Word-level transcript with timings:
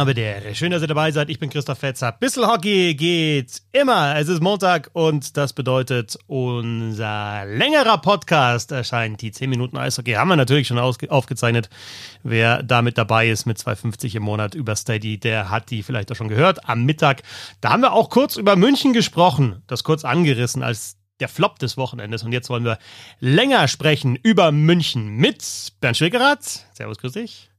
Habe 0.00 0.14
der. 0.14 0.54
Schön, 0.54 0.70
dass 0.70 0.80
ihr 0.80 0.88
dabei 0.88 1.12
seid. 1.12 1.28
Ich 1.28 1.38
bin 1.38 1.50
Christoph 1.50 1.80
Fetzer. 1.80 2.12
Bissel 2.12 2.46
Hockey 2.46 2.94
geht 2.94 3.60
immer. 3.72 4.16
Es 4.16 4.28
ist 4.28 4.40
Montag 4.40 4.88
und 4.94 5.36
das 5.36 5.52
bedeutet, 5.52 6.16
unser 6.26 7.44
längerer 7.44 7.98
Podcast 7.98 8.72
erscheint. 8.72 9.20
Die 9.20 9.30
10 9.30 9.50
Minuten 9.50 9.76
Eishockey 9.76 10.12
haben 10.12 10.28
wir 10.28 10.36
natürlich 10.36 10.68
schon 10.68 10.78
aufgezeichnet. 10.78 11.68
Wer 12.22 12.62
damit 12.62 12.96
dabei 12.96 13.28
ist 13.28 13.44
mit 13.44 13.58
2,50 13.58 14.16
im 14.16 14.22
Monat 14.22 14.54
über 14.54 14.74
Steady, 14.74 15.18
der 15.18 15.50
hat 15.50 15.70
die 15.70 15.82
vielleicht 15.82 16.10
auch 16.10 16.16
schon 16.16 16.28
gehört. 16.28 16.66
Am 16.66 16.86
Mittag, 16.86 17.22
da 17.60 17.68
haben 17.68 17.82
wir 17.82 17.92
auch 17.92 18.08
kurz 18.08 18.36
über 18.36 18.56
München 18.56 18.94
gesprochen. 18.94 19.62
Das 19.66 19.84
kurz 19.84 20.06
angerissen 20.06 20.62
als 20.62 20.96
der 21.20 21.28
Flop 21.28 21.58
des 21.58 21.76
Wochenendes. 21.76 22.22
Und 22.22 22.32
jetzt 22.32 22.48
wollen 22.48 22.64
wir 22.64 22.78
länger 23.18 23.68
sprechen 23.68 24.16
über 24.16 24.50
München 24.50 25.08
mit 25.18 25.44
Bernd 25.82 25.98
Schwickerath. 25.98 26.64
Servus, 26.72 26.96
grüß 26.96 27.12
dich. 27.12 27.49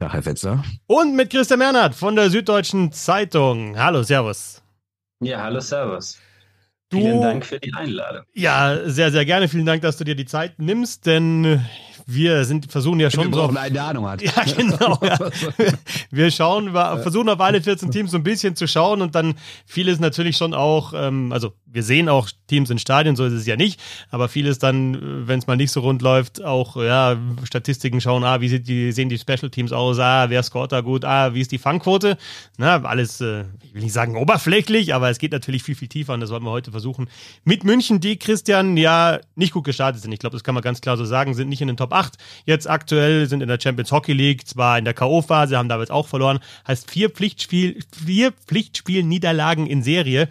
Ja, 0.00 0.12
Herr 0.12 0.22
Fetzer. 0.22 0.64
Und 0.86 1.14
mit 1.14 1.30
Christian 1.30 1.60
Mernert 1.60 1.94
von 1.94 2.16
der 2.16 2.28
Süddeutschen 2.28 2.90
Zeitung. 2.92 3.78
Hallo, 3.78 4.02
Servus. 4.02 4.60
Ja, 5.20 5.40
hallo, 5.42 5.60
Servus. 5.60 6.18
Du, 6.90 6.98
Vielen 6.98 7.22
Dank 7.22 7.46
für 7.46 7.60
die 7.60 7.72
Einladung. 7.72 8.24
Ja, 8.34 8.88
sehr, 8.88 9.12
sehr 9.12 9.24
gerne. 9.24 9.48
Vielen 9.48 9.66
Dank, 9.66 9.82
dass 9.82 9.96
du 9.96 10.04
dir 10.04 10.16
die 10.16 10.26
Zeit 10.26 10.58
nimmst, 10.58 11.06
denn 11.06 11.64
wir 12.06 12.44
sind, 12.44 12.70
versuchen 12.70 13.00
ja 13.00 13.10
schon 13.10 13.32
wir 13.32 13.34
so. 13.34 13.56
eine 13.56 13.82
Ahnung 13.82 14.08
hat. 14.08 14.20
Ja, 14.22 14.42
genau. 14.56 14.98
Ja. 15.00 15.18
Wir 16.10 16.30
schauen, 16.30 16.74
wir 16.74 16.98
versuchen 16.98 17.28
auf 17.28 17.40
alle 17.40 17.60
14 17.62 17.90
Teams 17.90 18.10
so 18.10 18.18
ein 18.18 18.22
bisschen 18.22 18.54
zu 18.54 18.68
schauen 18.68 19.00
und 19.00 19.14
dann 19.14 19.34
vieles 19.66 19.98
natürlich 19.98 20.36
schon 20.36 20.54
auch, 20.54 20.92
ähm, 20.94 21.32
also 21.32 21.54
wir 21.74 21.82
sehen 21.82 22.08
auch 22.08 22.28
Teams 22.46 22.70
in 22.70 22.78
Stadien, 22.78 23.16
so 23.16 23.24
ist 23.24 23.32
es 23.32 23.46
ja 23.46 23.56
nicht, 23.56 23.80
aber 24.10 24.28
vieles 24.28 24.58
dann, 24.58 25.26
wenn 25.26 25.40
es 25.40 25.46
mal 25.46 25.56
nicht 25.56 25.72
so 25.72 25.80
rund 25.80 26.02
läuft, 26.02 26.42
auch 26.42 26.76
ja, 26.76 27.16
Statistiken 27.42 28.00
schauen, 28.00 28.22
ah, 28.24 28.40
wie 28.40 28.48
sieht 28.48 28.68
die, 28.68 28.92
sehen 28.92 29.08
die 29.08 29.18
Special 29.18 29.50
Teams 29.50 29.72
aus, 29.72 29.98
ah, 29.98 30.30
wer 30.30 30.42
scoret 30.42 30.72
da 30.72 30.80
gut, 30.80 31.04
ah, 31.04 31.34
wie 31.34 31.40
ist 31.40 31.50
die 31.52 31.58
Fangquote? 31.58 32.16
Na, 32.58 32.82
alles, 32.84 33.20
äh, 33.20 33.44
ich 33.62 33.74
will 33.74 33.82
nicht 33.82 33.92
sagen 33.92 34.16
oberflächlich, 34.16 34.94
aber 34.94 35.10
es 35.10 35.18
geht 35.18 35.32
natürlich 35.32 35.64
viel, 35.64 35.74
viel 35.74 35.88
tiefer 35.88 36.14
und 36.14 36.20
das 36.20 36.30
wollen 36.30 36.44
wir 36.44 36.50
heute 36.50 36.70
versuchen. 36.70 37.08
Mit 37.44 37.64
München, 37.64 38.00
die 38.00 38.18
Christian 38.18 38.76
ja 38.76 39.18
nicht 39.34 39.52
gut 39.52 39.64
gestartet 39.64 40.00
sind. 40.00 40.12
Ich 40.12 40.20
glaube, 40.20 40.36
das 40.36 40.44
kann 40.44 40.54
man 40.54 40.62
ganz 40.62 40.80
klar 40.80 40.96
so 40.96 41.04
sagen, 41.04 41.34
sind 41.34 41.48
nicht 41.48 41.60
in 41.60 41.68
den 41.68 41.76
Top 41.76 41.92
8 41.92 42.14
jetzt 42.44 42.70
aktuell, 42.70 43.26
sind 43.28 43.42
in 43.42 43.48
der 43.48 43.58
Champions 43.60 43.90
Hockey 43.90 44.12
League, 44.12 44.46
zwar 44.46 44.78
in 44.78 44.84
der 44.84 44.94
K.O.-Phase, 44.94 45.56
haben 45.56 45.68
damals 45.68 45.90
auch 45.90 46.06
verloren, 46.06 46.38
heißt 46.68 46.88
vier 46.88 47.10
Pflichtspiel, 47.10 47.80
vier 48.06 48.32
Pflichtspiel-Niederlagen 48.46 49.66
in 49.66 49.82
Serie. 49.82 50.28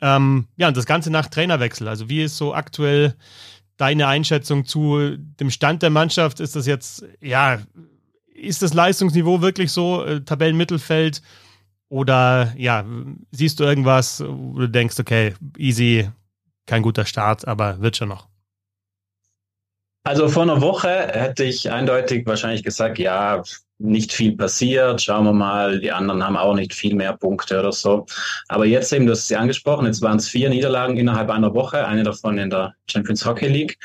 Ähm, 0.00 0.46
ja, 0.56 0.68
und 0.68 0.76
das 0.76 0.86
Ganze 0.86 1.10
nach 1.10 1.28
Trainerwechsel. 1.28 1.88
Also 1.88 2.08
wie 2.08 2.22
ist 2.22 2.36
so 2.36 2.54
aktuell 2.54 3.14
deine 3.76 4.06
Einschätzung 4.06 4.64
zu 4.64 5.16
dem 5.16 5.50
Stand 5.50 5.82
der 5.82 5.90
Mannschaft? 5.90 6.40
Ist 6.40 6.56
das 6.56 6.66
jetzt, 6.66 7.04
ja, 7.20 7.58
ist 8.34 8.62
das 8.62 8.74
Leistungsniveau 8.74 9.40
wirklich 9.40 9.72
so, 9.72 10.04
äh, 10.04 10.22
Tabellenmittelfeld? 10.22 11.22
Oder 11.88 12.54
ja, 12.56 12.84
siehst 13.32 13.58
du 13.58 13.64
irgendwas, 13.64 14.22
wo 14.24 14.60
du 14.60 14.68
denkst, 14.68 14.98
okay, 15.00 15.34
easy, 15.58 16.08
kein 16.66 16.82
guter 16.82 17.04
Start, 17.04 17.48
aber 17.48 17.80
wird 17.80 17.96
schon 17.96 18.08
noch? 18.08 18.29
Also 20.02 20.28
vor 20.28 20.44
einer 20.44 20.60
Woche 20.62 20.88
hätte 20.88 21.44
ich 21.44 21.70
eindeutig 21.70 22.26
wahrscheinlich 22.26 22.64
gesagt, 22.64 22.98
ja, 22.98 23.42
nicht 23.80 24.12
viel 24.12 24.36
passiert, 24.36 25.00
schauen 25.02 25.24
wir 25.24 25.32
mal, 25.32 25.80
die 25.80 25.90
anderen 25.90 26.24
haben 26.24 26.36
auch 26.36 26.54
nicht 26.54 26.74
viel 26.74 26.94
mehr 26.94 27.16
Punkte 27.16 27.58
oder 27.58 27.72
so. 27.72 28.06
Aber 28.48 28.66
jetzt 28.66 28.92
eben, 28.92 29.06
du 29.06 29.12
hast 29.12 29.22
es 29.22 29.28
ja 29.30 29.38
angesprochen, 29.38 29.86
jetzt 29.86 30.02
waren 30.02 30.18
es 30.18 30.28
vier 30.28 30.50
Niederlagen 30.50 30.96
innerhalb 30.96 31.30
einer 31.30 31.54
Woche, 31.54 31.86
eine 31.86 32.02
davon 32.02 32.38
in 32.38 32.50
der 32.50 32.74
Champions 32.90 33.24
Hockey 33.24 33.48
League. 33.48 33.78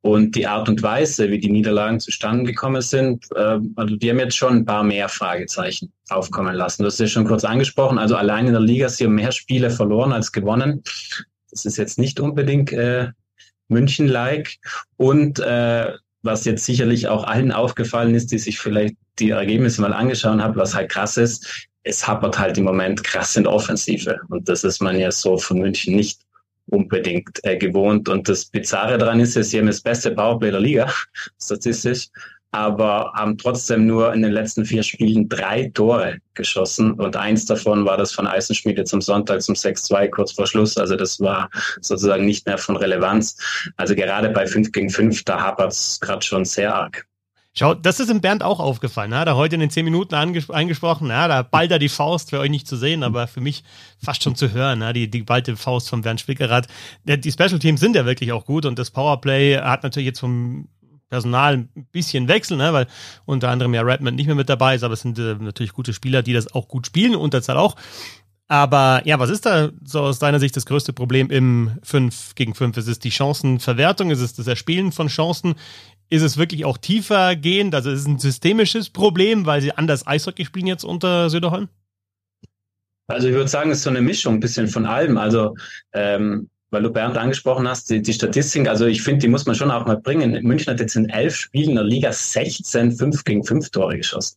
Und 0.00 0.36
die 0.36 0.46
Art 0.46 0.68
und 0.68 0.82
Weise, 0.82 1.30
wie 1.30 1.38
die 1.38 1.50
Niederlagen 1.50 1.98
zustande 1.98 2.44
gekommen 2.44 2.82
sind, 2.82 3.24
äh, 3.36 3.58
also 3.76 3.96
die 3.96 4.10
haben 4.10 4.18
jetzt 4.18 4.36
schon 4.36 4.56
ein 4.56 4.64
paar 4.66 4.84
mehr 4.84 5.08
Fragezeichen 5.08 5.92
aufkommen 6.10 6.54
lassen. 6.54 6.82
Du 6.82 6.88
hast 6.88 7.00
ja 7.00 7.06
schon 7.06 7.24
kurz 7.24 7.42
angesprochen, 7.42 7.98
also 7.98 8.14
allein 8.14 8.46
in 8.46 8.52
der 8.52 8.60
Liga 8.60 8.88
haben 8.88 9.14
mehr 9.14 9.32
Spiele 9.32 9.70
verloren 9.70 10.12
als 10.12 10.30
gewonnen. 10.30 10.82
Das 11.50 11.64
ist 11.64 11.78
jetzt 11.78 11.98
nicht 11.98 12.20
unbedingt 12.20 12.70
äh, 12.72 13.08
München-like. 13.68 14.58
Und 14.96 15.38
äh, 15.40 15.92
was 16.22 16.44
jetzt 16.44 16.64
sicherlich 16.64 17.08
auch 17.08 17.24
allen 17.24 17.52
aufgefallen 17.52 18.14
ist, 18.14 18.32
die 18.32 18.38
sich 18.38 18.58
vielleicht 18.58 18.96
die 19.18 19.30
Ergebnisse 19.30 19.80
mal 19.80 19.92
angeschaut 19.92 20.40
haben, 20.40 20.56
was 20.56 20.74
halt 20.74 20.90
krass 20.90 21.16
ist, 21.16 21.68
es 21.82 22.06
hapert 22.06 22.38
halt 22.38 22.56
im 22.56 22.64
Moment 22.64 23.04
krass 23.04 23.36
in 23.36 23.44
der 23.44 23.52
Offensive. 23.52 24.18
Und 24.28 24.48
das 24.48 24.64
ist 24.64 24.80
man 24.80 24.98
ja 24.98 25.10
so 25.10 25.36
von 25.36 25.58
München 25.58 25.94
nicht 25.94 26.20
unbedingt 26.66 27.44
äh, 27.44 27.58
gewohnt. 27.58 28.08
Und 28.08 28.28
das 28.28 28.46
Bizarre 28.46 28.96
daran 28.96 29.20
ist, 29.20 29.34
sie 29.34 29.58
haben 29.58 29.66
das 29.66 29.82
beste 29.82 30.10
Powerplay 30.10 30.50
der 30.50 30.60
Liga, 30.60 30.92
statistisch 31.42 32.08
aber 32.54 33.12
haben 33.14 33.36
trotzdem 33.36 33.84
nur 33.84 34.14
in 34.14 34.22
den 34.22 34.30
letzten 34.30 34.64
vier 34.64 34.84
Spielen 34.84 35.28
drei 35.28 35.72
Tore 35.74 36.18
geschossen 36.34 36.92
und 36.92 37.16
eins 37.16 37.46
davon 37.46 37.84
war 37.84 37.96
das 37.96 38.12
von 38.12 38.28
Eisenschmiede 38.28 38.84
zum 38.84 39.00
Sonntag 39.00 39.42
zum 39.42 39.56
6-2 39.56 40.08
kurz 40.10 40.32
vor 40.32 40.46
Schluss. 40.46 40.78
Also 40.78 40.94
das 40.94 41.18
war 41.18 41.50
sozusagen 41.80 42.24
nicht 42.24 42.46
mehr 42.46 42.56
von 42.56 42.76
Relevanz. 42.76 43.36
Also 43.76 43.96
gerade 43.96 44.28
bei 44.28 44.46
5 44.46 44.70
gegen 44.70 44.88
5, 44.88 45.24
da 45.24 45.40
hapert 45.40 45.72
es 45.72 45.98
gerade 46.00 46.24
schon 46.24 46.44
sehr 46.44 46.72
arg. 46.72 47.04
Schau, 47.56 47.74
das 47.74 47.98
ist 47.98 48.10
im 48.10 48.20
Bernd 48.20 48.44
auch 48.44 48.60
aufgefallen. 48.60 49.10
Ne? 49.10 49.24
Da 49.24 49.34
heute 49.34 49.56
in 49.56 49.60
den 49.60 49.70
zehn 49.70 49.84
Minuten 49.84 50.14
eingesprochen, 50.14 51.08
na, 51.08 51.26
da 51.26 51.42
ballt 51.42 51.72
er 51.72 51.80
die 51.80 51.88
Faust, 51.88 52.30
für 52.30 52.38
euch 52.38 52.50
nicht 52.50 52.68
zu 52.68 52.76
sehen, 52.76 53.02
aber 53.02 53.26
für 53.26 53.40
mich 53.40 53.64
fast 53.98 54.22
schon 54.22 54.36
zu 54.36 54.52
hören, 54.52 54.78
ne? 54.78 54.92
die, 54.92 55.10
die 55.10 55.22
ballte 55.22 55.56
Faust 55.56 55.88
von 55.88 56.02
Bernd 56.02 56.20
Spickerath. 56.20 56.68
Die 57.04 57.32
Special 57.32 57.58
Teams 57.58 57.80
sind 57.80 57.96
ja 57.96 58.06
wirklich 58.06 58.30
auch 58.32 58.44
gut 58.44 58.64
und 58.64 58.78
das 58.78 58.92
Powerplay 58.92 59.58
hat 59.58 59.82
natürlich 59.82 60.06
jetzt 60.06 60.20
vom 60.20 60.68
Personal 61.14 61.58
ein 61.58 61.86
bisschen 61.92 62.26
wechseln, 62.26 62.58
ne? 62.58 62.72
weil 62.72 62.88
unter 63.24 63.48
anderem 63.48 63.72
ja 63.72 63.82
Redmond 63.82 64.16
nicht 64.16 64.26
mehr 64.26 64.34
mit 64.34 64.48
dabei 64.48 64.74
ist, 64.74 64.82
aber 64.82 64.94
es 64.94 65.02
sind 65.02 65.16
äh, 65.16 65.36
natürlich 65.38 65.72
gute 65.72 65.92
Spieler, 65.92 66.24
die 66.24 66.32
das 66.32 66.52
auch 66.52 66.66
gut 66.66 66.88
spielen, 66.88 67.14
Unterzahl 67.14 67.56
auch. 67.56 67.76
Aber 68.48 69.00
ja, 69.04 69.20
was 69.20 69.30
ist 69.30 69.46
da 69.46 69.70
so 69.84 70.00
aus 70.00 70.18
deiner 70.18 70.40
Sicht 70.40 70.56
das 70.56 70.66
größte 70.66 70.92
Problem 70.92 71.30
im 71.30 71.70
5 71.84 72.34
gegen 72.34 72.56
5? 72.56 72.76
Ist 72.78 72.88
es 72.88 72.98
die 72.98 73.12
Chancenverwertung? 73.12 74.10
Ist 74.10 74.20
es 74.20 74.34
das 74.34 74.48
Erspielen 74.48 74.90
von 74.90 75.06
Chancen? 75.06 75.54
Ist 76.10 76.22
es 76.22 76.36
wirklich 76.36 76.64
auch 76.64 76.78
tiefer 76.78 77.36
gehend? 77.36 77.76
Also 77.76 77.90
ist 77.90 78.00
es 78.00 78.06
ein 78.06 78.18
systemisches 78.18 78.90
Problem, 78.90 79.46
weil 79.46 79.62
sie 79.62 79.72
anders 79.72 80.04
Eishockey 80.04 80.44
spielen 80.44 80.66
jetzt 80.66 80.84
unter 80.84 81.30
Söderholm? 81.30 81.68
Also 83.06 83.28
ich 83.28 83.34
würde 83.34 83.48
sagen, 83.48 83.70
es 83.70 83.78
ist 83.78 83.84
so 83.84 83.90
eine 83.90 84.02
Mischung, 84.02 84.34
ein 84.34 84.40
bisschen 84.40 84.66
von 84.66 84.84
allem. 84.84 85.16
Also 85.16 85.54
ähm, 85.92 86.50
weil 86.74 86.82
du 86.82 86.90
Bernd 86.90 87.16
angesprochen 87.16 87.68
hast, 87.68 87.88
die, 87.88 88.02
die 88.02 88.12
Statistik, 88.12 88.68
also 88.68 88.84
ich 88.86 89.02
finde, 89.02 89.20
die 89.20 89.28
muss 89.28 89.46
man 89.46 89.54
schon 89.54 89.70
auch 89.70 89.86
mal 89.86 89.96
bringen. 89.96 90.42
München 90.42 90.72
hat 90.72 90.80
jetzt 90.80 90.96
in 90.96 91.08
elf 91.08 91.36
Spielen 91.36 91.70
in 91.70 91.76
der 91.76 91.84
Liga 91.84 92.12
16 92.12 92.92
5 92.92 93.24
gegen 93.24 93.44
5 93.44 93.70
Tore 93.70 93.96
geschossen. 93.96 94.36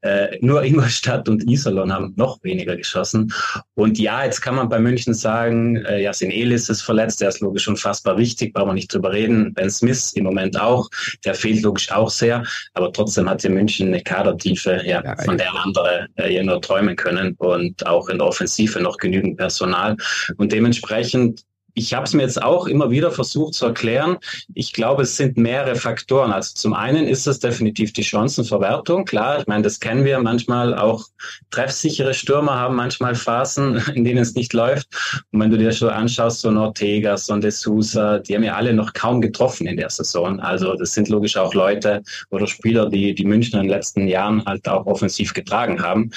Äh, 0.00 0.38
nur 0.40 0.62
Ingolstadt 0.62 1.28
und 1.28 1.48
Iserlohn 1.48 1.92
haben 1.92 2.14
noch 2.16 2.42
weniger 2.42 2.76
geschossen. 2.76 3.32
Und 3.74 3.98
ja, 3.98 4.24
jetzt 4.24 4.40
kann 4.40 4.54
man 4.54 4.68
bei 4.68 4.78
München 4.78 5.14
sagen, 5.14 5.76
äh, 5.84 6.02
Jasin 6.02 6.30
Elis 6.30 6.68
ist 6.68 6.82
verletzt, 6.82 7.20
der 7.20 7.30
ist 7.30 7.40
logisch 7.40 7.68
unfassbar 7.68 8.16
wichtig, 8.16 8.52
brauchen 8.52 8.68
wir 8.68 8.74
nicht 8.74 8.92
drüber 8.92 9.12
reden. 9.12 9.54
Ben 9.54 9.70
Smith 9.70 10.12
im 10.14 10.24
Moment 10.24 10.60
auch, 10.60 10.88
der 11.24 11.34
fehlt 11.34 11.62
logisch 11.62 11.90
auch 11.90 12.10
sehr, 12.10 12.44
aber 12.74 12.92
trotzdem 12.92 13.28
hat 13.28 13.42
hier 13.42 13.50
München 13.50 13.88
eine 13.88 14.02
Kadertiefe, 14.02 14.82
ja, 14.84 15.02
ja 15.02 15.16
von 15.16 15.38
der 15.38 15.54
andere 15.54 16.06
äh, 16.16 16.34
ja 16.34 16.42
nur 16.42 16.60
träumen 16.60 16.96
können 16.96 17.34
und 17.38 17.86
auch 17.86 18.08
in 18.08 18.18
der 18.18 18.26
Offensive 18.26 18.80
noch 18.80 18.98
genügend 18.98 19.36
Personal. 19.36 19.96
Und 20.36 20.52
dementsprechend 20.52 21.44
ich 21.78 21.94
habe 21.94 22.04
es 22.04 22.12
mir 22.12 22.22
jetzt 22.22 22.42
auch 22.42 22.66
immer 22.66 22.90
wieder 22.90 23.12
versucht 23.12 23.54
zu 23.54 23.66
erklären. 23.66 24.18
Ich 24.54 24.72
glaube, 24.72 25.02
es 25.02 25.16
sind 25.16 25.36
mehrere 25.36 25.76
Faktoren. 25.76 26.32
Also 26.32 26.54
zum 26.54 26.74
einen 26.74 27.06
ist 27.06 27.26
es 27.28 27.38
definitiv 27.38 27.92
die 27.92 28.02
Chancenverwertung. 28.02 29.04
Klar, 29.04 29.38
ich 29.38 29.46
meine, 29.46 29.62
das 29.62 29.78
kennen 29.78 30.04
wir 30.04 30.18
manchmal 30.18 30.74
auch. 30.74 31.04
Treffsichere 31.50 32.14
Stürmer 32.14 32.56
haben 32.56 32.74
manchmal 32.74 33.14
Phasen, 33.14 33.76
in 33.94 34.02
denen 34.02 34.18
es 34.18 34.34
nicht 34.34 34.52
läuft. 34.52 34.88
Und 35.30 35.40
wenn 35.40 35.50
du 35.50 35.58
dir 35.58 35.70
schon 35.70 35.90
anschaust, 35.90 36.40
so 36.40 36.48
ein 36.48 36.56
Ortega, 36.56 37.16
so 37.16 37.32
ein 37.32 37.40
De 37.40 37.50
Sousa, 37.50 38.18
die 38.18 38.34
haben 38.34 38.42
ja 38.42 38.56
alle 38.56 38.72
noch 38.72 38.92
kaum 38.92 39.20
getroffen 39.20 39.68
in 39.68 39.76
der 39.76 39.90
Saison. 39.90 40.40
Also 40.40 40.74
das 40.74 40.94
sind 40.94 41.08
logisch 41.08 41.36
auch 41.36 41.54
Leute 41.54 42.02
oder 42.30 42.48
Spieler, 42.48 42.88
die 42.88 43.14
die 43.14 43.24
Münchner 43.24 43.60
in 43.60 43.68
den 43.68 43.76
letzten 43.76 44.08
Jahren 44.08 44.44
halt 44.44 44.66
auch 44.68 44.86
offensiv 44.86 45.32
getragen 45.32 45.80
haben. 45.80 46.10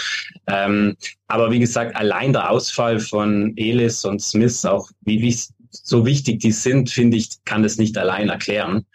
Ähm, 0.48 0.98
aber 1.32 1.50
wie 1.50 1.60
gesagt, 1.60 1.96
allein 1.96 2.34
der 2.34 2.50
Ausfall 2.50 3.00
von 3.00 3.54
Elis 3.56 4.04
und 4.04 4.22
Smith, 4.22 4.66
auch 4.66 4.90
wie, 5.06 5.22
wie 5.22 5.38
so 5.70 6.06
wichtig 6.06 6.42
die 6.42 6.52
sind, 6.52 6.90
finde 6.90 7.16
ich, 7.16 7.30
kann 7.46 7.64
das 7.64 7.78
nicht 7.78 7.98
allein 7.98 8.28
erklären. 8.28 8.86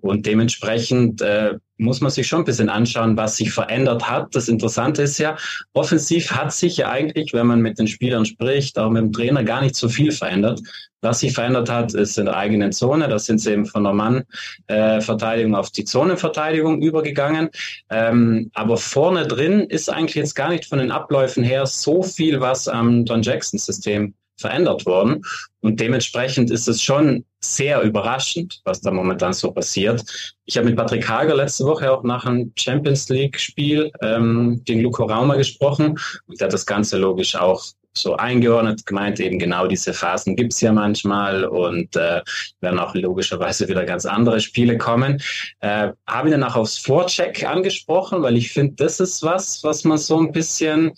Und 0.00 0.24
dementsprechend 0.24 1.20
äh, 1.20 1.58
muss 1.82 2.00
man 2.00 2.10
sich 2.10 2.26
schon 2.26 2.40
ein 2.40 2.44
bisschen 2.44 2.68
anschauen, 2.68 3.16
was 3.16 3.36
sich 3.36 3.52
verändert 3.52 4.08
hat. 4.08 4.34
Das 4.34 4.48
Interessante 4.48 5.02
ist 5.02 5.18
ja, 5.18 5.36
offensiv 5.72 6.30
hat 6.30 6.52
sich 6.52 6.76
ja 6.78 6.90
eigentlich, 6.90 7.32
wenn 7.32 7.46
man 7.46 7.60
mit 7.60 7.78
den 7.78 7.88
Spielern 7.88 8.24
spricht, 8.24 8.78
auch 8.78 8.90
mit 8.90 9.02
dem 9.02 9.12
Trainer 9.12 9.44
gar 9.44 9.60
nicht 9.60 9.76
so 9.76 9.88
viel 9.88 10.12
verändert. 10.12 10.60
Was 11.04 11.18
sich 11.18 11.34
verändert 11.34 11.68
hat, 11.68 11.94
ist 11.94 12.16
in 12.16 12.26
der 12.26 12.36
eigenen 12.36 12.70
Zone. 12.70 13.08
Da 13.08 13.18
sind 13.18 13.38
sie 13.38 13.50
eben 13.50 13.66
von 13.66 13.82
der 13.82 13.92
Mann-Verteidigung 13.92 15.56
auf 15.56 15.70
die 15.70 15.84
Zonenverteidigung 15.84 16.80
übergegangen. 16.80 17.50
Ähm, 17.90 18.52
aber 18.54 18.76
vorne 18.76 19.26
drin 19.26 19.62
ist 19.62 19.90
eigentlich 19.90 20.14
jetzt 20.14 20.34
gar 20.34 20.50
nicht 20.50 20.64
von 20.64 20.78
den 20.78 20.92
Abläufen 20.92 21.42
her 21.42 21.66
so 21.66 22.04
viel, 22.04 22.40
was 22.40 22.68
am 22.68 23.04
Don 23.04 23.22
Jackson-System 23.22 24.14
verändert 24.36 24.86
worden. 24.86 25.22
Und 25.60 25.80
dementsprechend 25.80 26.50
ist 26.50 26.68
es 26.68 26.82
schon 26.82 27.24
sehr 27.40 27.82
überraschend, 27.82 28.60
was 28.64 28.80
da 28.80 28.90
momentan 28.90 29.32
so 29.32 29.50
passiert. 29.52 30.02
Ich 30.44 30.56
habe 30.56 30.66
mit 30.68 30.76
Patrick 30.76 31.08
Hager 31.08 31.34
letzte 31.34 31.64
Woche 31.64 31.90
auch 31.90 32.02
nach 32.04 32.24
einem 32.24 32.52
Champions 32.56 33.08
League-Spiel 33.08 33.90
ähm, 34.00 34.62
gegen 34.64 34.80
Luco 34.80 35.04
Rauma 35.04 35.36
gesprochen 35.36 35.98
und 36.26 36.40
der 36.40 36.46
hat 36.46 36.52
das 36.52 36.66
Ganze 36.66 36.98
logisch 36.98 37.34
auch 37.34 37.64
so 37.94 38.16
eingeordnet, 38.16 38.86
gemeint 38.86 39.20
eben 39.20 39.38
genau 39.38 39.66
diese 39.66 39.92
Phasen 39.92 40.36
gibt's 40.36 40.60
ja 40.60 40.72
manchmal 40.72 41.44
und 41.44 41.94
äh, 41.96 42.22
werden 42.60 42.78
auch 42.78 42.94
logischerweise 42.94 43.68
wieder 43.68 43.84
ganz 43.84 44.06
andere 44.06 44.40
Spiele 44.40 44.78
kommen. 44.78 45.20
Äh, 45.60 45.90
Habe 46.06 46.28
ihn 46.28 46.32
dann 46.32 46.44
auch 46.44 46.56
aufs 46.56 46.78
Vorcheck 46.78 47.44
angesprochen, 47.46 48.22
weil 48.22 48.36
ich 48.36 48.52
finde, 48.52 48.74
das 48.76 49.00
ist 49.00 49.22
was, 49.22 49.62
was 49.62 49.84
man 49.84 49.98
so 49.98 50.18
ein 50.18 50.32
bisschen 50.32 50.92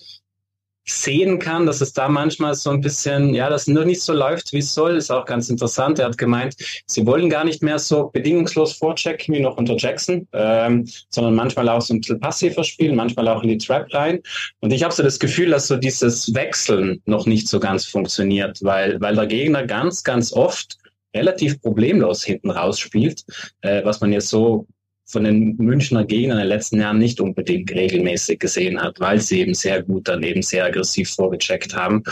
sehen 0.87 1.39
kann, 1.39 1.67
dass 1.67 1.81
es 1.81 1.93
da 1.93 2.09
manchmal 2.09 2.55
so 2.55 2.71
ein 2.71 2.81
bisschen, 2.81 3.35
ja, 3.35 3.49
das 3.49 3.67
nur 3.67 3.85
nicht 3.85 4.03
so 4.03 4.13
läuft, 4.13 4.53
wie 4.53 4.59
es 4.59 4.75
soll, 4.75 4.97
ist 4.97 5.11
auch 5.11 5.25
ganz 5.25 5.49
interessant. 5.49 5.99
Er 5.99 6.07
hat 6.07 6.19
gemeint, 6.19 6.57
sie 6.87 7.07
wollen 7.07 7.31
gar 7.31 7.45
nicht 7.45 7.63
mehr 7.63 7.79
so 7.79 8.11
bedingungslos 8.11 8.75
vorchecken 8.75 9.35
wie 9.35 9.41
noch 9.41 9.57
unter 9.57 9.77
Jackson, 9.77 10.29
ähm, 10.33 10.87
sondern 11.09 11.35
manchmal 11.35 11.69
auch 11.69 11.81
so 11.81 11.95
ein 11.95 12.01
bisschen 12.01 12.21
passiver 12.21 12.65
spielen, 12.65 12.97
manchmal 12.97 13.29
auch 13.29 13.43
in 13.43 13.49
die 13.49 13.59
Trap 13.59 13.93
rein. 13.95 14.21
Und 14.61 14.73
ich 14.73 14.83
habe 14.83 14.93
so 14.93 15.03
das 15.03 15.19
Gefühl, 15.19 15.51
dass 15.51 15.69
so 15.69 15.77
dieses 15.77 16.35
Wechseln 16.35 17.01
noch 17.07 17.27
nicht 17.27 17.49
so 17.49 17.59
ganz 17.59 17.87
funktioniert, 17.87 18.59
weil, 18.63 19.01
weil 19.01 19.15
der 19.15 19.27
Gegner 19.27 19.67
ganz, 19.67 20.05
ganz 20.05 20.33
oft 20.33 20.79
relativ 21.15 21.63
problemlos 21.63 22.25
hinten 22.25 22.51
rausspielt, 22.51 23.25
äh, 23.63 23.85
was 23.85 24.01
man 24.01 24.13
jetzt 24.13 24.29
so 24.29 24.67
von 25.07 25.25
den 25.25 25.57
Münchner 25.57 26.05
Gegnern 26.05 26.39
in 26.39 26.45
den 26.45 26.49
letzten 26.49 26.81
Jahren 26.81 26.99
nicht 26.99 27.21
unbedingt 27.21 27.71
regelmäßig 27.71 28.39
gesehen 28.39 28.81
hat, 28.81 29.01
weil 29.01 29.21
sie 29.21 29.41
eben 29.41 29.55
sehr 29.55 29.83
gut 29.83 30.09
dann 30.09 30.23
eben 30.23 30.43
sehr 30.43 30.65
aggressiv 30.65 31.11
vorgecheckt 31.11 31.75
haben. 31.75 32.03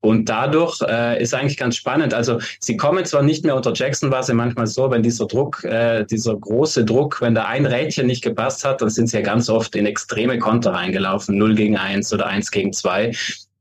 Und 0.00 0.28
dadurch 0.28 0.80
äh, 0.82 1.20
ist 1.20 1.34
eigentlich 1.34 1.56
ganz 1.56 1.76
spannend. 1.76 2.14
Also 2.14 2.38
sie 2.60 2.76
kommen 2.76 3.04
zwar 3.04 3.22
nicht 3.22 3.44
mehr 3.44 3.56
unter 3.56 3.72
Jackson, 3.74 4.12
war 4.12 4.20
es 4.20 4.32
manchmal 4.32 4.68
so, 4.68 4.90
wenn 4.90 5.02
dieser 5.02 5.26
Druck, 5.26 5.64
äh, 5.64 6.04
dieser 6.04 6.36
große 6.36 6.84
Druck, 6.84 7.20
wenn 7.20 7.34
da 7.34 7.46
ein 7.46 7.66
Rädchen 7.66 8.06
nicht 8.06 8.22
gepasst 8.22 8.64
hat, 8.64 8.80
dann 8.80 8.90
sind 8.90 9.08
sie 9.08 9.16
ja 9.16 9.22
ganz 9.22 9.50
oft 9.50 9.74
in 9.74 9.86
extreme 9.86 10.38
Konter 10.38 10.72
reingelaufen, 10.72 11.36
0 11.36 11.56
gegen 11.56 11.76
1 11.76 12.12
oder 12.12 12.26
1 12.26 12.52
gegen 12.52 12.72
2 12.72 13.12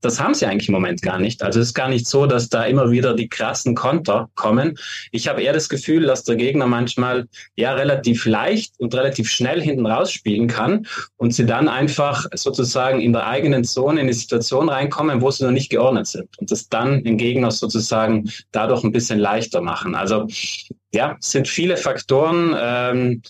das 0.01 0.19
haben 0.19 0.33
sie 0.33 0.45
eigentlich 0.45 0.67
im 0.67 0.73
Moment 0.73 1.01
gar 1.01 1.19
nicht. 1.19 1.41
Also 1.41 1.59
es 1.59 1.67
ist 1.67 1.73
gar 1.73 1.89
nicht 1.89 2.07
so, 2.07 2.27
dass 2.27 2.49
da 2.49 2.65
immer 2.65 2.91
wieder 2.91 3.15
die 3.15 3.29
krassen 3.29 3.73
Konter 3.73 4.29
kommen. 4.35 4.77
Ich 5.11 5.27
habe 5.27 5.41
eher 5.41 5.53
das 5.53 5.69
Gefühl, 5.69 6.05
dass 6.05 6.23
der 6.23 6.35
Gegner 6.35 6.67
manchmal 6.67 7.27
ja 7.55 7.73
relativ 7.73 8.25
leicht 8.25 8.73
und 8.79 8.93
relativ 8.93 9.29
schnell 9.29 9.61
hinten 9.61 9.85
rausspielen 9.85 10.47
kann 10.47 10.85
und 11.17 11.33
sie 11.33 11.45
dann 11.45 11.67
einfach 11.67 12.25
sozusagen 12.33 13.01
in 13.01 13.13
der 13.13 13.27
eigenen 13.27 13.63
Zone 13.63 14.01
in 14.01 14.07
die 14.07 14.13
Situation 14.13 14.69
reinkommen, 14.69 15.21
wo 15.21 15.31
sie 15.31 15.43
noch 15.43 15.51
nicht 15.51 15.69
geordnet 15.69 16.07
sind 16.07 16.29
und 16.37 16.51
das 16.51 16.69
dann 16.69 17.03
den 17.03 17.17
Gegner 17.17 17.49
sozusagen 17.49 18.31
dadurch 18.51 18.83
ein 18.83 18.91
bisschen 18.91 19.19
leichter 19.19 19.61
machen. 19.61 19.95
Also 19.95 20.27
ja, 20.93 21.17
sind 21.19 21.47
viele 21.47 21.75
Faktoren. 21.75 22.55
Ähm, 22.57 23.21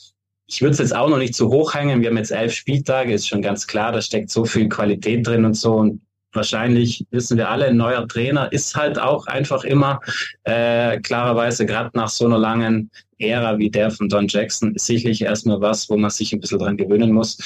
ich 0.48 0.62
würde 0.62 0.74
es 0.74 0.80
jetzt 0.80 0.96
auch 0.96 1.10
noch 1.10 1.18
nicht 1.18 1.36
zu 1.36 1.50
hoch 1.50 1.74
hängen. 1.74 2.02
Wir 2.02 2.10
haben 2.10 2.18
jetzt 2.18 2.32
elf 2.32 2.54
Spieltage, 2.54 3.14
ist 3.14 3.28
schon 3.28 3.42
ganz 3.42 3.68
klar, 3.68 3.92
da 3.92 4.02
steckt 4.02 4.30
so 4.30 4.46
viel 4.46 4.70
Qualität 4.70 5.28
drin 5.28 5.44
und 5.44 5.56
so. 5.56 5.74
Und 5.74 6.02
wahrscheinlich 6.34 7.06
wissen 7.12 7.38
wir 7.38 7.50
alle, 7.50 7.68
ein 7.68 7.78
neuer 7.78 8.08
Trainer 8.08 8.52
ist 8.52 8.76
halt 8.76 9.00
auch 9.00 9.28
einfach 9.28 9.64
immer 9.64 10.00
äh, 10.44 11.00
klarerweise 11.00 11.66
gerade 11.66 11.92
nach 11.94 12.10
so 12.10 12.26
einer 12.26 12.38
langen 12.38 12.90
Ära 13.20 13.58
wie 13.58 13.70
der 13.70 13.92
von 13.92 14.10
Don 14.10 14.28
Jackson 14.28 14.74
sicherlich 14.76 15.22
erstmal 15.22 15.60
was, 15.62 15.90
wo 15.90 15.98
man 15.98 16.12
sich 16.12 16.34
ein 16.34 16.40
bisschen 16.40 16.60
dran 16.60 16.78
gewöhnen 16.78 17.12
muss. 17.12 17.38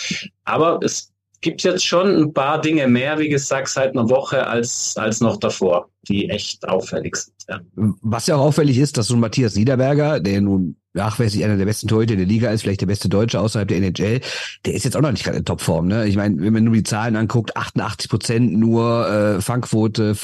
Aber 0.44 0.80
es 0.84 1.12
gibt 1.42 1.64
jetzt 1.64 1.86
schon 1.86 2.16
ein 2.16 2.34
paar 2.34 2.62
Dinge 2.62 2.88
mehr, 2.88 3.18
wie 3.20 3.30
gesagt, 3.30 3.70
seit 3.70 3.92
einer 3.92 4.10
Woche 4.10 4.46
als, 4.46 4.96
als 4.98 5.22
noch 5.22 5.38
davor, 5.38 5.90
die 6.08 6.30
echt 6.30 6.68
auffällig 6.68 7.16
sind. 7.16 7.36
Ja. 7.50 7.60
Was 8.02 8.28
ja 8.28 8.36
auch 8.36 8.46
auffällig 8.48 8.78
ist, 8.78 8.98
dass 8.98 9.08
so 9.08 9.16
ein 9.16 9.20
Matthias 9.20 9.56
Niederberger, 9.56 10.20
der 10.20 10.42
nun 10.42 10.76
nachweislich 10.94 11.44
einer 11.44 11.58
der 11.58 11.66
besten 11.66 11.88
Torhüter 11.88 12.16
der 12.16 12.26
Liga 12.26 12.50
ist, 12.52 12.62
vielleicht 12.62 12.82
der 12.82 12.88
beste 12.88 13.10
Deutsche 13.10 13.40
außerhalb 13.40 13.68
der 13.68 13.78
NHL, 13.78 14.22
der 14.66 14.74
ist 14.74 14.84
jetzt 14.84 14.96
auch 14.96 15.02
noch 15.02 15.12
nicht 15.12 15.24
gerade 15.24 15.38
in 15.38 15.46
Topform. 15.46 15.88
Ne? 15.88 16.08
Ich 16.08 16.16
meine, 16.16 16.42
wenn 16.42 16.54
man 16.54 16.64
nur 16.64 16.74
die 16.74 16.84
Zahlen 16.84 17.16
anguckt, 17.16 17.56
88 17.56 18.10
Prozent 18.10 18.54
nur 18.54 19.10
äh, 19.10 19.42
Fangquote, 19.42 20.16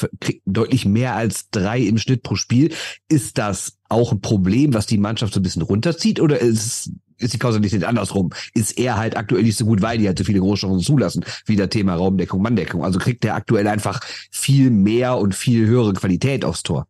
deutlich 0.46 0.84
mehr 0.84 1.14
als 1.14 1.50
drei 1.50 1.80
im 1.80 1.98
Schnitt 1.98 2.22
pro 2.22 2.36
Spiel. 2.36 2.72
Ist 3.08 3.38
das 3.38 3.78
auch 3.88 4.12
ein 4.12 4.20
Problem, 4.20 4.74
was 4.74 4.86
die 4.86 4.98
Mannschaft 4.98 5.32
so 5.32 5.40
ein 5.40 5.42
bisschen 5.42 5.62
runterzieht 5.62 6.20
oder 6.20 6.38
ist 6.38 6.90
ist 7.20 7.34
die 7.34 7.38
Kausalität 7.38 7.84
andersrum. 7.84 8.30
Ist 8.54 8.78
er 8.78 8.96
halt 8.96 9.16
aktuell 9.16 9.42
nicht 9.42 9.58
so 9.58 9.64
gut, 9.64 9.82
weil 9.82 9.98
die 9.98 10.06
halt 10.06 10.18
so 10.18 10.24
viele 10.24 10.40
Großchancen 10.40 10.80
zulassen, 10.80 11.24
wie 11.46 11.56
der 11.56 11.68
Thema 11.68 11.94
Raumdeckung, 11.94 12.40
Manndeckung. 12.40 12.84
Also 12.84 12.98
kriegt 12.98 13.24
er 13.24 13.34
aktuell 13.34 13.66
einfach 13.66 14.00
viel 14.30 14.70
mehr 14.70 15.18
und 15.18 15.34
viel 15.34 15.66
höhere 15.66 15.92
Qualität 15.94 16.44
aufs 16.44 16.62
Tor. 16.62 16.86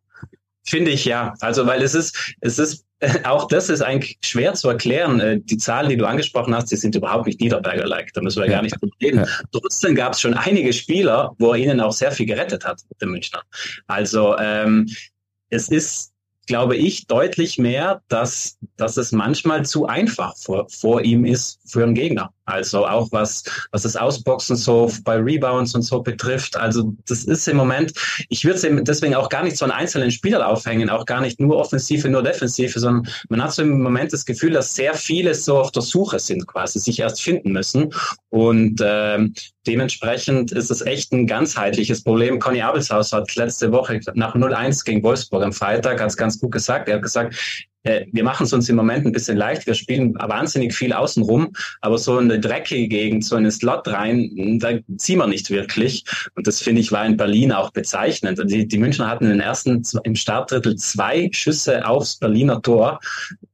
Finde 0.65 0.91
ich 0.91 1.07
ja. 1.07 1.35
Also, 1.41 1.67
weil 1.67 1.83
es 1.83 1.95
ist, 1.95 2.35
es 2.41 2.59
ist, 2.59 2.85
auch 3.25 3.47
das 3.49 3.69
ist 3.69 3.83
eigentlich 3.83 4.19
schwer 4.23 4.55
zu 4.55 4.69
erklären. 4.69 5.21
Äh, 5.21 5.41
die 5.41 5.57
Zahlen, 5.57 5.89
die 5.89 5.97
du 5.97 6.07
angesprochen 6.07 6.55
hast, 6.55 6.71
die 6.71 6.77
sind 6.77 6.95
überhaupt 6.95 7.27
nicht 7.27 7.41
Niederberger-like. 7.41 8.13
Da 8.13 8.21
müssen 8.21 8.43
wir 8.43 8.47
ja. 8.47 8.57
gar 8.57 8.63
nicht 8.63 8.81
drüber 8.81 8.95
reden. 9.01 9.19
Ja. 9.19 9.27
Trotzdem 9.53 9.95
gab 9.95 10.15
es 10.15 10.21
schon 10.21 10.35
einige 10.35 10.73
Spieler, 10.73 11.35
wo 11.39 11.53
er 11.53 11.59
ihnen 11.59 11.81
auch 11.81 11.93
sehr 11.93 12.13
viel 12.13 12.27
gerettet 12.27 12.65
hat, 12.65 12.83
der 13.01 13.09
Münchner. 13.09 13.43
Also, 13.87 14.37
ähm, 14.39 14.89
es 15.51 15.69
ist 15.69 16.13
glaube 16.49 16.77
ich, 16.77 17.07
deutlich 17.07 17.59
mehr, 17.59 18.01
dass, 18.09 18.57
dass 18.77 18.97
es 18.97 19.13
manchmal 19.13 19.67
zu 19.67 19.87
einfach 19.87 20.35
vor, 20.37 20.67
vor 20.71 21.03
ihm 21.03 21.27
ist 21.27 21.61
für 21.71 21.85
einen 21.85 21.95
Gegner. 21.95 22.33
Also 22.49 22.87
auch 22.87 23.09
was, 23.13 23.45
was 23.73 23.83
das 23.83 23.95
Ausboxen 23.95 24.57
so 24.57 24.91
bei 25.05 25.17
Rebounds 25.17 25.75
und 25.75 25.83
so 25.83 26.01
betrifft. 26.01 26.57
Also 26.57 26.95
das 27.07 27.25
ist 27.25 27.47
im 27.47 27.59
Moment, 27.59 27.93
ich 28.31 28.43
würde 28.45 28.57
es 28.57 28.85
deswegen 28.85 29.15
auch 29.15 29.29
gar 29.29 29.45
nicht 29.45 29.59
so 29.59 29.67
einen 29.67 29.73
einzelnen 29.73 30.11
Spieler 30.11 30.49
aufhängen, 30.49 30.89
auch 30.89 31.05
gar 31.05 31.21
nicht 31.21 31.41
nur 31.41 31.59
Offensive, 31.59 32.09
nur 32.09 32.23
Defensive, 32.23 32.81
sondern 32.81 33.07
man 33.29 33.43
hat 33.43 33.53
so 33.53 33.61
im 33.61 33.83
Moment 33.83 34.15
das 34.15 34.25
Gefühl, 34.25 34.53
dass 34.53 34.75
sehr 34.75 34.95
viele 34.95 35.35
so 35.35 35.59
auf 35.59 35.73
der 35.73 35.83
Suche 35.83 36.19
sind, 36.19 36.47
quasi 36.47 36.79
sich 36.79 36.99
erst 36.99 37.21
finden 37.21 37.53
müssen. 37.53 37.93
Und 38.31 38.81
ähm, 38.83 39.35
dementsprechend 39.67 40.51
ist 40.53 40.71
es 40.71 40.81
echt 40.81 41.13
ein 41.13 41.27
ganzheitliches 41.27 42.03
Problem. 42.03 42.39
Conny 42.39 42.63
Abelshaus 42.63 43.13
hat 43.13 43.35
letzte 43.37 43.73
Woche 43.73 44.01
nach 44.15 44.35
0-1 44.35 44.87
gegen 44.87 45.03
Wolfsburg 45.03 45.43
am 45.43 45.53
Freitag 45.53 45.99
ganz, 45.99 46.17
ganz 46.17 46.41
gut 46.41 46.53
gesagt. 46.53 46.89
Er 46.89 46.97
hat 46.97 47.03
gesagt, 47.03 47.35
wir 47.85 48.25
machen 48.25 48.45
es 48.45 48.53
uns 48.53 48.69
im 48.69 48.77
Moment 48.77 49.07
ein 49.07 49.13
bisschen 49.13 49.37
leicht. 49.37 49.67
Wir 49.67 49.75
spielen 49.75 50.15
wahnsinnig 50.15 50.75
viel 50.75 50.93
außenrum, 50.93 51.53
aber 51.81 51.99
so 51.99 52.19
eine 52.19 52.39
dreckige 52.39 52.89
Gegend, 52.89 53.25
so 53.25 53.37
einen 53.37 53.51
Slot 53.51 53.89
rein, 53.89 54.59
da 54.61 54.73
ziehen 54.97 55.19
wir 55.19 55.27
nicht 55.27 55.51
wirklich. 55.51 56.05
Und 56.35 56.47
das 56.47 56.61
finde 56.61 56.81
ich 56.81 56.93
war 56.93 57.07
in 57.07 57.17
Berlin 57.17 57.53
auch 57.53 57.71
bezeichnend. 57.71 58.41
Die, 58.51 58.67
die 58.67 58.79
Münchner 58.79 59.09
hatten 59.09 59.25
in 59.25 59.31
den 59.31 59.41
ersten, 59.41 59.83
im 60.05 60.15
Startdrittel 60.15 60.77
zwei 60.77 61.29
Schüsse 61.33 61.87
aufs 61.87 62.17
Berliner 62.17 62.61
Tor 62.63 63.01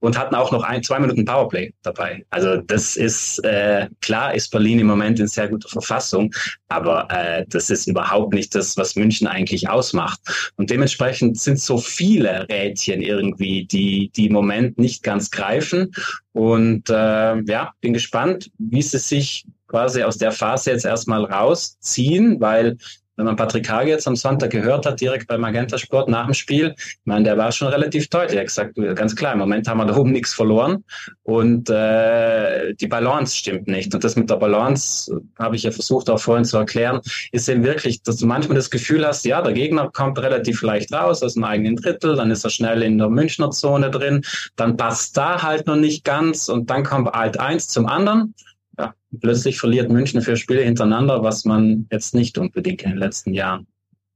und 0.00 0.18
hatten 0.18 0.34
auch 0.34 0.52
noch 0.52 0.62
ein, 0.62 0.82
zwei 0.82 0.98
Minuten 0.98 1.24
Powerplay 1.24 1.72
dabei. 1.82 2.24
Also 2.30 2.56
das 2.56 2.96
ist, 2.96 3.38
äh, 3.44 3.88
klar 4.00 4.34
ist 4.34 4.50
Berlin 4.50 4.78
im 4.80 4.86
Moment 4.86 5.20
in 5.20 5.28
sehr 5.28 5.48
guter 5.48 5.68
Verfassung, 5.68 6.32
aber 6.68 7.08
äh, 7.10 7.44
das 7.48 7.70
ist 7.70 7.86
überhaupt 7.86 8.34
nicht 8.34 8.54
das, 8.54 8.76
was 8.76 8.96
München 8.96 9.26
eigentlich 9.26 9.68
ausmacht. 9.68 10.20
Und 10.56 10.70
dementsprechend 10.70 11.38
sind 11.38 11.58
so 11.58 11.78
viele 11.78 12.46
Rädchen 12.48 13.00
irgendwie, 13.00 13.66
die, 13.66 14.10
die 14.16 14.26
im 14.26 14.32
Moment 14.32 14.78
nicht 14.78 15.02
ganz 15.02 15.30
greifen. 15.30 15.92
Und 16.32 16.90
äh, 16.90 17.40
ja, 17.42 17.72
bin 17.80 17.92
gespannt, 17.92 18.50
wie 18.58 18.82
sie 18.82 18.98
sich 18.98 19.46
quasi 19.66 20.02
aus 20.02 20.18
der 20.18 20.32
Phase 20.32 20.70
jetzt 20.70 20.84
erstmal 20.84 21.24
rausziehen, 21.24 22.40
weil 22.40 22.76
wenn 23.16 23.26
man 23.26 23.36
Patrick 23.36 23.68
Hage 23.68 23.90
jetzt 23.90 24.08
am 24.08 24.16
Sonntag 24.16 24.50
gehört 24.50 24.86
hat, 24.86 25.00
direkt 25.00 25.28
bei 25.28 25.38
Magenta 25.38 25.78
Sport 25.78 26.08
nach 26.08 26.26
dem 26.26 26.34
Spiel, 26.34 26.74
ich 26.76 26.98
meine, 27.04 27.24
der 27.24 27.38
war 27.38 27.52
schon 27.52 27.68
relativ 27.68 28.08
deutlich. 28.08 28.36
Er 28.36 28.40
hat 28.40 28.48
gesagt, 28.48 28.96
ganz 28.96 29.14
klar, 29.14 29.32
im 29.34 29.38
Moment 29.38 29.68
haben 29.68 29.78
wir 29.78 29.86
da 29.86 29.96
oben 29.96 30.12
nichts 30.12 30.32
verloren 30.32 30.84
und 31.22 31.70
äh, 31.70 32.74
die 32.74 32.86
Balance 32.86 33.36
stimmt 33.36 33.68
nicht. 33.68 33.94
Und 33.94 34.02
das 34.02 34.16
mit 34.16 34.30
der 34.30 34.36
Balance, 34.36 35.20
habe 35.38 35.56
ich 35.56 35.62
ja 35.62 35.70
versucht 35.70 36.10
auch 36.10 36.20
vorhin 36.20 36.44
zu 36.44 36.56
erklären, 36.56 37.00
ist 37.32 37.48
eben 37.48 37.64
wirklich, 37.64 38.02
dass 38.02 38.16
du 38.16 38.26
manchmal 38.26 38.56
das 38.56 38.70
Gefühl 38.70 39.06
hast, 39.06 39.24
ja, 39.24 39.42
der 39.42 39.52
Gegner 39.52 39.90
kommt 39.92 40.18
relativ 40.18 40.62
leicht 40.62 40.92
raus 40.92 41.22
aus 41.22 41.34
dem 41.34 41.44
eigenen 41.44 41.76
Drittel, 41.76 42.16
dann 42.16 42.30
ist 42.30 42.44
er 42.44 42.50
schnell 42.50 42.82
in 42.82 42.98
der 42.98 43.08
Münchner 43.08 43.50
Zone 43.50 43.90
drin, 43.90 44.22
dann 44.56 44.76
passt 44.76 45.16
da 45.16 45.42
halt 45.42 45.66
noch 45.66 45.76
nicht 45.76 46.04
ganz 46.04 46.48
und 46.48 46.70
dann 46.70 46.84
kommt 46.84 47.12
halt 47.12 47.38
eins 47.38 47.68
zum 47.68 47.86
anderen 47.86 48.34
ja, 48.78 48.94
plötzlich 49.20 49.58
verliert 49.58 49.90
München 49.90 50.20
für 50.22 50.36
Spiele 50.36 50.62
hintereinander, 50.62 51.22
was 51.22 51.44
man 51.44 51.86
jetzt 51.90 52.14
nicht 52.14 52.38
unbedingt 52.38 52.82
in 52.82 52.90
den 52.90 52.98
letzten 52.98 53.32
Jahren 53.32 53.66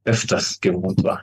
öfters 0.05 0.61
gewohnt 0.61 1.03
war. 1.05 1.23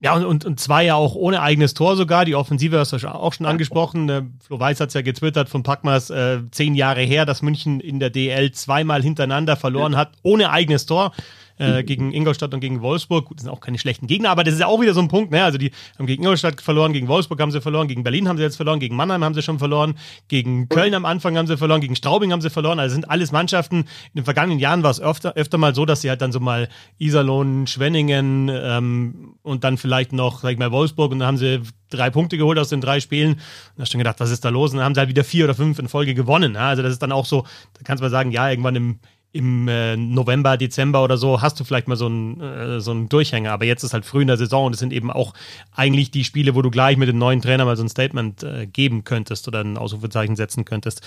Ja, 0.00 0.14
und, 0.14 0.24
und, 0.24 0.44
und 0.44 0.60
zwei 0.60 0.84
ja 0.84 0.96
auch 0.96 1.14
ohne 1.14 1.40
eigenes 1.40 1.72
Tor 1.72 1.96
sogar. 1.96 2.26
Die 2.26 2.34
Offensive 2.34 2.78
hast 2.78 2.92
du 2.92 3.08
auch 3.08 3.32
schon 3.32 3.46
angesprochen. 3.46 4.08
Äh, 4.10 4.22
Flo 4.46 4.60
Weiß 4.60 4.80
hat 4.80 4.88
es 4.88 4.94
ja 4.94 5.00
getwittert 5.00 5.48
von 5.48 5.62
Packmas 5.62 6.10
äh, 6.10 6.40
zehn 6.50 6.74
Jahre 6.74 7.00
her, 7.00 7.24
dass 7.24 7.40
München 7.40 7.80
in 7.80 8.00
der 8.00 8.10
DL 8.10 8.52
zweimal 8.52 9.02
hintereinander 9.02 9.56
verloren 9.56 9.96
hat, 9.96 10.12
ohne 10.22 10.50
eigenes 10.50 10.84
Tor. 10.84 11.12
Äh, 11.58 11.82
gegen 11.82 12.12
Ingolstadt 12.12 12.52
und 12.54 12.60
gegen 12.60 12.80
Wolfsburg. 12.80 13.26
Gut, 13.26 13.38
das 13.38 13.44
sind 13.44 13.52
auch 13.52 13.60
keine 13.60 13.78
schlechten 13.78 14.06
Gegner, 14.06 14.30
aber 14.30 14.44
das 14.44 14.54
ist 14.54 14.60
ja 14.60 14.66
auch 14.66 14.80
wieder 14.80 14.94
so 14.94 15.00
ein 15.00 15.08
Punkt. 15.08 15.30
Ne? 15.30 15.44
Also 15.44 15.58
die 15.58 15.70
haben 15.98 16.06
gegen 16.06 16.22
Ingolstadt 16.22 16.60
verloren, 16.60 16.92
gegen 16.92 17.08
Wolfsburg 17.08 17.40
haben 17.40 17.50
sie 17.50 17.60
verloren, 17.60 17.88
gegen 17.88 18.02
Berlin 18.02 18.28
haben 18.28 18.36
sie 18.36 18.42
jetzt 18.42 18.56
verloren, 18.56 18.80
gegen 18.80 18.96
Mannheim 18.96 19.24
haben 19.24 19.34
sie 19.34 19.42
schon 19.42 19.58
verloren, 19.58 19.94
gegen 20.28 20.68
Köln 20.68 20.94
am 20.94 21.04
Anfang 21.04 21.36
haben 21.36 21.46
sie 21.46 21.56
verloren, 21.56 21.80
gegen 21.80 21.96
Straubing 21.96 22.32
haben 22.32 22.40
sie 22.40 22.50
verloren. 22.50 22.78
Also 22.78 22.94
sind 22.94 23.10
alles 23.10 23.32
Mannschaften. 23.32 23.76
In 23.76 23.86
den 24.16 24.24
vergangenen 24.24 24.58
Jahren 24.58 24.82
war 24.82 24.90
es 24.90 25.00
öfter, 25.00 25.34
öfter 25.34 25.58
mal 25.58 25.74
so, 25.74 25.84
dass 25.86 26.00
sie 26.00 26.10
halt 26.10 26.20
dann 26.22 26.32
so 26.32 26.40
mal 26.40 26.68
Iserlohn, 26.98 27.66
Schwenningen 27.66 28.50
ähm, 28.52 29.34
und 29.42 29.64
dann 29.64 29.78
vielleicht 29.78 30.12
noch, 30.12 30.40
sag 30.40 30.52
ich 30.52 30.58
mal, 30.58 30.72
Wolfsburg 30.72 31.12
und 31.12 31.20
dann 31.20 31.28
haben 31.28 31.38
sie 31.38 31.60
drei 31.90 32.10
Punkte 32.10 32.36
geholt 32.36 32.58
aus 32.58 32.68
den 32.68 32.80
drei 32.80 33.00
Spielen. 33.00 33.32
Und 33.34 33.38
da 33.76 33.82
hast 33.82 33.88
du 33.88 33.92
schon 33.92 33.98
gedacht, 33.98 34.20
was 34.20 34.30
ist 34.30 34.44
da 34.44 34.48
los? 34.48 34.72
Und 34.72 34.78
dann 34.78 34.84
haben 34.84 34.94
sie 34.94 35.00
halt 35.00 35.08
wieder 35.08 35.24
vier 35.24 35.44
oder 35.44 35.54
fünf 35.54 35.78
in 35.78 35.88
Folge 35.88 36.14
gewonnen. 36.14 36.54
Ja? 36.54 36.68
Also 36.68 36.82
das 36.82 36.92
ist 36.92 37.02
dann 37.02 37.12
auch 37.12 37.26
so, 37.26 37.42
da 37.74 37.80
kannst 37.84 38.00
du 38.00 38.04
mal 38.04 38.10
sagen, 38.10 38.30
ja, 38.30 38.50
irgendwann 38.50 38.76
im, 38.76 38.98
im 39.34 39.66
äh, 39.66 39.96
November, 39.96 40.56
Dezember 40.56 41.02
oder 41.02 41.16
so 41.16 41.42
hast 41.42 41.58
du 41.58 41.64
vielleicht 41.64 41.88
mal 41.88 41.96
so 41.96 42.06
einen, 42.06 42.40
äh, 42.40 42.80
so 42.80 42.92
einen 42.92 43.08
Durchhänger. 43.08 43.50
Aber 43.50 43.64
jetzt 43.64 43.82
ist 43.82 43.92
halt 43.92 44.06
früh 44.06 44.22
in 44.22 44.28
der 44.28 44.36
Saison 44.36 44.66
und 44.66 44.74
es 44.74 44.78
sind 44.78 44.92
eben 44.92 45.10
auch 45.10 45.34
eigentlich 45.74 46.12
die 46.12 46.22
Spiele, 46.22 46.54
wo 46.54 46.62
du 46.62 46.70
gleich 46.70 46.96
mit 46.96 47.08
dem 47.08 47.18
neuen 47.18 47.42
Trainer 47.42 47.64
mal 47.64 47.76
so 47.76 47.82
ein 47.82 47.88
Statement 47.88 48.44
äh, 48.44 48.66
geben 48.66 49.02
könntest 49.02 49.48
oder 49.48 49.60
ein 49.60 49.76
Ausrufezeichen 49.76 50.36
setzen 50.36 50.64
könntest. 50.64 51.02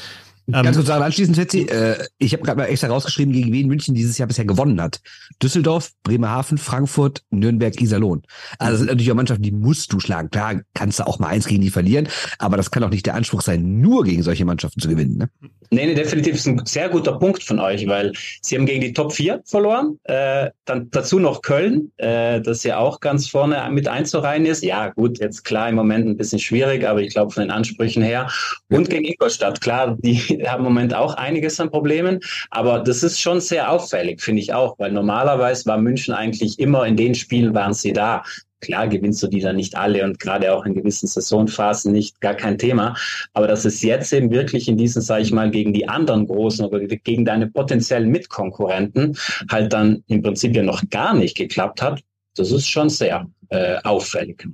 Ähm, 0.48 0.64
Ganz 0.64 0.78
kurz 0.78 0.90
anschließend, 0.90 1.36
Fetzi, 1.36 1.64
äh, 1.64 2.06
ich 2.20 2.32
habe 2.32 2.44
gerade 2.44 2.58
mal 2.58 2.66
extra 2.68 2.88
rausgeschrieben, 2.88 3.34
gegen 3.34 3.52
wen 3.52 3.68
München 3.68 3.94
dieses 3.96 4.18
Jahr 4.18 4.28
bisher 4.28 4.46
gewonnen 4.46 4.82
hat. 4.82 5.02
Düsseldorf, 5.44 5.92
Bremerhaven, 6.04 6.58
Frankfurt, 6.58 7.24
Nürnberg, 7.32 7.80
Iserlohn. 7.82 8.24
Also 8.58 8.72
das 8.72 8.80
sind 8.80 8.88
natürlich 8.88 9.12
auch 9.12 9.16
Mannschaften, 9.16 9.44
die 9.44 9.52
musst 9.52 9.92
du 9.92 10.00
schlagen. 10.00 10.30
Klar, 10.30 10.62
kannst 10.74 11.00
du 11.00 11.08
auch 11.08 11.20
mal 11.20 11.28
eins 11.28 11.48
gegen 11.48 11.62
die 11.62 11.70
verlieren, 11.70 12.08
aber 12.40 12.56
das 12.56 12.72
kann 12.72 12.82
auch 12.84 12.90
nicht 12.90 13.06
der 13.06 13.16
Anspruch 13.16 13.42
sein, 13.42 13.82
nur 13.82 14.06
gegen 14.06 14.24
solche 14.24 14.46
Mannschaften 14.46 14.80
zu 14.80 14.88
gewinnen. 14.88 15.18
Ne? 15.18 15.30
Nee, 15.70 15.86
nee, 15.86 15.96
definitiv 15.96 16.36
ist 16.36 16.48
ein 16.48 16.66
sehr 16.66 16.88
guter 16.88 17.20
Punkt 17.20 17.44
von 17.44 17.60
euch, 17.60 17.86
weil 17.88 18.14
sie 18.42 18.56
haben 18.56 18.66
gegen 18.66 18.80
die 18.80 18.94
Top 18.94 19.12
4 19.12 19.42
verloren, 19.44 20.00
äh, 20.06 20.50
dann 20.64 20.90
dazu 20.92 21.20
noch 21.20 21.42
Köln, 21.42 21.92
äh, 21.98 22.40
das 22.40 22.64
ja 22.64 22.78
auch 22.78 23.02
ganz 23.02 23.28
vorne 23.28 23.68
mit 23.70 23.90
einzureihen 23.90 24.46
ist. 24.46 24.64
Ja, 24.64 24.90
gut, 24.90 25.20
jetzt 25.20 25.44
klar 25.44 25.68
im 25.68 25.76
Moment 25.76 26.08
ein 26.08 26.16
bisschen 26.16 26.40
schwierig, 26.40 26.88
aber 26.88 27.02
ich 27.02 27.10
glaube 27.10 27.34
von 27.34 27.44
den 27.44 27.52
Ansprüchen 27.52 28.02
her. 28.02 28.30
Und 28.70 28.90
gegen 28.90 29.04
Ingolstadt, 29.04 29.60
klar, 29.60 29.98
die 30.00 30.37
haben 30.46 30.66
im 30.66 30.74
Moment 30.74 30.94
auch 30.94 31.16
einiges 31.16 31.60
an 31.60 31.70
Problemen, 31.70 32.20
aber 32.50 32.80
das 32.80 33.04
ist 33.04 33.20
schon 33.20 33.40
sehr 33.40 33.72
auffällig, 33.72 34.22
finde 34.22 34.42
ich 34.42 34.54
auch, 34.54 34.78
weil 34.80 34.92
normalerweise 34.92 35.66
war 35.66 35.78
München 35.78 36.14
eigentlich 36.14 36.60
immer 36.60 36.86
in 36.86 36.98
den 36.98 37.16
Spielen 37.16 37.54
waren 37.54 37.74
sie 37.74 37.94
da. 37.94 38.24
Klar 38.60 38.88
gewinnst 38.88 39.22
du 39.22 39.28
die 39.28 39.40
dann 39.40 39.56
nicht 39.56 39.78
alle 39.78 40.04
und 40.04 40.20
gerade 40.20 40.52
auch 40.52 40.66
in 40.66 40.74
gewissen 40.74 41.06
Saisonphasen 41.06 41.92
nicht, 41.92 42.20
gar 42.22 42.34
kein 42.34 42.58
Thema. 42.58 42.96
Aber 43.34 43.48
dass 43.48 43.66
es 43.66 43.84
jetzt 43.84 44.12
eben 44.14 44.32
wirklich 44.32 44.68
in 44.68 44.78
diesen, 44.78 45.04
sage 45.04 45.22
ich 45.22 45.32
mal, 45.32 45.52
gegen 45.52 45.74
die 45.74 45.88
anderen 45.88 46.26
Großen 46.26 46.66
oder 46.66 46.80
gegen 46.80 47.24
deine 47.24 47.48
potenziellen 47.48 48.10
Mitkonkurrenten 48.10 49.16
halt 49.52 49.74
dann 49.74 50.04
im 50.08 50.24
Prinzip 50.24 50.56
ja 50.56 50.64
noch 50.64 50.82
gar 50.90 51.14
nicht 51.14 51.38
geklappt 51.38 51.84
hat, 51.84 52.02
das 52.36 52.52
ist 52.52 52.68
schon 52.68 52.90
sehr 52.90 53.28
äh, 53.50 53.78
auffällig 53.84 54.48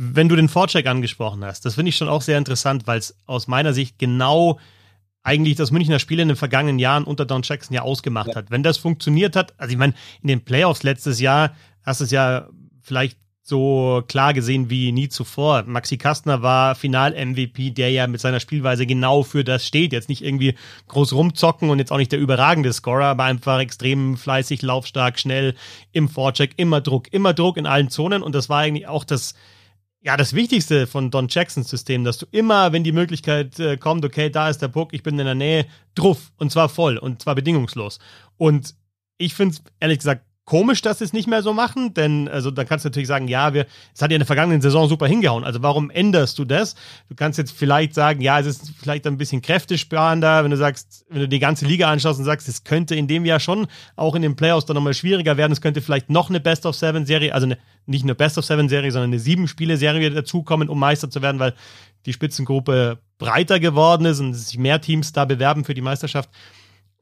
wenn 0.00 0.28
du 0.28 0.36
den 0.36 0.48
Vorcheck 0.48 0.86
angesprochen 0.86 1.44
hast, 1.44 1.64
das 1.64 1.74
finde 1.74 1.88
ich 1.88 1.96
schon 1.96 2.08
auch 2.08 2.22
sehr 2.22 2.38
interessant, 2.38 2.86
weil 2.86 3.00
es 3.00 3.16
aus 3.26 3.48
meiner 3.48 3.72
Sicht 3.72 3.98
genau 3.98 4.60
eigentlich 5.24 5.56
das 5.56 5.72
Münchner 5.72 5.98
Spiel 5.98 6.20
in 6.20 6.28
den 6.28 6.36
vergangenen 6.36 6.78
Jahren 6.78 7.02
unter 7.02 7.26
Don 7.26 7.42
Jackson 7.42 7.74
ja 7.74 7.82
ausgemacht 7.82 8.28
ja. 8.28 8.36
hat. 8.36 8.52
Wenn 8.52 8.62
das 8.62 8.78
funktioniert 8.78 9.34
hat, 9.34 9.54
also 9.58 9.72
ich 9.72 9.78
meine, 9.78 9.94
in 10.22 10.28
den 10.28 10.44
Playoffs 10.44 10.84
letztes 10.84 11.18
Jahr 11.18 11.52
hast 11.82 12.00
du 12.00 12.04
es 12.04 12.12
ja 12.12 12.48
vielleicht 12.80 13.18
so 13.42 14.04
klar 14.06 14.34
gesehen 14.34 14.70
wie 14.70 14.92
nie 14.92 15.08
zuvor. 15.08 15.64
Maxi 15.66 15.96
Kastner 15.96 16.42
war 16.42 16.76
Final-MVP, 16.76 17.70
der 17.70 17.90
ja 17.90 18.06
mit 18.06 18.20
seiner 18.20 18.38
Spielweise 18.38 18.86
genau 18.86 19.24
für 19.24 19.42
das 19.42 19.66
steht. 19.66 19.92
Jetzt 19.92 20.08
nicht 20.08 20.22
irgendwie 20.22 20.54
groß 20.86 21.12
rumzocken 21.12 21.70
und 21.70 21.80
jetzt 21.80 21.90
auch 21.90 21.96
nicht 21.96 22.12
der 22.12 22.20
überragende 22.20 22.72
Scorer, 22.72 23.06
aber 23.06 23.24
einfach 23.24 23.58
extrem 23.58 24.16
fleißig, 24.16 24.62
laufstark, 24.62 25.18
schnell 25.18 25.56
im 25.90 26.08
Vorcheck, 26.08 26.52
immer 26.56 26.80
Druck, 26.80 27.12
immer 27.12 27.34
Druck 27.34 27.56
in 27.56 27.66
allen 27.66 27.90
Zonen. 27.90 28.22
Und 28.22 28.36
das 28.36 28.48
war 28.48 28.60
eigentlich 28.60 28.86
auch 28.86 29.02
das, 29.02 29.34
ja, 30.08 30.16
das 30.16 30.32
Wichtigste 30.32 30.86
von 30.86 31.10
Don 31.10 31.26
Jacksons 31.28 31.68
System, 31.68 32.02
dass 32.02 32.16
du 32.16 32.24
immer, 32.30 32.72
wenn 32.72 32.82
die 32.82 32.92
Möglichkeit 32.92 33.60
äh, 33.60 33.76
kommt, 33.76 34.06
okay, 34.06 34.30
da 34.30 34.48
ist 34.48 34.62
der 34.62 34.68
Puck, 34.68 34.94
ich 34.94 35.02
bin 35.02 35.18
in 35.18 35.26
der 35.26 35.34
Nähe, 35.34 35.66
druff 35.94 36.32
und 36.38 36.50
zwar 36.50 36.70
voll 36.70 36.96
und 36.96 37.20
zwar 37.20 37.34
bedingungslos. 37.34 37.98
Und 38.38 38.74
ich 39.18 39.34
finde 39.34 39.56
es 39.56 39.62
ehrlich 39.80 39.98
gesagt 39.98 40.24
komisch, 40.48 40.80
dass 40.80 40.98
sie 40.98 41.04
es 41.04 41.12
nicht 41.12 41.28
mehr 41.28 41.42
so 41.42 41.52
machen, 41.52 41.92
denn 41.92 42.26
also 42.26 42.50
da 42.50 42.64
kannst 42.64 42.82
du 42.82 42.88
natürlich 42.88 43.06
sagen, 43.06 43.28
ja, 43.28 43.52
wir, 43.52 43.66
es 43.94 44.00
hat 44.00 44.10
ja 44.10 44.14
in 44.14 44.20
der 44.20 44.26
vergangenen 44.26 44.62
Saison 44.62 44.88
super 44.88 45.06
hingehauen. 45.06 45.44
Also 45.44 45.62
warum 45.62 45.90
änderst 45.90 46.38
du 46.38 46.46
das? 46.46 46.74
Du 47.10 47.14
kannst 47.14 47.36
jetzt 47.38 47.52
vielleicht 47.52 47.92
sagen, 47.92 48.22
ja, 48.22 48.40
es 48.40 48.46
ist 48.46 48.72
vielleicht 48.80 49.06
ein 49.06 49.18
bisschen 49.18 49.42
kräftesparender, 49.42 50.42
wenn 50.44 50.50
du 50.50 50.56
sagst, 50.56 51.04
wenn 51.10 51.20
du 51.20 51.28
die 51.28 51.38
ganze 51.38 51.66
Liga 51.66 51.90
anschaust 51.90 52.18
und 52.18 52.24
sagst, 52.24 52.48
es 52.48 52.64
könnte 52.64 52.94
in 52.94 53.06
dem 53.06 53.26
Jahr 53.26 53.40
schon 53.40 53.66
auch 53.94 54.14
in 54.14 54.22
den 54.22 54.36
Playoffs 54.36 54.64
dann 54.64 54.74
nochmal 54.74 54.94
schwieriger 54.94 55.36
werden. 55.36 55.52
Es 55.52 55.60
könnte 55.60 55.82
vielleicht 55.82 56.08
noch 56.08 56.30
eine 56.30 56.40
Best 56.40 56.64
of 56.64 56.74
Seven 56.74 57.04
Serie, 57.04 57.34
also 57.34 57.44
eine, 57.44 57.58
nicht 57.84 58.04
eine 58.04 58.14
Best 58.14 58.38
of 58.38 58.46
Seven 58.46 58.70
Serie, 58.70 58.90
sondern 58.90 59.10
eine 59.10 59.20
sieben 59.20 59.48
Spiele 59.48 59.76
Serie 59.76 60.10
dazukommen, 60.10 60.70
um 60.70 60.78
Meister 60.78 61.10
zu 61.10 61.20
werden, 61.20 61.40
weil 61.40 61.52
die 62.06 62.14
Spitzengruppe 62.14 63.00
breiter 63.18 63.60
geworden 63.60 64.06
ist 64.06 64.20
und 64.20 64.32
sich 64.32 64.56
mehr 64.56 64.80
Teams 64.80 65.12
da 65.12 65.26
bewerben 65.26 65.66
für 65.66 65.74
die 65.74 65.82
Meisterschaft. 65.82 66.30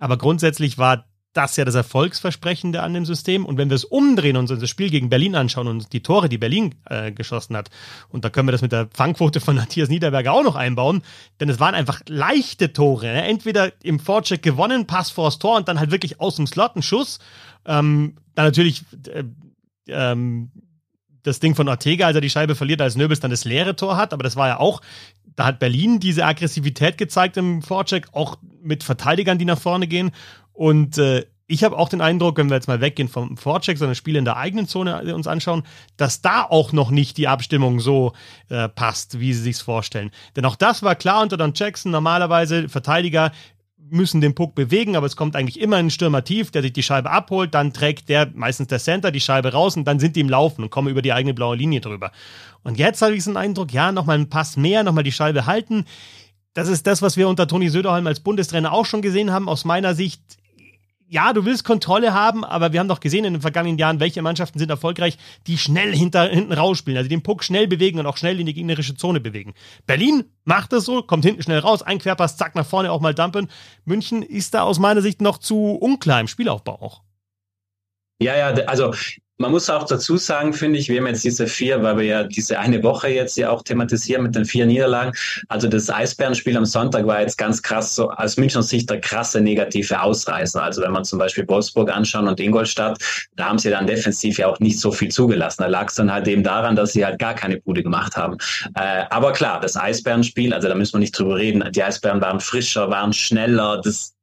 Aber 0.00 0.18
grundsätzlich 0.18 0.78
war 0.78 1.04
das 1.36 1.52
ist 1.52 1.56
ja 1.58 1.64
das 1.64 1.74
Erfolgsversprechende 1.74 2.82
an 2.82 2.94
dem 2.94 3.04
System. 3.04 3.44
Und 3.44 3.58
wenn 3.58 3.68
wir 3.68 3.74
es 3.74 3.84
umdrehen 3.84 4.36
und 4.36 4.50
uns 4.50 4.60
das 4.60 4.70
Spiel 4.70 4.90
gegen 4.90 5.10
Berlin 5.10 5.34
anschauen 5.34 5.68
und 5.68 5.92
die 5.92 6.02
Tore, 6.02 6.28
die 6.28 6.38
Berlin 6.38 6.74
äh, 6.86 7.12
geschossen 7.12 7.56
hat, 7.56 7.70
und 8.08 8.24
da 8.24 8.30
können 8.30 8.48
wir 8.48 8.52
das 8.52 8.62
mit 8.62 8.72
der 8.72 8.88
Fangquote 8.92 9.40
von 9.40 9.56
Matthias 9.56 9.88
Niederberger 9.88 10.32
auch 10.32 10.42
noch 10.42 10.56
einbauen, 10.56 11.02
denn 11.40 11.48
es 11.48 11.60
waren 11.60 11.74
einfach 11.74 12.00
leichte 12.08 12.72
Tore. 12.72 13.06
Ne? 13.06 13.24
Entweder 13.24 13.72
im 13.82 14.00
Vorcheck 14.00 14.42
gewonnen, 14.42 14.86
Pass 14.86 15.10
vors 15.10 15.38
Tor 15.38 15.56
und 15.56 15.68
dann 15.68 15.78
halt 15.78 15.90
wirklich 15.90 16.20
aus 16.20 16.36
dem 16.36 16.46
Slot 16.46 16.76
ein 16.76 16.82
Schuss. 16.82 17.18
Ähm, 17.66 18.14
dann 18.34 18.46
natürlich 18.46 18.84
äh, 19.08 19.24
ähm, 19.88 20.50
das 21.22 21.40
Ding 21.40 21.54
von 21.54 21.68
Ortega, 21.68 22.06
als 22.06 22.14
er 22.14 22.20
die 22.20 22.30
Scheibe 22.30 22.54
verliert, 22.54 22.80
als 22.80 22.96
Nöbels 22.96 23.20
dann 23.20 23.30
das 23.30 23.44
leere 23.44 23.74
Tor 23.76 23.96
hat, 23.96 24.12
aber 24.12 24.22
das 24.22 24.36
war 24.36 24.48
ja 24.48 24.58
auch, 24.58 24.80
da 25.34 25.44
hat 25.44 25.58
Berlin 25.58 26.00
diese 26.00 26.24
Aggressivität 26.24 26.96
gezeigt 26.96 27.36
im 27.36 27.62
Vorcheck, 27.62 28.08
auch 28.12 28.38
mit 28.62 28.84
Verteidigern, 28.84 29.38
die 29.38 29.44
nach 29.44 29.58
vorne 29.58 29.86
gehen. 29.86 30.12
Und 30.56 30.98
äh, 30.98 31.26
ich 31.46 31.62
habe 31.62 31.78
auch 31.78 31.88
den 31.88 32.00
Eindruck, 32.00 32.38
wenn 32.38 32.48
wir 32.48 32.56
jetzt 32.56 32.66
mal 32.66 32.80
weggehen 32.80 33.08
vom 33.08 33.36
Vorcheck, 33.36 33.78
sondern 33.78 33.94
Spiele 33.94 34.18
in 34.18 34.24
der 34.24 34.36
eigenen 34.36 34.66
Zone 34.66 35.14
uns 35.14 35.28
anschauen, 35.28 35.62
dass 35.96 36.20
da 36.20 36.42
auch 36.42 36.72
noch 36.72 36.90
nicht 36.90 37.18
die 37.18 37.28
Abstimmung 37.28 37.78
so 37.78 38.14
äh, 38.48 38.68
passt, 38.68 39.20
wie 39.20 39.32
sie 39.32 39.42
sich's 39.42 39.60
vorstellen. 39.60 40.10
Denn 40.34 40.44
auch 40.44 40.56
das 40.56 40.82
war 40.82 40.96
klar 40.96 41.22
unter 41.22 41.36
Don 41.36 41.52
Jackson. 41.54 41.92
Normalerweise 41.92 42.68
Verteidiger 42.68 43.30
müssen 43.88 44.20
den 44.20 44.34
Puck 44.34 44.56
bewegen, 44.56 44.96
aber 44.96 45.06
es 45.06 45.14
kommt 45.14 45.36
eigentlich 45.36 45.60
immer 45.60 45.76
ein 45.76 45.90
Stürmer 45.90 46.24
tief, 46.24 46.50
der 46.50 46.62
sich 46.62 46.72
die 46.72 46.82
Scheibe 46.82 47.10
abholt, 47.10 47.54
dann 47.54 47.72
trägt 47.72 48.08
der, 48.08 48.28
meistens 48.34 48.66
der 48.66 48.80
Center, 48.80 49.12
die 49.12 49.20
Scheibe 49.20 49.52
raus 49.52 49.76
und 49.76 49.84
dann 49.84 50.00
sind 50.00 50.16
die 50.16 50.20
im 50.20 50.28
Laufen 50.28 50.64
und 50.64 50.70
kommen 50.70 50.88
über 50.88 51.02
die 51.02 51.12
eigene 51.12 51.34
blaue 51.34 51.54
Linie 51.54 51.80
drüber. 51.80 52.10
Und 52.64 52.78
jetzt 52.78 53.00
habe 53.02 53.14
ich 53.14 53.22
so 53.22 53.30
einen 53.30 53.36
Eindruck, 53.36 53.72
ja, 53.72 53.92
nochmal 53.92 54.16
einen 54.16 54.28
Pass 54.28 54.56
mehr, 54.56 54.82
nochmal 54.82 55.04
die 55.04 55.12
Scheibe 55.12 55.46
halten. 55.46 55.84
Das 56.52 56.66
ist 56.66 56.86
das, 56.88 57.02
was 57.02 57.16
wir 57.16 57.28
unter 57.28 57.46
Toni 57.46 57.68
Söderholm 57.68 58.08
als 58.08 58.18
Bundestrainer 58.18 58.72
auch 58.72 58.86
schon 58.86 59.02
gesehen 59.02 59.30
haben. 59.30 59.48
Aus 59.48 59.64
meiner 59.64 59.94
Sicht 59.94 60.20
ja, 61.08 61.32
du 61.32 61.44
willst 61.44 61.64
Kontrolle 61.64 62.12
haben, 62.12 62.44
aber 62.44 62.72
wir 62.72 62.80
haben 62.80 62.88
doch 62.88 63.00
gesehen 63.00 63.24
in 63.24 63.34
den 63.34 63.42
vergangenen 63.42 63.78
Jahren, 63.78 64.00
welche 64.00 64.22
Mannschaften 64.22 64.58
sind 64.58 64.70
erfolgreich, 64.70 65.18
die 65.46 65.58
schnell 65.58 65.94
hinter, 65.94 66.28
hinten 66.28 66.52
rausspielen, 66.52 66.98
also 66.98 67.08
den 67.08 67.22
Puck 67.22 67.44
schnell 67.44 67.68
bewegen 67.68 67.98
und 67.98 68.06
auch 68.06 68.16
schnell 68.16 68.40
in 68.40 68.46
die 68.46 68.54
gegnerische 68.54 68.96
Zone 68.96 69.20
bewegen. 69.20 69.54
Berlin 69.86 70.24
macht 70.44 70.72
das 70.72 70.84
so, 70.84 71.02
kommt 71.02 71.24
hinten 71.24 71.42
schnell 71.42 71.60
raus, 71.60 71.82
ein 71.82 71.98
Querpass, 71.98 72.36
zack, 72.36 72.54
nach 72.54 72.66
vorne 72.66 72.90
auch 72.90 73.00
mal 73.00 73.14
dumpen. 73.14 73.48
München 73.84 74.22
ist 74.22 74.54
da 74.54 74.62
aus 74.62 74.78
meiner 74.78 75.02
Sicht 75.02 75.20
noch 75.20 75.38
zu 75.38 75.72
unklar 75.72 76.20
im 76.20 76.28
Spielaufbau 76.28 76.80
auch. 76.80 77.02
Ja, 78.20 78.36
ja, 78.36 78.48
also 78.66 78.92
man 79.38 79.50
muss 79.50 79.68
auch 79.68 79.84
dazu 79.84 80.16
sagen, 80.16 80.52
finde 80.52 80.78
ich, 80.78 80.88
wir 80.88 80.98
haben 80.98 81.06
jetzt 81.06 81.24
diese 81.24 81.46
vier, 81.46 81.82
weil 81.82 81.98
wir 81.98 82.04
ja 82.04 82.24
diese 82.24 82.58
eine 82.58 82.82
Woche 82.82 83.08
jetzt 83.08 83.36
ja 83.36 83.50
auch 83.50 83.62
thematisieren 83.62 84.22
mit 84.22 84.34
den 84.34 84.44
vier 84.44 84.66
Niederlagen. 84.66 85.12
Also 85.48 85.68
das 85.68 85.90
Eisbärenspiel 85.90 86.56
am 86.56 86.64
Sonntag 86.64 87.06
war 87.06 87.20
jetzt 87.20 87.36
ganz 87.36 87.62
krass, 87.62 87.94
so 87.94 88.10
aus 88.10 88.36
Münchner 88.36 88.62
Sicht 88.62 88.88
der 88.88 89.00
krasse 89.00 89.40
negative 89.40 90.00
Ausreißer. 90.00 90.62
Also 90.62 90.82
wenn 90.82 90.92
man 90.92 91.04
zum 91.04 91.18
Beispiel 91.18 91.46
Wolfsburg 91.48 91.90
anschauen 91.94 92.28
und 92.28 92.40
Ingolstadt, 92.40 92.98
da 93.36 93.46
haben 93.46 93.58
sie 93.58 93.70
dann 93.70 93.86
defensiv 93.86 94.38
ja 94.38 94.48
auch 94.48 94.58
nicht 94.58 94.80
so 94.80 94.90
viel 94.90 95.10
zugelassen. 95.10 95.62
Da 95.62 95.68
lag 95.68 95.88
es 95.88 95.96
dann 95.96 96.10
halt 96.10 96.26
eben 96.28 96.42
daran, 96.42 96.74
dass 96.74 96.92
sie 96.92 97.04
halt 97.04 97.18
gar 97.18 97.34
keine 97.34 97.58
Bude 97.58 97.82
gemacht 97.82 98.16
haben. 98.16 98.38
Äh, 98.74 99.04
aber 99.10 99.32
klar, 99.32 99.60
das 99.60 99.76
Eisbärenspiel, 99.76 100.54
also 100.54 100.68
da 100.68 100.74
müssen 100.74 100.94
wir 100.94 101.00
nicht 101.00 101.18
drüber 101.18 101.36
reden. 101.36 101.62
Die 101.72 101.82
Eisbären 101.82 102.20
waren 102.22 102.40
frischer, 102.40 102.88
waren 102.90 103.12
schneller. 103.12 103.80
Das, 103.84 104.15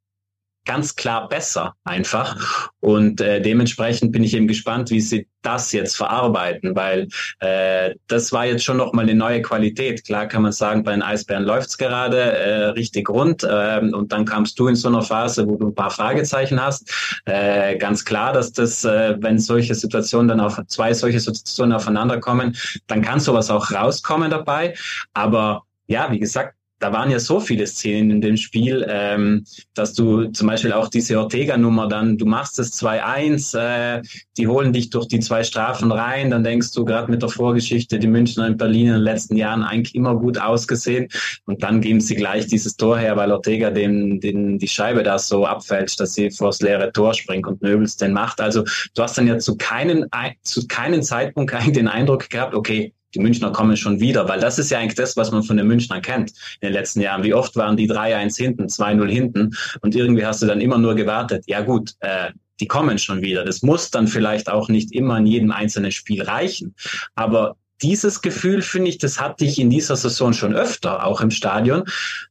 ganz 0.65 0.95
klar 0.95 1.27
besser 1.27 1.75
einfach. 1.83 2.69
Und 2.79 3.21
äh, 3.21 3.41
dementsprechend 3.41 4.11
bin 4.11 4.23
ich 4.23 4.33
eben 4.33 4.47
gespannt, 4.47 4.89
wie 4.89 5.01
sie 5.01 5.27
das 5.41 5.71
jetzt 5.73 5.97
verarbeiten, 5.97 6.75
weil 6.75 7.07
äh, 7.39 7.95
das 8.07 8.31
war 8.31 8.45
jetzt 8.45 8.63
schon 8.63 8.77
nochmal 8.77 9.03
eine 9.03 9.15
neue 9.15 9.41
Qualität. 9.41 10.05
Klar 10.05 10.27
kann 10.27 10.41
man 10.41 10.53
sagen, 10.53 10.83
bei 10.83 10.91
den 10.91 11.01
Eisbären 11.01 11.43
läuft's 11.43 11.77
gerade 11.77 12.17
äh, 12.17 12.65
richtig 12.69 13.09
rund 13.09 13.43
äh, 13.43 13.79
und 13.79 14.11
dann 14.11 14.25
kamst 14.25 14.57
du 14.57 14.67
in 14.67 14.75
so 14.75 14.87
einer 14.87 15.01
Phase, 15.01 15.47
wo 15.47 15.57
du 15.57 15.67
ein 15.67 15.75
paar 15.75 15.91
Fragezeichen 15.91 16.61
hast. 16.61 16.91
Äh, 17.25 17.77
ganz 17.77 18.05
klar, 18.05 18.31
dass 18.33 18.53
das, 18.53 18.85
äh, 18.85 19.17
wenn 19.19 19.37
solche 19.37 19.75
Situationen 19.75 20.29
dann 20.29 20.39
auf 20.39 20.59
zwei 20.67 20.93
solche 20.93 21.19
Situationen 21.19 21.73
aufeinander 21.73 22.19
kommen, 22.19 22.55
dann 22.87 23.01
kann 23.01 23.19
sowas 23.19 23.49
auch 23.49 23.71
rauskommen 23.71 24.31
dabei. 24.31 24.75
Aber 25.13 25.63
ja, 25.87 26.09
wie 26.11 26.19
gesagt, 26.19 26.55
da 26.83 26.91
waren 26.91 27.09
ja 27.09 27.19
so 27.19 27.39
viele 27.39 27.65
Szenen 27.65 28.11
in 28.11 28.19
dem 28.19 28.35
Spiel, 28.35 28.85
ähm, 28.89 29.45
dass 29.73 29.93
du 29.93 30.25
zum 30.25 30.47
Beispiel 30.47 30.73
auch 30.73 30.89
diese 30.89 31.17
Ortega-Nummer 31.17 31.87
dann, 31.87 32.17
du 32.17 32.25
machst 32.25 32.59
es 32.59 32.73
2-1, 32.73 33.57
äh, 33.57 34.01
die 34.35 34.47
holen 34.49 34.73
dich 34.73 34.89
durch 34.89 35.07
die 35.07 35.21
zwei 35.21 35.45
Strafen 35.45 35.93
rein, 35.93 36.29
dann 36.29 36.43
denkst 36.43 36.73
du 36.73 36.83
gerade 36.83 37.09
mit 37.09 37.21
der 37.21 37.29
Vorgeschichte, 37.29 37.99
die 37.99 38.07
Münchner 38.07 38.47
in 38.47 38.57
Berlin 38.57 38.87
in 38.87 38.93
den 38.95 39.01
letzten 39.01 39.37
Jahren 39.37 39.63
eigentlich 39.63 39.95
immer 39.95 40.15
gut 40.17 40.37
ausgesehen 40.37 41.07
und 41.45 41.63
dann 41.63 41.79
geben 41.79 42.01
sie 42.01 42.15
gleich 42.15 42.47
dieses 42.47 42.75
Tor 42.75 42.97
her, 42.97 43.15
weil 43.15 43.31
Ortega 43.31 43.69
den, 43.69 44.19
den 44.19 44.59
die 44.59 44.67
Scheibe 44.67 45.03
da 45.03 45.17
so 45.17 45.45
abfälscht, 45.45 46.01
dass 46.01 46.15
sie 46.15 46.31
vors 46.31 46.59
leere 46.59 46.91
Tor 46.91 47.13
springt 47.13 47.47
und 47.47 47.61
Nöbels 47.61 47.95
den 47.95 48.11
macht. 48.11 48.41
Also 48.41 48.65
du 48.93 49.03
hast 49.03 49.17
dann 49.17 49.27
ja 49.27 49.37
zu 49.37 49.55
keinen, 49.55 50.09
zu 50.41 50.67
keinen 50.67 51.01
Zeitpunkt 51.01 51.53
eigentlich 51.53 51.73
den 51.77 51.87
Eindruck 51.87 52.29
gehabt, 52.29 52.53
okay, 52.53 52.93
die 53.13 53.19
Münchner 53.19 53.51
kommen 53.51 53.77
schon 53.77 53.99
wieder, 53.99 54.27
weil 54.27 54.39
das 54.39 54.59
ist 54.59 54.71
ja 54.71 54.79
eigentlich 54.79 54.95
das, 54.95 55.15
was 55.17 55.31
man 55.31 55.43
von 55.43 55.57
den 55.57 55.67
Münchnern 55.67 56.01
kennt 56.01 56.31
in 56.59 56.67
den 56.67 56.73
letzten 56.73 57.01
Jahren. 57.01 57.23
Wie 57.23 57.33
oft 57.33 57.55
waren 57.55 57.77
die 57.77 57.89
3-1 57.89 58.37
hinten, 58.37 58.63
2-0 58.67 59.07
hinten 59.07 59.55
und 59.81 59.95
irgendwie 59.95 60.25
hast 60.25 60.41
du 60.41 60.45
dann 60.45 60.61
immer 60.61 60.77
nur 60.77 60.95
gewartet, 60.95 61.43
ja 61.47 61.61
gut, 61.61 61.93
äh, 61.99 62.31
die 62.59 62.67
kommen 62.67 62.97
schon 62.99 63.21
wieder. 63.21 63.43
Das 63.43 63.61
muss 63.61 63.91
dann 63.91 64.07
vielleicht 64.07 64.49
auch 64.49 64.69
nicht 64.69 64.91
immer 64.93 65.17
in 65.17 65.25
jedem 65.25 65.51
einzelnen 65.51 65.91
Spiel 65.91 66.21
reichen, 66.21 66.75
aber 67.15 67.55
dieses 67.81 68.21
Gefühl, 68.21 68.61
finde 68.61 68.89
ich, 68.89 68.97
das 68.97 69.19
hatte 69.19 69.43
ich 69.43 69.59
in 69.59 69.69
dieser 69.69 69.97
Saison 69.97 70.31
schon 70.31 70.55
öfter, 70.55 71.05
auch 71.05 71.19
im 71.19 71.31
Stadion, 71.31 71.83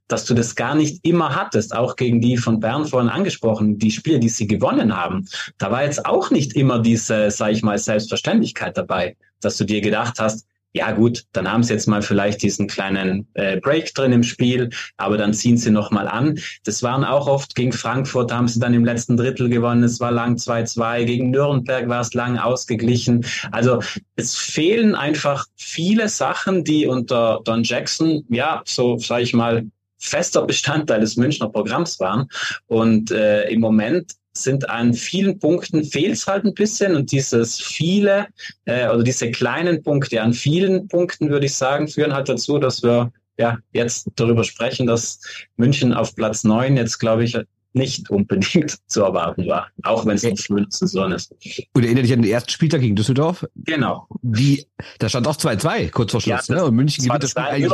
dass 0.09 0.25
du 0.25 0.33
das 0.33 0.55
gar 0.55 0.75
nicht 0.75 1.05
immer 1.05 1.37
hattest, 1.37 1.77
auch 1.77 1.97
gegen 1.97 2.23
die 2.23 2.39
von 2.39 2.59
Bern 2.59 2.87
vorhin 2.87 3.11
angesprochen, 3.11 3.79
die 3.79 3.91
Spiele, 3.91 4.19
die 4.19 4.31
sie 4.31 4.47
gewonnen 4.47 4.97
haben. 4.97 5.29
Da 5.59 5.71
war 5.71 5.85
jetzt 5.85 6.07
auch 6.07 6.31
nicht 6.31 6.55
immer 6.55 6.79
diese, 6.79 7.31
sage 7.31 7.53
ich 7.53 7.63
mal, 7.63 7.79
Selbstverständlichkeit 7.79 8.79
dabei, 8.79 9.17
dass 9.41 9.59
du 9.59 9.65
dir 9.65 9.83
gedacht 9.83 10.19
hast, 10.19 10.47
ja 10.75 10.91
gut, 10.93 11.25
dann 11.33 11.51
haben 11.51 11.63
sie 11.63 11.75
jetzt 11.75 11.87
mal 11.87 12.03
vielleicht 12.03 12.43
diesen 12.43 12.67
kleinen 12.67 13.27
äh, 13.35 13.59
Break 13.61 13.95
drin 13.95 14.13
im 14.13 14.23
Spiel, 14.23 14.71
aber 14.97 15.19
dann 15.19 15.35
ziehen 15.35 15.59
sie 15.59 15.71
nochmal 15.71 16.09
an. 16.09 16.39
Das 16.65 16.83
waren 16.83 17.05
auch 17.05 17.27
oft 17.27 17.55
gegen 17.55 17.73
Frankfurt, 17.73 18.33
haben 18.33 18.49
sie 18.49 18.59
dann 18.59 18.73
im 18.73 18.85
letzten 18.85 19.17
Drittel 19.17 19.51
gewonnen, 19.51 19.83
es 19.85 20.01
war 20.01 20.11
lang 20.11 20.37
2-2, 20.37 21.05
gegen 21.05 21.31
Nürnberg 21.31 21.89
war 21.89 22.01
es 22.01 22.15
lang 22.15 22.39
ausgeglichen. 22.39 23.27
Also 23.51 23.81
es 24.17 24.37
fehlen 24.37 24.95
einfach 24.95 25.47
viele 25.57 26.09
Sachen, 26.09 26.65
die 26.65 26.87
unter 26.87 27.41
Don 27.45 27.63
Jackson, 27.65 28.25
ja, 28.31 28.63
so 28.65 28.97
sage 28.97 29.25
ich 29.25 29.35
mal, 29.35 29.67
fester 29.99 30.43
Bestandteil 30.45 31.01
des 31.01 31.17
Münchner 31.17 31.49
Programms 31.49 32.01
waren. 32.01 32.29
Und 32.67 33.11
äh, 33.11 33.49
im 33.51 33.61
Moment 33.61 34.13
sind 34.35 34.69
an 34.71 34.95
vielen 34.95 35.39
Punkten 35.39 35.85
fehlt 35.85 36.13
es 36.13 36.27
halt 36.27 36.45
ein 36.45 36.55
bisschen 36.55 36.97
und 36.97 37.13
dieses 37.13 37.61
viele 37.61 38.27
äh, 38.65 38.89
oder 38.89 39.03
diese 39.03 39.31
kleinen 39.31 39.83
Punkte 39.83 40.23
an 40.23 40.33
vielen 40.33 40.89
Punkten 40.89 41.31
würde 41.31 41.47
ich 41.47 41.55
sagen 41.55 41.89
führen 41.89 42.15
halt 42.15 42.29
dazu, 42.29 42.59
dass 42.59 42.83
wir 42.83 43.13
ja 43.39 43.59
jetzt 43.73 44.09
darüber 44.17 44.45
sprechen, 44.45 44.87
dass 44.87 45.21
München 45.57 45.93
auf 45.93 46.15
Platz 46.15 46.45
neun 46.45 46.77
jetzt 46.77 46.99
glaube 46.99 47.25
ich 47.25 47.37
nicht 47.75 48.11
unbedingt 48.11 48.79
zu 48.87 49.03
erwarten 49.03 49.47
war, 49.47 49.69
auch 49.83 50.07
wenn 50.07 50.17
es 50.17 50.25
eine 50.25 50.37
schöne 50.37 50.67
Saison 50.69 51.13
ist. 51.13 51.35
Und 51.73 51.85
erinnere 51.85 52.03
dich 52.03 52.13
an 52.13 52.23
den 52.23 52.31
ersten 52.31 52.51
Spieltag 52.51 52.81
gegen 52.81 52.97
Düsseldorf? 52.97 53.47
Genau. 53.57 54.07
Die, 54.23 54.67
da 54.99 55.09
stand 55.09 55.27
auch 55.27 55.37
2-2 55.37 55.91
kurz 55.91 56.13
vor 56.13 56.21
Schluss, 56.21 56.49
ja, 56.49 56.55
ne? 56.55 56.65
Und 56.65 56.75
München 56.75 57.05
gewinnt 57.05 57.23
das 57.23 57.31
Spiel 57.31 57.43
eigentlich. 57.43 57.73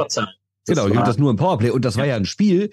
Genau, 0.66 0.84
gewinnt 0.84 1.06
das 1.06 1.18
nur 1.18 1.30
im 1.30 1.36
Powerplay 1.36 1.70
und 1.70 1.84
das 1.84 1.94
ja. 1.94 2.00
war 2.00 2.06
ja 2.06 2.16
ein 2.16 2.26
Spiel, 2.26 2.70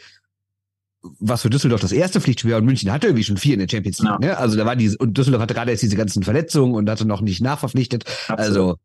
was 1.20 1.42
für 1.42 1.50
Düsseldorf 1.50 1.82
das 1.82 1.92
erste 1.92 2.22
Pflichtspiel 2.22 2.52
war 2.52 2.60
und 2.60 2.66
München 2.66 2.92
hatte 2.92 3.08
irgendwie 3.08 3.24
schon 3.24 3.38
vier 3.38 3.54
in 3.54 3.60
der 3.60 3.70
Champions 3.70 4.00
League. 4.00 4.12
Ja. 4.12 4.20
Ne? 4.20 4.38
Also 4.38 4.58
da 4.58 4.66
war 4.66 4.76
die 4.76 4.96
und 4.98 5.18
Düsseldorf 5.18 5.42
hatte 5.42 5.54
gerade 5.54 5.72
erst 5.72 5.84
diese 5.84 5.96
ganzen 5.96 6.24
Verletzungen 6.24 6.74
und 6.74 6.90
hatte 6.90 7.06
noch 7.06 7.22
nicht 7.22 7.42
nachverpflichtet. 7.42 8.06
Absolut. 8.28 8.40
Also 8.40 8.76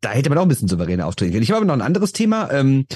da 0.00 0.10
hätte 0.10 0.28
man 0.28 0.38
auch 0.38 0.42
ein 0.42 0.48
bisschen 0.48 0.68
souveräner 0.68 1.06
auftreten 1.06 1.32
können. 1.32 1.42
Ich 1.42 1.50
habe 1.50 1.58
aber 1.58 1.66
noch 1.66 1.74
ein 1.74 1.80
anderes 1.80 2.12
Thema. 2.12 2.50
Ähm, 2.50 2.86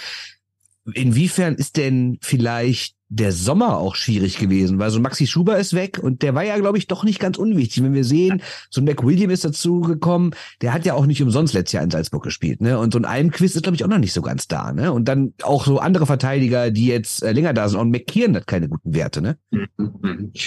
inwiefern 0.93 1.55
ist 1.55 1.77
denn 1.77 2.19
vielleicht 2.21 2.96
der 3.09 3.31
Sommer 3.31 3.79
auch 3.79 3.95
schwierig 3.95 4.39
gewesen, 4.39 4.79
weil 4.79 4.91
so 4.91 4.99
Maxi 4.99 5.27
Schuber 5.27 5.59
ist 5.59 5.75
weg 5.75 6.01
und 6.03 6.23
der 6.23 6.35
war 6.35 6.43
ja, 6.43 6.59
glaube 6.59 6.79
ich, 6.79 6.89
doch 6.89 7.05
nicht 7.05 7.21
ganz 7.21 7.39
unwichtig. 7.39 7.83
Wenn 7.85 7.95
wir 7.95 8.05
sehen, 8.05 8.43
so 8.69 8.81
ein 8.81 8.85
McWilliam 8.85 9.31
ist 9.31 9.45
dazu 9.45 9.81
gekommen, 9.81 10.33
der 10.61 10.73
hat 10.73 10.85
ja 10.85 10.95
auch 10.95 11.07
nicht 11.07 11.23
umsonst 11.23 11.55
letztes 11.55 11.73
Jahr 11.73 11.85
in 11.85 11.91
Salzburg 11.91 12.25
gespielt, 12.25 12.61
ne? 12.61 12.79
Und 12.79 12.93
so 12.93 12.99
ein 12.99 13.05
Almquist 13.05 13.55
ist, 13.55 13.63
glaube 13.63 13.77
ich, 13.77 13.85
auch 13.85 13.89
noch 13.89 13.99
nicht 13.99 14.13
so 14.13 14.23
ganz 14.23 14.49
da, 14.49 14.73
ne? 14.73 14.93
Und 14.93 15.07
dann 15.07 15.35
auch 15.43 15.65
so 15.65 15.79
andere 15.79 16.07
Verteidiger, 16.07 16.71
die 16.73 16.87
jetzt 16.87 17.23
äh, 17.23 17.33
länger 17.33 17.53
da 17.53 17.69
sind. 17.69 17.79
Und 17.79 17.91
McKeon 17.91 18.35
hat 18.35 18.47
keine 18.49 18.69
guten 18.69 18.95
Werte, 18.95 19.23
ne? 19.23 19.39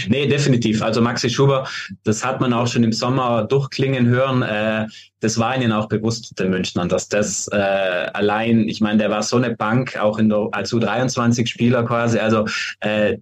Nee, 0.08 0.28
definitiv. 0.28 0.82
Also 0.82 1.02
Maxi 1.02 1.30
Schuber, 1.30 1.68
das 2.04 2.26
hat 2.26 2.42
man 2.42 2.54
auch 2.54 2.68
schon 2.68 2.84
im 2.84 2.92
Sommer 2.92 3.46
durchklingen 3.46 4.08
hören. 4.08 4.42
Äh, 4.42 4.88
das 5.20 5.38
war 5.38 5.56
ihnen 5.56 5.72
auch 5.72 5.88
bewusst, 5.88 6.40
den 6.40 6.50
Münchnern, 6.50 6.88
dass 6.88 7.10
das 7.10 7.48
äh, 7.52 7.58
allein, 7.58 8.68
ich 8.70 8.80
meine, 8.80 9.00
der 9.00 9.10
war 9.10 9.22
so 9.24 9.36
eine 9.36 9.56
Bank, 9.56 9.98
auch 10.00 10.18
in 10.18 10.30
der, 10.30 10.48
als 10.52 10.74
U23-Spieler 10.74 11.84
quasi, 11.84 12.20
also 12.20 12.46
äh, 12.82 13.18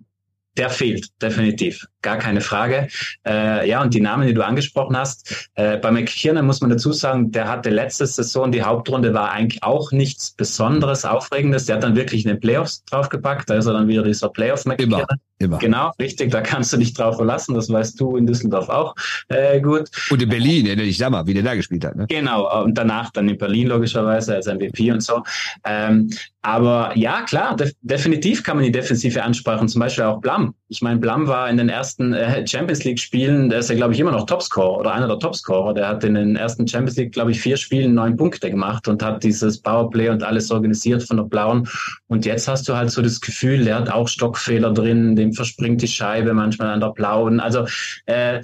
der 0.57 0.69
fehlt 0.69 1.09
definitiv, 1.21 1.85
gar 2.01 2.17
keine 2.17 2.41
Frage. 2.41 2.87
Äh, 3.25 3.69
ja, 3.69 3.81
und 3.81 3.93
die 3.93 4.01
Namen, 4.01 4.27
die 4.27 4.33
du 4.33 4.43
angesprochen 4.43 4.97
hast, 4.97 5.49
äh, 5.55 5.77
bei 5.77 5.91
McKiernan 5.91 6.45
muss 6.45 6.61
man 6.61 6.69
dazu 6.69 6.91
sagen, 6.91 7.31
der 7.31 7.47
hatte 7.47 7.69
letzte 7.69 8.05
Saison, 8.07 8.51
die 8.51 8.63
Hauptrunde 8.63 9.13
war 9.13 9.31
eigentlich 9.31 9.63
auch 9.63 9.91
nichts 9.91 10.31
Besonderes, 10.31 11.05
Aufregendes. 11.05 11.65
Der 11.65 11.77
hat 11.77 11.83
dann 11.83 11.95
wirklich 11.95 12.25
in 12.25 12.29
den 12.29 12.39
Playoffs 12.39 12.83
draufgepackt, 12.85 13.49
da 13.49 13.55
ist 13.55 13.65
er 13.65 13.73
dann 13.73 13.87
wieder 13.87 14.03
dieser 14.03 14.29
Playoff 14.29 14.65
McKiernan. 14.65 15.05
Immer. 15.39 15.59
Genau, 15.59 15.91
richtig, 15.99 16.31
da 16.31 16.41
kannst 16.41 16.73
du 16.73 16.77
dich 16.77 16.95
drauf 16.95 17.17
verlassen, 17.17 17.53
das 17.53 17.69
weißt 17.69 17.99
du 17.99 18.17
in 18.17 18.25
Düsseldorf 18.25 18.69
auch 18.69 18.95
äh, 19.27 19.61
gut. 19.61 19.87
Und 20.09 20.19
in 20.19 20.29
Berlin, 20.29 20.65
erinnere 20.65 20.87
dich 20.87 20.97
da 20.97 21.11
mal, 21.11 21.27
wie 21.27 21.35
der 21.35 21.43
da 21.43 21.53
gespielt 21.53 21.85
hat. 21.85 21.95
Ne? 21.95 22.07
Genau, 22.09 22.63
und 22.63 22.75
danach 22.75 23.11
dann 23.11 23.29
in 23.29 23.37
Berlin 23.37 23.67
logischerweise 23.67 24.33
als 24.33 24.47
MVP 24.47 24.91
und 24.91 25.03
so. 25.03 25.21
Ähm, 25.63 26.09
aber 26.41 26.91
ja, 26.95 27.21
klar, 27.21 27.55
def 27.55 27.73
definitiv 27.81 28.41
kann 28.41 28.57
man 28.57 28.65
die 28.65 28.71
Defensive 28.71 29.21
ansprechen, 29.21 29.67
zum 29.67 29.81
Beispiel 29.81 30.05
auch 30.05 30.21
Blam. 30.21 30.46
Ich 30.69 30.81
meine, 30.81 30.99
Blam 30.99 31.27
war 31.27 31.49
in 31.49 31.57
den 31.57 31.69
ersten 31.69 32.13
äh, 32.13 32.45
Champions 32.45 32.83
League-Spielen, 32.83 33.49
der 33.49 33.59
ist 33.59 33.69
ja, 33.69 33.75
glaube 33.75 33.93
ich, 33.93 33.99
immer 33.99 34.11
noch 34.11 34.25
Topscorer 34.25 34.79
oder 34.79 34.93
einer 34.93 35.07
der 35.07 35.19
Topscorer. 35.19 35.73
Der 35.73 35.87
hat 35.87 36.03
in 36.03 36.15
den 36.15 36.35
ersten 36.35 36.67
Champions 36.67 36.97
League, 36.97 37.13
glaube 37.13 37.31
ich, 37.31 37.39
vier 37.39 37.57
Spielen 37.57 37.93
neun 37.93 38.17
Punkte 38.17 38.49
gemacht 38.49 38.87
und 38.87 39.03
hat 39.03 39.23
dieses 39.23 39.61
Powerplay 39.61 40.09
und 40.09 40.23
alles 40.23 40.51
organisiert 40.51 41.03
von 41.03 41.17
der 41.17 41.23
Blauen. 41.23 41.67
Und 42.07 42.25
jetzt 42.25 42.47
hast 42.47 42.67
du 42.67 42.75
halt 42.75 42.91
so 42.91 43.01
das 43.01 43.21
Gefühl, 43.21 43.63
der 43.63 43.75
hat 43.75 43.89
auch 43.89 44.07
Stockfehler 44.07 44.73
drin, 44.73 45.15
dem 45.15 45.33
verspringt 45.33 45.81
die 45.81 45.87
Scheibe 45.87 46.33
manchmal 46.33 46.69
an 46.69 46.81
der 46.81 46.89
Blauen. 46.89 47.39
Also 47.39 47.65
äh, 48.05 48.41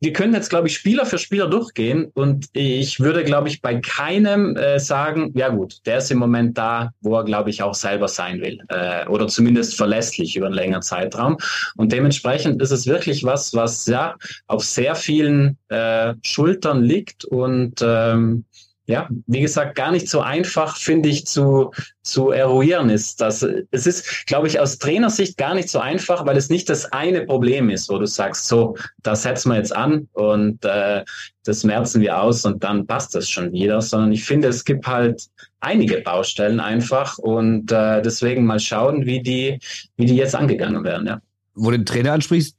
wir 0.00 0.14
können 0.14 0.32
jetzt, 0.32 0.48
glaube 0.48 0.68
ich, 0.68 0.74
Spieler 0.74 1.04
für 1.04 1.18
Spieler 1.18 1.46
durchgehen 1.46 2.10
und 2.14 2.46
ich 2.54 3.00
würde, 3.00 3.22
glaube 3.22 3.48
ich, 3.48 3.60
bei 3.60 3.76
keinem 3.76 4.56
äh, 4.56 4.80
sagen, 4.80 5.30
ja 5.34 5.50
gut, 5.50 5.80
der 5.84 5.98
ist 5.98 6.10
im 6.10 6.18
Moment 6.18 6.56
da, 6.56 6.92
wo 7.02 7.16
er, 7.16 7.24
glaube 7.24 7.50
ich, 7.50 7.62
auch 7.62 7.74
selber 7.74 8.08
sein 8.08 8.40
will 8.40 8.60
äh, 8.68 9.06
oder 9.08 9.28
zumindest 9.28 9.76
verlässlich 9.76 10.36
über 10.36 10.46
einen 10.46 10.54
längeren 10.54 10.82
Zeitraum. 10.82 11.36
Und 11.76 11.92
dementsprechend 11.92 12.62
ist 12.62 12.70
es 12.70 12.86
wirklich 12.86 13.24
was, 13.24 13.52
was 13.52 13.84
ja 13.86 14.16
auf 14.46 14.64
sehr 14.64 14.94
vielen 14.94 15.58
äh, 15.68 16.14
Schultern 16.22 16.82
liegt 16.82 17.26
und 17.26 17.80
ähm, 17.82 18.44
ja, 18.90 19.08
wie 19.26 19.40
gesagt, 19.40 19.76
gar 19.76 19.92
nicht 19.92 20.08
so 20.08 20.20
einfach, 20.20 20.76
finde 20.76 21.08
ich, 21.08 21.24
zu, 21.24 21.70
zu 22.02 22.30
eruieren 22.30 22.90
ist. 22.90 23.20
Das, 23.20 23.46
es 23.70 23.86
ist, 23.86 24.26
glaube 24.26 24.48
ich, 24.48 24.58
aus 24.58 24.78
Trainersicht 24.78 25.36
gar 25.36 25.54
nicht 25.54 25.68
so 25.68 25.78
einfach, 25.78 26.26
weil 26.26 26.36
es 26.36 26.48
nicht 26.48 26.68
das 26.68 26.86
eine 26.86 27.24
Problem 27.24 27.70
ist, 27.70 27.88
wo 27.88 27.98
du 27.98 28.06
sagst, 28.06 28.48
so, 28.48 28.76
das 29.02 29.22
setzen 29.22 29.50
wir 29.50 29.58
jetzt 29.58 29.74
an 29.74 30.08
und 30.12 30.64
äh, 30.64 31.04
das 31.44 31.62
merzen 31.62 32.02
wir 32.02 32.20
aus 32.20 32.44
und 32.44 32.64
dann 32.64 32.86
passt 32.86 33.14
das 33.14 33.30
schon 33.30 33.52
wieder, 33.52 33.80
sondern 33.80 34.10
ich 34.10 34.24
finde, 34.24 34.48
es 34.48 34.64
gibt 34.64 34.86
halt 34.86 35.22
einige 35.60 36.00
Baustellen 36.00 36.58
einfach 36.58 37.16
und 37.18 37.70
äh, 37.70 38.02
deswegen 38.02 38.44
mal 38.44 38.58
schauen, 38.58 39.06
wie 39.06 39.22
die, 39.22 39.60
wie 39.96 40.06
die 40.06 40.16
jetzt 40.16 40.34
angegangen 40.34 40.82
werden, 40.82 41.06
ja. 41.06 41.20
Wo 41.54 41.70
du 41.70 41.78
den 41.78 41.86
Trainer 41.86 42.12
ansprichst, 42.12 42.56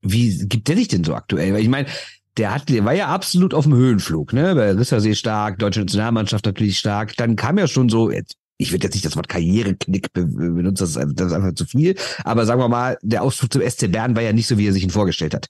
wie 0.00 0.46
gibt 0.48 0.68
der 0.68 0.76
sich 0.76 0.88
denn 0.88 1.04
so 1.04 1.14
aktuell? 1.14 1.52
Weil 1.52 1.62
ich 1.62 1.68
meine, 1.68 1.88
der 2.36 2.54
hat, 2.54 2.68
der 2.68 2.84
war 2.84 2.94
ja 2.94 3.08
absolut 3.08 3.54
auf 3.54 3.64
dem 3.64 3.74
Höhenflug, 3.74 4.32
ne? 4.32 4.54
Bei 4.54 4.72
Rissersee 4.72 5.14
stark, 5.14 5.58
deutsche 5.58 5.80
Nationalmannschaft 5.80 6.44
natürlich 6.46 6.78
stark. 6.78 7.16
Dann 7.16 7.36
kam 7.36 7.58
ja 7.58 7.68
schon 7.68 7.88
so, 7.88 8.10
jetzt, 8.10 8.34
ich 8.56 8.72
würde 8.72 8.84
jetzt 8.84 8.94
nicht 8.94 9.04
das 9.04 9.16
Wort 9.16 9.28
Karriereknick 9.28 10.12
benutzen, 10.12 10.74
das 10.74 10.96
ist, 10.96 11.12
das 11.14 11.26
ist 11.28 11.32
einfach 11.32 11.54
zu 11.54 11.64
viel. 11.64 11.94
Aber 12.24 12.46
sagen 12.46 12.60
wir 12.60 12.68
mal, 12.68 12.98
der 13.02 13.22
Ausflug 13.22 13.52
zum 13.52 13.62
SC 13.62 13.90
Bern 13.90 14.16
war 14.16 14.22
ja 14.22 14.32
nicht 14.32 14.46
so, 14.46 14.58
wie 14.58 14.66
er 14.66 14.72
sich 14.72 14.82
ihn 14.82 14.90
vorgestellt 14.90 15.34
hat. 15.34 15.46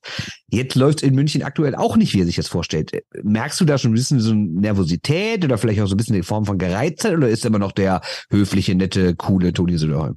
Jetzt 0.48 0.74
läuft 0.74 1.02
in 1.02 1.14
München 1.14 1.42
aktuell 1.42 1.74
auch 1.74 1.96
nicht, 1.96 2.14
wie 2.14 2.20
er 2.20 2.26
sich 2.26 2.36
das 2.36 2.48
vorstellt. 2.48 2.92
Merkst 3.22 3.60
du 3.60 3.64
da 3.64 3.78
schon 3.78 3.92
ein 3.92 3.94
bisschen 3.94 4.20
so 4.20 4.32
eine 4.32 4.40
Nervosität 4.40 5.44
oder 5.44 5.58
vielleicht 5.58 5.80
auch 5.80 5.86
so 5.86 5.94
ein 5.94 5.98
bisschen 5.98 6.16
die 6.16 6.22
Form 6.22 6.44
von 6.44 6.58
Gereiztheit 6.58 7.16
oder 7.16 7.28
ist 7.28 7.44
er 7.44 7.48
immer 7.48 7.58
noch 7.58 7.72
der 7.72 8.02
höfliche, 8.30 8.74
nette, 8.74 9.14
coole 9.16 9.52
Toni 9.52 9.78
Söderholm? 9.78 10.16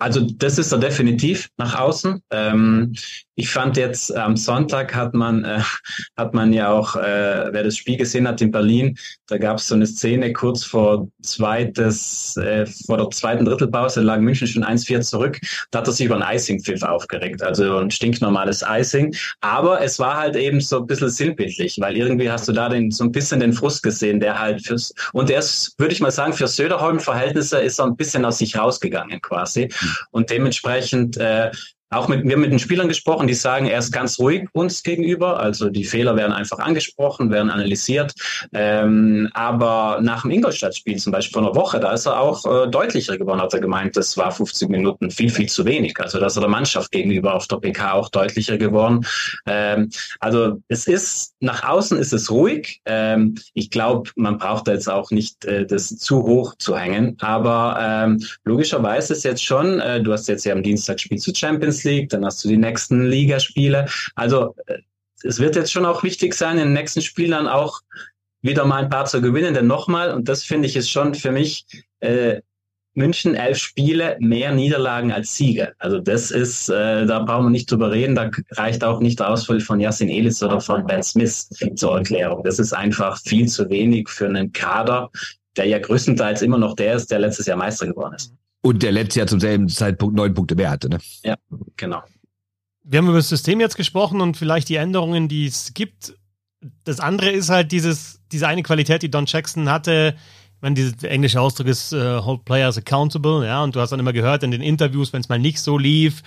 Also 0.00 0.20
das 0.20 0.58
ist 0.58 0.72
er 0.72 0.78
definitiv 0.78 1.50
nach 1.58 1.78
außen. 1.78 2.22
Ähm, 2.30 2.94
ich 3.34 3.50
fand 3.50 3.76
jetzt 3.76 4.14
am 4.14 4.36
Sonntag 4.36 4.94
hat 4.94 5.14
man 5.14 5.44
äh, 5.44 5.60
hat 6.16 6.34
man 6.34 6.52
ja 6.52 6.70
auch, 6.70 6.96
äh, 6.96 7.48
wer 7.52 7.62
das 7.62 7.76
Spiel 7.76 7.96
gesehen 7.96 8.26
hat 8.26 8.40
in 8.40 8.50
Berlin, 8.50 8.98
da 9.28 9.38
gab 9.38 9.58
es 9.58 9.68
so 9.68 9.74
eine 9.74 9.86
Szene 9.86 10.32
kurz 10.32 10.64
vor 10.64 11.08
zweites 11.22 12.36
äh, 12.36 12.66
vor 12.86 12.96
der 12.96 13.10
zweiten 13.10 13.44
Drittelpause 13.44 14.00
lag 14.00 14.20
München 14.20 14.46
schon 14.46 14.64
1-4 14.64 15.00
zurück. 15.00 15.38
Da 15.70 15.80
hat 15.80 15.86
er 15.86 15.92
sich 15.92 16.06
über 16.06 16.16
ein 16.16 16.36
Icing-Pfiff 16.36 16.82
aufgeregt, 16.82 17.42
also 17.42 17.78
ein 17.78 17.90
stinknormales 17.90 18.64
Icing. 18.66 19.14
Aber 19.40 19.82
es 19.82 19.98
war 19.98 20.16
halt 20.16 20.36
eben 20.36 20.60
so 20.60 20.80
ein 20.80 20.86
bisschen 20.86 21.10
sinnbildlich, 21.10 21.78
weil 21.78 21.96
irgendwie 21.96 22.30
hast 22.30 22.48
du 22.48 22.52
da 22.52 22.68
den, 22.68 22.90
so 22.90 23.04
ein 23.04 23.12
bisschen 23.12 23.40
den 23.40 23.52
Frust 23.52 23.82
gesehen, 23.82 24.20
der 24.20 24.38
halt 24.38 24.66
fürs 24.66 24.94
und 25.12 25.28
der 25.28 25.38
ist, 25.38 25.74
würde 25.78 25.92
ich 25.92 26.00
mal 26.00 26.10
sagen, 26.10 26.32
für 26.32 26.46
Söderholm-Verhältnisse 26.46 27.58
ist 27.58 27.78
er 27.78 27.86
ein 27.86 27.96
bisschen 27.96 28.24
aus 28.24 28.38
sich 28.38 28.58
rausgegangen 28.58 29.20
quasi. 29.20 29.68
Und 30.10 30.30
dementsprechend 30.30 31.16
äh, 31.16 31.50
auch 31.90 32.06
mit, 32.06 32.24
wir 32.24 32.32
haben 32.32 32.40
mit 32.40 32.52
den 32.52 32.60
Spielern 32.60 32.86
gesprochen, 32.86 33.26
die 33.26 33.34
sagen, 33.34 33.66
er 33.66 33.78
ist 33.78 33.90
ganz 33.90 34.18
ruhig 34.20 34.48
uns 34.52 34.82
gegenüber. 34.84 35.40
Also 35.40 35.70
die 35.70 35.84
Fehler 35.84 36.16
werden 36.16 36.32
einfach 36.32 36.60
angesprochen, 36.60 37.30
werden 37.30 37.50
analysiert. 37.50 38.12
Ähm, 38.52 39.28
aber 39.34 39.98
nach 40.00 40.22
dem 40.22 40.30
Ingolstadt-Spiel 40.30 40.98
zum 40.98 41.12
Beispiel 41.12 41.32
vor 41.32 41.42
einer 41.42 41.56
Woche, 41.56 41.80
da 41.80 41.92
ist 41.92 42.06
er 42.06 42.20
auch 42.20 42.44
äh, 42.46 42.68
deutlicher 42.68 43.18
geworden, 43.18 43.40
hat 43.40 43.54
er 43.54 43.60
gemeint, 43.60 43.96
das 43.96 44.16
war 44.16 44.30
50 44.30 44.68
Minuten 44.68 45.10
viel, 45.10 45.30
viel 45.30 45.48
zu 45.48 45.64
wenig. 45.64 45.98
Also 45.98 46.20
da 46.20 46.26
ist 46.26 46.36
er 46.36 46.42
der 46.42 46.48
Mannschaft 46.48 46.92
gegenüber 46.92 47.34
auf 47.34 47.48
der 47.48 47.56
PK 47.56 47.92
auch 47.92 48.08
deutlicher 48.08 48.56
geworden. 48.56 49.04
Ähm, 49.46 49.90
also 50.20 50.62
es 50.68 50.86
ist, 50.86 51.34
nach 51.40 51.68
außen 51.68 51.98
ist 51.98 52.12
es 52.12 52.30
ruhig. 52.30 52.80
Ähm, 52.84 53.34
ich 53.54 53.70
glaube, 53.70 54.10
man 54.14 54.38
braucht 54.38 54.68
da 54.68 54.72
jetzt 54.72 54.88
auch 54.88 55.10
nicht 55.10 55.44
äh, 55.44 55.66
das 55.66 55.88
zu 55.98 56.22
hoch 56.22 56.54
zu 56.56 56.78
hängen. 56.78 57.16
Aber 57.20 57.76
ähm, 57.80 58.22
logischerweise 58.44 59.12
ist 59.14 59.24
jetzt 59.24 59.44
schon, 59.44 59.80
äh, 59.80 60.00
du 60.00 60.12
hast 60.12 60.28
jetzt 60.28 60.44
ja 60.44 60.52
am 60.52 60.62
Dienstag 60.62 61.00
Spiel 61.00 61.18
zu 61.18 61.34
Champions 61.34 61.79
League, 61.84 62.08
dann 62.10 62.24
hast 62.24 62.44
du 62.44 62.48
die 62.48 62.56
nächsten 62.56 63.06
Ligaspiele. 63.06 63.86
Also 64.14 64.54
äh, 64.66 64.78
es 65.22 65.38
wird 65.38 65.56
jetzt 65.56 65.72
schon 65.72 65.86
auch 65.86 66.02
wichtig 66.02 66.34
sein, 66.34 66.58
in 66.58 66.64
den 66.64 66.72
nächsten 66.72 67.02
Spielen 67.02 67.32
dann 67.32 67.48
auch 67.48 67.80
wieder 68.42 68.64
mal 68.64 68.84
ein 68.84 68.90
paar 68.90 69.04
zu 69.04 69.20
gewinnen. 69.20 69.54
Denn 69.54 69.66
nochmal, 69.66 70.12
und 70.14 70.28
das 70.28 70.44
finde 70.44 70.66
ich 70.66 70.76
ist 70.76 70.90
schon 70.90 71.14
für 71.14 71.30
mich, 71.30 71.66
äh, 72.00 72.40
München 72.94 73.36
elf 73.36 73.58
Spiele, 73.58 74.16
mehr 74.18 74.52
Niederlagen 74.52 75.12
als 75.12 75.36
Siege. 75.36 75.72
Also 75.78 76.00
das 76.00 76.30
ist, 76.30 76.68
äh, 76.68 77.06
da 77.06 77.20
brauchen 77.20 77.46
wir 77.46 77.50
nicht 77.50 77.70
drüber 77.70 77.92
reden. 77.92 78.16
Da 78.16 78.30
reicht 78.52 78.82
auch 78.82 79.00
nicht 79.00 79.20
der 79.20 79.30
Ausfall 79.30 79.60
von 79.60 79.78
Yassin 79.78 80.08
Elis 80.08 80.42
oder 80.42 80.60
von 80.60 80.84
Ben 80.86 81.02
Smith 81.02 81.48
zur 81.76 81.96
Erklärung. 81.96 82.42
Das 82.42 82.58
ist 82.58 82.72
einfach 82.72 83.18
viel 83.20 83.46
zu 83.46 83.70
wenig 83.70 84.08
für 84.08 84.26
einen 84.26 84.52
Kader, 84.52 85.10
der 85.56 85.66
ja 85.66 85.78
größtenteils 85.78 86.42
immer 86.42 86.58
noch 86.58 86.74
der 86.74 86.94
ist, 86.94 87.10
der 87.10 87.20
letztes 87.20 87.46
Jahr 87.46 87.56
Meister 87.56 87.86
geworden 87.86 88.14
ist. 88.14 88.34
Und 88.62 88.82
der 88.82 88.92
letztes 88.92 89.16
Jahr 89.16 89.26
zum 89.26 89.40
selben 89.40 89.68
Zeitpunkt 89.68 90.14
neun 90.14 90.34
Punkte 90.34 90.54
mehr 90.54 90.70
hatte, 90.70 90.88
ne? 90.88 90.98
Ja, 91.22 91.36
genau. 91.76 92.02
Wir 92.82 92.98
haben 92.98 93.08
über 93.08 93.16
das 93.16 93.28
System 93.28 93.60
jetzt 93.60 93.76
gesprochen 93.76 94.20
und 94.20 94.36
vielleicht 94.36 94.68
die 94.68 94.76
Änderungen, 94.76 95.28
die 95.28 95.46
es 95.46 95.72
gibt. 95.74 96.14
Das 96.84 97.00
andere 97.00 97.30
ist 97.30 97.48
halt 97.48 97.72
dieses, 97.72 98.20
diese 98.32 98.48
eine 98.48 98.62
Qualität, 98.62 99.02
die 99.02 99.10
Don 99.10 99.26
Jackson 99.26 99.70
hatte. 99.70 100.14
Ich 100.56 100.62
meine, 100.62 100.74
dieser 100.74 101.10
englische 101.10 101.40
Ausdruck 101.40 101.68
ist 101.68 101.92
uh, 101.94 102.22
Hold 102.22 102.44
Players 102.44 102.76
Accountable, 102.76 103.46
ja, 103.46 103.62
und 103.62 103.74
du 103.74 103.80
hast 103.80 103.90
dann 103.90 104.00
immer 104.00 104.12
gehört 104.12 104.42
in 104.42 104.50
den 104.50 104.60
Interviews, 104.60 105.12
wenn 105.12 105.22
es 105.22 105.30
mal 105.30 105.38
nicht 105.38 105.58
so 105.58 105.78
lief, 105.78 106.22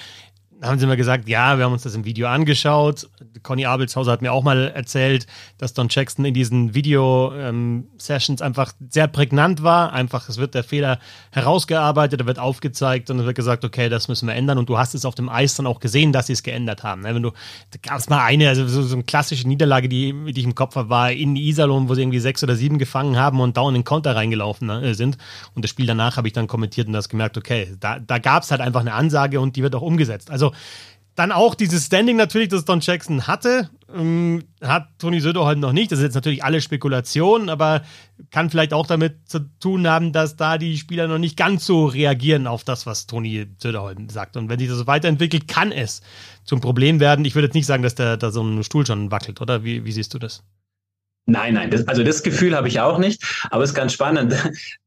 haben 0.63 0.80
sie 0.80 0.86
immer 0.86 0.95
gesagt, 0.95 1.28
ja, 1.28 1.58
wir 1.58 1.65
haben 1.65 1.73
uns 1.73 1.84
das 1.84 1.95
im 1.95 2.06
Video 2.06 2.28
angeschaut. 2.28 3.10
Conny 3.43 3.65
Abelshauser 3.65 4.12
hat 4.12 4.21
mir 4.21 4.32
auch 4.32 4.43
mal 4.43 4.69
erzählt, 4.69 5.28
dass 5.58 5.73
Don 5.73 5.88
Jackson 5.89 6.23
in 6.23 6.34
diesen 6.34 6.73
Video-Sessions 6.73 8.41
ähm, 8.41 8.47
einfach 8.47 8.73
sehr 8.89 9.08
prägnant 9.08 9.63
war. 9.63 9.91
Einfach, 9.91 10.30
es 10.30 10.38
wird 10.38 10.56
der 10.56 10.63
Fehler 10.63 10.99
herausgearbeitet, 11.32 12.21
er 12.21 12.28
wird 12.28 12.39
aufgezeigt 12.39 13.10
und 13.10 13.19
es 13.19 13.26
wird 13.26 13.36
gesagt, 13.36 13.65
okay, 13.65 13.89
das 13.89 14.08
müssen 14.08 14.28
wir 14.28 14.36
ändern. 14.36 14.58
Und 14.58 14.69
du 14.69 14.78
hast 14.78 14.95
es 14.95 15.06
auf 15.06 15.15
dem 15.15 15.30
Eis 15.30 15.56
dann 15.56 15.67
auch 15.67 15.80
gesehen, 15.80 16.13
dass 16.13 16.28
sie 16.28 16.34
es 16.34 16.43
geändert 16.43 16.84
haben. 16.84 17.02
Ne? 17.02 17.13
Wenn 17.13 17.23
du, 17.23 17.32
da 17.71 17.80
gab 17.82 17.99
es 17.99 18.10
mal 18.10 18.23
eine, 18.23 18.47
also 18.47 18.67
so, 18.67 18.84
so 18.84 18.95
eine 18.95 19.04
klassische 19.04 19.47
Niederlage, 19.47 19.89
die, 19.89 20.13
die 20.32 20.39
ich 20.39 20.45
im 20.45 20.56
Kopf 20.56 20.76
habe, 20.76 20.89
war 20.89 21.12
in 21.12 21.36
Iserlohn, 21.36 21.89
wo 21.89 21.95
sie 21.95 22.02
irgendwie 22.02 22.19
sechs 22.19 22.43
oder 22.43 22.56
sieben 22.56 22.78
gefangen 22.78 23.17
haben 23.17 23.41
und 23.41 23.58
dauernd 23.58 23.78
in 23.78 23.84
Konter 23.84 24.15
reingelaufen 24.15 24.67
ne, 24.67 24.95
sind. 24.95 25.17
Und 25.56 25.63
das 25.63 25.71
Spiel 25.71 25.86
danach 25.86 26.15
habe 26.15 26.28
ich 26.28 26.34
dann 26.34 26.47
kommentiert 26.47 26.88
und 26.88 26.93
das 26.93 27.10
gemerkt, 27.10 27.38
okay, 27.38 27.76
da, 27.80 27.99
da 27.99 28.19
gab 28.19 28.43
es 28.43 28.52
halt 28.52 28.62
einfach 28.62 28.82
eine 28.82 28.93
Ansage 28.93 29.41
und 29.41 29.56
die 29.56 29.63
wird 29.63 29.76
auch 29.76 29.82
umgesetzt. 29.82 30.32
Also 30.32 30.52
dann 31.15 31.31
auch 31.31 31.53
dieses 31.53 31.85
Standing 31.85 32.17
natürlich, 32.17 32.49
das 32.49 32.65
Don 32.65 32.79
Jackson 32.79 33.27
hatte, 33.27 33.69
ähm, 33.93 34.43
hat 34.61 34.87
Toni 34.97 35.19
Söderholm 35.19 35.59
noch 35.59 35.73
nicht. 35.73 35.91
Das 35.91 35.99
ist 35.99 36.05
jetzt 36.05 36.15
natürlich 36.15 36.43
alle 36.43 36.59
Spekulation, 36.59 37.49
aber 37.49 37.83
kann 38.31 38.49
vielleicht 38.49 38.73
auch 38.73 38.87
damit 38.87 39.29
zu 39.29 39.39
tun 39.59 39.87
haben, 39.87 40.11
dass 40.11 40.35
da 40.35 40.57
die 40.57 40.77
Spieler 40.77 41.07
noch 41.07 41.19
nicht 41.19 41.37
ganz 41.37 41.65
so 41.65 41.85
reagieren 41.85 42.47
auf 42.47 42.63
das, 42.63 42.85
was 42.87 43.05
Toni 43.05 43.45
Söderholm 43.59 44.09
sagt. 44.09 44.37
Und 44.37 44.49
wenn 44.49 44.57
sich 44.57 44.69
das 44.69 44.77
so 44.77 44.87
weiterentwickelt, 44.87 45.47
kann 45.47 45.71
es 45.71 46.01
zum 46.45 46.61
Problem 46.61 46.99
werden. 46.99 47.25
Ich 47.25 47.35
würde 47.35 47.47
jetzt 47.47 47.55
nicht 47.55 47.67
sagen, 47.67 47.83
dass 47.83 47.95
da 47.95 48.31
so 48.31 48.41
ein 48.41 48.63
Stuhl 48.63 48.85
schon 48.85 49.11
wackelt, 49.11 49.39
oder? 49.39 49.63
Wie, 49.63 49.85
wie 49.85 49.91
siehst 49.91 50.13
du 50.13 50.19
das? 50.19 50.43
Nein, 51.25 51.53
nein, 51.53 51.69
das, 51.69 51.87
also 51.87 52.03
das 52.03 52.23
Gefühl 52.23 52.55
habe 52.55 52.67
ich 52.67 52.81
auch 52.81 52.97
nicht, 52.97 53.23
aber 53.49 53.63
es 53.63 53.69
ist 53.69 53.75
ganz 53.75 53.93
spannend. 53.93 54.35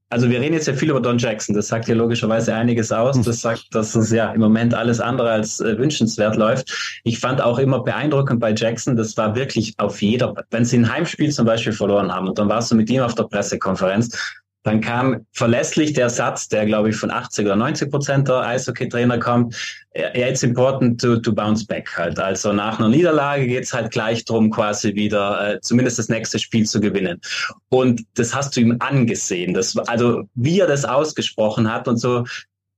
Also 0.09 0.31
wir 0.31 0.40
reden 0.40 0.55
jetzt 0.55 0.69
ja 0.69 0.75
viel 0.75 0.90
über 0.90 1.01
Don 1.01 1.19
Jackson. 1.19 1.55
Das 1.55 1.66
sagt 1.69 1.88
ja 1.88 1.95
logischerweise 1.95 2.55
einiges 2.55 2.92
aus. 2.92 3.21
Das 3.21 3.40
sagt, 3.40 3.75
dass 3.75 3.95
es 3.97 4.12
ja 4.12 4.31
im 4.33 4.40
Moment 4.40 4.73
alles 4.73 5.01
andere 5.01 5.31
als 5.31 5.61
äh, 5.61 5.77
wünschenswert 5.79 6.37
läuft. 6.37 7.01
Ich 7.03 7.19
fand 7.19 7.40
auch 7.40 7.59
immer 7.59 7.83
beeindruckend 7.83 8.38
bei 8.38 8.55
Jackson, 8.55 8.95
das 8.97 9.16
war 9.16 9.35
wirklich 9.35 9.75
auf 9.79 10.01
jeder, 10.01 10.35
wenn 10.51 10.64
sie 10.64 10.79
ein 10.79 10.92
Heimspiel 10.92 11.33
zum 11.33 11.47
Beispiel 11.47 11.73
verloren 11.73 12.12
haben 12.12 12.29
und 12.29 12.38
dann 12.38 12.49
warst 12.49 12.71
du 12.71 12.77
mit 12.77 12.88
ihm 12.88 13.03
auf 13.03 13.14
der 13.14 13.25
Pressekonferenz, 13.25 14.16
dann 14.66 14.81
kam 14.81 15.24
verlässlich 15.31 15.92
der 15.92 16.11
Satz, 16.11 16.48
der 16.48 16.66
glaube 16.66 16.90
ich 16.90 16.96
von 16.96 17.12
80 17.12 17.46
oder 17.46 17.55
90 17.55 17.88
Prozent 17.88 18.26
der 18.26 18.40
Eishockey-Trainer 18.40 19.20
kommt, 19.20 19.55
it's 19.94 20.42
important 20.42 21.00
to, 21.00 21.18
to 21.18 21.33
bounce 21.33 21.64
back 21.64 21.96
halt. 21.96 22.18
Also 22.18 22.52
nach 22.52 22.81
einer 22.81 22.88
Niederlage 22.88 23.46
geht's 23.46 23.72
halt 23.72 23.92
gleich 23.92 24.24
drum, 24.24 24.50
quasi 24.50 24.96
wieder 24.96 25.55
äh, 25.55 25.61
zumindest 25.61 26.00
das 26.00 26.09
nächste 26.09 26.40
Spiel 26.40 26.66
zu 26.66 26.81
gewinnen. 26.81 27.20
Und 27.68 28.02
das 28.14 28.35
hast 28.35 28.57
du 28.57 28.61
ihm 28.61 28.74
angesehen. 28.81 29.55
Das, 29.55 29.76
also 29.76 30.24
wie 30.35 30.59
er 30.59 30.66
das 30.66 30.85
ausgesprochen 30.85 31.72
hat 31.72 31.87
und 31.87 31.98
so, 31.98 32.24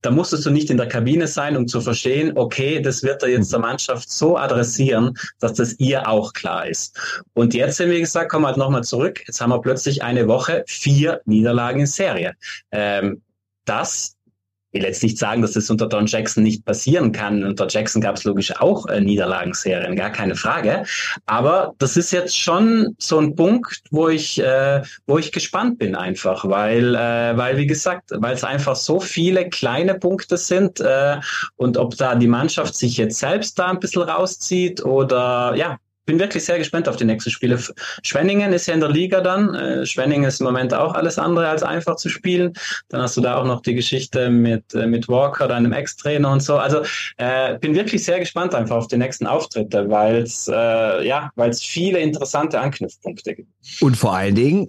da 0.02 0.10
musstest 0.10 0.46
du 0.46 0.50
nicht 0.50 0.70
in 0.70 0.76
der 0.76 0.88
Kabine 0.88 1.26
sein, 1.26 1.56
um 1.56 1.66
zu 1.66 1.80
verstehen, 1.80 2.32
okay, 2.36 2.80
das 2.80 3.02
wird 3.02 3.22
er 3.22 3.30
jetzt 3.30 3.52
der 3.52 3.60
Mannschaft 3.60 4.10
so 4.10 4.36
adressieren, 4.36 5.18
dass 5.40 5.54
das 5.54 5.78
ihr 5.78 6.08
auch 6.08 6.32
klar 6.32 6.68
ist. 6.68 7.22
Und 7.34 7.54
jetzt, 7.54 7.80
wie 7.80 8.00
gesagt, 8.00 8.30
kommen 8.30 8.44
wir 8.44 8.48
halt 8.48 8.58
nochmal 8.58 8.84
zurück. 8.84 9.22
Jetzt 9.26 9.40
haben 9.40 9.50
wir 9.50 9.60
plötzlich 9.60 10.02
eine 10.02 10.28
Woche 10.28 10.64
vier 10.66 11.20
Niederlagen 11.24 11.80
in 11.80 11.86
Serie. 11.86 12.34
Ähm, 12.70 13.22
das 13.64 14.17
will 14.72 14.82
jetzt 14.82 15.02
nicht 15.02 15.18
sagen, 15.18 15.42
dass 15.42 15.52
das 15.52 15.70
unter 15.70 15.86
Don 15.86 16.06
Jackson 16.06 16.42
nicht 16.42 16.64
passieren 16.64 17.12
kann. 17.12 17.44
Unter 17.44 17.66
Jackson 17.68 18.02
gab 18.02 18.16
es 18.16 18.24
logisch 18.24 18.54
auch 18.60 18.86
äh, 18.86 19.00
Niederlagenserien, 19.00 19.96
gar 19.96 20.10
keine 20.10 20.34
Frage. 20.34 20.84
Aber 21.26 21.74
das 21.78 21.96
ist 21.96 22.10
jetzt 22.10 22.36
schon 22.36 22.94
so 22.98 23.18
ein 23.18 23.34
Punkt, 23.34 23.82
wo 23.90 24.08
ich, 24.08 24.40
äh, 24.40 24.82
wo 25.06 25.18
ich 25.18 25.32
gespannt 25.32 25.78
bin 25.78 25.94
einfach, 25.94 26.44
weil, 26.48 26.94
äh, 26.94 27.36
weil 27.36 27.56
wie 27.56 27.66
gesagt, 27.66 28.10
weil 28.14 28.34
es 28.34 28.44
einfach 28.44 28.76
so 28.76 29.00
viele 29.00 29.48
kleine 29.48 29.94
Punkte 29.94 30.36
sind 30.36 30.80
äh, 30.80 31.16
und 31.56 31.76
ob 31.76 31.96
da 31.96 32.14
die 32.14 32.28
Mannschaft 32.28 32.74
sich 32.74 32.96
jetzt 32.96 33.18
selbst 33.18 33.58
da 33.58 33.68
ein 33.68 33.80
bisschen 33.80 34.02
rauszieht 34.02 34.84
oder 34.84 35.54
ja, 35.56 35.78
bin 36.08 36.18
wirklich 36.18 36.42
sehr 36.46 36.56
gespannt 36.56 36.88
auf 36.88 36.96
die 36.96 37.04
nächsten 37.04 37.30
Spiele. 37.30 37.62
Schwenningen 38.02 38.54
ist 38.54 38.66
ja 38.66 38.72
in 38.72 38.80
der 38.80 38.88
Liga 38.88 39.20
dann. 39.20 39.54
Äh, 39.54 39.84
Schwenningen 39.84 40.24
ist 40.26 40.40
im 40.40 40.46
Moment 40.46 40.72
auch 40.72 40.94
alles 40.94 41.18
andere 41.18 41.48
als 41.48 41.62
einfach 41.62 41.96
zu 41.96 42.08
spielen. 42.08 42.54
Dann 42.88 43.02
hast 43.02 43.18
du 43.18 43.20
da 43.20 43.36
auch 43.36 43.44
noch 43.44 43.60
die 43.60 43.74
Geschichte 43.74 44.30
mit, 44.30 44.72
äh, 44.74 44.86
mit 44.86 45.06
Walker, 45.06 45.46
deinem 45.48 45.72
Ex-Trainer 45.72 46.32
und 46.32 46.42
so. 46.42 46.56
Also 46.56 46.80
äh, 47.18 47.58
bin 47.58 47.74
wirklich 47.74 48.02
sehr 48.04 48.18
gespannt 48.20 48.54
einfach 48.54 48.76
auf 48.76 48.88
die 48.88 48.96
nächsten 48.96 49.26
Auftritte, 49.26 49.90
weil 49.90 50.22
es 50.22 50.48
äh, 50.48 51.06
ja, 51.06 51.30
viele 51.60 51.98
interessante 51.98 52.58
Anknüpfpunkte 52.58 53.34
gibt. 53.34 53.50
Und 53.82 53.94
vor 53.94 54.16
allen 54.16 54.34
Dingen 54.34 54.66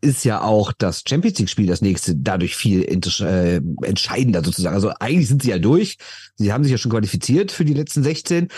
ist 0.00 0.24
ja 0.24 0.40
auch 0.40 0.72
das 0.72 1.02
Champions 1.06 1.38
League 1.38 1.50
Spiel 1.50 1.66
das 1.66 1.82
nächste 1.82 2.16
dadurch 2.16 2.56
viel 2.56 2.84
äh, 2.84 3.60
entscheidender 3.82 4.42
sozusagen. 4.42 4.74
Also 4.74 4.92
eigentlich 4.98 5.28
sind 5.28 5.42
sie 5.42 5.50
ja 5.50 5.58
durch. 5.58 5.98
Sie 6.36 6.52
haben 6.52 6.64
sich 6.64 6.72
ja 6.72 6.78
schon 6.78 6.90
qualifiziert 6.90 7.52
für 7.52 7.64
die 7.64 7.74
letzten 7.74 8.02
16. 8.02 8.48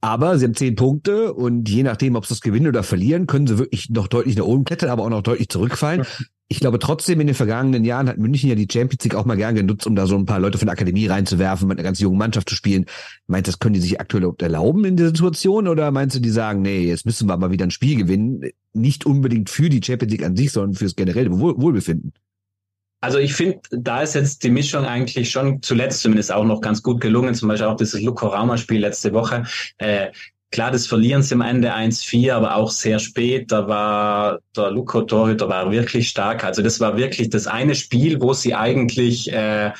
Aber 0.00 0.38
sie 0.38 0.44
haben 0.44 0.54
zehn 0.54 0.76
Punkte 0.76 1.32
und 1.32 1.68
je 1.68 1.82
nachdem, 1.82 2.16
ob 2.16 2.26
sie 2.26 2.34
das 2.34 2.40
gewinnen 2.40 2.68
oder 2.68 2.82
verlieren, 2.82 3.26
können 3.26 3.46
sie 3.46 3.58
wirklich 3.58 3.90
noch 3.90 4.08
deutlich 4.08 4.36
nach 4.36 4.44
oben 4.44 4.64
klettern, 4.64 4.90
aber 4.90 5.02
auch 5.04 5.10
noch 5.10 5.22
deutlich 5.22 5.48
zurückfallen. 5.48 6.04
Ich 6.48 6.60
glaube 6.60 6.78
trotzdem, 6.78 7.20
in 7.20 7.26
den 7.26 7.34
vergangenen 7.34 7.84
Jahren 7.84 8.08
hat 8.08 8.18
München 8.18 8.48
ja 8.48 8.54
die 8.54 8.68
Champions 8.70 9.02
League 9.02 9.16
auch 9.16 9.24
mal 9.24 9.36
gern 9.36 9.56
genutzt, 9.56 9.84
um 9.84 9.96
da 9.96 10.06
so 10.06 10.16
ein 10.16 10.26
paar 10.26 10.38
Leute 10.38 10.58
von 10.58 10.66
der 10.66 10.74
Akademie 10.74 11.06
reinzuwerfen, 11.06 11.66
mit 11.66 11.76
einer 11.76 11.84
ganz 11.84 11.98
jungen 11.98 12.18
Mannschaft 12.18 12.48
zu 12.48 12.54
spielen. 12.54 12.84
Meinst 13.26 13.48
du, 13.48 13.52
das 13.52 13.58
können 13.58 13.74
die 13.74 13.80
sich 13.80 14.00
aktuell 14.00 14.30
erlauben 14.38 14.84
in 14.84 14.96
der 14.96 15.08
Situation 15.08 15.66
oder 15.66 15.90
meinst 15.90 16.14
du, 16.14 16.20
die 16.20 16.30
sagen, 16.30 16.62
nee, 16.62 16.86
jetzt 16.86 17.04
müssen 17.04 17.28
wir 17.28 17.36
mal 17.36 17.50
wieder 17.50 17.64
ein 17.64 17.72
Spiel 17.72 17.96
gewinnen? 17.96 18.42
Nicht 18.74 19.06
unbedingt 19.06 19.50
für 19.50 19.68
die 19.68 19.80
Champions 19.82 20.12
League 20.12 20.24
an 20.24 20.36
sich, 20.36 20.52
sondern 20.52 20.74
fürs 20.74 20.94
generelle 20.94 21.36
Wohl 21.36 21.60
Wohlbefinden. 21.60 22.12
Also 23.06 23.20
ich 23.20 23.34
finde, 23.34 23.60
da 23.70 24.02
ist 24.02 24.16
jetzt 24.16 24.42
die 24.42 24.50
Mischung 24.50 24.84
eigentlich 24.84 25.30
schon 25.30 25.62
zuletzt 25.62 26.00
zumindest 26.00 26.32
auch 26.32 26.42
noch 26.42 26.60
ganz 26.60 26.82
gut 26.82 27.00
gelungen. 27.00 27.36
Zum 27.36 27.48
Beispiel 27.48 27.68
auch 27.68 27.76
dieses 27.76 28.02
Luco 28.02 28.26
Rauma 28.26 28.56
Spiel 28.56 28.80
letzte 28.80 29.12
Woche. 29.12 29.44
Äh, 29.78 30.08
klar, 30.50 30.72
das 30.72 30.88
Verlieren 30.88 31.22
sie 31.22 31.34
am 31.36 31.40
Ende 31.40 31.72
1-4, 31.72 32.32
aber 32.32 32.56
auch 32.56 32.72
sehr 32.72 32.98
spät. 32.98 33.52
Da 33.52 33.68
war 33.68 34.40
der 34.56 34.72
Luco 34.72 35.02
Torhüter 35.02 35.48
war 35.48 35.70
wirklich 35.70 36.08
stark. 36.08 36.42
Also 36.42 36.62
das 36.62 36.80
war 36.80 36.96
wirklich 36.96 37.30
das 37.30 37.46
eine 37.46 37.76
Spiel, 37.76 38.20
wo 38.20 38.32
sie 38.32 38.56
eigentlich 38.56 39.32
äh, 39.32 39.70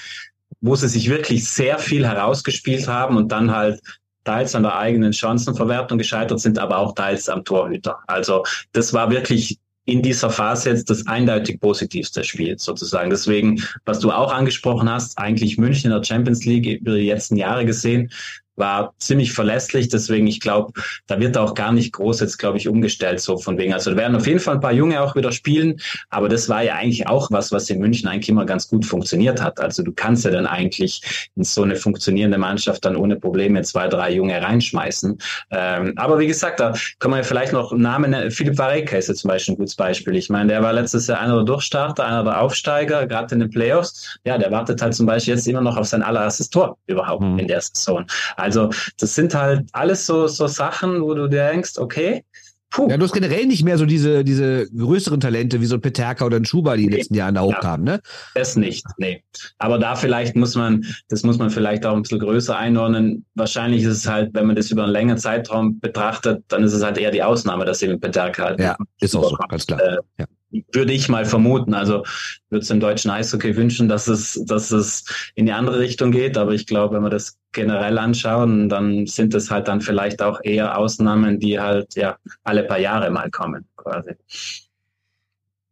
wo 0.61 0.77
sie 0.77 0.87
sich 0.87 1.11
wirklich 1.11 1.49
sehr 1.49 1.81
viel 1.81 2.07
herausgespielt 2.07 2.87
haben 2.87 3.17
und 3.17 3.33
dann 3.33 3.51
halt 3.51 3.81
teils 4.23 4.55
an 4.55 4.63
der 4.63 4.79
eigenen 4.79 5.13
Chancenverwertung 5.13 5.99
gescheitert 5.99 6.39
sind, 6.39 6.61
aber 6.61 6.79
auch 6.79 6.95
teils 6.95 7.29
am 7.29 7.45
Torhüter. 7.45 7.99
Also 8.07 8.45
das 8.71 8.93
war 8.93 9.11
wirklich 9.11 9.59
in 9.87 10.03
dieser 10.03 10.31
Phase 10.31 10.71
jetzt 10.71 10.91
das 10.91 11.07
eindeutig 11.07 11.61
positivste 11.61 12.25
Spiel 12.25 12.59
sozusagen. 12.59 13.09
Deswegen, 13.09 13.63
was 13.85 14.01
du 14.01 14.11
auch 14.11 14.33
angesprochen 14.33 14.91
hast, 14.91 15.17
eigentlich 15.17 15.59
München 15.59 15.91
in 15.91 15.97
der 15.97 16.05
Champions 16.05 16.45
League 16.45 16.67
über 16.81 16.97
die 16.97 17.09
letzten 17.09 17.37
Jahre 17.37 17.65
gesehen, 17.65 18.11
war 18.57 18.95
ziemlich 18.99 19.33
verlässlich. 19.33 19.89
Deswegen, 19.89 20.27
ich 20.27 20.41
glaube, 20.41 20.73
da 21.07 21.21
wird 21.21 21.37
auch 21.37 21.55
gar 21.55 21.73
nicht 21.73 21.93
groß 21.93 22.21
jetzt, 22.21 22.39
glaube 22.39 22.59
ich, 22.59 22.69
umgestellt, 22.69 23.21
so 23.21 23.39
von 23.39 23.59
wegen. 23.59 23.73
Also 23.73 23.91
da 23.91 23.97
werden 23.97 24.17
auf 24.17 24.27
jeden 24.27 24.41
Fall 24.41 24.55
ein 24.55 24.61
paar 24.61 24.73
Junge 24.73 25.01
auch 25.01 25.15
wieder 25.15 25.33
spielen. 25.33 25.81
Aber 26.11 26.29
das 26.29 26.49
war 26.49 26.63
ja 26.63 26.75
eigentlich 26.75 27.07
auch 27.07 27.31
was, 27.31 27.53
was 27.53 27.71
in 27.71 27.79
München 27.79 28.09
eigentlich 28.09 28.29
immer 28.29 28.47
ganz 28.47 28.69
gut 28.69 28.85
funktioniert 28.85 29.43
hat. 29.43 29.61
Also 29.61 29.83
du 29.83 29.93
kannst 29.93 30.25
ja 30.25 30.31
dann 30.31 30.47
eigentlich 30.47 31.03
in 31.37 31.45
so 31.45 31.63
eine 31.63 31.77
funktionierende 31.77 32.39
Mannschaft 32.39 32.85
dann 32.85 32.97
ohne 32.97 33.17
Probleme 33.17 33.63
zwei, 33.63 33.89
drei 33.89 34.13
Junge 34.13 34.41
reinschmeißen. 34.41 35.19
Ähm, 35.51 35.93
aber 35.97 36.19
wie 36.19 36.27
gesagt, 36.27 36.61
da 36.61 36.75
kann 36.99 37.11
man 37.11 37.21
ja 37.21 37.25
vielleicht 37.25 37.53
noch 37.53 37.73
Namen, 37.73 38.31
Philipp 38.31 38.59
Vareka 38.59 38.97
ist 38.97 39.09
jetzt 39.09 39.21
zum 39.21 39.29
Beispiel 39.29 39.55
ein 39.55 39.59
gutes 39.59 39.75
Beispiel. 39.75 40.17
Ich 40.17 40.31
meine, 40.31 40.53
der 40.53 40.63
war 40.63 40.73
letztes 40.73 41.07
Jahr 41.07 41.21
einer 41.21 41.37
der 41.37 41.45
Durchstarter, 41.45 42.07
einer 42.07 42.25
der 42.25 42.41
Aufsteiger, 42.41 43.07
gerade 43.07 43.35
in 43.35 43.41
den 43.41 43.51
Playoffs. 43.51 44.19
Ja, 44.25 44.39
der 44.39 44.51
wartet 44.51 44.81
halt 44.81 44.95
zum 44.95 45.07
Beispiel 45.07 45.35
jetzt 45.35 45.47
immer 45.47 45.61
noch 45.61 45.77
auf 45.77 45.87
sein 45.87 46.03
allererstes 46.03 46.51
Tor 46.51 46.79
überhaupt 46.87 47.23
mhm. 47.23 47.39
in 47.39 47.49
der 47.49 47.61
Saison. 47.61 48.07
Also 48.37 48.46
das 48.55 49.15
sind 49.15 49.35
halt 49.35 49.69
alles 49.73 50.07
so, 50.07 50.27
so 50.27 50.47
Sachen, 50.47 51.03
wo 51.03 51.15
du 51.15 51.29
denkst, 51.29 51.79
okay, 51.79 52.25
Puh. 52.71 52.89
Ja, 52.91 52.97
du 52.97 53.05
hast 53.05 53.13
generell 53.13 53.47
nicht 53.47 53.65
mehr 53.65 53.79
so 53.79 53.87
diese, 53.87 54.25
diese 54.25 54.69
größeren 54.69 55.21
Talente 55.21 55.61
wie 55.61 55.67
so 55.67 55.77
ein 55.77 55.81
Peterka 55.81 56.27
oder 56.27 56.37
ein 56.37 56.45
Schuber, 56.45 56.77
die 56.77 56.85
in 56.85 56.91
den 56.91 56.99
letzten 56.99 57.15
Jahren 57.15 57.37
da 57.37 57.43
hochkamen, 57.43 57.85
ne? 57.85 58.01
Das 58.35 58.57
nicht, 58.57 58.85
nee. 58.99 59.23
Aber 59.59 59.79
da 59.79 59.95
vielleicht 59.95 60.37
muss 60.37 60.57
man, 60.57 60.85
das 61.09 61.23
muss 61.23 61.39
man 61.39 61.49
vielleicht 61.49 61.87
auch 61.87 61.95
ein 61.95 62.03
bisschen 62.03 62.19
größer 62.19 62.57
einordnen. 62.57 63.25
Wahrscheinlich 63.35 63.83
ist 63.83 63.97
es 63.97 64.07
halt, 64.09 64.35
wenn 64.35 64.47
man 64.47 64.57
das 64.57 64.71
über 64.71 64.83
einen 64.83 64.93
längeren 64.93 65.19
Zeitraum 65.19 65.79
betrachtet, 65.79 66.45
dann 66.49 66.65
ist 66.65 66.73
es 66.73 66.83
halt 66.83 66.99
eher 66.99 67.13
die 67.13 67.23
Ausnahme, 67.23 67.65
dass 67.65 67.83
eben 67.83 68.01
Peterka 68.01 68.45
halt. 68.45 68.61
Ja, 68.61 68.77
ist 69.01 69.15
auch 69.15 69.31
so, 69.31 69.37
ganz 69.49 69.67
klar. 69.67 69.81
Äh, 69.81 69.97
ja 70.19 70.27
würde 70.73 70.93
ich 70.93 71.09
mal 71.09 71.25
vermuten. 71.25 71.75
Also 71.75 72.05
würde 72.51 72.63
es 72.63 72.69
dem 72.69 72.81
deutschen 72.81 73.11
Eishockey 73.11 73.57
wünschen, 73.57 73.89
dass 73.89 74.09
es, 74.09 74.43
dass 74.47 74.71
es 74.71 75.05
in 75.35 75.47
die 75.47 75.53
andere 75.53 75.79
Richtung 75.79 76.13
geht. 76.13 76.39
Aber 76.39 76.53
ich 76.53 76.67
glaube, 76.67 76.97
wenn 76.97 77.03
wir 77.03 77.11
das 77.11 77.39
generell 77.53 77.99
anschauen, 77.99 78.69
dann 78.69 79.07
sind 79.07 79.35
es 79.35 79.51
halt 79.51 79.69
dann 79.69 79.81
vielleicht 79.81 80.23
auch 80.23 80.41
eher 80.43 80.79
Ausnahmen, 80.79 81.41
die 81.41 81.59
halt 81.59 81.95
ja 81.95 82.17
alle 82.45 82.65
paar 82.65 82.79
Jahre 82.79 83.11
mal 83.11 83.31
kommen, 83.31 83.67
quasi. 83.77 84.13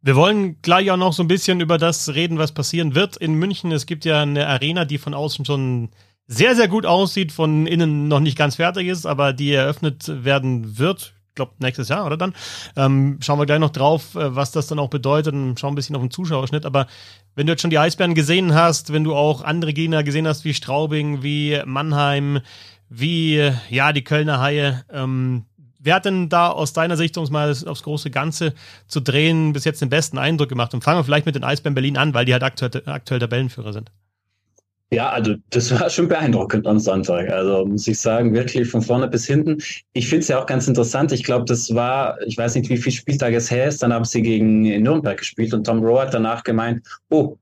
Wir 0.01 0.15
wollen 0.15 0.61
gleich 0.61 0.91
auch 0.91 0.97
noch 0.97 1.13
so 1.13 1.23
ein 1.23 1.27
bisschen 1.27 1.61
über 1.61 1.79
das 1.79 2.13
reden, 2.13 2.37
was 2.37 2.51
passieren 2.51 2.93
wird 2.93 3.17
in 3.17 3.33
München. 3.33 3.71
Es 3.71 3.87
gibt 3.87 4.05
ja 4.05 4.21
eine 4.21 4.45
Arena, 4.47 4.85
die 4.85 4.99
von 4.99 5.15
außen 5.15 5.45
schon 5.45 5.89
sehr, 6.27 6.55
sehr 6.55 6.67
gut 6.67 6.85
aussieht, 6.85 7.31
von 7.31 7.65
innen 7.65 8.07
noch 8.07 8.19
nicht 8.19 8.37
ganz 8.37 8.55
fertig 8.55 8.87
ist, 8.87 9.07
aber 9.07 9.33
die 9.33 9.51
eröffnet 9.51 10.23
werden 10.23 10.77
wird 10.77 11.14
glaube, 11.35 11.53
nächstes 11.59 11.89
Jahr, 11.89 12.05
oder 12.05 12.17
dann? 12.17 12.33
Ähm, 12.75 13.19
schauen 13.21 13.39
wir 13.39 13.45
gleich 13.45 13.59
noch 13.59 13.69
drauf, 13.69 14.15
äh, 14.15 14.35
was 14.35 14.51
das 14.51 14.67
dann 14.67 14.79
auch 14.79 14.89
bedeutet 14.89 15.33
und 15.33 15.59
schauen 15.59 15.73
ein 15.73 15.75
bisschen 15.75 15.95
auf 15.95 16.01
den 16.01 16.11
Zuschauerschnitt. 16.11 16.65
Aber 16.65 16.87
wenn 17.35 17.47
du 17.47 17.53
jetzt 17.53 17.61
schon 17.61 17.69
die 17.69 17.79
Eisbären 17.79 18.15
gesehen 18.15 18.53
hast, 18.53 18.93
wenn 18.93 19.03
du 19.03 19.15
auch 19.15 19.43
andere 19.43 19.73
Gegner 19.73 20.03
gesehen 20.03 20.27
hast, 20.27 20.45
wie 20.45 20.53
Straubing, 20.53 21.21
wie 21.21 21.61
Mannheim, 21.65 22.39
wie, 22.89 23.51
ja, 23.69 23.93
die 23.93 24.03
Kölner 24.03 24.39
Haie, 24.39 24.83
ähm, 24.91 25.45
wer 25.79 25.95
hat 25.95 26.05
denn 26.05 26.29
da 26.29 26.49
aus 26.49 26.73
deiner 26.73 26.97
Sicht, 26.97 27.17
um 27.17 27.23
es 27.23 27.29
mal 27.29 27.51
aufs 27.65 27.83
große 27.83 28.09
Ganze 28.09 28.53
zu 28.87 28.99
drehen, 28.99 29.53
bis 29.53 29.65
jetzt 29.65 29.81
den 29.81 29.89
besten 29.89 30.17
Eindruck 30.17 30.49
gemacht? 30.49 30.73
Und 30.73 30.83
fangen 30.83 30.99
wir 30.99 31.03
vielleicht 31.03 31.25
mit 31.25 31.35
den 31.35 31.43
Eisbären 31.43 31.75
Berlin 31.75 31.97
an, 31.97 32.13
weil 32.13 32.25
die 32.25 32.33
halt 32.33 32.43
aktuell, 32.43 32.83
aktuell 32.85 33.19
Tabellenführer 33.19 33.73
sind. 33.73 33.91
Ja, 34.95 35.09
also 35.09 35.35
das 35.49 35.77
war 35.77 35.89
schon 35.89 36.07
beeindruckend 36.07 36.65
am 36.65 36.79
Sonntag. 36.79 37.29
Also 37.29 37.65
muss 37.65 37.85
ich 37.85 37.99
sagen, 37.99 38.33
wirklich 38.33 38.69
von 38.69 38.81
vorne 38.81 39.09
bis 39.09 39.27
hinten. 39.27 39.61
Ich 39.91 40.07
finde 40.07 40.21
es 40.21 40.29
ja 40.29 40.41
auch 40.41 40.45
ganz 40.45 40.69
interessant. 40.69 41.11
Ich 41.11 41.25
glaube, 41.25 41.43
das 41.43 41.75
war, 41.75 42.17
ich 42.21 42.37
weiß 42.37 42.55
nicht, 42.55 42.69
wie 42.69 42.77
viele 42.77 42.95
Spieltage 42.95 43.35
es 43.35 43.51
her 43.51 43.67
ist. 43.67 43.83
Dann 43.83 43.91
haben 43.91 44.05
sie 44.05 44.21
gegen 44.21 44.61
Nürnberg 44.61 45.17
gespielt 45.17 45.53
und 45.53 45.65
Tom 45.65 45.83
Rowe 45.83 45.99
hat 45.99 46.13
danach 46.13 46.45
gemeint, 46.45 46.87
oh, 47.09 47.35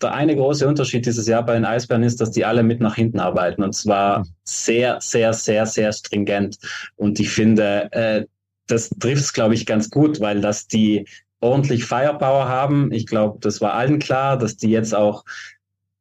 der 0.00 0.14
eine 0.14 0.34
große 0.34 0.66
Unterschied 0.66 1.04
dieses 1.04 1.28
Jahr 1.28 1.44
bei 1.44 1.52
den 1.52 1.66
Eisbären 1.66 2.04
ist, 2.04 2.22
dass 2.22 2.30
die 2.30 2.46
alle 2.46 2.62
mit 2.62 2.80
nach 2.80 2.94
hinten 2.94 3.20
arbeiten 3.20 3.62
und 3.62 3.74
zwar 3.74 4.26
sehr, 4.44 4.98
sehr, 5.02 5.34
sehr, 5.34 5.66
sehr 5.66 5.92
stringent. 5.92 6.56
Und 6.96 7.20
ich 7.20 7.28
finde, 7.28 7.92
äh, 7.92 8.24
das 8.66 8.88
trifft 8.88 9.24
es, 9.24 9.34
glaube 9.34 9.52
ich, 9.52 9.66
ganz 9.66 9.90
gut, 9.90 10.20
weil 10.20 10.40
dass 10.40 10.68
die 10.68 11.04
ordentlich 11.40 11.84
Firepower 11.84 12.48
haben. 12.48 12.90
Ich 12.92 13.06
glaube, 13.06 13.38
das 13.40 13.60
war 13.60 13.74
allen 13.74 13.98
klar, 13.98 14.38
dass 14.38 14.56
die 14.56 14.70
jetzt 14.70 14.94
auch 14.94 15.24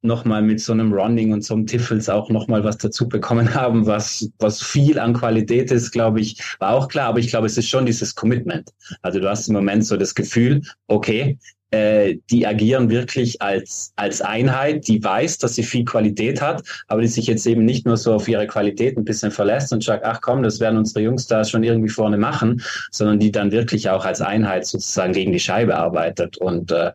nochmal 0.03 0.41
mit 0.41 0.59
so 0.59 0.73
einem 0.73 0.93
Running 0.93 1.33
und 1.33 1.43
so 1.43 1.53
einem 1.53 1.65
Tiffels 1.65 2.09
auch 2.09 2.29
nochmal 2.29 2.63
was 2.63 2.77
dazu 2.77 3.07
bekommen 3.07 3.53
haben, 3.53 3.85
was, 3.85 4.29
was 4.39 4.61
viel 4.61 4.99
an 4.99 5.13
Qualität 5.13 5.71
ist, 5.71 5.91
glaube 5.91 6.21
ich, 6.21 6.41
war 6.59 6.71
auch 6.73 6.87
klar. 6.87 7.09
Aber 7.09 7.19
ich 7.19 7.27
glaube, 7.27 7.47
es 7.47 7.57
ist 7.57 7.69
schon 7.69 7.85
dieses 7.85 8.15
Commitment. 8.15 8.69
Also 9.01 9.19
du 9.19 9.29
hast 9.29 9.47
im 9.47 9.53
Moment 9.55 9.85
so 9.85 9.97
das 9.97 10.15
Gefühl, 10.15 10.61
okay, 10.87 11.37
äh, 11.73 12.19
die 12.29 12.45
agieren 12.45 12.91
wirklich 12.91 13.41
als, 13.41 13.93
als 13.95 14.21
Einheit, 14.21 14.87
die 14.87 15.03
weiß, 15.03 15.39
dass 15.39 15.55
sie 15.55 15.63
viel 15.63 15.85
Qualität 15.85 16.39
hat, 16.39 16.61
aber 16.87 17.01
die 17.01 17.07
sich 17.07 17.25
jetzt 17.25 17.47
eben 17.47 17.65
nicht 17.65 17.87
nur 17.87 17.97
so 17.97 18.13
auf 18.13 18.27
ihre 18.27 18.45
Qualität 18.45 18.95
ein 18.95 19.05
bisschen 19.05 19.31
verlässt 19.31 19.73
und 19.73 19.83
sagt, 19.83 20.05
ach 20.05 20.21
komm, 20.21 20.43
das 20.43 20.59
werden 20.59 20.77
unsere 20.77 21.01
Jungs 21.03 21.25
da 21.25 21.43
schon 21.43 21.63
irgendwie 21.63 21.89
vorne 21.89 22.19
machen, 22.19 22.61
sondern 22.91 23.19
die 23.19 23.31
dann 23.31 23.51
wirklich 23.51 23.89
auch 23.89 24.05
als 24.05 24.21
Einheit 24.21 24.67
sozusagen 24.67 25.13
gegen 25.13 25.31
die 25.31 25.39
Scheibe 25.39 25.75
arbeitet. 25.75 26.37
Und 26.37 26.71
äh, 26.71 26.91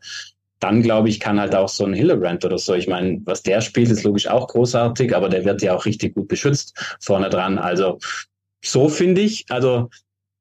dann 0.60 0.82
glaube 0.82 1.08
ich, 1.08 1.20
kann 1.20 1.40
halt 1.40 1.54
auch 1.54 1.68
so 1.68 1.84
ein 1.84 1.94
Hillebrand 1.94 2.44
oder 2.44 2.58
so. 2.58 2.74
Ich 2.74 2.88
meine, 2.88 3.20
was 3.24 3.42
der 3.42 3.60
spielt, 3.60 3.90
ist 3.90 4.04
logisch 4.04 4.28
auch 4.28 4.48
großartig, 4.48 5.14
aber 5.14 5.28
der 5.28 5.44
wird 5.44 5.62
ja 5.62 5.74
auch 5.74 5.86
richtig 5.86 6.14
gut 6.14 6.28
beschützt 6.28 6.96
vorne 7.00 7.30
dran. 7.30 7.58
Also 7.58 7.98
so 8.64 8.88
finde 8.88 9.20
ich, 9.20 9.46
also 9.48 9.88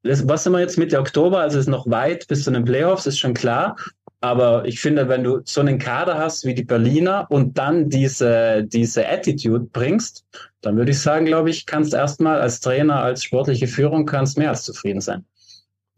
was 0.03 0.43
sind 0.43 0.53
wir 0.53 0.59
jetzt 0.59 0.77
Mitte 0.77 0.99
Oktober? 0.99 1.39
Also 1.39 1.57
es 1.57 1.65
ist 1.65 1.71
noch 1.71 1.89
weit 1.89 2.27
bis 2.27 2.43
zu 2.43 2.51
den 2.51 2.65
Playoffs, 2.65 3.05
ist 3.05 3.19
schon 3.19 3.33
klar. 3.33 3.75
Aber 4.19 4.65
ich 4.65 4.79
finde, 4.79 5.07
wenn 5.09 5.23
du 5.23 5.41
so 5.43 5.61
einen 5.61 5.77
Kader 5.77 6.17
hast 6.17 6.43
wie 6.43 6.55
die 6.55 6.63
Berliner 6.63 7.27
und 7.29 7.57
dann 7.57 7.89
diese, 7.89 8.63
diese 8.63 9.07
Attitude 9.07 9.65
bringst, 9.65 10.25
dann 10.61 10.75
würde 10.75 10.91
ich 10.91 10.99
sagen, 10.99 11.25
glaube 11.25 11.51
ich, 11.51 11.67
kannst 11.67 11.93
erstmal 11.93 12.41
als 12.41 12.59
Trainer, 12.59 13.01
als 13.01 13.23
sportliche 13.23 13.67
Führung, 13.67 14.05
kannst 14.05 14.37
mehr 14.37 14.49
als 14.49 14.63
zufrieden 14.63 15.01
sein. 15.01 15.25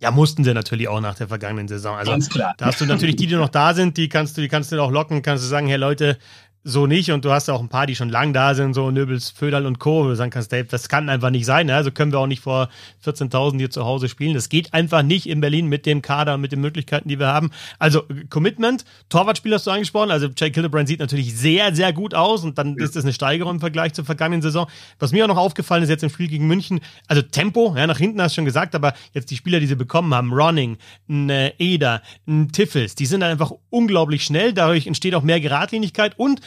Ja, 0.01 0.11
mussten 0.11 0.45
sie 0.45 0.53
natürlich 0.53 0.87
auch 0.87 1.01
nach 1.01 1.15
der 1.15 1.27
vergangenen 1.27 1.67
Saison. 1.67 1.97
Also 1.97 2.11
Ganz 2.11 2.29
klar. 2.29 2.53
da 2.57 2.67
hast 2.67 2.79
du 2.79 2.85
natürlich 2.85 3.17
die, 3.17 3.27
die 3.27 3.35
noch 3.35 3.49
da 3.49 3.73
sind, 3.73 3.97
die 3.97 4.07
kannst 4.07 4.37
du, 4.37 4.41
die 4.41 4.47
kannst 4.47 4.71
du 4.71 4.81
auch 4.81 4.91
locken, 4.91 5.21
kannst 5.21 5.43
du 5.43 5.47
sagen, 5.47 5.67
hey 5.67 5.77
Leute, 5.77 6.17
so 6.63 6.87
nicht. 6.87 7.11
Und 7.11 7.25
du 7.25 7.31
hast 7.31 7.49
auch 7.49 7.61
ein 7.61 7.69
paar, 7.69 7.87
die 7.87 7.95
schon 7.95 8.09
lang 8.09 8.33
da 8.33 8.53
sind, 8.53 8.73
so 8.73 8.91
Nöbels, 8.91 9.29
Föderl 9.29 9.65
und 9.65 9.79
Co. 9.79 10.03
Wo 10.03 10.09
du 10.09 10.15
sagen 10.15 10.31
kannst, 10.31 10.51
Dave, 10.51 10.65
das 10.65 10.89
kann 10.89 11.09
einfach 11.09 11.29
nicht 11.29 11.45
sein. 11.45 11.67
Ne? 11.67 11.75
Also 11.75 11.91
können 11.91 12.11
wir 12.11 12.19
auch 12.19 12.27
nicht 12.27 12.41
vor 12.41 12.69
14.000 13.05 13.57
hier 13.57 13.69
zu 13.69 13.85
Hause 13.85 14.09
spielen. 14.09 14.33
Das 14.33 14.49
geht 14.49 14.73
einfach 14.73 15.01
nicht 15.01 15.27
in 15.27 15.41
Berlin 15.41 15.67
mit 15.67 15.85
dem 15.85 16.01
Kader, 16.01 16.37
mit 16.37 16.51
den 16.51 16.61
Möglichkeiten, 16.61 17.07
die 17.09 17.19
wir 17.19 17.27
haben. 17.27 17.51
Also 17.77 18.03
Commitment, 18.29 18.85
Torwartspiel 19.09 19.53
hast 19.53 19.67
du 19.67 19.71
angesprochen. 19.71 20.11
Also 20.11 20.27
Jake 20.27 20.53
Hildebrand 20.53 20.87
sieht 20.87 20.99
natürlich 20.99 21.35
sehr, 21.35 21.73
sehr 21.73 21.93
gut 21.93 22.13
aus 22.13 22.43
und 22.43 22.57
dann 22.57 22.75
ja. 22.77 22.83
ist 22.83 22.95
das 22.95 23.03
eine 23.03 23.13
Steigerung 23.13 23.55
im 23.55 23.59
Vergleich 23.59 23.93
zur 23.93 24.05
vergangenen 24.05 24.41
Saison. 24.41 24.67
Was 24.99 25.11
mir 25.11 25.23
auch 25.23 25.29
noch 25.29 25.37
aufgefallen 25.37 25.83
ist 25.83 25.89
jetzt 25.89 26.03
im 26.03 26.09
Spiel 26.09 26.27
gegen 26.27 26.47
München, 26.47 26.81
also 27.07 27.21
Tempo, 27.21 27.73
ja, 27.75 27.87
nach 27.87 27.97
hinten 27.97 28.21
hast 28.21 28.33
du 28.33 28.35
schon 28.35 28.45
gesagt, 28.45 28.75
aber 28.75 28.93
jetzt 29.13 29.31
die 29.31 29.35
Spieler, 29.35 29.59
die 29.59 29.67
sie 29.67 29.75
bekommen 29.75 30.13
haben, 30.13 30.33
Ronning, 30.33 30.77
ein 31.07 31.29
äh, 31.29 31.53
Eder, 31.57 32.01
ein 32.27 32.51
Tiffels, 32.51 32.95
die 32.95 33.05
sind 33.05 33.21
dann 33.21 33.31
einfach 33.31 33.51
unglaublich 33.69 34.23
schnell. 34.23 34.53
Dadurch 34.53 34.87
entsteht 34.87 35.15
auch 35.15 35.23
mehr 35.23 35.39
Geradlinigkeit 35.39 36.17
und 36.17 36.41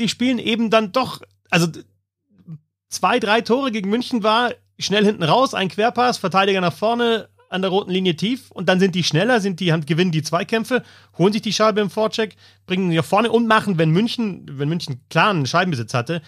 die 0.00 0.08
spielen 0.08 0.38
eben 0.38 0.70
dann 0.70 0.92
doch, 0.92 1.20
also 1.50 1.68
zwei, 2.88 3.18
drei 3.20 3.40
Tore 3.40 3.70
gegen 3.70 3.90
München 3.90 4.22
war 4.22 4.52
schnell 4.78 5.04
hinten 5.04 5.22
raus, 5.22 5.54
ein 5.54 5.68
Querpass, 5.68 6.18
Verteidiger 6.18 6.60
nach 6.60 6.72
vorne, 6.72 7.28
an 7.50 7.62
der 7.62 7.70
roten 7.70 7.90
Linie 7.90 8.14
tief 8.14 8.50
und 8.52 8.68
dann 8.68 8.78
sind 8.78 8.94
die 8.94 9.02
schneller, 9.02 9.40
sind 9.40 9.58
die, 9.60 9.74
gewinnen 9.84 10.12
die 10.12 10.22
Zweikämpfe, 10.22 10.84
holen 11.18 11.32
sich 11.32 11.42
die 11.42 11.52
Scheibe 11.52 11.80
im 11.80 11.90
Vorcheck, 11.90 12.36
bringen 12.64 12.90
sie 12.90 12.96
nach 12.96 13.04
vorne 13.04 13.30
und 13.30 13.48
machen, 13.48 13.76
wenn 13.76 13.90
München, 13.90 14.46
wenn 14.52 14.68
München 14.68 15.00
klaren 15.10 15.44
Scheibenbesitz 15.46 15.92
hatte, 15.92 16.22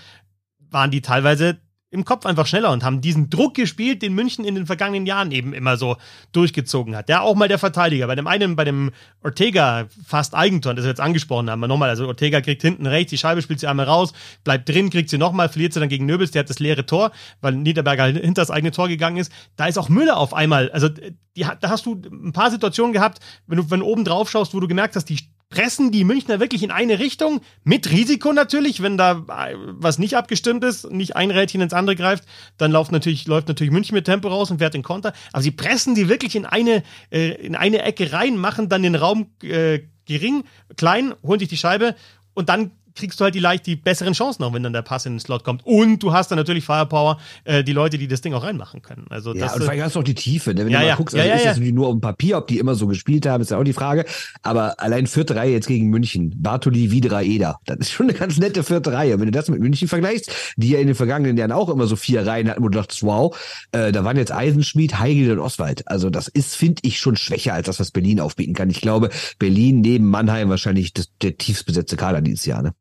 waren 0.59 0.91
die 0.91 1.01
teilweise 1.01 1.61
im 1.93 2.07
Kopf 2.07 2.25
einfach 2.25 2.47
schneller 2.47 2.73
und 2.73 2.83
haben 2.83 3.03
diesen 3.03 3.29
Druck 3.29 3.55
gespielt, 3.55 4.01
den 4.01 4.15
München 4.15 4.47
in 4.47 4.55
den 4.55 4.65
vergangenen 4.65 5.05
Jahren 5.05 5.31
eben 5.31 5.53
immer 5.53 5.77
so 5.77 5.99
durchgezogen 6.33 6.97
hat. 6.97 7.11
Ja, 7.11 7.21
auch 7.21 7.35
mal 7.35 7.49
der 7.49 7.59
Verteidiger. 7.59 8.07
Bei 8.07 8.15
dem 8.15 8.27
einen, 8.27 8.57
bei 8.57 8.65
dem 8.65 8.93
Ortega 9.23 9.87
fast 10.05 10.35
Eigentor, 10.35 10.73
das 10.73 10.85
wir 10.85 10.89
jetzt 10.89 11.03
angesprochen 11.03 11.51
haben, 11.51 11.61
nochmal, 11.61 11.91
also 11.91 12.07
Ortega 12.07 12.41
kriegt 12.41 12.63
hinten 12.63 12.87
rechts, 12.87 13.11
die 13.11 13.19
Scheibe 13.19 13.43
spielt 13.43 13.61
sie 13.61 13.67
einmal 13.67 13.85
raus, 13.85 14.15
bleibt 14.43 14.71
drin, 14.71 14.89
kriegt 14.89 15.11
sie 15.11 15.19
nochmal, 15.19 15.51
verliert 15.51 15.75
sie 15.75 15.81
dann 15.81 15.91
gegen 15.91 16.07
Nöbels, 16.07 16.31
der 16.31 16.41
hat 16.41 16.51
das 16.51 16.61
leere 16.61 16.87
Tor, 16.87 17.13
weil 17.43 17.53
Niederberger 17.53 18.07
hinter 18.07 18.41
das 18.41 18.51
eigene 18.51 18.73
Tor 18.73 18.89
gegangen 18.89 19.19
ist. 19.19 19.31
Da 19.57 19.67
ist 19.67 19.77
auch 19.77 19.91
Müller 19.91 20.17
auf 20.17 20.33
einmal, 20.33 20.71
also 20.71 20.89
die, 20.89 21.15
da 21.61 21.69
hast 21.69 21.85
du 21.85 22.01
ein 22.11 22.33
paar 22.33 22.51
Situationen 22.51 22.95
gehabt, 22.95 23.21
wenn 23.47 23.59
du, 23.59 23.71
wenn 23.71 23.81
du 23.81 23.87
oben 23.87 24.05
drauf 24.05 24.31
schaust, 24.31 24.55
wo 24.55 24.61
du 24.61 24.69
gemerkt 24.69 24.97
hast, 24.97 25.11
die 25.11 25.19
pressen 25.53 25.93
die 25.93 26.05
Münchner 26.05 26.41
wirklich 26.41 26.63
in 26.63 26.71
eine 26.71 26.99
Richtung, 26.99 27.43
mit 27.63 27.91
Risiko 27.91 28.33
natürlich, 28.33 28.83
wenn 28.83 28.97
da 28.97 29.25
äh, 29.29 29.55
was 29.57 29.99
nicht 29.99 30.17
abgestimmt 30.17 30.65
ist, 30.65 30.91
nicht 30.91 31.15
ein 31.15 31.31
Rädchen 31.31 31.61
ins 31.61 31.75
andere 31.75 31.95
greift, 31.95 32.25
dann 32.57 32.73
läuft 32.73 32.91
natürlich, 32.91 33.27
läuft 33.27 33.49
natürlich 33.49 33.71
München 33.71 33.95
mit 33.95 34.07
Tempo 34.07 34.29
raus 34.29 34.51
und 34.51 34.59
fährt 34.59 34.73
den 34.73 34.83
Konter. 34.83 35.13
Aber 35.31 35.43
sie 35.43 35.51
pressen 35.51 35.95
die 35.95 36.09
wirklich 36.09 36.35
in 36.37 36.47
eine, 36.47 36.83
äh, 37.11 37.33
in 37.33 37.55
eine 37.55 37.83
Ecke 37.83 38.13
rein, 38.13 38.39
machen 38.39 38.71
dann 38.71 38.83
den 38.83 38.95
Raum 38.95 39.27
äh, 39.43 39.81
gering, 40.07 40.45
klein, 40.77 41.15
holen 41.23 41.39
sich 41.39 41.51
die 41.51 41.59
Scheibe 41.59 41.95
und 42.33 42.49
dann 42.49 42.71
kriegst 42.95 43.21
du 43.21 43.25
halt 43.25 43.35
die 43.35 43.41
leicht 43.41 43.67
die 43.67 43.77
besseren 43.77 44.13
Chancen 44.13 44.43
auch, 44.45 44.53
wenn 44.53 44.63
dann 44.63 44.73
der 44.73 44.83
Pass 44.83 45.07
in 45.07 45.15
den 45.15 45.21
Slot 45.21 45.45
kommt. 45.45 45.63
Und 45.65 46.03
du 46.03 46.13
hast 46.13 46.31
dann 46.31 46.39
natürlich 46.39 46.65
Firepower, 46.65 47.19
äh, 47.45 47.65
die 47.65 47.73
Leute, 47.73 47.99
die 47.99 48.09
das 48.09 48.21
Ding 48.21 48.35
auch 48.35 48.43
reinmachen 48.43 48.83
können. 48.83 49.07
Also 49.11 49.35
ja, 49.35 49.47
das, 49.47 49.57
und 49.57 49.63
vielleicht 49.63 49.83
hast 49.83 49.97
du 49.97 50.01
auch 50.01 50.05
die 50.05 50.15
Tiefe, 50.15 50.55
ne? 50.55 50.65
wenn 50.65 50.73
ja, 50.73 50.79
du 50.79 50.85
mal 50.85 50.89
ja. 50.91 50.97
guckst, 50.97 51.15
also 51.15 51.27
ja, 51.27 51.35
ist 51.35 51.45
das 51.45 51.53
natürlich 51.57 51.75
nur 51.75 51.89
auf 51.89 51.95
dem 51.95 52.01
Papier, 52.01 52.39
ob 52.39 52.47
die 52.47 52.59
immer 52.59 52.75
so 52.75 52.87
gespielt 52.87 53.27
haben, 53.27 53.43
ist 53.43 53.51
ja 53.51 53.59
auch 53.59 53.65
die 53.65 53.73
Frage. 53.73 54.05
Aber 54.43 54.81
allein 54.81 55.07
vierte 55.07 55.37
Reihe 55.37 55.53
jetzt 55.53 55.69
gegen 55.69 55.89
München, 55.89 56.33
Bartoli, 56.37 56.91
Widra, 56.91 57.23
Eder, 57.23 57.59
das 57.67 57.79
ist 57.79 57.93
schon 57.93 58.09
eine 58.09 58.19
ganz 58.19 58.39
nette 58.39 58.63
vierte 58.63 58.93
Reihe. 58.93 59.19
Wenn 59.19 59.27
du 59.27 59.33
das 59.33 59.49
mit 59.49 59.61
München 59.61 59.89
vergleichst, 59.89 60.31
die 60.57 60.71
ja 60.71 60.79
in 60.79 60.87
den 60.87 60.97
vergangenen 60.97 61.37
Jahren 61.37 61.53
auch 61.53 61.69
immer 61.69 61.87
so 61.87 61.97
vier 61.97 62.27
Reihen 62.27 62.49
hatten, 62.49 62.63
wo 62.63 62.69
du 62.69 62.79
dachtest, 62.79 63.03
wow, 63.03 63.37
äh, 63.73 63.93
da 63.93 64.05
waren 64.05 64.17
jetzt 64.17 64.33
Eisenschmied, 64.33 64.99
Heigel 64.99 65.33
und 65.33 65.39
Oswald. 65.39 65.87
Also 65.89 66.11
das 66.11 66.29
ist, 66.29 66.55
finde 66.55 66.81
ich, 66.85 66.99
schon 66.99 67.17
schwächer 67.17 67.55
als 67.55 67.67
das, 67.67 67.81
was 67.81 67.91
Berlin 67.91 68.21
aufbieten 68.21 68.55
kann. 68.55 68.71
Ich 68.71 68.81
glaube, 68.81 69.11
Berlin 69.39 69.81
neben 69.81 70.09
Mannheim 70.09 70.49
wahrscheinlich 70.49 70.93
das, 70.93 71.09
der 71.21 71.37
tiefst 71.37 71.67
besetzte 71.67 71.97
Kader 71.97 72.21
dieses 72.21 72.47
Jahr. 72.47 72.63
Ne? 72.63 72.75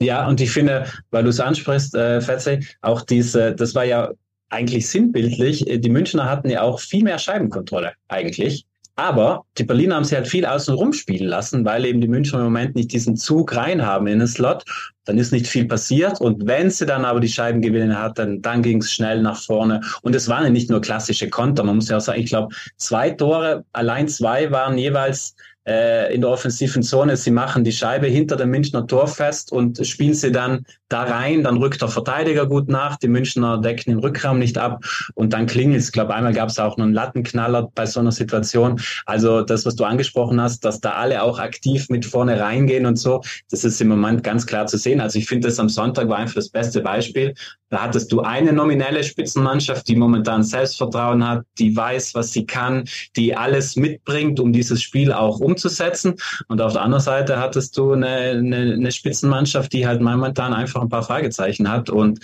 Ja, 0.00 0.26
und 0.28 0.40
ich 0.40 0.50
finde, 0.50 0.86
weil 1.10 1.24
du 1.24 1.30
es 1.30 1.40
ansprichst, 1.40 1.94
äh, 1.94 2.20
Fetze, 2.20 2.60
auch 2.82 3.02
diese, 3.02 3.54
das 3.54 3.74
war 3.74 3.84
ja 3.84 4.10
eigentlich 4.50 4.88
sinnbildlich, 4.88 5.66
äh, 5.68 5.78
die 5.78 5.90
Münchner 5.90 6.28
hatten 6.28 6.50
ja 6.50 6.62
auch 6.62 6.80
viel 6.80 7.02
mehr 7.02 7.18
Scheibenkontrolle 7.18 7.92
eigentlich. 8.08 8.66
Aber 8.98 9.44
die 9.58 9.64
Berliner 9.64 9.96
haben 9.96 10.04
sie 10.04 10.16
halt 10.16 10.26
viel 10.26 10.46
außen 10.46 10.74
rum 10.74 10.94
spielen 10.94 11.28
lassen, 11.28 11.66
weil 11.66 11.84
eben 11.84 12.00
die 12.00 12.08
Münchner 12.08 12.38
im 12.38 12.44
Moment 12.46 12.74
nicht 12.74 12.92
diesen 12.92 13.14
Zug 13.14 13.54
rein 13.54 13.84
haben 13.84 14.06
in 14.06 14.20
den 14.20 14.28
Slot. 14.28 14.64
Dann 15.04 15.18
ist 15.18 15.32
nicht 15.32 15.46
viel 15.46 15.66
passiert. 15.66 16.18
Und 16.18 16.46
wenn 16.46 16.70
sie 16.70 16.86
dann 16.86 17.04
aber 17.04 17.20
die 17.20 17.28
Scheibengewinne 17.28 18.00
hatten, 18.00 18.40
dann 18.40 18.62
ging 18.62 18.78
es 18.78 18.90
schnell 18.90 19.20
nach 19.20 19.38
vorne. 19.38 19.82
Und 20.00 20.14
es 20.14 20.28
waren 20.28 20.44
ja 20.44 20.50
nicht 20.50 20.70
nur 20.70 20.80
klassische 20.80 21.28
Konter. 21.28 21.62
Man 21.62 21.76
muss 21.76 21.90
ja 21.90 21.98
auch 21.98 22.00
sagen, 22.00 22.22
ich 22.22 22.30
glaube, 22.30 22.54
zwei 22.78 23.10
Tore, 23.10 23.66
allein 23.72 24.08
zwei 24.08 24.50
waren 24.50 24.78
jeweils 24.78 25.36
äh, 25.66 26.14
in 26.14 26.20
der 26.20 26.30
offensiven 26.30 26.82
Zone. 26.82 27.16
Sie 27.16 27.30
machen 27.30 27.64
die 27.64 27.72
Scheibe 27.72 28.06
hinter 28.06 28.36
dem 28.36 28.50
Münchner 28.50 28.86
Tor 28.86 29.08
fest 29.08 29.52
und 29.52 29.84
spielen 29.86 30.14
sie 30.14 30.32
dann 30.32 30.64
da 30.88 31.02
rein. 31.02 31.42
Dann 31.42 31.56
rückt 31.56 31.82
der 31.82 31.88
Verteidiger 31.88 32.46
gut 32.46 32.68
nach. 32.68 32.96
Die 32.96 33.08
Münchner 33.08 33.58
decken 33.58 33.90
den 33.90 33.98
Rückraum 33.98 34.38
nicht 34.38 34.58
ab. 34.58 34.84
Und 35.14 35.32
dann 35.32 35.46
klingelt 35.46 35.80
es. 35.80 35.86
Ich 35.86 35.92
glaube, 35.92 36.14
einmal 36.14 36.32
gab 36.32 36.48
es 36.48 36.58
auch 36.58 36.76
noch 36.76 36.84
einen 36.84 36.94
Lattenknaller 36.94 37.70
bei 37.74 37.86
so 37.86 38.00
einer 38.00 38.12
Situation. 38.12 38.80
Also 39.04 39.42
das, 39.42 39.66
was 39.66 39.76
du 39.76 39.84
angesprochen 39.84 40.40
hast, 40.40 40.64
dass 40.64 40.80
da 40.80 40.92
alle 40.92 41.22
auch 41.22 41.38
aktiv 41.38 41.88
mit 41.88 42.04
vorne 42.06 42.38
reingehen 42.40 42.86
und 42.86 42.96
so, 42.96 43.22
das 43.50 43.64
ist 43.64 43.80
im 43.80 43.88
Moment 43.88 44.22
ganz 44.22 44.46
klar 44.46 44.66
zu 44.66 44.78
sehen. 44.78 45.00
Also 45.00 45.18
ich 45.18 45.26
finde, 45.26 45.48
das 45.48 45.58
am 45.58 45.68
Sonntag 45.68 46.08
war 46.08 46.18
einfach 46.18 46.36
das 46.36 46.48
beste 46.48 46.80
Beispiel. 46.80 47.34
Da 47.68 47.82
hattest 47.82 48.12
du 48.12 48.20
eine 48.20 48.52
nominelle 48.52 49.02
Spitzenmannschaft, 49.02 49.88
die 49.88 49.96
momentan 49.96 50.44
Selbstvertrauen 50.44 51.26
hat, 51.26 51.44
die 51.58 51.74
weiß, 51.74 52.14
was 52.14 52.32
sie 52.32 52.46
kann, 52.46 52.84
die 53.16 53.34
alles 53.34 53.74
mitbringt, 53.74 54.38
um 54.38 54.52
dieses 54.52 54.82
Spiel 54.82 55.12
auch 55.12 55.40
umzusetzen. 55.56 56.14
Und 56.48 56.60
auf 56.60 56.74
der 56.74 56.82
anderen 56.82 57.02
Seite 57.02 57.38
hattest 57.38 57.76
du 57.76 57.92
eine, 57.92 58.06
eine, 58.06 58.74
eine 58.74 58.92
Spitzenmannschaft, 58.92 59.72
die 59.72 59.86
halt 59.86 60.00
momentan 60.00 60.52
einfach 60.52 60.82
ein 60.82 60.88
paar 60.88 61.02
Fragezeichen 61.02 61.70
hat 61.70 61.90
und 61.90 62.20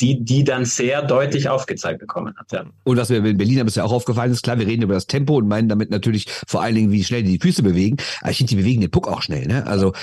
die, 0.00 0.22
die 0.22 0.44
dann 0.44 0.66
sehr 0.66 1.02
deutlich 1.02 1.48
aufgezeigt 1.48 2.00
bekommen 2.00 2.34
hat. 2.36 2.52
Ja. 2.52 2.64
Und 2.84 2.96
was 2.98 3.08
mir 3.08 3.24
in 3.24 3.38
Berlin 3.38 3.64
bisher 3.64 3.84
auch 3.84 3.92
aufgefallen 3.92 4.30
ist, 4.30 4.42
klar, 4.42 4.58
wir 4.58 4.66
reden 4.66 4.82
über 4.82 4.94
das 4.94 5.06
Tempo 5.06 5.36
und 5.36 5.48
meinen 5.48 5.68
damit 5.68 5.90
natürlich 5.90 6.26
vor 6.46 6.62
allen 6.62 6.74
Dingen, 6.74 6.92
wie 6.92 7.02
schnell 7.02 7.22
die 7.22 7.38
die 7.38 7.40
Füße 7.40 7.62
bewegen. 7.62 7.96
Aber 8.20 8.30
ich 8.30 8.36
finde, 8.36 8.50
die 8.50 8.56
bewegen 8.56 8.82
den 8.82 8.90
Puck 8.90 9.08
auch 9.08 9.22
schnell. 9.22 9.46
Ne? 9.46 9.66
Also 9.66 9.94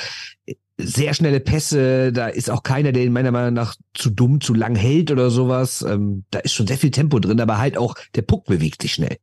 sehr 0.78 1.14
schnelle 1.14 1.40
Pässe, 1.40 2.12
da 2.12 2.28
ist 2.28 2.50
auch 2.50 2.64
keiner, 2.64 2.92
der 2.92 3.04
ihn 3.04 3.14
meiner 3.14 3.32
Meinung 3.32 3.54
nach 3.54 3.76
zu 3.94 4.10
dumm, 4.10 4.42
zu 4.42 4.56
lang 4.56 4.76
hält 4.76 5.12
oder 5.12 5.30
sowas. 5.30 5.84
Ähm, 5.84 6.26
da 6.32 6.40
ist 6.40 6.54
schon 6.54 6.66
sehr 6.66 6.80
viel 6.80 6.92
Tempo 6.92 7.20
drin, 7.20 7.40
aber 7.40 7.60
halt 7.60 7.78
auch 7.78 7.94
der 8.16 8.24
Puck 8.24 8.46
bewegt 8.46 8.82
sich 8.82 8.94
schnell. 8.94 9.18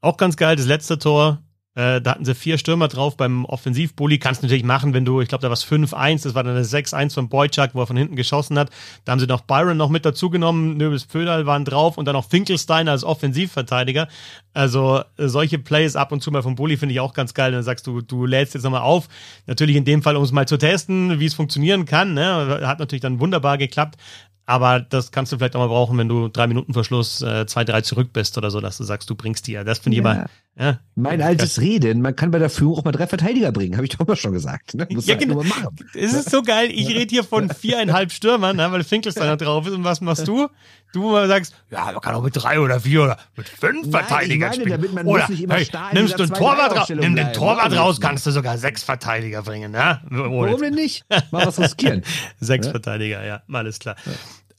Auch 0.00 0.16
ganz 0.16 0.36
geil, 0.36 0.56
das 0.56 0.66
letzte 0.66 0.98
Tor. 0.98 1.42
Äh, 1.74 2.02
da 2.02 2.10
hatten 2.10 2.24
sie 2.26 2.34
vier 2.34 2.58
Stürmer 2.58 2.88
drauf 2.88 3.16
beim 3.16 3.46
Offensivbully. 3.46 4.18
Kannst 4.18 4.42
du 4.42 4.46
natürlich 4.46 4.62
machen, 4.64 4.92
wenn 4.92 5.06
du, 5.06 5.22
ich 5.22 5.28
glaube, 5.28 5.40
da 5.40 5.48
war 5.48 5.54
es 5.54 5.64
5-1, 5.66 6.24
das 6.24 6.34
war 6.34 6.44
dann 6.44 6.54
das 6.54 6.72
6-1 6.72 7.14
von 7.14 7.28
Boyczak, 7.30 7.74
wo 7.74 7.80
er 7.80 7.86
von 7.86 7.96
hinten 7.96 8.14
geschossen 8.14 8.58
hat. 8.58 8.68
Da 9.06 9.12
haben 9.12 9.20
sie 9.20 9.26
noch 9.26 9.40
Byron 9.40 9.78
noch 9.78 9.88
mit 9.88 10.04
dazugenommen, 10.04 10.76
Nöbels 10.76 11.06
Pödal 11.06 11.46
waren 11.46 11.64
drauf 11.64 11.96
und 11.96 12.04
dann 12.04 12.14
noch 12.14 12.28
Finkelstein 12.28 12.88
als 12.88 13.04
Offensivverteidiger. 13.04 14.08
Also 14.52 15.02
äh, 15.16 15.28
solche 15.28 15.58
Plays 15.58 15.96
ab 15.96 16.12
und 16.12 16.22
zu 16.22 16.30
mal 16.30 16.42
vom 16.42 16.56
Bully 16.56 16.76
finde 16.76 16.92
ich 16.92 17.00
auch 17.00 17.14
ganz 17.14 17.32
geil. 17.32 17.52
Dann 17.52 17.62
sagst 17.62 17.86
du, 17.86 18.02
du 18.02 18.26
lädst 18.26 18.52
jetzt 18.52 18.64
nochmal 18.64 18.82
auf. 18.82 19.08
Natürlich 19.46 19.76
in 19.76 19.86
dem 19.86 20.02
Fall, 20.02 20.16
um 20.16 20.24
es 20.24 20.32
mal 20.32 20.46
zu 20.46 20.58
testen, 20.58 21.20
wie 21.20 21.26
es 21.26 21.32
funktionieren 21.34 21.86
kann. 21.86 22.12
Ne? 22.12 22.60
Hat 22.64 22.80
natürlich 22.80 23.00
dann 23.02 23.18
wunderbar 23.18 23.56
geklappt. 23.56 23.98
Aber 24.44 24.80
das 24.80 25.12
kannst 25.12 25.32
du 25.32 25.38
vielleicht 25.38 25.54
auch 25.56 25.60
mal 25.60 25.68
brauchen, 25.68 25.96
wenn 25.96 26.08
du 26.08 26.28
drei 26.28 26.48
Minuten 26.48 26.74
vor 26.74 26.84
Schluss 26.84 27.22
äh, 27.22 27.46
zwei, 27.46 27.64
drei 27.64 27.80
zurück 27.80 28.12
bist 28.12 28.36
oder 28.36 28.50
so, 28.50 28.60
dass 28.60 28.76
du 28.76 28.84
sagst, 28.84 29.08
du 29.08 29.14
bringst 29.14 29.46
die 29.46 29.52
ja. 29.52 29.64
Das 29.64 29.78
finde 29.78 29.98
ich 29.98 30.04
Ja. 30.04 30.12
immer. 30.12 30.26
Ja, 30.58 30.80
Mein 30.96 31.22
altes 31.22 31.62
Reden, 31.62 32.02
man 32.02 32.14
kann 32.14 32.30
bei 32.30 32.38
der 32.38 32.50
Führung 32.50 32.76
auch 32.78 32.84
mal 32.84 32.92
drei 32.92 33.06
Verteidiger 33.06 33.52
bringen, 33.52 33.74
habe 33.76 33.86
ich 33.86 33.96
doch 33.96 34.06
mal 34.06 34.16
schon 34.16 34.32
gesagt. 34.32 34.74
Ne? 34.74 34.86
Muss 34.90 35.06
Ja, 35.06 35.14
halt 35.14 35.22
genau. 35.22 35.36
mal 35.36 35.44
machen. 35.46 35.76
Es 35.94 36.12
ist 36.12 36.30
so 36.30 36.42
geil. 36.42 36.68
Ich 36.70 36.88
rede 36.88 37.08
hier 37.10 37.24
von 37.24 37.48
viereinhalb 37.48 38.12
Stürmern, 38.12 38.56
ne, 38.56 38.70
weil 38.70 38.80
da 39.26 39.36
drauf 39.36 39.66
ist. 39.66 39.72
Und 39.72 39.84
was 39.84 40.02
machst 40.02 40.28
du? 40.28 40.48
Du 40.92 41.14
sagst, 41.26 41.54
ja, 41.70 41.86
man 41.86 42.02
kann 42.02 42.14
auch 42.14 42.22
mit 42.22 42.36
drei 42.36 42.60
oder 42.60 42.80
vier 42.80 43.04
oder 43.04 43.18
mit 43.34 43.48
fünf 43.48 43.86
Nein, 43.86 43.92
Verteidigern 43.92 44.50
meine, 44.50 44.54
spielen. 44.62 44.70
damit 44.82 44.92
man 44.92 45.06
oder 45.06 45.20
muss 45.22 45.30
nicht 45.30 45.42
immer 45.42 45.54
hey, 45.54 45.66
nimmst 45.94 46.18
du 46.18 46.24
einen 46.24 46.34
Torwart 46.34 46.72
raus, 46.72 46.76
2-3-Aufstellung 46.76 47.04
nimm 47.04 47.16
den 47.16 47.24
bleiben. 47.24 47.38
Torwart 47.38 47.72
Warum 47.72 47.78
raus, 47.78 48.00
kannst 48.02 48.26
du 48.26 48.30
sogar 48.30 48.58
sechs 48.58 48.82
Verteidiger 48.82 49.40
bringen. 49.40 49.72
Ne? 49.72 50.02
Warum 50.10 50.60
denn 50.60 50.74
nicht? 50.74 51.06
Mal 51.30 51.46
was 51.46 51.58
riskieren. 51.58 52.02
Sechs 52.40 52.68
Verteidiger, 52.68 53.24
ja, 53.24 53.42
alles 53.50 53.78
klar. 53.78 53.96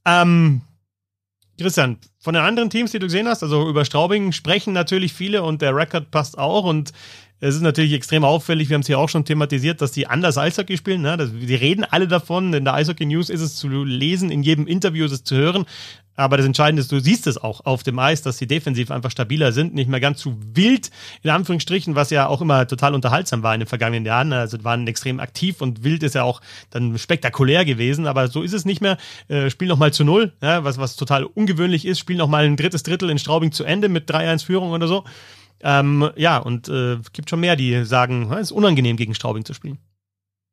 Ähm, 0.06 0.62
Christian, 1.60 1.98
von 2.20 2.34
den 2.34 2.44
anderen 2.44 2.70
Teams, 2.70 2.92
die 2.92 3.00
du 3.00 3.06
gesehen 3.06 3.28
hast, 3.28 3.44
also 3.44 3.70
über 3.70 3.86
Straubing 3.86 4.32
sprechen 4.32 4.74
natürlich 4.74 5.14
viele 5.14 5.44
und 5.44 5.62
der 5.62 5.76
Rekord 5.76 6.10
passt 6.10 6.38
auch 6.38 6.64
und 6.64 6.92
es 7.40 7.56
ist 7.56 7.62
natürlich 7.62 7.92
extrem 7.92 8.24
auffällig, 8.24 8.70
wir 8.70 8.76
haben 8.76 8.82
es 8.82 8.88
hier 8.88 8.98
auch 8.98 9.10
schon 9.10 9.26
thematisiert, 9.26 9.82
dass 9.82 9.92
die 9.92 10.08
anders 10.08 10.38
Eishockey 10.38 10.78
spielen. 10.78 11.02
Ne? 11.02 11.18
Das, 11.18 11.30
die 11.34 11.56
reden 11.56 11.84
alle 11.84 12.08
davon, 12.08 12.54
in 12.54 12.64
der 12.64 12.74
Eishockey 12.74 13.06
News 13.06 13.30
ist 13.30 13.42
es 13.42 13.58
zu 13.58 13.68
lesen, 13.84 14.32
in 14.32 14.44
jedem 14.44 14.66
Interview 14.66 15.04
ist 15.04 15.12
es 15.12 15.24
zu 15.26 15.36
hören. 15.36 15.66
Aber 16.16 16.38
das 16.38 16.46
Entscheidende 16.46 16.82
ist, 16.82 16.92
du 16.92 17.00
siehst 17.00 17.26
es 17.28 17.38
auch 17.38 17.66
auf 17.66 17.84
dem 17.84 17.98
Eis, 17.98 18.22
dass 18.22 18.38
sie 18.38 18.46
defensiv 18.46 18.92
einfach 18.92 19.10
stabiler 19.10 19.52
sind, 19.52 19.74
nicht 19.74 19.90
mehr 19.90 20.00
ganz 20.00 20.20
zu 20.20 20.38
wild, 20.54 20.92
in 21.24 21.32
Anführungsstrichen, 21.32 21.96
was 21.96 22.12
ja 22.12 22.28
auch 22.28 22.42
immer 22.42 22.68
total 22.68 22.94
unterhaltsam 22.94 23.42
war 23.42 23.54
in 23.54 23.62
den 23.62 23.68
vergangenen 23.68 24.06
Jahren. 24.06 24.32
Also 24.34 24.64
waren 24.64 24.88
extrem 24.88 25.20
aktiv 25.20 25.62
und 25.62 25.84
wild 25.84 26.04
ist 26.04 26.16
ja 26.16 26.24
auch 26.24 26.42
dann 26.70 26.98
spektakulär 26.98 27.66
gewesen, 27.66 28.06
aber 28.06 28.28
so 28.28 28.44
ist 28.44 28.54
es 28.54 28.66
nicht 28.66 28.82
mehr. 28.82 28.98
Äh, 29.28 29.50
spiel 29.50 29.68
noch 29.68 29.78
mal 29.78 29.92
zu 29.92 30.04
null, 30.04 30.34
ja, 30.42 30.64
was, 30.64 30.78
was 30.78 30.96
total 30.96 31.24
ungewöhnlich 31.24 31.86
ist. 31.86 32.00
Spiel 32.00 32.18
noch 32.18 32.28
mal 32.28 32.46
ein 32.46 32.58
drittes 32.58 32.84
Drittel 32.84 33.10
in 33.10 33.18
Straubing 33.18 33.52
zu 33.52 33.64
Ende 33.64 33.90
mit 33.90 34.10
3-1 34.10 34.46
Führung 34.46 34.72
oder 34.72 34.88
so. 34.88 35.04
Ähm, 35.62 36.10
ja, 36.16 36.38
und 36.38 36.68
äh, 36.68 36.98
gibt 37.14 37.30
schon 37.30 37.40
mehr, 37.40 37.56
die 37.56 37.86
sagen, 37.86 38.32
es 38.34 38.42
ist 38.42 38.52
unangenehm, 38.52 38.98
gegen 38.98 39.16
Straubing 39.16 39.46
zu 39.46 39.54
spielen. 39.54 39.80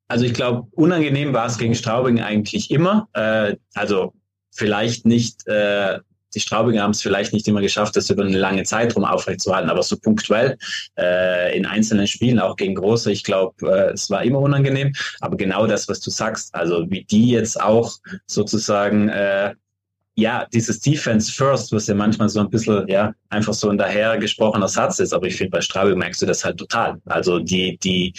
Also 0.09 0.25
ich 0.25 0.35
glaube, 0.35 0.67
unangenehm 0.73 1.33
war 1.33 1.47
es 1.47 1.59
gegen 1.59 1.75
Straubing 1.75 2.21
eigentlich 2.21 2.71
immer. 2.71 3.09
Äh, 3.13 3.57
also 3.75 4.13
vielleicht 4.51 5.07
nicht, 5.07 5.47
äh, 5.47 5.99
die 6.35 6.41
Straubinger 6.41 6.83
haben 6.83 6.93
es 6.93 7.03
vielleicht 7.03 7.33
nicht 7.33 7.49
immer 7.49 7.61
geschafft, 7.61 7.97
das 7.97 8.11
über 8.11 8.25
eine 8.25 8.39
lange 8.39 8.63
Zeitraum 8.63 9.05
aufrechtzuerhalten, 9.05 9.71
aber 9.71 9.83
so 9.83 9.97
punktuell 9.97 10.57
äh, 10.99 11.57
in 11.57 11.67
einzelnen 11.67 12.07
Spielen, 12.07 12.39
auch 12.39 12.57
gegen 12.57 12.77
große, 12.77 13.11
ich 13.11 13.25
glaube, 13.25 13.55
äh, 13.69 13.93
es 13.93 14.11
war 14.11 14.23
immer 14.23 14.39
unangenehm. 14.39 14.93
Aber 15.21 15.37
genau 15.37 15.67
das, 15.67 15.89
was 15.89 16.01
du 16.01 16.11
sagst, 16.11 16.55
also 16.55 16.89
wie 16.89 17.05
die 17.05 17.31
jetzt 17.31 17.61
auch 17.61 17.93
sozusagen 18.27 19.09
äh, 19.09 19.55
ja, 20.21 20.47
dieses 20.53 20.81
Defense 20.81 21.33
First, 21.33 21.73
was 21.73 21.87
ja 21.87 21.95
manchmal 21.95 22.29
so 22.29 22.41
ein 22.41 22.51
bisschen, 22.51 22.87
ja, 22.89 23.13
einfach 23.31 23.55
so 23.55 23.71
ein 23.71 23.79
daher 23.79 24.19
gesprochener 24.19 24.69
Satz 24.69 24.99
ist, 24.99 25.13
aber 25.13 25.27
ich 25.27 25.37
finde, 25.37 25.53
bei 25.53 25.61
Straubing 25.61 25.99
merkst 25.99 26.21
du 26.21 26.27
das 26.27 26.45
halt 26.45 26.59
total. 26.59 27.01
Also 27.07 27.39
die, 27.39 27.79
die, 27.79 28.13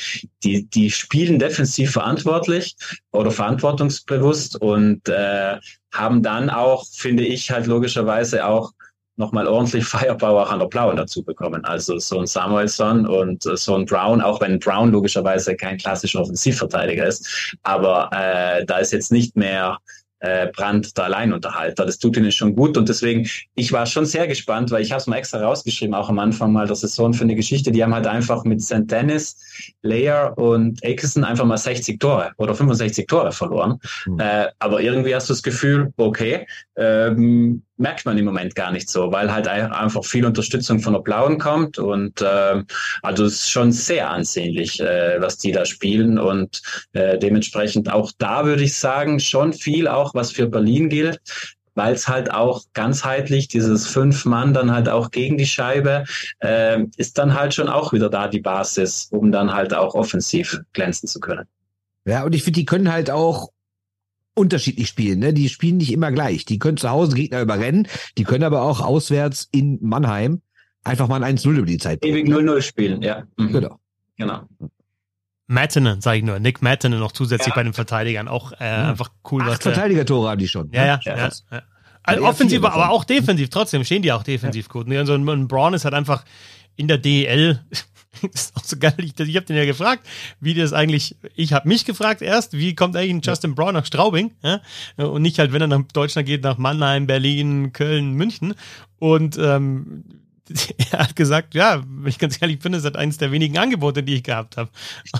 die, 0.43 0.65
die 0.65 0.89
spielen 0.89 1.37
defensiv 1.37 1.91
verantwortlich 1.91 2.75
oder 3.11 3.29
verantwortungsbewusst 3.29 4.59
und 4.61 5.07
äh, 5.09 5.57
haben 5.91 6.23
dann 6.23 6.49
auch, 6.49 6.85
finde 6.91 7.23
ich, 7.23 7.51
halt 7.51 7.67
logischerweise 7.67 8.45
auch 8.45 8.71
nochmal 9.17 9.47
ordentlich 9.47 9.85
Firepower 9.87 10.49
an 10.49 10.59
der 10.59 10.67
Blauen 10.67 10.97
dazu 10.97 11.23
bekommen. 11.23 11.63
Also 11.65 11.99
so 11.99 12.19
ein 12.19 12.27
Samuelson 12.27 13.05
und 13.05 13.45
äh, 13.45 13.55
so 13.55 13.75
ein 13.75 13.85
Brown, 13.85 14.21
auch 14.21 14.41
wenn 14.41 14.59
Brown 14.59 14.91
logischerweise 14.91 15.55
kein 15.55 15.77
klassischer 15.77 16.21
Offensivverteidiger 16.21 17.05
ist, 17.05 17.55
aber 17.63 18.09
äh, 18.13 18.65
da 18.65 18.79
ist 18.79 18.91
jetzt 18.91 19.11
nicht 19.11 19.35
mehr 19.35 19.77
äh, 20.21 20.47
Brand 20.47 20.97
der 20.97 21.05
Alleinunterhalter. 21.05 21.85
Das 21.85 21.99
tut 21.99 22.15
ihnen 22.17 22.31
schon 22.31 22.55
gut 22.55 22.77
und 22.77 22.87
deswegen, 22.89 23.27
ich 23.55 23.71
war 23.71 23.85
schon 23.85 24.05
sehr 24.05 24.27
gespannt, 24.27 24.71
weil 24.71 24.81
ich 24.81 24.91
habe 24.91 25.01
es 25.01 25.07
mal 25.07 25.17
extra 25.17 25.39
rausgeschrieben, 25.39 25.93
auch 25.93 26.09
am 26.09 26.19
Anfang 26.19 26.53
mal 26.53 26.67
der 26.67 26.75
Saison 26.75 27.13
für 27.13 27.23
eine 27.23 27.35
Geschichte. 27.35 27.71
Die 27.71 27.83
haben 27.83 27.93
halt 27.93 28.07
einfach 28.07 28.43
mit 28.43 28.61
St. 28.61 28.89
Dennis, 28.89 29.37
Layer 29.81 30.37
und 30.37 30.83
Akerson 30.85 31.23
einfach 31.23 31.45
mal 31.45 31.57
60 31.57 31.99
Tore 31.99 32.31
oder 32.37 32.55
65 32.55 33.07
Tore 33.07 33.31
verloren. 33.31 33.79
Mhm. 34.05 34.19
Äh, 34.19 34.47
aber 34.59 34.81
irgendwie 34.81 35.13
hast 35.13 35.29
du 35.29 35.33
das 35.33 35.43
Gefühl, 35.43 35.91
okay, 35.97 36.47
ähm, 36.75 37.63
merkt 37.81 38.05
man 38.05 38.17
im 38.17 38.25
Moment 38.25 38.55
gar 38.55 38.71
nicht 38.71 38.89
so, 38.89 39.11
weil 39.11 39.33
halt 39.33 39.47
einfach 39.47 40.05
viel 40.05 40.25
Unterstützung 40.25 40.79
von 40.79 40.93
der 40.93 41.01
Blauen 41.01 41.37
kommt 41.37 41.77
und 41.77 42.23
ähm, 42.25 42.65
also 43.01 43.25
es 43.25 43.33
ist 43.33 43.51
schon 43.51 43.71
sehr 43.71 44.09
ansehnlich, 44.09 44.79
äh, 44.79 45.19
was 45.19 45.37
die 45.37 45.51
da 45.51 45.65
spielen 45.65 46.17
und 46.17 46.61
äh, 46.93 47.17
dementsprechend 47.17 47.91
auch 47.91 48.11
da 48.17 48.45
würde 48.45 48.63
ich 48.63 48.77
sagen, 48.77 49.19
schon 49.19 49.53
viel 49.53 49.87
auch, 49.87 50.13
was 50.13 50.31
für 50.31 50.47
Berlin 50.47 50.89
gilt, 50.89 51.19
weil 51.75 51.93
es 51.93 52.07
halt 52.07 52.31
auch 52.31 52.63
ganzheitlich 52.73 53.47
dieses 53.47 53.87
fünf 53.87 54.25
Mann 54.25 54.53
dann 54.53 54.71
halt 54.71 54.87
auch 54.87 55.11
gegen 55.11 55.37
die 55.37 55.45
Scheibe 55.45 56.05
äh, 56.39 56.83
ist 56.97 57.17
dann 57.17 57.33
halt 57.33 57.53
schon 57.53 57.67
auch 57.67 57.93
wieder 57.93 58.09
da 58.09 58.27
die 58.27 58.41
Basis, 58.41 59.07
um 59.11 59.31
dann 59.31 59.53
halt 59.53 59.73
auch 59.73 59.95
offensiv 59.95 60.61
glänzen 60.73 61.07
zu 61.07 61.19
können. 61.19 61.47
Ja, 62.05 62.23
und 62.23 62.33
ich 62.33 62.43
finde, 62.43 62.59
die 62.59 62.65
können 62.65 62.91
halt 62.91 63.11
auch 63.11 63.49
unterschiedlich 64.33 64.87
spielen. 64.87 65.19
Ne? 65.19 65.33
Die 65.33 65.49
spielen 65.49 65.77
nicht 65.77 65.91
immer 65.91 66.11
gleich. 66.11 66.45
Die 66.45 66.59
können 66.59 66.77
zu 66.77 66.89
Hause 66.89 67.15
Gegner 67.15 67.41
überrennen, 67.41 67.87
die 68.17 68.23
können 68.23 68.43
aber 68.43 68.61
auch 68.61 68.81
auswärts 68.81 69.47
in 69.51 69.79
Mannheim 69.81 70.41
einfach 70.83 71.07
mal 71.07 71.23
ein 71.23 71.37
1-0 71.37 71.49
über 71.51 71.65
die 71.65 71.77
Zeit. 71.77 72.03
Ewig 72.03 72.27
0-0 72.27 72.61
spielen, 72.61 73.01
ja. 73.01 73.23
Mhm. 73.37 73.51
Genau. 73.51 73.79
Genau. 74.17 74.41
Mattinen, 75.47 75.99
sage 76.01 76.19
ich 76.19 76.23
nur. 76.23 76.39
Nick 76.39 76.61
Mattinen 76.61 76.99
noch 76.99 77.11
zusätzlich 77.11 77.49
ja. 77.49 77.55
bei 77.55 77.63
den 77.63 77.73
Verteidigern. 77.73 78.27
Auch 78.27 78.53
äh, 78.53 78.65
ja. 78.65 78.89
einfach 78.89 79.11
cool. 79.31 79.41
Acht 79.43 79.63
Verteidiger-Tore 79.63 80.29
haben 80.29 80.39
die 80.39 80.47
schon. 80.47 80.71
Ja, 80.71 80.85
ja. 80.85 80.99
ja, 81.03 81.17
ja. 81.17 81.61
Also 82.03 82.23
offensiv, 82.23 82.63
aber 82.63 82.89
auch 82.89 83.03
defensiv. 83.03 83.49
Trotzdem 83.49 83.83
stehen 83.83 84.01
die 84.01 84.11
auch 84.11 84.23
defensiv 84.23 84.69
gut. 84.69 84.87
Und 84.87 85.05
so 85.05 85.13
ein 85.13 85.47
Braun 85.47 85.73
ist 85.73 85.85
halt 85.85 85.93
einfach 85.93 86.23
in 86.75 86.87
der 86.87 86.97
DEL 86.97 87.59
das 88.21 88.45
ist 88.45 88.55
auch 88.55 88.63
so 88.63 88.77
geil. 88.77 88.93
Ich, 88.97 89.19
ich 89.19 89.35
habe 89.35 89.45
den 89.45 89.55
ja 89.55 89.65
gefragt, 89.65 90.07
wie 90.39 90.53
das 90.53 90.73
eigentlich, 90.73 91.15
ich 91.35 91.53
habe 91.53 91.67
mich 91.67 91.85
gefragt 91.85 92.21
erst, 92.21 92.53
wie 92.53 92.75
kommt 92.75 92.95
eigentlich 92.95 93.11
ein 93.11 93.21
Justin 93.21 93.55
Brown 93.55 93.73
nach 93.73 93.85
Straubing? 93.85 94.31
Ja? 94.43 94.61
Und 94.97 95.21
nicht 95.21 95.39
halt, 95.39 95.53
wenn 95.53 95.61
er 95.61 95.67
nach 95.67 95.83
Deutschland 95.93 96.27
geht, 96.27 96.43
nach 96.43 96.57
Mannheim, 96.57 97.07
Berlin, 97.07 97.71
Köln, 97.73 98.13
München. 98.13 98.55
Und 98.99 99.37
ähm, 99.37 100.03
er 100.91 100.99
hat 100.99 101.15
gesagt, 101.15 101.55
ja, 101.55 101.83
wenn 101.87 102.09
ich 102.09 102.17
ganz 102.17 102.41
ehrlich 102.41 102.59
bin, 102.59 102.73
das 102.73 102.85
eines 102.85 103.17
der 103.17 103.31
wenigen 103.31 103.57
Angebote, 103.57 104.03
die 104.03 104.15
ich 104.15 104.23
gehabt 104.23 104.57
habe. 104.57 104.69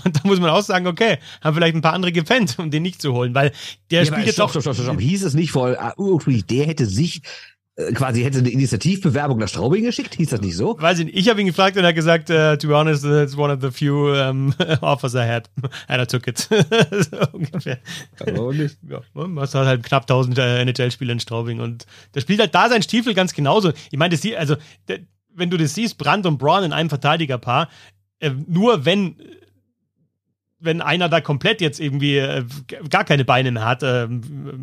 Und 0.04 0.16
da 0.16 0.20
muss 0.24 0.40
man 0.40 0.50
auch 0.50 0.62
sagen, 0.62 0.86
okay, 0.86 1.18
haben 1.40 1.54
vielleicht 1.54 1.74
ein 1.74 1.82
paar 1.82 1.94
andere 1.94 2.12
gepennt, 2.12 2.58
um 2.58 2.70
den 2.70 2.82
nicht 2.82 3.00
zu 3.00 3.12
holen, 3.12 3.34
weil 3.34 3.52
der 3.90 4.02
ja, 4.02 4.06
spielt 4.06 4.26
jetzt 4.26 4.38
doch. 4.38 4.50
Stopp, 4.50 4.62
stopp, 4.62 4.76
stopp, 4.76 5.00
hieß 5.00 5.24
es 5.24 5.34
nicht 5.34 5.52
vor, 5.52 5.94
uh, 5.96 6.18
der 6.26 6.66
hätte 6.66 6.86
sich 6.86 7.22
quasi 7.94 8.22
hätte 8.22 8.38
eine 8.38 8.50
Initiativbewerbung 8.50 9.38
nach 9.38 9.48
Straubing 9.48 9.84
geschickt, 9.84 10.14
hieß 10.14 10.30
das 10.30 10.40
nicht 10.42 10.56
so? 10.56 10.76
Weiß 10.78 10.98
ich 10.98 11.06
nicht. 11.06 11.16
Ich 11.16 11.28
habe 11.30 11.40
ihn 11.40 11.46
gefragt 11.46 11.76
und 11.76 11.84
er 11.84 11.88
hat 11.88 11.94
gesagt, 11.94 12.28
uh, 12.28 12.56
to 12.56 12.68
be 12.68 12.76
honest, 12.76 13.04
it's 13.04 13.36
one 13.36 13.52
of 13.52 13.62
the 13.62 13.70
few 13.70 14.12
um, 14.12 14.54
offers 14.82 15.14
I 15.14 15.26
had. 15.26 15.48
And 15.88 16.02
I 16.02 16.06
took 16.06 16.26
it. 16.28 16.38
so 16.50 17.18
ungefähr. 17.32 17.78
Warum 18.18 18.56
nicht? 18.56 18.76
Ja, 18.88 19.00
man 19.14 19.40
hat 19.40 19.54
halt 19.54 19.82
knapp 19.84 20.02
1000 20.02 20.38
äh, 20.38 20.62
NHL-Spieler 20.62 21.12
in 21.12 21.20
Straubing 21.20 21.60
und 21.60 21.86
der 22.14 22.20
spielt 22.20 22.40
halt 22.40 22.54
da 22.54 22.68
sein 22.68 22.82
Stiefel 22.82 23.14
ganz 23.14 23.32
genauso. 23.32 23.72
Ich 23.90 23.98
meine, 23.98 24.14
das 24.14 24.22
also, 24.36 24.56
wenn 25.34 25.50
du 25.50 25.56
das 25.56 25.74
siehst, 25.74 25.96
Brandt 25.96 26.26
und 26.26 26.38
Braun 26.38 26.64
in 26.64 26.72
einem 26.74 26.90
Verteidigerpaar, 26.90 27.70
äh, 28.20 28.32
nur 28.46 28.84
wenn 28.84 29.16
wenn 30.62 30.80
einer 30.80 31.08
da 31.08 31.20
komplett 31.20 31.60
jetzt 31.60 31.80
irgendwie 31.80 32.16
äh, 32.16 32.44
gar 32.88 33.04
keine 33.04 33.24
Beine 33.24 33.50
mehr 33.50 33.64
hat, 33.64 33.82
äh, 33.82 34.08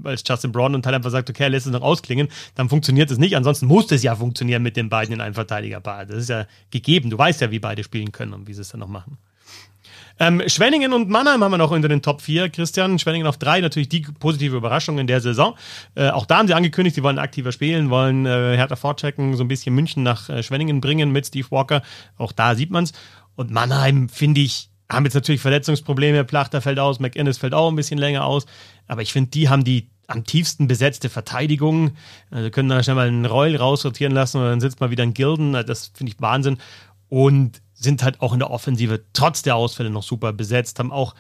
als 0.04 0.24
Justin 0.26 0.52
Brown 0.52 0.76
und 0.76 0.86
halt 0.86 0.96
einfach 0.96 1.12
sagt, 1.12 1.30
okay, 1.30 1.48
lässt 1.48 1.66
es 1.66 1.72
noch 1.72 1.82
ausklingen, 1.82 2.30
dann 2.56 2.70
funktioniert 2.70 3.12
es 3.12 3.18
nicht. 3.18 3.36
Ansonsten 3.36 3.68
muss 3.68 3.92
es 3.92 4.04
ja 4.04 4.16
funktionieren 4.16 4.64
mit 4.64 4.78
den 4.78 4.90
beiden 4.90 5.14
in 5.14 5.22
einem 5.22 5.34
Verteidigerpaar. 5.34 6.06
Das 6.06 6.18
ist 6.18 6.30
ja 6.30 6.46
gegeben. 6.72 7.10
Du 7.10 7.18
weißt 7.18 7.42
ja, 7.42 7.52
wie 7.52 7.60
beide 7.60 7.84
spielen 7.84 8.12
können 8.12 8.34
und 8.34 8.48
wie 8.48 8.54
sie 8.54 8.62
es 8.62 8.70
dann 8.70 8.80
noch 8.80 8.88
machen. 8.88 9.18
Ähm, 10.22 10.42
Schwenningen 10.48 10.92
und 10.92 11.10
Mannheim 11.10 11.44
haben 11.44 11.52
wir 11.52 11.58
noch 11.58 11.72
unter 11.72 11.88
den 11.88 12.02
Top 12.02 12.22
4. 12.22 12.50
Christian, 12.50 13.00
Schwenningen 13.00 13.26
auf 13.26 13.38
3, 13.38 13.62
natürlich 13.62 13.88
die 13.88 14.02
positive 14.02 14.58
Überraschung 14.58 15.00
in 15.00 15.08
der 15.08 15.22
Saison. 15.22 15.56
Äh, 15.96 16.10
auch 16.10 16.26
da 16.26 16.40
haben 16.40 16.48
sie 16.48 16.54
angekündigt, 16.54 16.96
sie 16.96 17.04
wollen 17.04 17.20
aktiver 17.20 17.54
spielen, 17.54 17.90
wollen 17.90 18.26
äh, 18.26 18.58
härter 18.58 18.76
vorchecken, 18.76 19.36
so 19.38 19.44
ein 19.44 19.48
bisschen 19.48 19.74
München 19.74 20.04
nach 20.04 20.30
äh, 20.30 20.44
Schwenningen 20.44 20.82
bringen 20.82 21.12
mit 21.12 21.28
Steve 21.28 21.48
Walker. 21.52 21.82
Auch 22.18 22.34
da 22.34 22.56
sieht 22.56 22.70
man 22.70 22.84
es. 22.84 22.92
Und 23.36 23.52
Mannheim, 23.52 24.10
finde 24.10 24.42
ich, 24.42 24.69
haben 24.90 25.06
jetzt 25.06 25.14
natürlich 25.14 25.42
Verletzungsprobleme, 25.42 26.24
Plachter 26.24 26.62
fällt 26.62 26.80
aus, 26.80 27.00
McInnes 27.00 27.38
fällt 27.38 27.54
auch 27.54 27.70
ein 27.70 27.76
bisschen 27.76 28.00
länger 28.00 28.26
aus, 28.26 28.46
aber 28.88 29.02
ich 29.02 29.14
finde, 29.14 29.30
die 29.32 29.50
haben 29.50 29.64
die 29.64 29.90
am 30.10 30.24
tiefsten 30.24 30.68
besetzte 30.68 31.10
Verteidigung. 31.10 31.92
Also 32.32 32.50
können 32.50 32.70
da 32.70 32.82
schnell 32.82 32.96
mal 32.96 33.08
einen 33.08 33.26
Reul 33.26 33.56
raussortieren 33.56 34.14
lassen 34.14 34.38
und 34.38 34.46
dann 34.46 34.60
sitzt 34.60 34.80
mal 34.80 34.90
wieder 34.90 35.04
ein 35.04 35.14
Gilden. 35.14 35.56
Also 35.56 35.68
das 35.68 35.92
finde 35.94 36.12
ich 36.12 36.20
Wahnsinn. 36.20 36.58
Und 37.10 37.62
sind 37.74 38.04
halt 38.04 38.22
auch 38.22 38.34
in 38.34 38.40
der 38.40 38.52
Offensive 38.52 39.06
trotz 39.14 39.42
der 39.42 39.56
Ausfälle 39.56 39.90
noch 39.90 40.04
super 40.04 40.34
besetzt, 40.34 40.80
haben 40.80 40.92
auch 40.92 41.16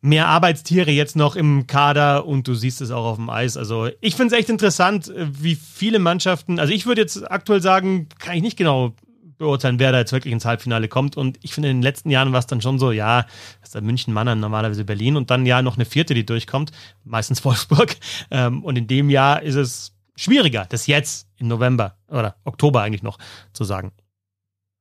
mehr 0.00 0.28
Arbeitstiere 0.28 0.90
jetzt 0.90 1.16
noch 1.16 1.34
im 1.34 1.66
Kader 1.66 2.26
und 2.26 2.46
du 2.46 2.54
siehst 2.54 2.80
es 2.80 2.90
auch 2.90 3.04
auf 3.04 3.16
dem 3.16 3.30
Eis. 3.30 3.56
Also 3.56 3.88
ich 4.00 4.14
finde 4.14 4.34
es 4.34 4.40
echt 4.40 4.48
interessant, 4.48 5.12
wie 5.16 5.56
viele 5.56 5.98
Mannschaften, 5.98 6.60
also 6.60 6.72
ich 6.72 6.86
würde 6.86 7.00
jetzt 7.00 7.28
aktuell 7.28 7.60
sagen, 7.60 8.08
kann 8.18 8.36
ich 8.36 8.42
nicht 8.42 8.56
genau 8.56 8.94
beurteilen, 9.38 9.78
wer 9.78 9.92
da 9.92 9.98
jetzt 9.98 10.12
wirklich 10.12 10.32
ins 10.32 10.44
Halbfinale 10.44 10.88
kommt. 10.88 11.16
Und 11.16 11.38
ich 11.42 11.54
finde, 11.54 11.70
in 11.70 11.78
den 11.78 11.82
letzten 11.82 12.10
Jahren 12.10 12.32
war 12.32 12.40
es 12.40 12.46
dann 12.46 12.60
schon 12.60 12.78
so, 12.78 12.92
ja, 12.92 13.22
das 13.60 13.68
ist 13.68 13.74
der 13.74 13.82
München, 13.82 14.12
Mannheim, 14.12 14.40
normalerweise 14.40 14.84
Berlin 14.84 15.16
und 15.16 15.30
dann 15.30 15.46
ja 15.46 15.62
noch 15.62 15.76
eine 15.76 15.84
vierte, 15.84 16.14
die 16.14 16.26
durchkommt, 16.26 16.72
meistens 17.04 17.44
Wolfsburg. 17.44 17.96
Ähm, 18.30 18.64
und 18.64 18.76
in 18.76 18.86
dem 18.86 19.10
Jahr 19.10 19.42
ist 19.42 19.54
es 19.54 19.92
schwieriger, 20.16 20.66
das 20.68 20.86
jetzt 20.86 21.28
im 21.38 21.48
November 21.48 21.96
oder 22.08 22.36
Oktober 22.44 22.82
eigentlich 22.82 23.02
noch 23.02 23.18
zu 23.52 23.64
sagen. 23.64 23.92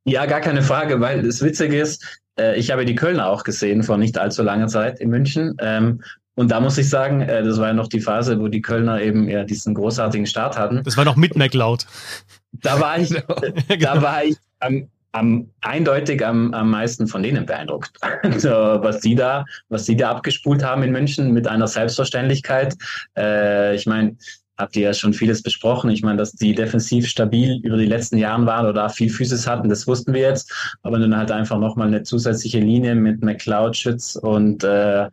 Ja, 0.05 0.26
gar 0.26 0.41
keine 0.41 0.64
Frage, 0.64 0.99
weil 0.99 1.22
das 1.22 1.41
Witzige 1.41 1.80
ist, 1.80 2.22
äh, 2.39 2.58
ich 2.58 2.72
habe 2.72 2.86
die 2.86 2.95
Kölner 2.95 3.28
auch 3.28 3.43
gesehen 3.43 3.84
vor 3.84 3.97
nicht 3.97 4.18
allzu 4.18 4.41
langer 4.41 4.68
Zeit 4.68 4.99
in 4.99 5.10
München. 5.10 5.55
Ähm, 5.60 6.01
und 6.36 6.51
da 6.51 6.60
muss 6.60 6.78
ich 6.78 6.88
sagen, 6.88 7.22
äh, 7.22 7.43
das 7.43 7.60
war 7.60 7.68
ja 7.68 7.74
noch 7.74 7.88
die 7.88 7.99
Phase, 7.99 8.39
wo 8.39 8.47
die 8.47 8.62
Kölner 8.62 9.01
eben 9.01 9.28
ja 9.28 9.43
diesen 9.43 9.74
großartigen 9.74 10.28
Start 10.28 10.58
hatten. 10.58 10.84
Das 10.84 10.95
war 10.95 11.03
noch 11.03 11.16
mit 11.16 11.36
McLeod. 11.36 11.86
Da 12.53 12.80
war 12.80 12.99
ich, 12.99 13.10
genau. 13.10 13.36
da 13.80 14.01
war 14.01 14.24
ich 14.24 14.38
am, 14.60 14.89
am, 15.12 15.49
eindeutig 15.62 16.26
am, 16.26 16.53
am 16.53 16.72
meisten 16.72 17.08
von 17.08 17.24
denen 17.24 17.45
beeindruckt. 17.45 17.97
Also, 18.24 18.49
was 18.49 18.99
die 18.99 19.16
da, 19.16 19.45
was 19.70 19.86
die 19.86 19.95
da 19.95 20.12
abgespult 20.12 20.64
haben 20.64 20.84
in 20.84 20.91
München 20.91 21.34
mit 21.34 21.47
einer 21.47 21.68
Selbstverständlichkeit. 21.68 22.76
Äh, 23.18 23.76
ich 23.76 23.86
meine, 23.86 24.18
habt 24.58 24.76
ihr 24.76 24.84
ja 24.84 24.93
schon 24.93 25.14
vieles 25.14 25.43
besprochen. 25.43 25.89
Ich 25.89 26.01
meine, 26.01 26.18
dass 26.18 26.32
die 26.32 26.55
defensiv 26.55 27.08
stabil 27.08 27.60
über 27.64 27.78
die 27.78 27.86
letzten 27.86 28.18
Jahre 28.18 28.45
waren 28.45 28.66
oder 28.66 28.89
viel 28.89 29.10
Physis 29.10 29.47
hatten, 29.47 29.70
das 29.70 29.88
wussten 29.88 30.14
wir 30.14 30.22
jetzt. 30.22 30.51
Aber 30.82 30.99
dann 30.99 31.16
halt 31.16 31.32
einfach 31.32 31.60
nochmal 31.60 31.88
eine 31.88 32.03
zusätzliche 32.03 32.60
Linie 32.60 32.95
mit 32.95 33.24
McLeod, 33.24 33.78
Schütz 33.78 34.16
und 34.16 34.64
äh, 34.64 35.10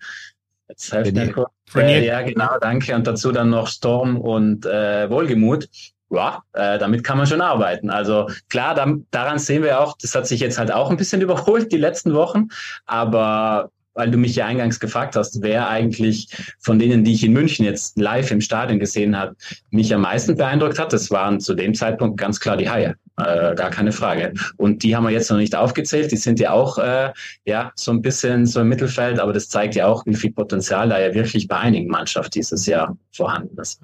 jetzt 0.69 0.93
helft 0.93 1.15
mir 1.15 1.33
kurz. 1.33 1.51
Äh, 1.75 2.07
ja, 2.07 2.23
genau, 2.23 2.59
danke. 2.61 2.95
Und 2.95 3.07
dazu 3.07 3.33
dann 3.33 3.51
noch 3.51 3.69
Storm 3.69 4.21
und 4.21 4.65
äh, 4.65 5.11
Wohlgemut 5.11 5.69
ja, 6.15 6.43
äh, 6.53 6.79
damit 6.79 7.05
kann 7.05 7.19
man 7.19 7.27
schon 7.27 7.41
arbeiten. 7.41 7.91
Also 7.91 8.29
klar, 8.49 8.75
da, 8.75 8.93
daran 9.11 9.39
sehen 9.39 9.62
wir 9.62 9.81
auch, 9.81 9.97
das 10.01 10.15
hat 10.15 10.27
sich 10.27 10.41
jetzt 10.41 10.59
halt 10.59 10.73
auch 10.73 10.91
ein 10.91 10.97
bisschen 10.97 11.21
überholt 11.23 11.73
die 11.73 11.79
letzten 11.79 12.15
Wochen, 12.15 12.49
aber 12.87 13.71
weil 13.95 14.11
du 14.11 14.19
mich 14.19 14.37
ja 14.37 14.47
eingangs 14.47 14.81
gefragt 14.81 15.17
hast, 15.17 15.41
wer 15.43 15.69
eigentlich 15.69 16.29
von 16.59 16.79
denen, 16.79 17.05
die 17.05 17.15
ich 17.15 17.25
in 17.25 17.33
München 17.33 17.65
jetzt 17.65 17.99
live 17.99 18.31
im 18.31 18.41
Stadion 18.41 18.79
gesehen 18.79 19.17
habe, 19.17 19.37
mich 19.71 19.95
am 19.95 20.03
meisten 20.03 20.37
beeindruckt 20.37 20.79
hat, 20.79 20.93
das 20.93 21.11
waren 21.11 21.41
zu 21.41 21.55
dem 21.55 21.75
Zeitpunkt 21.75 22.19
ganz 22.19 22.41
klar 22.41 22.57
die 22.57 22.69
Haie. 22.69 22.97
Äh, 23.17 23.55
gar 23.55 23.71
keine 23.71 23.93
Frage. 23.93 24.35
Und 24.57 24.83
die 24.83 24.97
haben 24.97 25.05
wir 25.05 25.11
jetzt 25.11 25.31
noch 25.31 25.37
nicht 25.37 25.55
aufgezählt. 25.55 26.11
Die 26.11 26.17
sind 26.17 26.41
ja 26.41 26.51
auch 26.51 26.79
äh, 26.79 27.12
ja 27.45 27.71
so 27.77 27.93
ein 27.93 28.03
bisschen 28.03 28.45
so 28.45 28.61
im 28.61 28.69
Mittelfeld, 28.69 29.21
aber 29.21 29.33
das 29.33 29.49
zeigt 29.49 29.77
ja 29.77 29.87
auch, 29.87 30.05
wie 30.05 30.17
viel 30.17 30.33
Potenzial 30.33 30.89
da 30.89 30.99
ja 30.99 31.15
wirklich 31.15 31.47
bei 31.47 31.57
einigen 31.57 31.89
Mannschaften 31.89 32.33
dieses 32.33 32.67
Jahr 32.67 32.97
vorhanden 33.12 33.57
ist. 33.61 33.81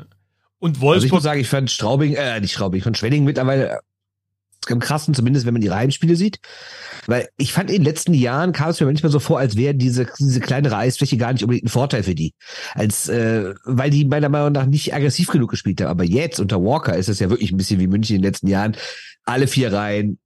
Und 0.60 0.80
Wolfsburg. 0.80 0.94
Also 0.94 1.06
ich 1.06 1.12
muss 1.12 1.22
sagen, 1.22 1.40
ich 1.40 1.48
fand 1.48 1.70
Straubing, 1.70 2.14
äh, 2.14 2.40
nicht 2.40 2.52
Straubing, 2.52 2.78
ich 2.78 2.84
fand 2.84 2.96
Schwenning 2.96 3.24
mittlerweile 3.24 3.80
am 4.68 4.78
krassen, 4.78 5.14
zumindest 5.14 5.46
wenn 5.46 5.54
man 5.54 5.62
die 5.62 5.70
Heimspiele 5.70 6.16
sieht. 6.16 6.38
Weil 7.06 7.28
ich 7.38 7.52
fand 7.52 7.70
in 7.70 7.76
den 7.76 7.84
letzten 7.84 8.12
Jahren 8.12 8.52
kam 8.52 8.70
es 8.70 8.78
mir 8.78 8.86
manchmal 8.86 9.10
so 9.10 9.18
vor, 9.18 9.38
als 9.38 9.56
wäre 9.56 9.74
diese, 9.74 10.06
diese 10.18 10.40
kleinere 10.40 10.76
Eisfläche 10.76 11.16
gar 11.16 11.32
nicht 11.32 11.42
unbedingt 11.42 11.64
ein 11.64 11.70
Vorteil 11.70 12.02
für 12.02 12.14
die. 12.14 12.34
Als, 12.74 13.08
äh, 13.08 13.54
weil 13.64 13.90
die 13.90 14.04
meiner 14.04 14.28
Meinung 14.28 14.52
nach 14.52 14.66
nicht 14.66 14.94
aggressiv 14.94 15.28
genug 15.28 15.50
gespielt 15.50 15.80
haben. 15.80 15.88
Aber 15.88 16.04
jetzt 16.04 16.40
unter 16.40 16.62
Walker 16.62 16.94
ist 16.94 17.08
es 17.08 17.18
ja 17.18 17.30
wirklich 17.30 17.52
ein 17.52 17.56
bisschen 17.56 17.80
wie 17.80 17.86
München 17.86 18.16
in 18.16 18.22
den 18.22 18.28
letzten 18.28 18.48
Jahren. 18.48 18.76
Alle 19.24 19.46
vier 19.46 19.72
Reihen, 19.72 20.18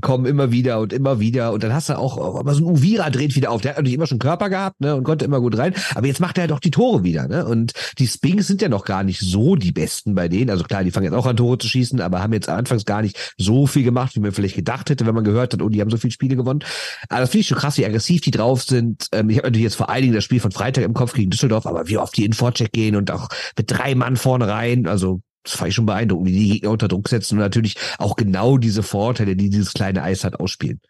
kommen 0.00 0.26
immer 0.26 0.50
wieder 0.50 0.80
und 0.80 0.92
immer 0.92 1.20
wieder. 1.20 1.52
Und 1.52 1.62
dann 1.62 1.72
hast 1.72 1.88
du 1.88 1.98
auch, 1.98 2.18
auch 2.18 2.40
immer 2.40 2.54
so 2.54 2.64
ein 2.64 2.70
Uvira 2.70 3.10
dreht 3.10 3.34
wieder 3.34 3.50
auf. 3.50 3.60
Der 3.60 3.72
hat 3.72 3.78
natürlich 3.78 3.94
immer 3.94 4.06
schon 4.06 4.18
Körper 4.18 4.50
gehabt, 4.50 4.80
ne, 4.80 4.94
und 4.94 5.04
konnte 5.04 5.24
immer 5.24 5.40
gut 5.40 5.56
rein. 5.56 5.74
Aber 5.94 6.06
jetzt 6.06 6.20
macht 6.20 6.38
er 6.38 6.48
doch 6.48 6.60
die 6.60 6.70
Tore 6.70 7.04
wieder, 7.04 7.28
ne? 7.28 7.46
Und 7.46 7.72
die 7.98 8.06
Spinks 8.06 8.46
sind 8.46 8.62
ja 8.62 8.68
noch 8.68 8.84
gar 8.84 9.02
nicht 9.02 9.20
so 9.20 9.56
die 9.56 9.72
besten 9.72 10.14
bei 10.14 10.28
denen. 10.28 10.50
Also 10.50 10.64
klar, 10.64 10.84
die 10.84 10.90
fangen 10.90 11.04
jetzt 11.04 11.14
auch 11.14 11.26
an 11.26 11.36
Tore 11.36 11.58
zu 11.58 11.68
schießen, 11.68 12.00
aber 12.00 12.22
haben 12.22 12.32
jetzt 12.32 12.48
anfangs 12.48 12.84
gar 12.84 13.02
nicht 13.02 13.34
so 13.38 13.66
viel 13.66 13.84
gemacht, 13.84 14.14
wie 14.16 14.20
man 14.20 14.32
vielleicht 14.32 14.56
gedacht 14.56 14.90
hätte, 14.90 15.06
wenn 15.06 15.14
man 15.14 15.24
gehört 15.24 15.52
hat, 15.52 15.62
oh, 15.62 15.68
die 15.68 15.80
haben 15.80 15.90
so 15.90 15.96
viele 15.96 16.12
Spiele 16.12 16.36
gewonnen. 16.36 16.60
Aber 17.08 17.20
das 17.20 17.30
finde 17.30 17.42
ich 17.42 17.48
schon 17.48 17.58
krass, 17.58 17.78
wie 17.78 17.86
aggressiv 17.86 18.20
die 18.20 18.30
drauf 18.30 18.62
sind. 18.62 19.08
Ähm, 19.12 19.30
ich 19.30 19.38
habe 19.38 19.48
natürlich 19.48 19.64
jetzt 19.64 19.76
vor 19.76 19.88
allen 19.88 20.02
Dingen 20.02 20.14
das 20.14 20.24
Spiel 20.24 20.40
von 20.40 20.52
Freitag 20.52 20.84
im 20.84 20.94
Kopf 20.94 21.12
gegen 21.14 21.30
Düsseldorf, 21.30 21.66
aber 21.66 21.88
wie 21.88 21.98
oft 21.98 22.16
die 22.16 22.24
in 22.24 22.32
Vorcheck 22.32 22.72
gehen 22.72 22.96
und 22.96 23.10
auch 23.10 23.28
mit 23.56 23.70
drei 23.70 23.94
Mann 23.94 24.16
vorne 24.16 24.48
rein. 24.48 24.86
Also 24.86 25.20
das 25.46 25.56
fand 25.56 25.68
ich 25.68 25.74
schon 25.74 25.86
beeindruckend, 25.86 26.26
wie 26.28 26.32
die 26.32 26.48
Gegner 26.50 26.70
unter 26.70 26.88
Druck 26.88 27.08
setzen 27.08 27.34
und 27.34 27.40
natürlich 27.40 27.76
auch 27.98 28.16
genau 28.16 28.58
diese 28.58 28.82
Vorteile, 28.82 29.36
die 29.36 29.48
dieses 29.48 29.72
kleine 29.72 30.02
Eis 30.02 30.24
hat, 30.24 30.40
ausspielen. 30.40 30.80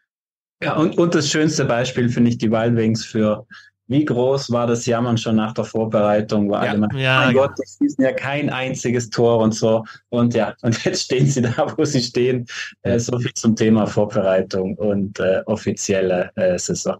Ja, 0.62 0.76
und, 0.76 0.96
und 0.96 1.14
das 1.14 1.28
schönste 1.28 1.66
Beispiel 1.66 2.08
finde 2.08 2.30
ich 2.30 2.38
die 2.38 2.50
Wild 2.50 2.76
Wings 2.76 3.04
für 3.04 3.46
wie 3.88 4.04
groß 4.04 4.50
war 4.50 4.66
das 4.66 4.84
Jammern 4.86 5.16
schon 5.16 5.36
nach 5.36 5.52
der 5.54 5.64
Vorbereitung? 5.64 6.50
War 6.50 6.64
ja, 6.64 6.70
alle 6.70 6.80
mal, 6.80 6.88
ja, 6.96 7.20
mein 7.20 7.36
ja. 7.36 7.42
Gott, 7.42 7.52
die 7.58 7.68
schießen 7.68 8.02
ja 8.02 8.12
kein 8.12 8.50
einziges 8.50 9.10
Tor 9.10 9.38
und 9.38 9.52
so. 9.52 9.84
Und 10.08 10.34
ja, 10.34 10.54
und 10.62 10.82
jetzt 10.84 11.04
stehen 11.04 11.26
sie 11.26 11.42
da, 11.42 11.72
wo 11.76 11.84
sie 11.84 12.02
stehen. 12.02 12.46
Äh, 12.82 12.98
so 12.98 13.16
viel 13.18 13.32
zum 13.34 13.54
Thema 13.54 13.86
Vorbereitung 13.86 14.74
und 14.76 15.20
äh, 15.20 15.42
offizielle 15.46 16.30
äh, 16.34 16.58
Saison. 16.58 16.96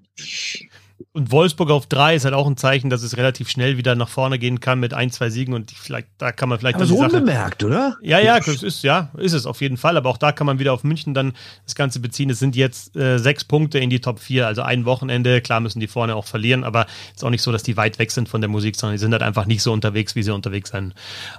Und 1.13 1.31
Wolfsburg 1.31 1.71
auf 1.71 1.87
drei 1.87 2.15
ist 2.15 2.25
halt 2.25 2.35
auch 2.35 2.47
ein 2.47 2.57
Zeichen, 2.57 2.89
dass 2.89 3.03
es 3.03 3.17
relativ 3.17 3.51
schnell 3.51 3.77
wieder 3.77 3.95
nach 3.95 4.09
vorne 4.09 4.39
gehen 4.39 4.61
kann 4.61 4.81
mit 4.81 4.95
ein, 4.95 5.11
zwei 5.11 5.29
Siegen 5.29 5.53
und 5.53 5.71
vielleicht, 5.71 6.09
da 6.19 6.33
kann 6.33 6.49
man 6.49 6.59
vielleicht. 6.59 6.77
Aber 6.77 6.87
so 6.87 6.99
unbemerkt, 6.99 7.65
oder? 7.65 7.97
Ja, 8.03 8.19
ja, 8.19 8.39
das 8.39 8.63
ist, 8.63 8.83
ja, 8.83 9.11
ist 9.19 9.33
es 9.33 9.45
auf 9.47 9.61
jeden 9.61 9.77
Fall. 9.77 9.97
Aber 9.97 10.09
auch 10.09 10.17
da 10.17 10.33
kann 10.33 10.47
man 10.47 10.59
wieder 10.59 10.73
auf 10.73 10.85
München 10.85 11.13
dann 11.13 11.35
das 11.65 11.75
Ganze 11.75 12.01
beziehen. 12.01 12.31
Es 12.31 12.39
sind 12.39 12.57
jetzt 12.57 12.97
äh, 12.97 13.19
sechs 13.19 13.45
Punkte 13.45 13.79
in 13.79 13.91
die 13.91 14.01
Top 14.01 14.21
4, 14.21 14.47
also 14.47 14.63
ein 14.63 14.85
Wochenende. 14.85 15.41
Klar 15.41 15.61
müssen 15.61 15.81
die 15.81 15.87
vorne 15.87 16.15
auch 16.17 16.27
verlieren, 16.27 16.65
aber 16.65 16.87
ist 17.15 17.25
auch 17.25 17.31
nicht 17.31 17.43
so, 17.43 17.53
dass 17.53 17.63
die 17.63 17.77
weit 17.77 17.99
weg 17.99 18.11
sind 18.11 18.29
von 18.29 18.41
der 18.41 18.49
Musik, 18.49 18.77
sondern 18.77 18.95
die 18.95 19.01
sind 19.01 19.13
halt 19.13 19.23
einfach 19.23 19.47
nicht 19.47 19.63
so 19.63 19.73
unterwegs, 19.73 20.15
wie 20.17 20.23
sie 20.23 20.33
unterwegs 20.33 20.71
sein 20.71 20.95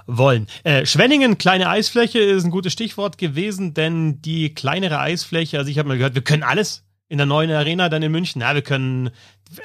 wollen. 0.06 0.46
Äh, 0.62 0.86
Schwenningen, 0.86 1.38
kleine 1.38 1.68
Eisfläche, 1.68 2.20
ist 2.20 2.44
ein 2.44 2.50
gutes 2.50 2.72
Stichwort 2.72 3.18
gewesen, 3.18 3.74
denn 3.74 4.22
die 4.22 4.54
kleinere 4.54 5.00
Eisfläche, 5.00 5.58
also 5.58 5.70
ich 5.70 5.78
habe 5.78 5.88
mal 5.88 5.98
gehört, 5.98 6.14
wir 6.14 6.22
können 6.22 6.42
alles 6.42 6.84
in 7.08 7.18
der 7.18 7.26
neuen 7.26 7.50
Arena 7.50 7.88
dann 7.88 8.02
in 8.02 8.12
München. 8.12 8.42
Ja, 8.42 8.54
wir 8.54 8.62
können 8.62 9.10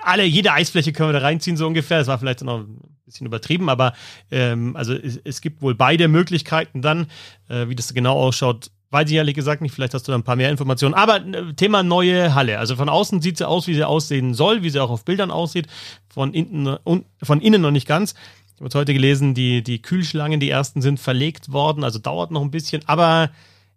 alle, 0.02 0.24
jede 0.24 0.54
Eisfläche 0.54 0.94
können 0.94 1.10
wir 1.10 1.20
da 1.20 1.26
reinziehen, 1.26 1.58
so 1.58 1.68
ungefähr. 1.68 2.00
Das 2.00 2.08
war 2.08 2.18
vielleicht 2.18 2.41
noch 2.41 2.62
ein 2.62 2.80
bisschen 3.06 3.28
übertrieben, 3.28 3.70
aber 3.70 3.94
ähm, 4.32 4.76
also 4.76 4.94
es, 4.94 5.20
es 5.24 5.41
gibt 5.41 5.62
wohl 5.62 5.76
beide 5.76 6.08
Möglichkeiten 6.08 6.82
dann. 6.82 7.08
Äh, 7.50 7.68
wie 7.68 7.76
das 7.76 7.94
genau 7.94 8.18
ausschaut, 8.18 8.72
weiß 8.91 9.10
ich 9.10 9.16
ehrlich 9.16 9.36
gesagt 9.36 9.62
nicht. 9.62 9.74
Vielleicht 9.74 9.94
hast 9.94 10.08
du 10.08 10.12
da 10.12 10.18
ein 10.18 10.24
paar 10.24 10.38
mehr 10.38 10.50
Informationen. 10.50 10.94
Aber 10.94 11.18
äh, 11.18 11.54
Thema 11.54 11.84
neue 11.84 12.34
Halle. 12.34 12.60
Also 12.60 12.76
von 12.76 12.88
außen 12.88 13.22
sieht 13.22 13.38
sie 13.38 13.48
aus, 13.48 13.68
wie 13.68 13.74
sie 13.74 13.86
aussehen 13.86 14.34
soll, 14.34 14.64
wie 14.64 14.70
sie 14.70 14.80
auch 14.80 14.91
auf 14.91 15.04
Bildern 15.04 15.32
aussieht. 15.32 15.68
Von 16.08 16.34
innen, 16.34 16.78
von 17.22 17.41
innen 17.41 17.62
noch 17.62 17.72
nicht 17.72 17.88
ganz. 17.88 18.14
Ich 18.56 18.62
habe 18.62 18.80
heute 18.80 18.94
gelesen, 18.94 19.34
die, 19.34 19.64
die 19.64 19.82
Kühlschlangen, 19.82 20.39
die 20.39 20.50
ersten 20.50 20.82
sind 20.82 21.00
verlegt 21.00 21.52
worden, 21.52 21.84
also 21.84 22.00
dauert 22.00 22.32
noch 22.32 22.41
ein 22.41 22.52
bisschen. 22.52 22.82
Aber 22.88 23.32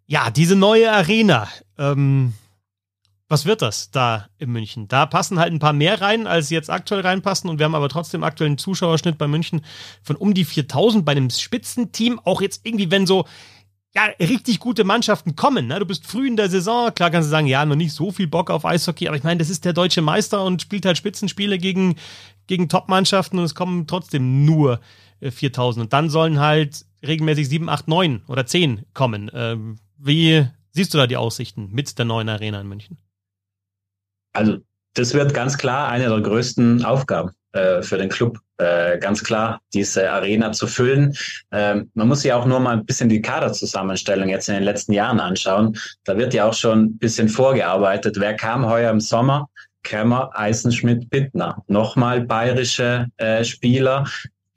ja, 0.07 0.31
diese 0.31 0.55
neue 0.55 0.93
Arena. 0.93 1.49
Ähm, 1.79 2.35
was 3.29 3.45
wird 3.45 3.61
das 3.61 3.91
da 3.91 4.29
in 4.39 4.51
München? 4.51 4.87
Da 4.87 5.05
passen 5.07 5.41
halt 5.41 5.53
ein 5.53 5.59
paar 5.59 5.73
mehr 5.73 6.01
rein, 6.01 6.27
als 6.27 6.51
jetzt 6.51 6.71
aktuell 6.71 7.01
reinpassen. 7.01 7.51
Und 7.51 7.59
wir 7.59 7.65
haben 7.65 7.75
aber 7.75 7.89
trotzdem 7.89 8.23
aktuell 8.23 8.51
einen 8.51 8.59
Zuschauerschnitt 8.59 9.19
bei 9.19 9.27
München 9.27 9.63
von 10.03 10.17
um 10.17 10.33
die 10.33 10.45
4000 10.45 11.05
bei 11.05 11.13
einem 11.13 11.31
Spitzenteam. 11.31 12.21
Auch 12.25 12.41
jetzt 12.41 12.65
irgendwie, 12.65 12.91
wenn 12.91 13.07
so 13.07 13.27
ja, 13.97 14.05
richtig 14.21 14.61
gute 14.61 14.85
Mannschaften 14.85 15.35
kommen. 15.35 15.67
Ne? 15.67 15.79
Du 15.81 15.87
bist 15.87 16.07
früh 16.07 16.29
in 16.29 16.37
der 16.37 16.51
Saison. 16.51 16.95
Klar 16.95 17.11
kannst 17.11 17.29
du 17.29 17.31
sagen, 17.31 17.47
ja, 17.47 17.65
noch 17.65 17.77
nicht 17.77 17.95
so 17.95 18.13
viel 18.13 18.29
Bock 18.29 18.51
auf 18.51 18.65
Eishockey. 18.65 19.09
Aber 19.09 19.17
ich 19.17 19.25
meine, 19.25 19.39
das 19.39 19.51
ist 19.51 19.65
der 19.65 19.73
deutsche 19.73 20.03
Meister 20.03 20.45
und 20.45 20.63
spielt 20.63 20.87
halt 20.87 20.99
Spitzenspiele 20.99 21.59
gegen, 21.59 21.97
gegen 22.47 22.69
Top-Mannschaften. 22.69 23.39
Und 23.39 23.45
es 23.45 23.55
kommen 23.55 23.87
trotzdem 23.87 24.45
nur 24.45 24.81
4000. 25.21 25.81
Äh, 25.81 25.85
und 25.85 25.93
dann 25.93 26.11
sollen 26.11 26.39
halt 26.39 26.85
regelmäßig 27.05 27.49
7, 27.49 27.69
8, 27.69 27.89
9 27.89 28.23
oder 28.29 28.47
10 28.47 28.85
kommen. 28.95 29.31
Ähm, 29.35 29.79
wie 29.99 30.47
siehst 30.71 30.95
du 30.95 30.99
da 30.99 31.07
die 31.07 31.17
Aussichten 31.17 31.71
mit 31.73 31.99
der 31.99 32.05
neuen 32.05 32.29
Arena 32.29 32.61
in 32.61 32.69
München? 32.69 32.99
Also 34.37 34.59
das 34.95 35.15
wird 35.15 35.35
ganz 35.35 35.57
klar 35.57 35.89
eine 35.89 36.09
der 36.09 36.21
größten 36.21 36.85
Aufgaben 36.85 37.31
äh, 37.53 37.83
für 37.83 37.99
den 37.99 38.09
Club. 38.09 38.39
Äh, 38.59 38.99
ganz 38.99 39.23
klar, 39.23 39.61
diese 39.75 40.11
Arena 40.11 40.53
zu 40.53 40.67
füllen. 40.67 41.15
Ähm, 41.53 41.91
man 41.95 42.09
muss 42.09 42.23
sich 42.23 42.33
auch 42.33 42.47
nur 42.47 42.61
mal 42.61 42.77
ein 42.77 42.87
bisschen 42.87 43.09
die 43.09 43.21
Kaderzusammenstellung 43.21 44.29
jetzt 44.29 44.49
in 44.49 44.55
den 44.55 44.65
letzten 44.65 44.93
Jahren 44.93 45.21
anschauen. 45.21 45.79
Da 46.05 46.17
wird 46.17 46.35
ja 46.35 46.47
auch 46.47 46.55
schon 46.55 46.85
ein 46.85 46.99
bisschen 46.99 47.29
vorgearbeitet. 47.29 48.17
Wer 48.19 48.35
kam 48.35 48.67
heuer 48.67 48.91
im 48.91 49.01
Sommer? 49.01 49.49
Kemmer, 49.83 50.31
Eisenschmidt, 50.35 51.09
Bittner. 51.11 51.63
Nochmal 51.69 52.23
bayerische 52.23 53.07
äh, 53.19 53.45
Spieler. 53.45 54.05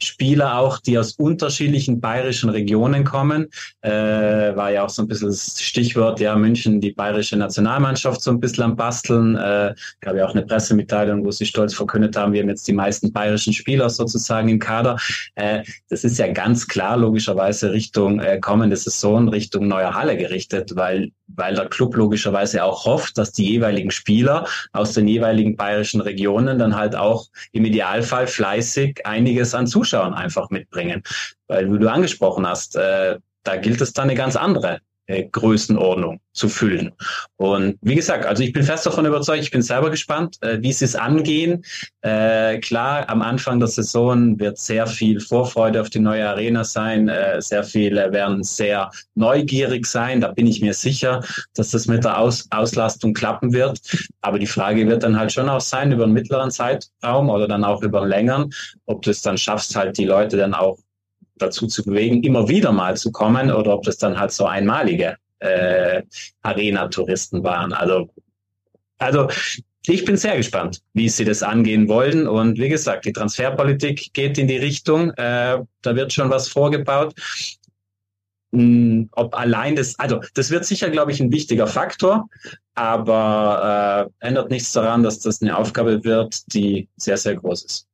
Spieler 0.02 0.58
auch, 0.58 0.80
die 0.80 0.98
aus 0.98 1.14
unterschiedlichen 1.14 2.00
bayerischen 2.00 2.50
Regionen 2.50 3.04
kommen. 3.04 3.48
Äh, 3.82 3.90
war 3.92 4.72
ja 4.72 4.84
auch 4.84 4.90
so 4.90 5.02
ein 5.02 5.08
bisschen 5.08 5.30
das 5.30 5.62
Stichwort, 5.62 6.20
ja, 6.20 6.36
München, 6.36 6.82
die 6.82 6.92
bayerische 6.92 7.36
Nationalmannschaft 7.36 8.22
so 8.22 8.32
ein 8.32 8.40
bisschen 8.40 8.64
am 8.64 8.76
Basteln. 8.76 9.36
Äh, 9.36 9.76
gab 10.00 10.16
ja 10.16 10.26
auch 10.26 10.34
eine 10.34 10.46
Pressemitteilung, 10.46 11.26
wo 11.26 11.32
sie 11.32 11.46
stolz 11.46 11.74
verkündet 11.74 12.16
haben, 12.16 12.34
wir 12.34 12.42
haben 12.42 12.50
jetzt 12.50 12.68
die 12.68 12.74
meisten 12.74 13.12
bayerischen 13.12 13.54
Spieler 13.54 13.90
sozusagen 13.90 14.50
im 14.50 14.60
Kader. 14.60 14.98
Äh, 15.36 15.64
das 15.90 16.04
ist 16.04 16.18
ja 16.18 16.32
ganz 16.32 16.68
klar 16.68 16.98
logischerweise 16.98 17.72
Richtung 17.72 18.20
äh, 18.20 18.40
kommende 18.40 18.76
Saison, 18.76 19.28
Richtung 19.30 19.68
neuer 19.68 19.94
Halle 19.94 20.18
gerichtet, 20.18 20.76
weil 20.76 21.12
weil 21.36 21.56
der 21.56 21.68
Club 21.68 21.96
logischerweise 21.96 22.64
auch 22.64 22.86
hofft, 22.86 23.18
dass 23.18 23.32
die 23.32 23.48
jeweiligen 23.48 23.92
Spieler 23.92 24.48
aus 24.74 24.94
den 24.94 25.08
jeweiligen 25.08 25.56
bayerischen 25.56 26.02
Regionen 26.02 26.60
dann 26.60 26.76
halt 26.76 26.96
auch 26.96 27.28
im 27.52 27.66
Idealfall 27.66 28.28
fleißig 28.28 29.06
einiges 29.06 29.54
an 29.54 29.68
Zuschauern 29.68 30.14
einfach 30.14 30.50
mitbringen. 30.50 31.04
Weil, 31.48 31.72
wie 31.72 31.80
du 31.80 31.92
angesprochen 31.92 32.48
hast, 32.48 32.76
äh, 32.76 33.18
da 33.44 33.56
gilt 33.56 33.82
es 33.82 33.94
dann 33.94 34.10
eine 34.10 34.16
ganz 34.16 34.36
andere 34.36 34.80
äh, 35.10 35.24
Größenordnung 35.32 36.20
zu 36.34 36.48
füllen. 36.48 36.92
Und 37.38 37.78
wie 37.82 37.96
gesagt, 37.96 38.26
also 38.26 38.44
ich 38.44 38.54
bin 38.54 38.64
fest 38.64 38.86
davon 38.86 39.06
überzeugt, 39.06 39.42
ich 39.42 39.52
bin 39.52 39.64
selber 39.64 39.90
gespannt, 39.90 40.38
äh, 40.42 40.62
wie 40.62 40.72
sie 40.72 40.86
es 40.86 40.96
angehen. 40.96 41.66
Äh, 42.02 42.60
klar, 42.60 43.10
am 43.10 43.22
Anfang 43.22 43.60
der 43.60 43.68
Saison 43.68 44.40
wird 44.40 44.60
sehr 44.60 44.86
viel 44.86 45.20
Vorfreude 45.20 45.82
auf 45.82 45.90
die 45.90 46.00
neue 46.00 46.30
Arena 46.30 46.64
sein. 46.64 47.10
Äh, 47.10 47.42
sehr 47.42 47.64
viele 47.64 48.12
werden 48.14 48.44
sehr 48.44 48.92
neugierig 49.16 49.88
sein. 49.88 50.22
Da 50.22 50.30
bin 50.30 50.46
ich 50.46 50.62
mir 50.62 50.76
sicher, 50.76 51.24
dass 51.56 51.72
das 51.72 51.88
mit 51.88 52.04
der 52.04 52.20
Aus 52.20 52.48
Auslastung 52.52 53.14
klappen 53.14 53.52
wird. 53.52 53.82
Aber 54.22 54.38
die 54.38 54.48
Frage 54.48 54.88
wird 54.88 55.04
dann 55.04 55.20
halt 55.20 55.34
schon 55.34 55.50
auch 55.50 55.62
sein, 55.62 55.92
über 55.92 56.04
einen 56.04 56.14
mittleren 56.14 56.52
Zeitraum 56.52 57.30
oder 57.30 57.48
dann 57.48 57.64
auch 57.64 57.82
über 57.82 58.02
einen 58.02 58.10
längeren, 58.10 58.52
ob 58.86 59.02
du 59.02 59.10
es 59.10 59.24
dann 59.24 59.38
schaffst, 59.40 59.76
halt 59.76 59.98
die 59.98 60.06
Leute 60.06 60.38
dann 60.38 60.54
auch 60.54 60.78
dazu 61.40 61.68
zu 61.68 61.84
bewegen, 61.84 62.24
immer 62.24 62.48
wieder 62.48 62.72
mal 62.72 62.96
zu 62.98 63.12
kommen 63.12 63.52
oder 63.52 63.74
ob 63.74 63.84
das 63.84 63.98
dann 63.98 64.20
halt 64.20 64.32
so 64.32 64.46
einmalige 64.46 65.18
äh, 65.40 66.04
Arena-Touristen 66.42 67.44
waren. 67.44 67.74
Also, 67.74 68.10
also 68.98 69.30
ich 69.88 70.06
bin 70.06 70.18
sehr 70.18 70.38
gespannt, 70.38 70.82
wie 70.94 71.10
sie 71.10 71.26
das 71.26 71.42
angehen 71.42 71.88
wollen. 71.88 72.28
Und 72.28 72.60
wie 72.60 72.70
gesagt, 72.70 73.06
die 73.06 73.14
Transferpolitik 73.14 74.14
geht 74.14 74.38
in 74.38 74.48
die 74.48 74.58
Richtung. 74.58 75.12
Äh, 75.12 75.64
da 75.82 75.96
wird 75.96 76.14
schon 76.14 76.30
was 76.30 76.50
vorgebaut. 76.50 77.14
Hm, 78.52 79.10
ob 79.14 79.36
allein 79.36 79.76
das, 79.76 79.98
also 80.00 80.22
das 80.34 80.50
wird 80.50 80.66
sicher, 80.66 80.90
glaube 80.90 81.12
ich, 81.12 81.20
ein 81.20 81.32
wichtiger 81.32 81.68
Faktor, 81.68 82.28
aber 82.74 84.10
äh, 84.22 84.28
ändert 84.28 84.50
nichts 84.50 84.72
daran, 84.72 85.04
dass 85.04 85.20
das 85.20 85.42
eine 85.42 85.56
Aufgabe 85.56 86.04
wird, 86.04 86.54
die 86.54 86.88
sehr, 86.98 87.18
sehr 87.18 87.36
groß 87.36 87.64
ist 87.64 87.89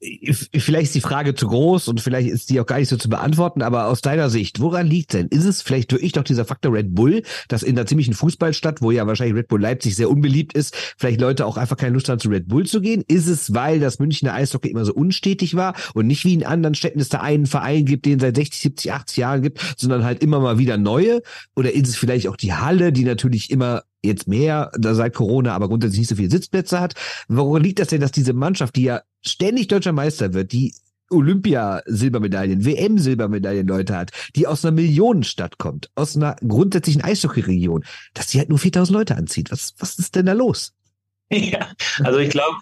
vielleicht 0.00 0.86
ist 0.86 0.94
die 0.94 1.00
Frage 1.00 1.34
zu 1.34 1.48
groß 1.48 1.88
und 1.88 2.00
vielleicht 2.00 2.28
ist 2.28 2.50
die 2.50 2.60
auch 2.60 2.66
gar 2.66 2.78
nicht 2.78 2.88
so 2.88 2.96
zu 2.96 3.08
beantworten, 3.08 3.62
aber 3.62 3.86
aus 3.86 4.00
deiner 4.00 4.30
Sicht, 4.30 4.60
woran 4.60 4.86
liegt 4.86 5.12
denn? 5.12 5.26
Ist 5.28 5.44
es 5.44 5.62
vielleicht 5.62 5.90
wirklich 5.92 6.12
doch 6.12 6.22
dieser 6.22 6.44
Faktor 6.44 6.72
Red 6.72 6.94
Bull, 6.94 7.22
dass 7.48 7.62
in 7.62 7.74
der 7.74 7.86
ziemlichen 7.86 8.14
Fußballstadt, 8.14 8.80
wo 8.80 8.90
ja 8.90 9.06
wahrscheinlich 9.06 9.36
Red 9.36 9.48
Bull 9.48 9.60
Leipzig 9.60 9.96
sehr 9.96 10.10
unbeliebt 10.10 10.52
ist, 10.52 10.74
vielleicht 10.96 11.20
Leute 11.20 11.46
auch 11.46 11.56
einfach 11.56 11.76
keine 11.76 11.94
Lust 11.94 12.08
haben, 12.08 12.20
zu 12.20 12.28
Red 12.28 12.48
Bull 12.48 12.66
zu 12.66 12.80
gehen? 12.80 13.02
Ist 13.08 13.26
es, 13.26 13.54
weil 13.54 13.80
das 13.80 13.98
Münchner 13.98 14.34
Eishockey 14.34 14.70
immer 14.70 14.84
so 14.84 14.94
unstetig 14.94 15.56
war 15.56 15.74
und 15.94 16.06
nicht 16.06 16.24
wie 16.24 16.34
in 16.34 16.44
anderen 16.44 16.74
Städten 16.74 17.00
es 17.00 17.08
da 17.08 17.20
einen 17.20 17.46
Verein 17.46 17.84
gibt, 17.84 18.06
den 18.06 18.18
es 18.18 18.22
seit 18.22 18.36
60, 18.36 18.60
70, 18.60 18.92
80 18.92 19.16
Jahren 19.16 19.42
gibt, 19.42 19.74
sondern 19.76 20.04
halt 20.04 20.22
immer 20.22 20.40
mal 20.40 20.58
wieder 20.58 20.76
neue? 20.76 21.22
Oder 21.56 21.72
ist 21.72 21.88
es 21.88 21.96
vielleicht 21.96 22.28
auch 22.28 22.36
die 22.36 22.52
Halle, 22.52 22.92
die 22.92 23.04
natürlich 23.04 23.50
immer 23.50 23.82
jetzt 24.02 24.28
mehr 24.28 24.70
seit 24.78 25.14
Corona, 25.14 25.54
aber 25.54 25.68
grundsätzlich 25.68 26.00
nicht 26.00 26.08
so 26.08 26.16
viele 26.16 26.30
Sitzplätze 26.30 26.80
hat. 26.80 26.94
Woran 27.28 27.62
liegt 27.62 27.78
das 27.78 27.88
denn, 27.88 28.00
dass 28.00 28.12
diese 28.12 28.32
Mannschaft, 28.32 28.76
die 28.76 28.84
ja 28.84 29.02
ständig 29.22 29.68
deutscher 29.68 29.92
Meister 29.92 30.34
wird, 30.34 30.52
die 30.52 30.74
Olympia-Silbermedaillen, 31.10 32.64
WM-Silbermedaillen 32.64 33.66
Leute 33.66 33.96
hat, 33.96 34.10
die 34.36 34.46
aus 34.46 34.64
einer 34.64 34.72
Millionenstadt 34.72 35.58
kommt, 35.58 35.90
aus 35.94 36.16
einer 36.16 36.36
grundsätzlichen 36.46 37.02
Eishockey-Region, 37.02 37.84
dass 38.14 38.28
die 38.28 38.38
halt 38.38 38.50
nur 38.50 38.58
4000 38.58 38.96
Leute 38.96 39.16
anzieht. 39.16 39.50
Was, 39.50 39.74
was 39.78 39.98
ist 39.98 40.14
denn 40.14 40.26
da 40.26 40.32
los? 40.32 40.74
Ja, 41.30 41.68
also 42.04 42.20
ich 42.20 42.30
glaube, 42.30 42.56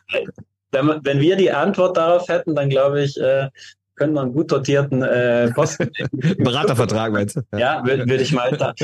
wenn, 0.72 0.88
wenn 1.04 1.20
wir 1.20 1.36
die 1.36 1.52
Antwort 1.52 1.96
darauf 1.96 2.26
hätten, 2.28 2.56
dann 2.56 2.68
glaube 2.68 3.04
ich, 3.04 3.16
äh, 3.16 3.48
können 3.96 4.12
wir 4.12 4.22
einen 4.22 4.32
gut 4.32 4.52
dotierten 4.52 5.02
äh, 5.02 5.50
Posten. 5.52 5.90
Beratervertrag 6.38 7.12
meinst 7.12 7.36
du? 7.36 7.42
Ja, 7.56 7.84
würde 7.84 8.08
würd 8.08 8.20
ich 8.20 8.32
mal 8.32 8.50
da. 8.56 8.74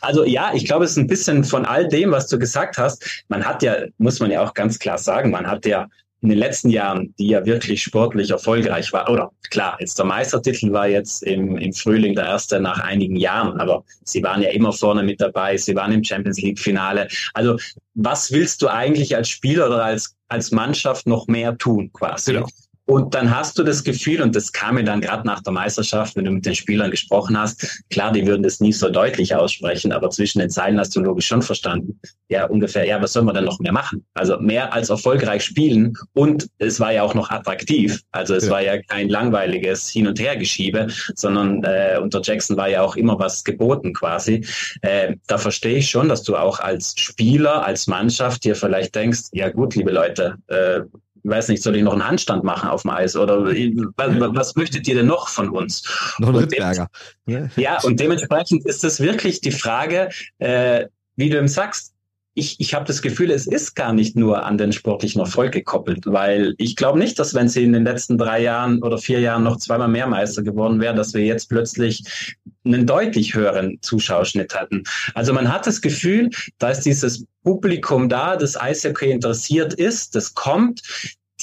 Also 0.00 0.24
ja, 0.24 0.52
ich 0.54 0.66
glaube, 0.66 0.84
es 0.84 0.92
ist 0.92 0.98
ein 0.98 1.06
bisschen 1.06 1.44
von 1.44 1.64
all 1.64 1.88
dem, 1.88 2.10
was 2.10 2.28
du 2.28 2.38
gesagt 2.38 2.78
hast. 2.78 3.24
Man 3.28 3.44
hat 3.44 3.62
ja, 3.62 3.76
muss 3.98 4.20
man 4.20 4.30
ja 4.30 4.42
auch 4.42 4.54
ganz 4.54 4.78
klar 4.78 4.98
sagen, 4.98 5.30
man 5.30 5.46
hat 5.46 5.66
ja 5.66 5.88
in 6.22 6.28
den 6.28 6.38
letzten 6.38 6.70
Jahren, 6.70 7.12
die 7.18 7.28
ja 7.28 7.44
wirklich 7.44 7.82
sportlich 7.82 8.30
erfolgreich 8.30 8.92
war, 8.92 9.10
oder 9.10 9.32
klar, 9.50 9.76
jetzt 9.80 9.98
der 9.98 10.04
Meistertitel 10.06 10.72
war 10.72 10.86
jetzt 10.86 11.24
im, 11.24 11.56
im 11.56 11.72
Frühling 11.72 12.14
der 12.14 12.26
erste 12.26 12.60
nach 12.60 12.78
einigen 12.78 13.16
Jahren, 13.16 13.58
aber 13.60 13.84
sie 14.04 14.22
waren 14.22 14.40
ja 14.40 14.50
immer 14.50 14.72
vorne 14.72 15.02
mit 15.02 15.20
dabei, 15.20 15.56
sie 15.56 15.74
waren 15.74 15.90
im 15.90 16.04
Champions 16.04 16.40
League 16.40 16.60
Finale. 16.60 17.08
Also 17.34 17.56
was 17.94 18.30
willst 18.30 18.62
du 18.62 18.68
eigentlich 18.68 19.16
als 19.16 19.28
Spieler 19.30 19.66
oder 19.66 19.84
als, 19.84 20.14
als 20.28 20.52
Mannschaft 20.52 21.08
noch 21.08 21.26
mehr 21.26 21.58
tun 21.58 21.90
quasi? 21.92 22.34
Genau. 22.34 22.46
Und 22.92 23.14
dann 23.14 23.34
hast 23.34 23.58
du 23.58 23.62
das 23.62 23.84
Gefühl, 23.84 24.20
und 24.20 24.36
das 24.36 24.52
kam 24.52 24.74
mir 24.74 24.84
dann 24.84 25.00
gerade 25.00 25.26
nach 25.26 25.42
der 25.42 25.54
Meisterschaft, 25.54 26.14
wenn 26.14 26.26
du 26.26 26.30
mit 26.30 26.44
den 26.44 26.54
Spielern 26.54 26.90
gesprochen 26.90 27.38
hast, 27.38 27.82
klar, 27.88 28.12
die 28.12 28.26
würden 28.26 28.42
das 28.42 28.60
nie 28.60 28.74
so 28.74 28.90
deutlich 28.90 29.34
aussprechen, 29.34 29.92
aber 29.92 30.10
zwischen 30.10 30.40
den 30.40 30.50
Zeilen 30.50 30.78
hast 30.78 30.94
du 30.94 31.00
logisch 31.00 31.26
schon 31.26 31.40
verstanden. 31.40 31.98
Ja, 32.28 32.44
ungefähr, 32.44 32.84
ja, 32.84 33.00
was 33.00 33.14
soll 33.14 33.22
man 33.22 33.34
denn 33.34 33.46
noch 33.46 33.58
mehr 33.60 33.72
machen? 33.72 34.04
Also 34.12 34.38
mehr 34.40 34.74
als 34.74 34.90
erfolgreich 34.90 35.42
spielen 35.42 35.94
und 36.12 36.50
es 36.58 36.80
war 36.80 36.92
ja 36.92 37.02
auch 37.02 37.14
noch 37.14 37.30
attraktiv. 37.30 38.02
Also 38.10 38.34
es 38.34 38.44
ja. 38.44 38.50
war 38.50 38.60
ja 38.60 38.82
kein 38.82 39.08
langweiliges 39.08 39.88
Hin- 39.88 40.06
und 40.06 40.20
Hergeschiebe, 40.20 40.88
sondern 41.14 41.64
äh, 41.64 41.98
unter 41.98 42.20
Jackson 42.22 42.58
war 42.58 42.68
ja 42.68 42.82
auch 42.82 42.96
immer 42.96 43.18
was 43.18 43.42
geboten 43.42 43.94
quasi. 43.94 44.44
Äh, 44.82 45.16
da 45.28 45.38
verstehe 45.38 45.78
ich 45.78 45.88
schon, 45.88 46.10
dass 46.10 46.24
du 46.24 46.36
auch 46.36 46.60
als 46.60 46.92
Spieler, 46.98 47.64
als 47.64 47.86
Mannschaft 47.86 48.44
dir 48.44 48.54
vielleicht 48.54 48.94
denkst, 48.94 49.30
ja 49.32 49.48
gut, 49.48 49.76
liebe 49.76 49.92
Leute, 49.92 50.36
äh, 50.48 50.80
weiß 51.24 51.48
nicht, 51.48 51.62
soll 51.62 51.76
ich 51.76 51.82
noch 51.82 51.92
einen 51.92 52.06
Handstand 52.06 52.44
machen 52.44 52.68
auf 52.68 52.82
dem 52.82 52.90
Eis 52.90 53.16
oder 53.16 53.44
was, 53.44 54.34
was 54.34 54.56
möchtet 54.56 54.88
ihr 54.88 54.94
denn 54.96 55.06
noch 55.06 55.28
von 55.28 55.50
uns? 55.50 55.82
Noch 56.18 56.28
ein 56.28 56.36
Rittberger. 56.36 56.88
Ja, 57.26 57.80
und 57.82 58.00
dementsprechend 58.00 58.66
ist 58.66 58.84
es 58.84 59.00
wirklich 59.00 59.40
die 59.40 59.52
Frage, 59.52 60.08
äh, 60.38 60.86
wie 61.16 61.30
du 61.30 61.38
ihm 61.38 61.48
sagst, 61.48 61.91
ich, 62.34 62.58
ich 62.60 62.72
habe 62.72 62.86
das 62.86 63.02
Gefühl, 63.02 63.30
es 63.30 63.46
ist 63.46 63.74
gar 63.74 63.92
nicht 63.92 64.16
nur 64.16 64.44
an 64.44 64.56
den 64.56 64.72
sportlichen 64.72 65.20
Erfolg 65.20 65.52
gekoppelt, 65.52 66.06
weil 66.06 66.54
ich 66.56 66.76
glaube 66.76 66.98
nicht, 66.98 67.18
dass 67.18 67.34
wenn 67.34 67.48
sie 67.48 67.62
in 67.62 67.74
den 67.74 67.84
letzten 67.84 68.16
drei 68.16 68.40
Jahren 68.40 68.82
oder 68.82 68.96
vier 68.96 69.20
Jahren 69.20 69.42
noch 69.42 69.58
zweimal 69.58 69.88
mehr 69.88 70.06
Meister 70.06 70.42
geworden 70.42 70.80
wäre, 70.80 70.94
dass 70.94 71.12
wir 71.12 71.24
jetzt 71.24 71.50
plötzlich 71.50 72.02
einen 72.64 72.86
deutlich 72.86 73.34
höheren 73.34 73.78
Zuschauerschnitt 73.82 74.54
hatten. 74.54 74.84
Also 75.14 75.34
man 75.34 75.52
hat 75.52 75.66
das 75.66 75.82
Gefühl, 75.82 76.30
da 76.58 76.70
ist 76.70 76.82
dieses 76.82 77.26
Publikum 77.42 78.08
da, 78.08 78.36
das 78.36 78.58
Eishockey 78.58 79.10
interessiert 79.10 79.74
ist, 79.74 80.14
das 80.14 80.32
kommt. 80.32 80.82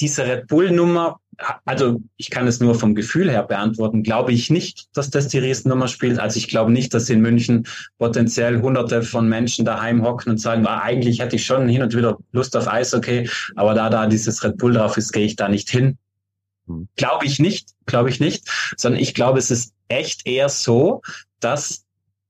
Diese 0.00 0.24
Red 0.24 0.48
Bull-Nummer 0.48 1.20
also 1.64 2.00
ich 2.16 2.30
kann 2.30 2.46
es 2.46 2.60
nur 2.60 2.74
vom 2.74 2.94
Gefühl 2.94 3.30
her 3.30 3.42
beantworten, 3.42 4.02
glaube 4.02 4.32
ich 4.32 4.50
nicht, 4.50 4.88
dass 4.94 5.10
das 5.10 5.28
die 5.28 5.38
Riesennummer 5.38 5.88
spielt. 5.88 6.18
Also 6.18 6.36
ich 6.36 6.48
glaube 6.48 6.70
nicht, 6.70 6.92
dass 6.92 7.08
in 7.08 7.20
München 7.20 7.66
potenziell 7.98 8.60
hunderte 8.60 9.02
von 9.02 9.28
Menschen 9.28 9.64
daheim 9.64 10.02
hocken 10.02 10.32
und 10.32 10.38
sagen, 10.38 10.66
ah, 10.66 10.80
eigentlich 10.80 11.20
hätte 11.20 11.36
ich 11.36 11.44
schon 11.44 11.68
hin 11.68 11.82
und 11.82 11.96
wieder 11.96 12.18
Lust 12.32 12.56
auf 12.56 12.68
Eishockey, 12.68 13.28
aber 13.56 13.74
da 13.74 13.90
da 13.90 14.06
dieses 14.06 14.42
Red 14.44 14.58
Bull 14.58 14.74
drauf 14.74 14.96
ist, 14.96 15.12
gehe 15.12 15.24
ich 15.24 15.36
da 15.36 15.48
nicht 15.48 15.70
hin. 15.70 15.98
Hm. 16.66 16.88
Glaube 16.96 17.26
ich 17.26 17.38
nicht, 17.38 17.70
glaube 17.86 18.10
ich 18.10 18.20
nicht, 18.20 18.48
sondern 18.76 19.00
ich 19.00 19.14
glaube, 19.14 19.38
es 19.38 19.50
ist 19.50 19.72
echt 19.88 20.26
eher 20.26 20.48
so, 20.48 21.02
dass 21.40 21.84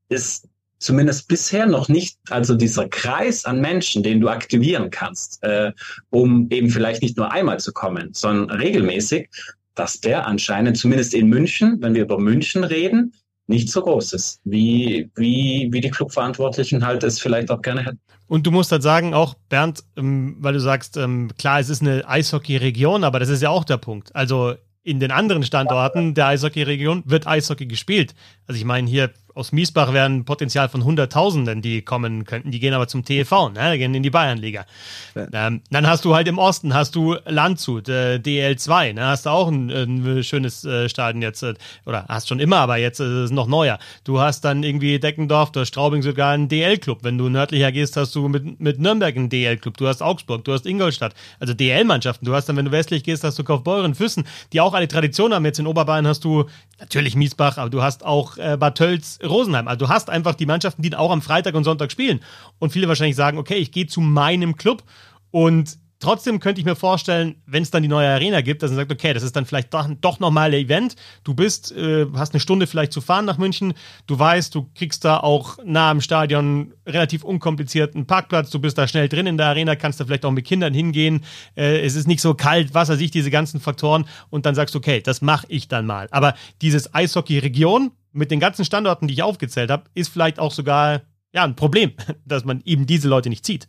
es 0.09 0.43
zumindest 0.81 1.29
bisher 1.29 1.67
noch 1.67 1.89
nicht, 1.89 2.19
also 2.31 2.57
dieser 2.57 2.89
Kreis 2.89 3.45
an 3.45 3.61
Menschen, 3.61 4.03
den 4.03 4.21
du 4.21 4.29
aktivieren 4.29 4.91
kannst, 4.91 5.43
äh, 5.45 5.73
um 6.09 6.49
eben 6.51 6.71
vielleicht 6.71 7.03
nicht 7.03 7.17
nur 7.17 7.31
einmal 7.31 7.61
zu 7.61 7.73
kommen, 7.73 8.11
sondern 8.13 8.59
regelmäßig, 8.59 9.29
dass 9.75 10.01
der 10.01 10.27
anscheinend 10.27 10.77
zumindest 10.77 11.15
in 11.15 11.29
München, 11.29 11.77
wenn 11.81 11.95
wir 11.95 12.03
über 12.03 12.19
München 12.19 12.65
reden, 12.65 13.13
nicht 13.47 13.69
so 13.69 13.83
groß 13.83 14.13
ist, 14.15 14.41
wie, 14.45 15.11
wie, 15.17 15.69
wie 15.71 15.81
die 15.81 15.91
Clubverantwortlichen 15.91 16.85
halt 16.85 17.03
es 17.05 17.21
vielleicht 17.21 17.51
auch 17.51 17.63
gerne 17.63 17.85
hätten. 17.85 18.01
Und 18.27 18.47
du 18.47 18.53
musst 18.53 18.71
halt 18.71 18.83
sagen, 18.83 19.13
auch 19.13 19.35
Bernd, 19.49 19.83
ähm, 19.97 20.37
weil 20.39 20.55
du 20.55 20.61
sagst, 20.61 20.97
ähm, 20.97 21.31
klar, 21.37 21.59
es 21.59 21.69
ist 21.69 21.83
eine 21.83 22.09
Eishockey-Region, 22.09 23.05
aber 23.05 23.19
das 23.19 23.29
ist 23.29 23.43
ja 23.43 23.51
auch 23.51 23.65
der 23.65 23.77
Punkt. 23.77 24.15
Also 24.15 24.55
in 24.83 25.01
den 25.01 25.11
anderen 25.11 25.43
Standorten 25.43 26.15
der 26.15 26.29
Eishockey-Region 26.29 27.03
wird 27.07 27.27
Eishockey 27.27 27.67
gespielt. 27.67 28.15
Also 28.51 28.59
ich 28.59 28.65
meine, 28.65 28.91
hier 28.91 29.11
aus 29.35 29.53
Miesbach 29.53 29.93
wären 29.93 30.25
Potenzial 30.25 30.69
von 30.69 30.85
Hunderttausenden, 30.85 31.63
die 31.63 31.83
kommen 31.83 32.25
könnten. 32.25 32.51
Die 32.51 32.59
gehen 32.59 32.75
aber 32.75 32.89
zum 32.89 33.05
TV, 33.05 33.51
ne? 33.51 33.73
Die 33.73 33.79
gehen 33.79 33.95
in 33.95 34.03
die 34.03 34.11
Bayernliga. 34.11 34.67
Ja. 35.15 35.47
Ähm, 35.47 35.63
dann 35.71 35.87
hast 35.87 36.05
du 36.05 36.15
halt 36.15 36.29
im 36.29 36.39
Osten, 36.39 36.75
hast 36.75 36.95
du 36.95 37.17
Landshut, 37.27 37.89
äh, 37.89 38.17
DL2, 38.17 38.95
ne? 38.95 39.07
Hast 39.07 39.27
du 39.27 39.31
auch 39.31 39.49
ein, 39.49 39.71
ein 39.71 40.25
schönes 40.25 40.65
äh, 40.65 40.89
Stadion 40.89 41.23
jetzt, 41.23 41.43
äh, 41.43 41.55
oder 41.87 42.07
hast 42.09 42.29
schon 42.29 42.41
immer, 42.41 42.59
aber 42.59 42.77
jetzt 42.79 43.01
ist 43.01 43.07
es 43.07 43.31
noch 43.31 43.47
neuer. 43.47 43.79
Du 44.05 44.21
hast 44.21 44.41
dann 44.45 44.63
irgendwie 44.63 44.99
Deckendorf, 44.99 45.53
du 45.53 45.61
hast 45.61 45.69
Straubing 45.69 46.03
sogar 46.03 46.33
einen 46.33 46.49
DL-Club. 46.49 46.99
Wenn 47.03 47.17
du 47.17 47.29
nördlicher 47.29 47.73
gehst, 47.73 47.97
hast 47.97 48.15
du 48.15 48.29
mit, 48.29 48.61
mit 48.61 48.81
Nürnberg 48.81 49.17
einen 49.17 49.29
DL-Club. 49.29 49.77
Du 49.77 49.87
hast 49.87 50.03
Augsburg, 50.03 50.45
du 50.45 50.53
hast 50.53 50.67
Ingolstadt, 50.67 51.15
also 51.39 51.55
DL-Mannschaften. 51.55 52.27
Du 52.27 52.35
hast 52.35 52.49
dann, 52.49 52.57
wenn 52.57 52.65
du 52.65 52.73
westlich 52.73 53.05
gehst, 53.05 53.23
hast 53.25 53.39
du 53.39 53.45
Kaufbeuren, 53.45 53.95
Füssen, 53.95 54.25
die 54.53 54.61
auch 54.61 54.75
alle 54.75 54.89
Tradition 54.89 55.33
haben. 55.33 55.45
Jetzt 55.45 55.61
in 55.61 55.67
Oberbayern 55.67 56.07
hast 56.07 56.25
du 56.25 56.47
natürlich 56.81 57.15
Miesbach, 57.15 57.59
aber 57.59 57.71
du 57.71 57.83
hast 57.83 58.05
auch 58.05 58.37
äh, 58.41 58.57
Bad 58.59 58.77
Tölz, 58.77 59.19
Rosenheim. 59.23 59.69
Also 59.69 59.87
du 59.87 59.89
hast 59.89 60.11
einfach 60.11 60.35
die 60.35 60.47
Mannschaften, 60.47 60.83
die 60.83 60.95
auch 60.95 61.11
am 61.11 61.23
Freitag 61.23 61.55
und 61.55 61.65
Sonntag 61.65 61.93
spielen. 61.93 62.21
Und 62.59 62.73
viele 62.73 62.89
wahrscheinlich 62.89 63.17
sagen, 63.17 63.39
okay, 63.39 63.57
ich 63.57 63.73
gehe 63.73 63.87
zu 63.87 64.01
meinem 64.01 64.57
Club 64.57 64.83
und 65.31 65.79
Trotzdem 66.01 66.41
könnte 66.41 66.63
ich 66.63 66.65
mir 66.65 66.77
vorstellen, 66.77 67.37
wenn 67.45 67.63
es 67.63 67.71
dann 67.71 67.83
die 67.83 67.89
neue 67.89 68.09
Arena 68.09 68.41
gibt, 68.41 68.63
dass 68.63 68.71
man 68.71 68.79
sagt, 68.79 68.91
okay, 68.91 69.13
das 69.13 69.23
ist 69.23 69.37
dann 69.37 69.45
vielleicht 69.45 69.75
doch, 69.75 69.87
doch 70.01 70.19
nochmal 70.19 70.49
ein 70.49 70.55
Event. 70.55 70.97
Du 71.25 71.35
bist, 71.35 71.77
äh, 71.77 72.07
hast 72.15 72.33
eine 72.33 72.41
Stunde 72.41 72.67
vielleicht 72.67 72.95
zu 72.95 73.03
fahren 73.03 73.27
nach 73.27 73.37
München. 73.37 73.75
Du 74.07 74.19
weißt, 74.19 74.55
du 74.55 74.71
kriegst 74.75 75.05
da 75.05 75.19
auch 75.19 75.59
nah 75.63 75.91
am 75.91 76.01
Stadion 76.01 76.73
relativ 76.87 77.23
unkomplizierten 77.23 78.07
Parkplatz. 78.07 78.49
Du 78.49 78.61
bist 78.61 78.79
da 78.79 78.89
schnell 78.89 79.11
drin 79.11 79.27
in 79.27 79.37
der 79.37 79.49
Arena, 79.49 79.77
kannst 79.77 80.01
da 80.01 80.07
vielleicht 80.07 80.25
auch 80.25 80.31
mit 80.31 80.47
Kindern 80.47 80.73
hingehen. 80.73 81.23
Äh, 81.55 81.81
es 81.85 81.97
ist 81.97 82.09
nicht 82.09 82.23
so 82.23 82.33
kalt, 82.33 82.73
was 82.73 82.89
weiß 82.89 83.01
ich, 83.01 83.11
diese 83.11 83.31
ganzen 83.31 83.61
Faktoren. 83.61 84.07
Und 84.31 84.47
dann 84.47 84.55
sagst 84.55 84.75
du, 84.75 84.79
okay, 84.79 85.03
das 85.03 85.21
mache 85.21 85.45
ich 85.51 85.69
dann 85.69 85.85
mal. 85.85 86.09
Aber 86.13 86.33
dieses 86.63 86.95
Eishockey-Region 86.95 87.93
mit 88.13 88.31
den 88.31 88.41
ganzen 88.41 88.65
Standorten, 88.65 89.09
die 89.09 89.15
ich 89.15 89.23
aufgezählt 89.23 89.71
habe, 89.71 89.85
ist 89.95 90.09
vielleicht 90.09 90.39
auch 90.39 90.53
sogar 90.53 91.03
ja, 91.33 91.45
ein 91.45 91.57
Problem, 91.57 91.93
dass 92.25 92.45
man 92.45 92.61
eben 92.65 92.87
diese 92.87 93.09
Leute 93.09 93.29
nicht 93.29 93.45
zieht. 93.45 93.69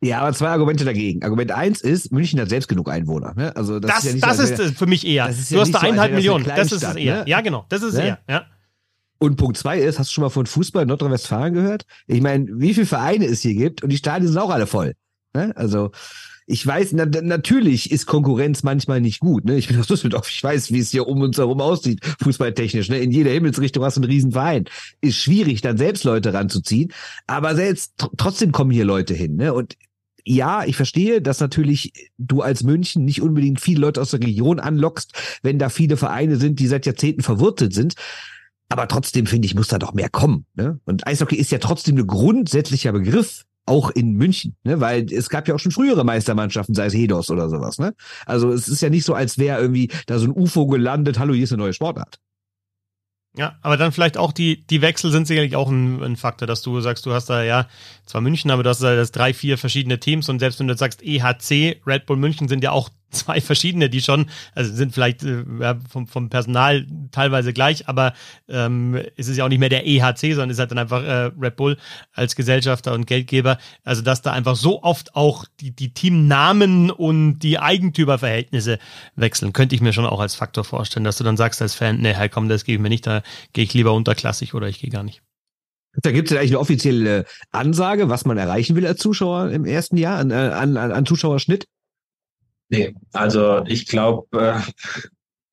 Ja, 0.00 0.20
aber 0.20 0.32
zwei 0.34 0.48
Argumente 0.48 0.84
dagegen. 0.84 1.22
Argument 1.22 1.50
eins 1.50 1.80
ist, 1.80 2.12
München 2.12 2.38
hat 2.38 2.50
selbst 2.50 2.68
genug 2.68 2.90
Einwohner. 2.90 3.32
Ne? 3.34 3.56
Also 3.56 3.80
das, 3.80 3.90
das 3.90 4.04
ist, 4.04 4.14
ja 4.20 4.28
das 4.28 4.36
so, 4.36 4.62
ist 4.62 4.78
für 4.78 4.86
mich 4.86 5.06
eher. 5.06 5.28
du 5.28 5.54
ja 5.54 5.60
hast 5.60 5.72
da 5.72 5.78
eineinhalb 5.78 6.10
so, 6.10 6.16
Millionen. 6.16 6.44
Das 6.44 6.72
ist 6.72 6.82
es 6.82 6.94
eher. 6.94 7.24
Ne? 7.24 7.30
Ja, 7.30 7.40
genau. 7.40 7.64
Das 7.70 7.82
ist 7.82 7.94
ne? 7.94 8.06
eher. 8.06 8.18
Ja. 8.28 8.46
Und 9.18 9.36
Punkt 9.36 9.56
zwei 9.56 9.78
ist, 9.78 9.98
hast 9.98 10.10
du 10.10 10.14
schon 10.14 10.24
mal 10.24 10.30
von 10.30 10.44
Fußball 10.44 10.82
in 10.82 10.88
Nordrhein-Westfalen 10.88 11.54
gehört? 11.54 11.86
Ich 12.06 12.20
meine, 12.20 12.46
wie 12.50 12.74
viele 12.74 12.84
Vereine 12.84 13.24
es 13.24 13.40
hier 13.40 13.54
gibt 13.54 13.82
und 13.82 13.88
die 13.88 13.96
Stadien 13.96 14.28
sind 14.30 14.38
auch 14.38 14.50
alle 14.50 14.66
voll. 14.66 14.94
Ne? 15.32 15.52
Also 15.56 15.92
ich 16.46 16.66
weiß, 16.66 16.92
na, 16.92 17.06
natürlich 17.06 17.90
ist 17.90 18.06
Konkurrenz 18.06 18.62
manchmal 18.62 19.00
nicht 19.00 19.20
gut. 19.20 19.44
Ne? 19.44 19.56
Ich 19.56 19.68
bin 19.68 19.78
aus 19.78 19.86
Düsseldorf, 19.86 20.28
ich 20.30 20.42
weiß, 20.42 20.72
wie 20.72 20.78
es 20.78 20.90
hier 20.90 21.06
um 21.06 21.20
uns 21.22 21.38
herum 21.38 21.60
aussieht, 21.60 22.00
fußballtechnisch. 22.20 22.90
Ne? 22.90 22.98
In 22.98 23.10
jeder 23.10 23.30
Himmelsrichtung 23.30 23.82
hast 23.82 23.96
du 23.96 24.02
einen 24.02 24.10
riesen 24.10 24.32
Verein. 24.32 24.64
Ist 25.00 25.16
schwierig, 25.16 25.62
dann 25.62 25.78
selbst 25.78 26.04
Leute 26.04 26.34
ranzuziehen, 26.34 26.92
aber 27.26 27.54
selbst 27.54 27.94
trotzdem 28.16 28.52
kommen 28.52 28.70
hier 28.70 28.84
Leute 28.84 29.14
hin. 29.14 29.36
Ne? 29.36 29.54
Und 29.54 29.76
ja, 30.26 30.64
ich 30.64 30.76
verstehe, 30.76 31.20
dass 31.22 31.40
natürlich 31.40 31.92
du 32.18 32.42
als 32.42 32.62
München 32.62 33.04
nicht 33.04 33.22
unbedingt 33.22 33.60
viele 33.60 33.80
Leute 33.80 34.00
aus 34.00 34.10
der 34.10 34.20
Region 34.20 34.58
anlockst, 34.58 35.12
wenn 35.42 35.58
da 35.58 35.68
viele 35.68 35.96
Vereine 35.96 36.36
sind, 36.36 36.60
die 36.60 36.66
seit 36.66 36.86
Jahrzehnten 36.86 37.22
verwurzelt 37.22 37.74
sind. 37.74 37.94
Aber 38.68 38.88
trotzdem 38.88 39.26
finde 39.26 39.46
ich, 39.46 39.54
muss 39.54 39.68
da 39.68 39.78
doch 39.78 39.92
mehr 39.92 40.08
kommen. 40.08 40.46
Ne? 40.54 40.80
Und 40.84 41.06
Eishockey 41.06 41.36
ist 41.36 41.52
ja 41.52 41.58
trotzdem 41.58 41.96
ein 41.96 42.06
grundsätzlicher 42.06 42.92
Begriff, 42.92 43.44
auch 43.66 43.90
in 43.90 44.12
München, 44.12 44.56
ne? 44.62 44.80
weil 44.80 45.10
es 45.10 45.28
gab 45.28 45.48
ja 45.48 45.54
auch 45.54 45.58
schon 45.58 45.72
frühere 45.72 46.04
Meistermannschaften, 46.04 46.74
sei 46.74 46.86
es 46.86 46.94
Hedos 46.94 47.30
oder 47.30 47.48
sowas. 47.48 47.78
Ne? 47.78 47.94
Also 48.26 48.52
es 48.52 48.68
ist 48.68 48.82
ja 48.82 48.90
nicht 48.90 49.04
so, 49.04 49.14
als 49.14 49.38
wäre 49.38 49.60
irgendwie 49.60 49.90
da 50.06 50.18
so 50.18 50.26
ein 50.26 50.32
UFO 50.32 50.66
gelandet, 50.66 51.18
hallo, 51.18 51.32
hier 51.34 51.44
ist 51.44 51.52
eine 51.52 51.62
neue 51.62 51.72
Sportart. 51.72 52.20
Ja, 53.36 53.56
aber 53.62 53.76
dann 53.76 53.90
vielleicht 53.90 54.16
auch 54.16 54.30
die, 54.32 54.64
die 54.64 54.80
Wechsel 54.80 55.10
sind 55.10 55.26
sicherlich 55.26 55.56
auch 55.56 55.68
ein, 55.68 56.00
ein 56.04 56.16
Faktor, 56.16 56.46
dass 56.46 56.62
du 56.62 56.80
sagst, 56.80 57.04
du 57.04 57.12
hast 57.12 57.28
da 57.30 57.42
ja 57.42 57.66
zwar 58.06 58.20
München, 58.20 58.52
aber 58.52 58.62
du 58.62 58.70
hast 58.70 58.80
da 58.80 58.94
das 58.94 59.10
drei, 59.10 59.34
vier 59.34 59.58
verschiedene 59.58 59.98
Teams 59.98 60.28
und 60.28 60.38
selbst 60.38 60.60
wenn 60.60 60.68
du 60.68 60.76
sagst 60.76 61.02
EHC, 61.02 61.80
Red 61.84 62.06
Bull 62.06 62.16
München 62.16 62.46
sind 62.46 62.62
ja 62.62 62.70
auch 62.70 62.90
zwei 63.14 63.40
verschiedene, 63.40 63.88
die 63.88 64.00
schon, 64.00 64.26
also 64.54 64.72
sind 64.74 64.92
vielleicht 64.92 65.22
äh, 65.24 65.44
vom, 65.88 66.06
vom 66.06 66.28
Personal 66.28 66.86
teilweise 67.10 67.52
gleich, 67.52 67.88
aber 67.88 68.14
ähm, 68.48 69.00
es 69.16 69.28
ist 69.28 69.36
ja 69.36 69.44
auch 69.44 69.48
nicht 69.48 69.58
mehr 69.58 69.68
der 69.68 69.86
EHC, 69.86 70.34
sondern 70.34 70.50
es 70.50 70.56
ist 70.56 70.60
halt 70.60 70.70
dann 70.70 70.78
einfach 70.78 71.02
äh, 71.02 71.30
Red 71.40 71.56
Bull 71.56 71.76
als 72.12 72.36
Gesellschafter 72.36 72.92
und 72.92 73.06
Geldgeber. 73.06 73.58
Also 73.84 74.02
dass 74.02 74.22
da 74.22 74.32
einfach 74.32 74.56
so 74.56 74.82
oft 74.82 75.14
auch 75.14 75.46
die, 75.60 75.70
die 75.70 75.94
Teamnamen 75.94 76.90
und 76.90 77.38
die 77.40 77.58
Eigentümerverhältnisse 77.58 78.78
wechseln, 79.16 79.52
könnte 79.52 79.74
ich 79.74 79.80
mir 79.80 79.92
schon 79.92 80.06
auch 80.06 80.20
als 80.20 80.34
Faktor 80.34 80.64
vorstellen, 80.64 81.04
dass 81.04 81.18
du 81.18 81.24
dann 81.24 81.36
sagst 81.36 81.62
als 81.62 81.74
Fan, 81.74 82.00
nee, 82.00 82.14
halt 82.14 82.32
komm, 82.32 82.48
das 82.48 82.64
gebe 82.64 82.76
ich 82.76 82.82
mir 82.82 82.88
nicht, 82.88 83.06
da 83.06 83.22
gehe 83.52 83.64
ich 83.64 83.74
lieber 83.74 83.92
unterklassig 83.92 84.54
oder 84.54 84.68
ich 84.68 84.80
gehe 84.80 84.90
gar 84.90 85.02
nicht. 85.02 85.22
Da 86.02 86.10
gibt 86.10 86.28
es 86.28 86.34
ja 86.34 86.40
eigentlich 86.40 86.52
eine 86.52 86.60
offizielle 86.60 87.24
Ansage, 87.52 88.08
was 88.08 88.24
man 88.24 88.36
erreichen 88.36 88.74
will 88.74 88.86
als 88.86 89.00
Zuschauer 89.00 89.50
im 89.50 89.64
ersten 89.64 89.96
Jahr 89.96 90.18
an, 90.18 90.30
äh, 90.30 90.34
an, 90.34 90.76
an 90.76 91.06
Zuschauerschnitt. 91.06 91.66
Nee, 92.68 92.94
also 93.12 93.62
ich 93.66 93.86
glaube, 93.86 94.26
äh, 94.38 94.60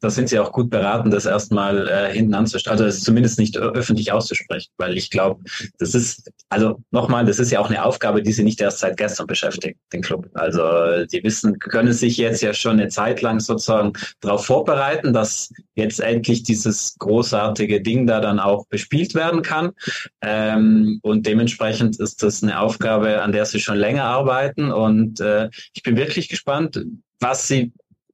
da 0.01 0.09
sind 0.09 0.29
sie 0.29 0.39
auch 0.39 0.51
gut 0.51 0.69
beraten, 0.69 1.11
das 1.11 1.25
erstmal 1.25 1.87
äh, 1.87 2.11
hinten 2.11 2.33
anzustellen, 2.33 2.73
also 2.73 2.85
es 2.85 3.03
zumindest 3.03 3.39
nicht 3.39 3.57
öffentlich 3.57 4.11
auszusprechen, 4.11 4.71
weil 4.77 4.97
ich 4.97 5.11
glaube, 5.11 5.43
das 5.77 5.93
ist, 5.93 6.31
also 6.49 6.81
nochmal, 6.89 7.25
das 7.25 7.39
ist 7.39 7.51
ja 7.51 7.59
auch 7.59 7.69
eine 7.69 7.85
Aufgabe, 7.85 8.23
die 8.23 8.33
sie 8.33 8.43
nicht 8.43 8.59
erst 8.59 8.79
seit 8.79 8.97
gestern 8.97 9.27
beschäftigt, 9.27 9.79
den 9.93 10.01
Club. 10.01 10.27
Also 10.33 11.05
die 11.05 11.23
wissen, 11.23 11.59
können 11.59 11.93
sich 11.93 12.17
jetzt 12.17 12.41
ja 12.41 12.53
schon 12.53 12.79
eine 12.79 12.89
Zeit 12.89 13.21
lang 13.21 13.39
sozusagen 13.39 13.93
darauf 14.19 14.45
vorbereiten, 14.45 15.13
dass 15.13 15.53
jetzt 15.75 15.99
endlich 15.99 16.43
dieses 16.43 16.95
großartige 16.97 17.81
Ding 17.81 18.07
da 18.07 18.19
dann 18.19 18.39
auch 18.39 18.65
bespielt 18.67 19.13
werden 19.13 19.43
kann. 19.43 19.71
Ähm, 20.21 20.99
und 21.03 21.27
dementsprechend 21.27 21.99
ist 21.99 22.23
das 22.23 22.41
eine 22.41 22.59
Aufgabe, 22.59 23.21
an 23.21 23.31
der 23.31 23.45
sie 23.45 23.59
schon 23.59 23.77
länger 23.77 24.05
arbeiten. 24.05 24.71
Und 24.71 25.19
äh, 25.19 25.49
ich 25.73 25.83
bin 25.83 25.95
wirklich 25.95 26.27
gespannt, 26.27 26.83
was 27.19 27.47
sie 27.47 27.71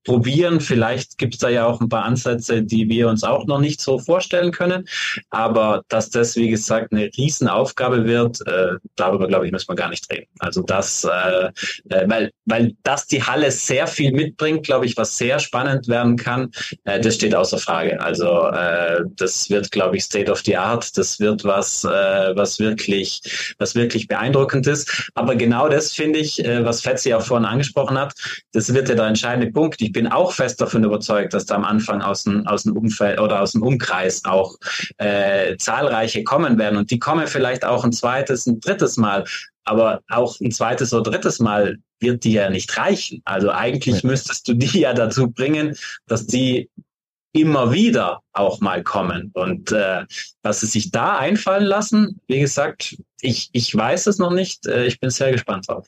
probieren. 0.07 0.61
Vielleicht 0.61 1.17
gibt 1.17 1.33
es 1.33 1.41
da 1.41 1.49
ja 1.49 1.65
auch 1.65 1.81
ein 1.81 1.89
paar 1.89 2.05
Ansätze, 2.05 2.63
die 2.63 2.87
wir 2.87 3.09
uns 3.09 3.25
auch 3.25 3.45
noch 3.45 3.59
nicht 3.59 3.81
so 3.81 3.99
vorstellen 3.99 4.51
können. 4.51 4.87
Aber 5.31 5.83
dass 5.89 6.09
das, 6.09 6.37
wie 6.37 6.47
gesagt, 6.47 6.93
eine 6.93 7.09
Riesenaufgabe 7.17 8.05
wird, 8.05 8.39
äh, 8.47 8.77
darüber, 8.95 9.27
glaube 9.27 9.45
ich, 9.45 9.51
müssen 9.51 9.67
wir 9.67 9.75
gar 9.75 9.89
nicht 9.89 10.09
reden. 10.09 10.27
Also 10.39 10.61
das, 10.61 11.03
äh, 11.03 11.47
äh, 11.89 12.09
weil, 12.09 12.31
weil 12.45 12.73
das 12.83 13.07
die 13.07 13.21
Halle 13.21 13.51
sehr 13.51 13.85
viel 13.85 14.13
mitbringt, 14.13 14.65
glaube 14.65 14.85
ich, 14.85 14.95
was 14.95 15.17
sehr 15.17 15.39
spannend 15.39 15.89
werden 15.89 16.15
kann, 16.15 16.51
äh, 16.85 17.01
das 17.01 17.15
steht 17.15 17.35
außer 17.35 17.57
Frage. 17.57 17.99
Also 17.99 18.47
äh, 18.47 19.03
das 19.17 19.49
wird, 19.49 19.71
glaube 19.71 19.97
ich, 19.97 20.05
State 20.05 20.31
of 20.31 20.41
the 20.45 20.55
Art. 20.55 20.97
Das 20.97 21.19
wird 21.19 21.43
was, 21.43 21.83
äh, 21.83 21.89
was 22.33 22.59
wirklich, 22.59 23.21
was 23.57 23.75
wirklich 23.75 24.07
beeindruckend 24.07 24.67
ist. 24.67 25.11
Aber 25.15 25.35
genau 25.35 25.67
das 25.67 25.91
finde 25.91 26.19
ich, 26.19 26.43
äh, 26.45 26.63
was 26.63 26.79
Fetzi 26.79 27.13
auch 27.13 27.23
vorhin 27.23 27.45
angesprochen 27.45 27.97
hat, 27.97 28.13
das 28.53 28.73
wird 28.73 28.87
ja 28.87 28.95
der 28.95 29.07
entscheidende 29.07 29.51
Punkt. 29.51 29.81
Ich 29.81 29.96
bin 29.97 30.05
auch 30.05 30.31
fest 30.31 30.61
davon 30.61 30.83
überzeugt, 30.83 31.33
dass 31.33 31.47
da 31.47 31.55
am 31.55 31.65
Anfang 31.65 32.03
aus 32.03 32.23
dem, 32.23 32.45
aus 32.45 32.61
dem 32.61 32.77
Umfeld 32.77 33.19
oder 33.19 33.41
aus 33.41 33.53
dem 33.53 33.63
Umkreis 33.63 34.23
auch 34.25 34.55
äh, 34.99 35.57
zahlreiche 35.57 36.23
kommen 36.23 36.59
werden. 36.59 36.77
Und 36.77 36.91
die 36.91 36.99
kommen 36.99 37.25
vielleicht 37.25 37.65
auch 37.65 37.83
ein 37.83 37.91
zweites, 37.91 38.45
ein 38.45 38.59
drittes 38.59 38.97
Mal. 38.97 39.25
Aber 39.63 40.01
auch 40.07 40.39
ein 40.39 40.51
zweites 40.51 40.93
oder 40.93 41.09
drittes 41.09 41.39
Mal 41.39 41.77
wird 41.99 42.25
die 42.25 42.33
ja 42.33 42.51
nicht 42.51 42.77
reichen. 42.77 43.23
Also 43.25 43.49
eigentlich 43.49 44.03
ja. 44.03 44.09
müsstest 44.09 44.47
du 44.47 44.53
die 44.53 44.81
ja 44.81 44.93
dazu 44.93 45.31
bringen, 45.31 45.75
dass 46.05 46.27
die 46.27 46.69
immer 47.33 47.73
wieder 47.73 48.21
auch 48.37 48.61
mal 48.61 48.83
kommen. 48.83 49.31
Und 49.33 49.71
äh, 49.71 50.05
was 50.43 50.61
sie 50.61 50.67
sich 50.67 50.91
da 50.91 51.17
einfallen 51.17 51.65
lassen, 51.65 52.19
wie 52.27 52.39
gesagt, 52.39 52.97
ich, 53.21 53.49
ich 53.51 53.73
weiß 53.75 54.07
es 54.07 54.19
noch 54.19 54.31
nicht. 54.31 54.67
Äh, 54.67 54.85
ich 54.85 54.99
bin 54.99 55.09
sehr 55.09 55.31
gespannt 55.31 55.67
drauf. 55.67 55.87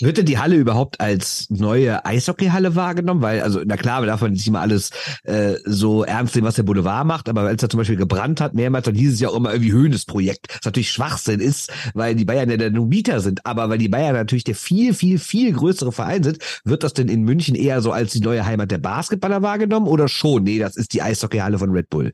Wird 0.00 0.16
denn 0.16 0.24
die 0.24 0.38
Halle 0.38 0.56
überhaupt 0.56 1.00
als 1.00 1.48
neue 1.50 2.04
Eishockeyhalle 2.04 2.74
wahrgenommen? 2.74 3.20
Weil, 3.20 3.42
also, 3.42 3.60
na 3.64 3.76
klar, 3.76 4.02
wir 4.02 4.16
man 4.16 4.32
nicht 4.32 4.46
immer 4.46 4.60
alles 4.60 4.90
äh, 5.24 5.56
so 5.64 6.04
ernst 6.04 6.34
nehmen, 6.34 6.46
was 6.46 6.54
der 6.54 6.62
Boulevard 6.62 7.06
macht, 7.06 7.28
aber 7.28 7.42
als 7.42 7.62
er 7.62 7.68
zum 7.68 7.78
Beispiel 7.78 7.96
gebrannt 7.96 8.40
hat, 8.40 8.54
mehrmals, 8.54 8.86
dann 8.86 8.94
hieß 8.94 9.12
es 9.12 9.20
ja 9.20 9.28
auch 9.28 9.36
immer 9.36 9.52
irgendwie 9.52 9.72
Höhnesprojekt. 9.72 10.46
Was 10.48 10.64
natürlich 10.64 10.90
Schwachsinn 10.90 11.40
ist, 11.40 11.70
weil 11.92 12.14
die 12.14 12.24
Bayern 12.24 12.50
ja 12.50 12.56
der 12.56 12.70
Mieter 12.70 13.20
sind. 13.20 13.44
Aber 13.44 13.68
weil 13.68 13.78
die 13.78 13.88
Bayern 13.88 14.14
natürlich 14.14 14.44
der 14.44 14.54
viel, 14.54 14.94
viel, 14.94 15.18
viel 15.18 15.52
größere 15.52 15.92
Verein 15.92 16.22
sind, 16.22 16.38
wird 16.64 16.82
das 16.82 16.94
denn 16.94 17.08
in 17.08 17.22
München 17.22 17.54
eher 17.54 17.82
so 17.82 17.92
als 17.92 18.12
die 18.12 18.20
neue 18.20 18.46
Heimat 18.46 18.70
der 18.70 18.78
Basketballer 18.78 19.42
wahrgenommen 19.42 19.86
oder 19.86 20.08
schon? 20.08 20.44
Nee, 20.44 20.58
das 20.58 20.76
ist 20.76 20.94
die 20.94 21.02
Eishockeyhalle 21.02 21.58
von 21.58 21.70
Red 21.70 21.89
Bull. 21.90 22.12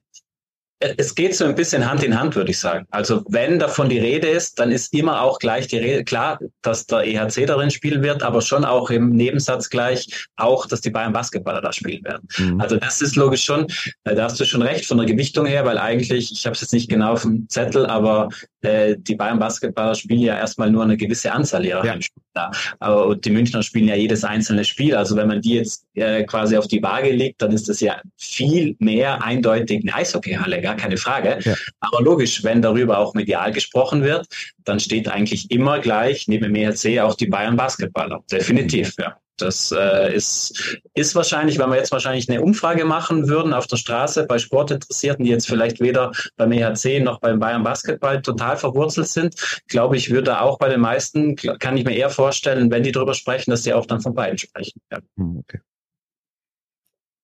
Es 0.78 1.14
geht 1.14 1.34
so 1.34 1.46
ein 1.46 1.54
bisschen 1.54 1.88
Hand 1.88 2.02
in 2.02 2.20
Hand, 2.20 2.36
würde 2.36 2.50
ich 2.50 2.58
sagen. 2.58 2.86
Also 2.90 3.24
wenn 3.30 3.58
davon 3.58 3.88
die 3.88 3.98
Rede 3.98 4.28
ist, 4.28 4.58
dann 4.58 4.70
ist 4.70 4.92
immer 4.92 5.22
auch 5.22 5.38
gleich 5.38 5.68
die 5.68 5.78
Rede, 5.78 6.04
klar, 6.04 6.38
dass 6.60 6.84
der 6.84 7.04
EHC 7.04 7.46
darin 7.46 7.70
spielen 7.70 8.02
wird, 8.02 8.22
aber 8.22 8.42
schon 8.42 8.62
auch 8.62 8.90
im 8.90 9.12
Nebensatz 9.12 9.70
gleich 9.70 10.26
auch, 10.36 10.66
dass 10.66 10.82
die 10.82 10.90
Bayern 10.90 11.14
Basketballer 11.14 11.62
da 11.62 11.72
spielen 11.72 12.04
werden. 12.04 12.28
Mhm. 12.36 12.60
Also 12.60 12.76
das 12.76 13.00
ist 13.00 13.16
logisch 13.16 13.42
schon, 13.42 13.68
äh, 14.04 14.14
da 14.14 14.24
hast 14.24 14.38
du 14.38 14.44
schon 14.44 14.60
recht 14.60 14.84
von 14.84 14.98
der 14.98 15.06
Gewichtung 15.06 15.46
her, 15.46 15.64
weil 15.64 15.78
eigentlich, 15.78 16.30
ich 16.30 16.44
habe 16.44 16.54
es 16.54 16.60
jetzt 16.60 16.74
nicht 16.74 16.90
genau 16.90 17.12
auf 17.12 17.22
dem 17.22 17.48
Zettel, 17.48 17.86
aber 17.86 18.28
äh, 18.66 18.96
die 18.98 19.14
Bayern 19.14 19.38
Basketballer 19.38 19.94
spielen 19.94 20.20
ja 20.20 20.36
erstmal 20.36 20.70
nur 20.70 20.82
eine 20.82 20.96
gewisse 20.96 21.32
Anzahl 21.32 21.64
ihrer 21.64 21.84
ja. 21.84 21.92
Heimspiele 21.92 22.24
da. 22.34 22.50
Aber 22.78 23.16
die 23.16 23.30
Münchner 23.30 23.62
spielen 23.62 23.88
ja 23.88 23.94
jedes 23.94 24.24
einzelne 24.24 24.64
Spiel. 24.64 24.94
Also 24.94 25.16
wenn 25.16 25.28
man 25.28 25.40
die 25.40 25.54
jetzt 25.54 25.86
äh, 25.94 26.24
quasi 26.24 26.56
auf 26.56 26.68
die 26.68 26.82
Waage 26.82 27.10
legt, 27.10 27.42
dann 27.42 27.52
ist 27.52 27.68
das 27.68 27.80
ja 27.80 28.00
viel 28.16 28.76
mehr 28.78 29.22
eindeutig 29.22 29.82
eine 29.82 29.94
Eishockeyhalle, 29.94 30.60
gar 30.60 30.76
keine 30.76 30.96
Frage. 30.96 31.38
Ja. 31.42 31.54
Aber 31.80 32.02
logisch, 32.02 32.44
wenn 32.44 32.62
darüber 32.62 32.98
auch 32.98 33.14
medial 33.14 33.52
gesprochen 33.52 34.02
wird, 34.02 34.26
dann 34.64 34.80
steht 34.80 35.08
eigentlich 35.08 35.50
immer 35.50 35.78
gleich 35.78 36.28
neben 36.28 36.52
dem 36.52 36.54
ERC 36.54 37.00
auch 37.00 37.14
die 37.14 37.26
Bayern 37.26 37.56
Basketballer. 37.56 38.22
Definitiv, 38.30 38.94
ja. 38.98 39.16
Das 39.36 39.72
äh, 39.72 40.14
ist, 40.14 40.78
ist 40.94 41.14
wahrscheinlich, 41.14 41.58
wenn 41.58 41.68
wir 41.68 41.76
jetzt 41.76 41.92
wahrscheinlich 41.92 42.28
eine 42.28 42.40
Umfrage 42.40 42.84
machen 42.84 43.28
würden 43.28 43.52
auf 43.52 43.66
der 43.66 43.76
Straße 43.76 44.24
bei 44.26 44.38
Sportinteressierten, 44.38 45.24
die 45.24 45.30
jetzt 45.30 45.46
vielleicht 45.46 45.80
weder 45.80 46.12
beim 46.36 46.52
EHC 46.52 47.00
noch 47.02 47.20
beim 47.20 47.38
Bayern 47.38 47.62
Basketball 47.62 48.22
total 48.22 48.56
verwurzelt 48.56 49.08
sind, 49.08 49.62
glaube 49.68 49.96
ich, 49.96 50.10
würde 50.10 50.40
auch 50.40 50.58
bei 50.58 50.68
den 50.68 50.80
meisten, 50.80 51.36
kann 51.36 51.76
ich 51.76 51.84
mir 51.84 51.94
eher 51.94 52.10
vorstellen, 52.10 52.70
wenn 52.70 52.82
die 52.82 52.92
darüber 52.92 53.14
sprechen, 53.14 53.50
dass 53.50 53.62
sie 53.62 53.74
auch 53.74 53.86
dann 53.86 54.00
von 54.00 54.14
beiden 54.14 54.38
sprechen. 54.38 54.80
Ja. 54.90 54.98
Hm, 55.16 55.38
okay. 55.38 55.60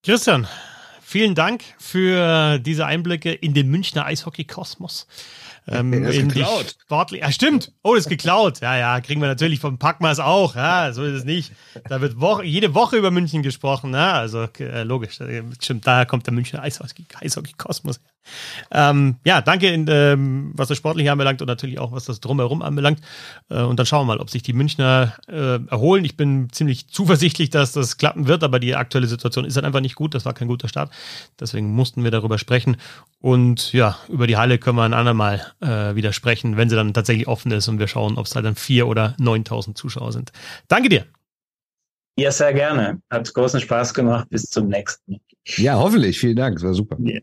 Christian, 0.04 0.48
vielen 1.00 1.34
Dank 1.34 1.62
für 1.78 2.58
diese 2.58 2.86
Einblicke 2.86 3.32
in 3.32 3.54
den 3.54 3.70
Münchner 3.70 4.04
Eishockey-Kosmos. 4.04 5.06
Ähm, 5.68 6.02
das 6.04 6.16
ist 6.16 6.28
geklaut. 6.28 6.76
Sportlich. 6.82 7.20
Ja, 7.20 7.30
stimmt. 7.30 7.72
Oh, 7.82 7.94
das 7.94 8.04
ist 8.04 8.10
geklaut. 8.10 8.60
Ja, 8.60 8.76
ja, 8.76 9.00
kriegen 9.00 9.20
wir 9.20 9.28
natürlich 9.28 9.60
vom 9.60 9.78
Packmas 9.78 10.18
auch. 10.18 10.56
Ja, 10.56 10.92
so 10.92 11.04
ist 11.04 11.14
es 11.14 11.24
nicht. 11.24 11.52
Da 11.88 12.00
wird 12.00 12.20
Woche, 12.20 12.44
jede 12.44 12.74
Woche 12.74 12.96
über 12.96 13.10
München 13.10 13.42
gesprochen. 13.42 13.94
Ja, 13.94 14.12
also 14.14 14.48
äh, 14.58 14.82
logisch. 14.82 15.18
Stimmt, 15.60 15.86
daher 15.86 16.06
kommt 16.06 16.26
der 16.26 16.34
Münchner 16.34 16.62
Eishockey-Kosmos. 16.62 18.00
Ähm, 18.70 19.16
ja, 19.24 19.40
danke, 19.40 19.68
in, 19.68 19.86
ähm, 19.88 20.52
was 20.54 20.68
das 20.68 20.78
Sportliche 20.78 21.10
anbelangt 21.10 21.42
und 21.42 21.48
natürlich 21.48 21.78
auch, 21.78 21.92
was 21.92 22.04
das 22.04 22.20
Drumherum 22.20 22.62
anbelangt. 22.62 23.00
Äh, 23.48 23.62
und 23.62 23.78
dann 23.78 23.86
schauen 23.86 24.02
wir 24.06 24.14
mal, 24.14 24.20
ob 24.20 24.30
sich 24.30 24.42
die 24.42 24.52
Münchner 24.52 25.14
äh, 25.28 25.58
erholen. 25.66 26.04
Ich 26.04 26.16
bin 26.16 26.48
ziemlich 26.52 26.88
zuversichtlich, 26.88 27.50
dass 27.50 27.72
das 27.72 27.98
klappen 27.98 28.28
wird, 28.28 28.44
aber 28.44 28.58
die 28.58 28.74
aktuelle 28.74 29.06
Situation 29.06 29.44
ist 29.44 29.56
halt 29.56 29.66
einfach 29.66 29.80
nicht 29.80 29.96
gut. 29.96 30.14
Das 30.14 30.24
war 30.24 30.34
kein 30.34 30.48
guter 30.48 30.68
Start. 30.68 30.92
Deswegen 31.40 31.72
mussten 31.72 32.04
wir 32.04 32.10
darüber 32.10 32.38
sprechen. 32.38 32.76
Und 33.20 33.72
ja, 33.72 33.98
über 34.08 34.26
die 34.26 34.36
Halle 34.36 34.58
können 34.58 34.76
wir 34.76 34.84
ein 34.84 34.94
andermal 34.94 35.51
äh, 35.62 35.94
wieder 35.94 36.12
sprechen, 36.12 36.56
wenn 36.56 36.68
sie 36.68 36.76
dann 36.76 36.92
tatsächlich 36.92 37.28
offen 37.28 37.50
ist 37.52 37.68
und 37.68 37.78
wir 37.78 37.88
schauen, 37.88 38.18
ob 38.18 38.26
es 38.26 38.34
halt 38.34 38.44
dann 38.44 38.56
vier 38.56 38.86
oder 38.86 39.14
9000 39.18 39.76
Zuschauer 39.76 40.12
sind. 40.12 40.32
Danke 40.68 40.88
dir. 40.88 41.06
Ja, 42.18 42.30
sehr 42.30 42.52
gerne. 42.52 43.00
Hat 43.10 43.32
großen 43.32 43.60
Spaß 43.60 43.94
gemacht. 43.94 44.28
Bis 44.28 44.50
zum 44.50 44.68
nächsten. 44.68 45.20
Ja, 45.56 45.76
hoffentlich. 45.76 46.18
Vielen 46.18 46.36
Dank. 46.36 46.56
Das 46.56 46.64
war 46.64 46.74
super. 46.74 46.96
Yeah. 47.00 47.22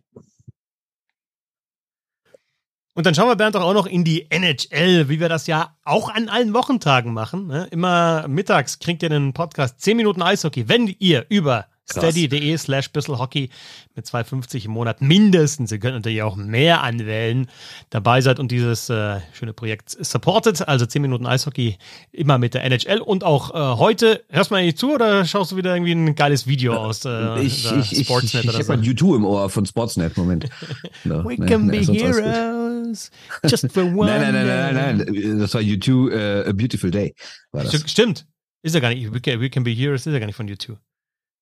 Und 2.96 3.06
dann 3.06 3.16
schauen 3.16 3.30
wir, 3.30 3.36
Bernd, 3.36 3.56
doch 3.56 3.62
auch 3.62 3.74
noch 3.74 3.86
in 3.86 4.04
die 4.04 4.30
NHL, 4.30 5.08
wie 5.08 5.20
wir 5.22 5.30
das 5.30 5.48
ja 5.48 5.78
auch 5.86 6.10
an 6.10 6.28
allen 6.28 6.54
Wochentagen 6.54 7.14
machen. 7.14 7.48
Ne? 7.48 7.68
Immer 7.72 8.28
mittags 8.28 8.80
kriegt 8.80 9.04
ihr 9.04 9.12
einen 9.12 9.32
Podcast 9.32 9.80
10 9.80 9.96
Minuten 9.96 10.22
Eishockey, 10.22 10.68
wenn 10.68 10.94
ihr 11.00 11.26
über 11.30 11.68
steady.de 11.92 12.58
slash 12.58 12.90
bisselhockey 12.92 13.50
mit 13.96 14.06
2,50 14.06 14.66
im 14.66 14.72
Monat 14.72 15.02
mindestens. 15.02 15.72
Ihr 15.72 15.80
könnt 15.80 15.96
natürlich 15.96 16.22
auch 16.22 16.36
mehr 16.36 16.84
anwählen, 16.84 17.48
dabei 17.90 18.22
seid 18.22 18.40
und 18.40 18.52
dieses 18.52 18.90
äh, 18.90 19.20
schöne 19.34 19.54
Projekt 19.54 19.90
supportet. 19.90 20.68
Also 20.68 20.86
10 20.86 21.02
Minuten 21.02 21.26
Eishockey 21.26 21.78
immer 22.12 22.38
mit 22.38 22.54
der 22.54 22.64
NHL. 22.64 23.00
Und 23.00 23.24
auch 23.24 23.54
äh, 23.54 23.78
heute, 23.78 24.24
hörst 24.30 24.52
du 24.52 24.56
mal 24.56 24.62
eigentlich 24.62 24.78
zu 24.78 24.94
oder 24.94 25.26
schaust 25.26 25.52
du 25.52 25.58
wieder 25.58 25.76
irgendwie 25.76 25.94
ein 25.94 26.16
geiles 26.16 26.48
Video 26.48 26.76
aus 26.76 27.06
äh, 27.06 27.42
ich, 27.42 27.66
ich, 27.72 28.06
Sportsnet 28.06 28.44
ich, 28.44 28.50
ich, 28.50 28.56
ich, 28.56 28.60
ich 28.62 28.70
habe 28.70 28.80
so? 28.80 28.86
YouTube 28.86 29.16
im 29.16 29.26
Ohr 29.26 29.50
von 29.50 29.66
Sportsnet, 29.66 30.18
Moment. 30.18 30.50
No, 31.04 31.24
We 31.24 31.36
ne, 31.38 31.46
can 31.46 31.66
ne, 31.66 31.80
be 31.80 31.94
heroes 31.94 33.12
just 33.44 33.72
for 33.72 33.84
one 33.96 34.08
Nein, 34.08 34.34
nein, 34.34 34.48
nein, 34.48 34.76
nein, 34.76 34.98
nein, 34.98 35.40
das 35.40 35.54
war 35.54 35.62
YouTube, 35.62 36.12
uh, 36.12 36.50
A 36.50 36.52
Beautiful 36.52 36.92
Day. 36.92 37.14
War 37.52 37.64
das. 37.64 37.90
Stimmt, 37.90 38.28
ist 38.62 38.76
ja 38.76 38.82
gar 38.82 38.90
nicht, 38.90 39.14
We 39.14 39.22
can, 39.22 39.40
We 39.40 39.50
can 39.50 39.64
be 39.64 39.72
heroes 39.72 40.06
ist 40.06 40.14
ja 40.14 40.20
gar 40.20 40.26
nicht 40.26 40.36
von 40.36 40.48
YouTube. 40.48 40.78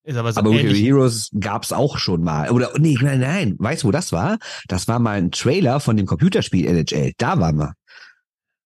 Ist 0.07 0.15
aber 0.15 0.31
so 0.31 0.39
aber 0.39 0.51
ähnlich. 0.51 0.81
Heroes 0.81 1.29
gab's 1.37 1.73
auch 1.73 1.97
schon 1.97 2.23
mal. 2.23 2.49
Oder 2.51 2.71
nee, 2.77 2.97
nein, 3.01 3.19
nein. 3.19 3.55
Weißt 3.59 3.83
du, 3.83 3.89
wo 3.89 3.91
das 3.91 4.13
war? 4.13 4.37
Das 4.69 4.87
war 4.87 4.99
mal 4.99 5.17
ein 5.17 5.31
Trailer 5.31 5.81
von 5.81 5.97
dem 5.97 6.05
Computerspiel 6.05 6.65
NHL. 6.65 7.11
Da 7.17 7.37
waren 7.41 7.57
wir. 7.57 7.73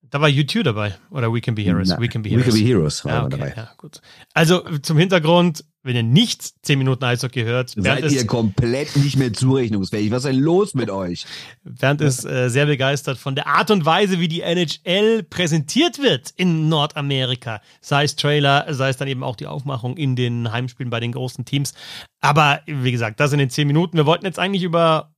Da 0.04 0.22
war 0.22 0.30
YouTube 0.30 0.66
dabei. 0.66 0.96
Oder 1.10 1.34
We 1.34 1.42
Can 1.42 1.56
Be 1.56 1.64
Heroes. 1.64 1.90
Na, 1.90 2.00
We 2.00 2.10
Can 2.10 2.22
Be 2.22 2.30
Heroes. 2.30 2.46
We 2.46 2.52
Can 2.52 2.60
Be 2.60 2.68
Heroes 2.68 3.04
war 3.06 3.12
ja, 3.12 3.26
okay, 3.26 3.30
dabei. 3.32 3.54
Ja, 3.58 3.72
gut. 3.76 4.02
Also 4.36 4.60
zum 4.84 5.00
Hintergrund, 5.00 5.66
wenn 5.84 5.96
ihr 5.96 6.04
nicht 6.04 6.66
10 6.66 6.78
Minuten 6.78 7.04
Eishockey 7.04 7.44
hört, 7.44 7.72
seid 7.76 8.12
ihr 8.12 8.28
komplett 8.28 8.96
nicht 8.96 9.18
mehr 9.18 9.34
zurechnungsfähig. 9.34 10.12
Was 10.12 10.26
ist 10.26 10.32
denn 10.32 10.40
los 10.40 10.74
mit 10.74 10.90
euch? 10.90 11.26
Bernd 11.64 12.02
ist 12.02 12.24
äh, 12.24 12.50
sehr 12.50 12.68
begeistert 12.68 13.18
von 13.18 13.36
der 13.36 13.48
Art 13.48 13.72
und 13.72 13.86
Weise, 13.86 14.20
wie 14.20 14.28
die 14.28 14.42
NHL 14.42 15.24
präsentiert 15.24 16.00
wird 16.00 16.32
in 16.36 16.70
Nordamerika. 16.70 17.62
Sei 17.82 18.04
es 18.04 18.16
Trailer, 18.16 18.74
sei 18.74 18.90
es 18.90 18.98
dann 18.98 19.08
eben 19.08 19.24
auch 19.24 19.36
die 19.36 19.48
Aufmachung 19.48 19.98
in 19.98 20.16
den 20.16 20.52
Heimspielen 20.52 20.90
bei 20.90 21.00
den 21.00 21.12
großen 21.12 21.46
Teams. 21.46 21.74
Aber 22.20 22.62
wie 22.68 22.92
gesagt, 22.92 23.20
das 23.20 23.34
in 23.34 23.40
den 23.40 23.50
10 23.50 23.66
Minuten. 23.66 23.98
Wir 23.98 24.06
wollten 24.06 24.26
jetzt 24.26 24.40
eigentlich 24.40 24.64
über 24.64 25.11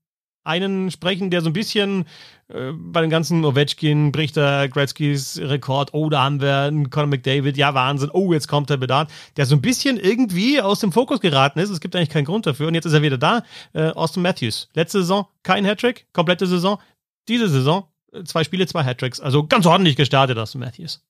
einen 0.43 0.91
sprechen, 0.91 1.29
der 1.29 1.41
so 1.41 1.49
ein 1.49 1.53
bisschen 1.53 2.05
äh, 2.49 2.71
bei 2.73 3.01
den 3.01 3.09
ganzen 3.09 3.43
Ovechkin 3.45 4.11
bricht 4.11 4.35
der 4.35 4.69
Gretzkys 4.69 5.39
Rekord. 5.41 5.93
Oh, 5.93 6.09
da 6.09 6.23
haben 6.23 6.41
wir 6.41 6.57
einen 6.59 6.89
Conor 6.89 7.07
McDavid. 7.07 7.57
Ja, 7.57 7.73
Wahnsinn. 7.73 8.09
Oh, 8.11 8.33
jetzt 8.33 8.47
kommt 8.47 8.69
der 8.69 8.77
Bedarf. 8.77 9.11
Der 9.37 9.45
so 9.45 9.55
ein 9.55 9.61
bisschen 9.61 9.97
irgendwie 9.97 10.61
aus 10.61 10.79
dem 10.79 10.91
Fokus 10.91 11.19
geraten 11.19 11.59
ist. 11.59 11.69
Es 11.69 11.79
gibt 11.79 11.95
eigentlich 11.95 12.09
keinen 12.09 12.25
Grund 12.25 12.45
dafür. 12.45 12.67
Und 12.67 12.75
jetzt 12.75 12.85
ist 12.85 12.93
er 12.93 13.01
wieder 13.01 13.17
da. 13.17 13.43
Äh, 13.73 13.89
Austin 13.91 14.23
Matthews. 14.23 14.69
Letzte 14.73 14.99
Saison 14.99 15.27
kein 15.43 15.65
Hattrick. 15.65 16.07
Komplette 16.13 16.47
Saison. 16.47 16.79
Diese 17.27 17.47
Saison 17.47 17.87
äh, 18.11 18.23
zwei 18.23 18.43
Spiele, 18.43 18.67
zwei 18.67 18.83
Hattricks. 18.83 19.19
Also 19.19 19.45
ganz 19.47 19.65
ordentlich 19.65 19.95
gestartet, 19.95 20.37
Austin 20.37 20.61
Matthews. 20.61 21.01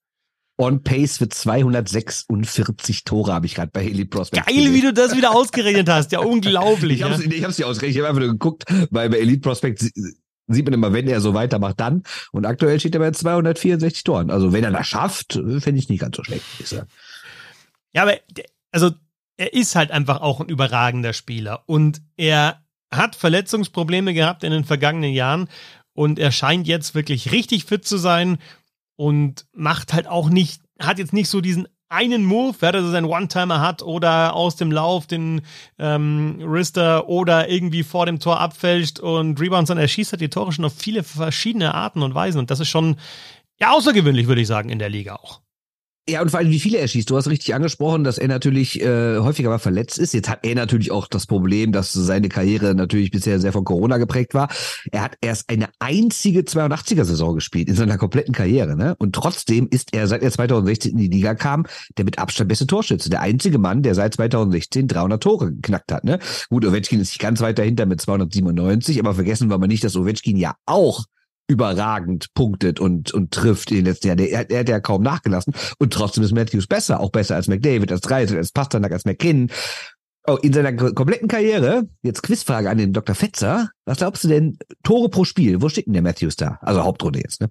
On 0.57 0.83
Pace 0.83 1.17
für 1.17 1.29
246 1.29 3.03
Tore 3.05 3.33
habe 3.33 3.47
ich 3.47 3.55
gerade 3.55 3.71
bei 3.71 3.85
Elite 3.85 4.09
Prospect. 4.09 4.45
Geil, 4.45 4.73
wie 4.73 4.81
du 4.81 4.93
das 4.93 5.15
wieder 5.15 5.35
ausgerechnet 5.35 5.89
hast. 5.89 6.11
Ja, 6.11 6.19
unglaublich. 6.21 6.99
ich 6.99 7.03
habe 7.03 7.15
es 7.15 7.23
ja. 7.23 7.27
nicht 7.27 7.63
ausgerechnet. 7.63 7.95
Ich 7.95 7.97
habe 7.97 8.09
einfach 8.09 8.21
nur 8.21 8.31
geguckt, 8.31 8.65
weil 8.91 9.09
bei 9.09 9.17
Elite 9.17 9.41
Prospect 9.41 9.79
sieht 9.81 10.65
man 10.65 10.73
immer, 10.73 10.93
wenn 10.93 11.07
er 11.07 11.21
so 11.21 11.33
weitermacht, 11.33 11.79
dann. 11.79 12.03
Und 12.31 12.45
aktuell 12.45 12.79
steht 12.79 12.95
er 12.95 12.99
bei 12.99 13.11
264 13.11 14.03
Toren. 14.03 14.29
Also 14.29 14.53
wenn 14.53 14.63
er 14.63 14.71
das 14.71 14.87
schafft, 14.87 15.33
finde 15.33 15.75
ich 15.75 15.89
nicht 15.89 16.01
ganz 16.01 16.17
so 16.17 16.23
schlecht. 16.23 16.45
Ja, 17.93 18.03
aber 18.03 18.17
also 18.71 18.91
er 19.37 19.53
ist 19.53 19.75
halt 19.75 19.91
einfach 19.91 20.21
auch 20.21 20.39
ein 20.39 20.49
überragender 20.49 21.13
Spieler 21.13 21.63
und 21.65 22.01
er 22.17 22.63
hat 22.91 23.15
Verletzungsprobleme 23.15 24.13
gehabt 24.13 24.43
in 24.43 24.51
den 24.51 24.65
vergangenen 24.65 25.13
Jahren 25.13 25.49
und 25.93 26.19
er 26.19 26.31
scheint 26.31 26.67
jetzt 26.67 26.93
wirklich 26.93 27.31
richtig 27.31 27.65
fit 27.65 27.85
zu 27.85 27.97
sein 27.97 28.37
und 28.95 29.45
macht 29.53 29.93
halt 29.93 30.07
auch 30.07 30.29
nicht, 30.29 30.61
hat 30.79 30.99
jetzt 30.99 31.13
nicht 31.13 31.29
so 31.29 31.41
diesen 31.41 31.67
einen 31.93 32.25
Move, 32.25 32.55
wer 32.59 32.71
das 32.71 32.91
einen 32.91 33.05
One-Timer 33.05 33.61
hat 33.61 33.83
oder 33.83 34.33
aus 34.33 34.55
dem 34.55 34.71
Lauf 34.71 35.05
den 35.05 35.41
ähm, 35.77 36.39
Rister 36.41 37.07
oder 37.07 37.49
irgendwie 37.49 37.83
vor 37.83 38.07
dem 38.07 38.19
Tor 38.19 38.39
abfälscht 38.39 38.99
und 38.99 39.39
Rebounds, 39.39 39.67
sondern 39.67 39.83
er 39.83 39.89
schießt 39.89 40.13
halt 40.13 40.21
die 40.21 40.29
Tore 40.29 40.51
schon 40.51 40.65
auf 40.65 40.73
viele 40.73 41.03
verschiedene 41.03 41.75
Arten 41.75 42.01
und 42.01 42.15
Weisen 42.15 42.39
und 42.39 42.49
das 42.49 42.59
ist 42.59 42.69
schon 42.69 42.95
ja 43.59 43.71
außergewöhnlich, 43.71 44.25
würde 44.25 44.41
ich 44.41 44.47
sagen, 44.47 44.69
in 44.69 44.79
der 44.79 44.89
Liga 44.89 45.15
auch. 45.15 45.42
Ja, 46.09 46.21
und 46.21 46.31
vor 46.31 46.41
allem, 46.41 46.49
wie 46.49 46.59
viele 46.59 46.79
er 46.79 46.87
schießt. 46.89 47.09
Du 47.09 47.15
hast 47.15 47.29
richtig 47.29 47.55
angesprochen, 47.55 48.03
dass 48.03 48.17
er 48.17 48.27
natürlich 48.27 48.81
äh, 48.81 49.19
häufiger 49.19 49.49
mal 49.49 49.57
verletzt 49.57 49.97
ist. 49.97 50.13
Jetzt 50.13 50.27
hat 50.29 50.39
er 50.43 50.53
natürlich 50.53 50.91
auch 50.91 51.07
das 51.07 51.25
Problem, 51.25 51.71
dass 51.71 51.93
seine 51.93 52.27
Karriere 52.27 52.75
natürlich 52.75 53.09
bisher 53.09 53.39
sehr 53.39 53.53
von 53.53 53.63
Corona 53.63 53.97
geprägt 53.97 54.33
war. 54.33 54.49
Er 54.91 55.01
hat 55.01 55.15
erst 55.21 55.49
eine 55.49 55.69
einzige 55.79 56.41
82er-Saison 56.41 57.35
gespielt 57.35 57.69
in 57.69 57.75
seiner 57.75 57.97
kompletten 57.97 58.33
Karriere. 58.33 58.75
Ne? 58.75 58.95
Und 58.97 59.15
trotzdem 59.15 59.69
ist 59.71 59.93
er, 59.93 60.07
seit 60.07 60.23
er 60.23 60.31
2016 60.31 60.91
in 60.91 60.97
die 60.97 61.07
Liga 61.07 61.35
kam, 61.35 61.67
der 61.97 62.03
mit 62.03 62.19
Abstand 62.19 62.49
beste 62.49 62.67
Torschütze. 62.67 63.09
Der 63.09 63.21
einzige 63.21 63.57
Mann, 63.57 63.81
der 63.81 63.95
seit 63.95 64.15
2016 64.15 64.89
300 64.89 65.23
Tore 65.23 65.53
geknackt 65.53 65.93
hat. 65.93 66.03
Ne? 66.03 66.19
Gut, 66.49 66.65
Ovechkin 66.65 66.99
ist 66.99 67.11
nicht 67.11 67.21
ganz 67.21 67.39
weit 67.39 67.57
dahinter 67.57 67.85
mit 67.85 68.01
297, 68.01 68.99
aber 68.99 69.13
vergessen 69.13 69.49
wir 69.49 69.57
mal 69.57 69.67
nicht, 69.67 69.85
dass 69.85 69.95
Ovechkin 69.95 70.35
ja 70.35 70.55
auch 70.65 71.05
überragend 71.47 72.33
punktet 72.33 72.79
und, 72.79 73.13
und 73.13 73.31
trifft 73.31 73.71
in 73.71 73.77
den 73.77 73.85
letzten 73.85 74.07
Jahren. 74.07 74.19
Er, 74.19 74.49
er 74.49 74.59
hat 74.59 74.69
ja 74.69 74.79
kaum 74.79 75.03
nachgelassen. 75.03 75.53
Und 75.77 75.93
trotzdem 75.93 76.23
ist 76.23 76.33
Matthews 76.33 76.67
besser. 76.67 76.99
Auch 76.99 77.11
besser 77.11 77.35
als 77.35 77.47
McDavid, 77.47 77.91
als 77.91 78.01
Dreisel, 78.01 78.37
als 78.37 78.51
Pasternak, 78.51 78.91
als 78.91 79.05
McKinnon. 79.05 79.49
Oh, 80.25 80.37
in 80.41 80.53
seiner 80.53 80.71
kompletten 80.71 81.27
Karriere, 81.27 81.89
jetzt 82.01 82.23
Quizfrage 82.23 82.69
an 82.69 82.77
den 82.77 82.93
Dr. 82.93 83.13
Fetzer. 83.13 83.71
Was 83.85 83.97
glaubst 83.97 84.23
du 84.23 84.29
denn, 84.29 84.57
Tore 84.81 85.09
pro 85.09 85.25
Spiel? 85.25 85.61
Wo 85.61 85.67
steht 85.67 85.85
denn 85.85 85.93
der 85.93 86.01
Matthews 86.01 86.37
da? 86.37 86.59
Also 86.61 86.83
Hauptrunde 86.83 87.19
jetzt, 87.19 87.41
ne? 87.41 87.49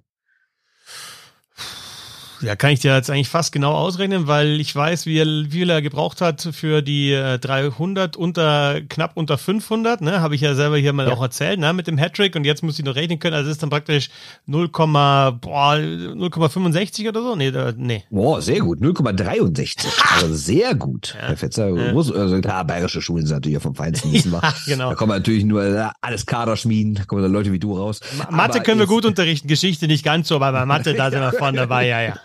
Ja, 2.43 2.55
kann 2.57 2.71
ich 2.71 2.81
dir 2.81 2.93
jetzt 2.93 3.09
eigentlich 3.09 3.29
fast 3.29 3.53
genau 3.53 3.73
ausrechnen, 3.73 4.27
weil 4.27 4.59
ich 4.59 4.75
weiß, 4.75 5.05
wie, 5.05 5.17
er, 5.17 5.25
wie 5.25 5.49
viel 5.49 5.69
er 5.69 5.81
gebraucht 5.81 6.19
hat 6.19 6.41
für 6.51 6.81
die 6.81 7.11
300 7.11 8.15
äh, 8.15 8.19
unter 8.19 8.81
knapp 8.89 9.11
unter 9.15 9.37
500. 9.37 10.01
Ne, 10.01 10.19
habe 10.19 10.35
ich 10.35 10.41
ja 10.41 10.53
selber 10.53 10.75
hier 10.77 10.91
mal 10.91 11.07
ja. 11.07 11.13
auch 11.13 11.21
erzählt, 11.21 11.57
ne, 11.59 11.71
mit 11.73 11.87
dem 11.87 11.97
Hattrick. 11.97 12.35
Und 12.35 12.43
jetzt 12.43 12.63
muss 12.63 12.77
ich 12.77 12.85
noch 12.85 12.95
rechnen 12.95 13.19
können. 13.19 13.35
Also 13.35 13.49
ist 13.49 13.63
dann 13.63 13.69
praktisch 13.69 14.09
0,65 14.49 17.07
oder 17.07 17.21
so. 17.21 17.35
Nee, 17.35 17.53
nee. 17.77 18.03
Boah, 18.09 18.41
sehr 18.41 18.59
gut. 18.59 18.81
0,63. 18.81 19.87
Also 20.21 20.33
sehr 20.33 20.75
gut. 20.75 21.15
Ja. 21.19 21.29
Herr 21.29 21.37
Fetzer, 21.37 21.69
ja. 21.69 21.93
muss, 21.93 22.11
also 22.11 22.41
klar, 22.41 22.65
bayerische 22.65 23.01
Schulen 23.01 23.25
sind 23.25 23.37
natürlich 23.37 23.61
vom 23.61 23.75
Feinsten 23.75 24.11
wissen 24.11 24.31
wir. 24.31 24.41
Ja, 24.43 24.53
genau. 24.65 24.89
Da 24.89 24.95
kommen 24.95 25.13
natürlich 25.13 25.45
nur 25.45 25.63
äh, 25.63 25.87
alles 26.01 26.25
Kader 26.25 26.57
schmieden. 26.57 26.95
Da 26.95 27.05
kommen 27.05 27.21
da 27.21 27.29
Leute 27.29 27.53
wie 27.53 27.59
du 27.59 27.77
raus. 27.77 28.01
Mathe 28.29 28.55
aber 28.55 28.63
können 28.63 28.79
wir 28.79 28.87
gut 28.87 29.05
unterrichten, 29.05 29.47
Geschichte 29.47 29.87
nicht 29.87 30.03
ganz 30.03 30.27
so, 30.27 30.35
aber 30.35 30.51
bei 30.51 30.65
Mathe, 30.65 30.93
da 30.93 31.09
sind 31.09 31.21
wir 31.21 31.31
vorne 31.31 31.57
dabei, 31.57 31.87
ja, 31.87 32.01
ja. 32.01 32.15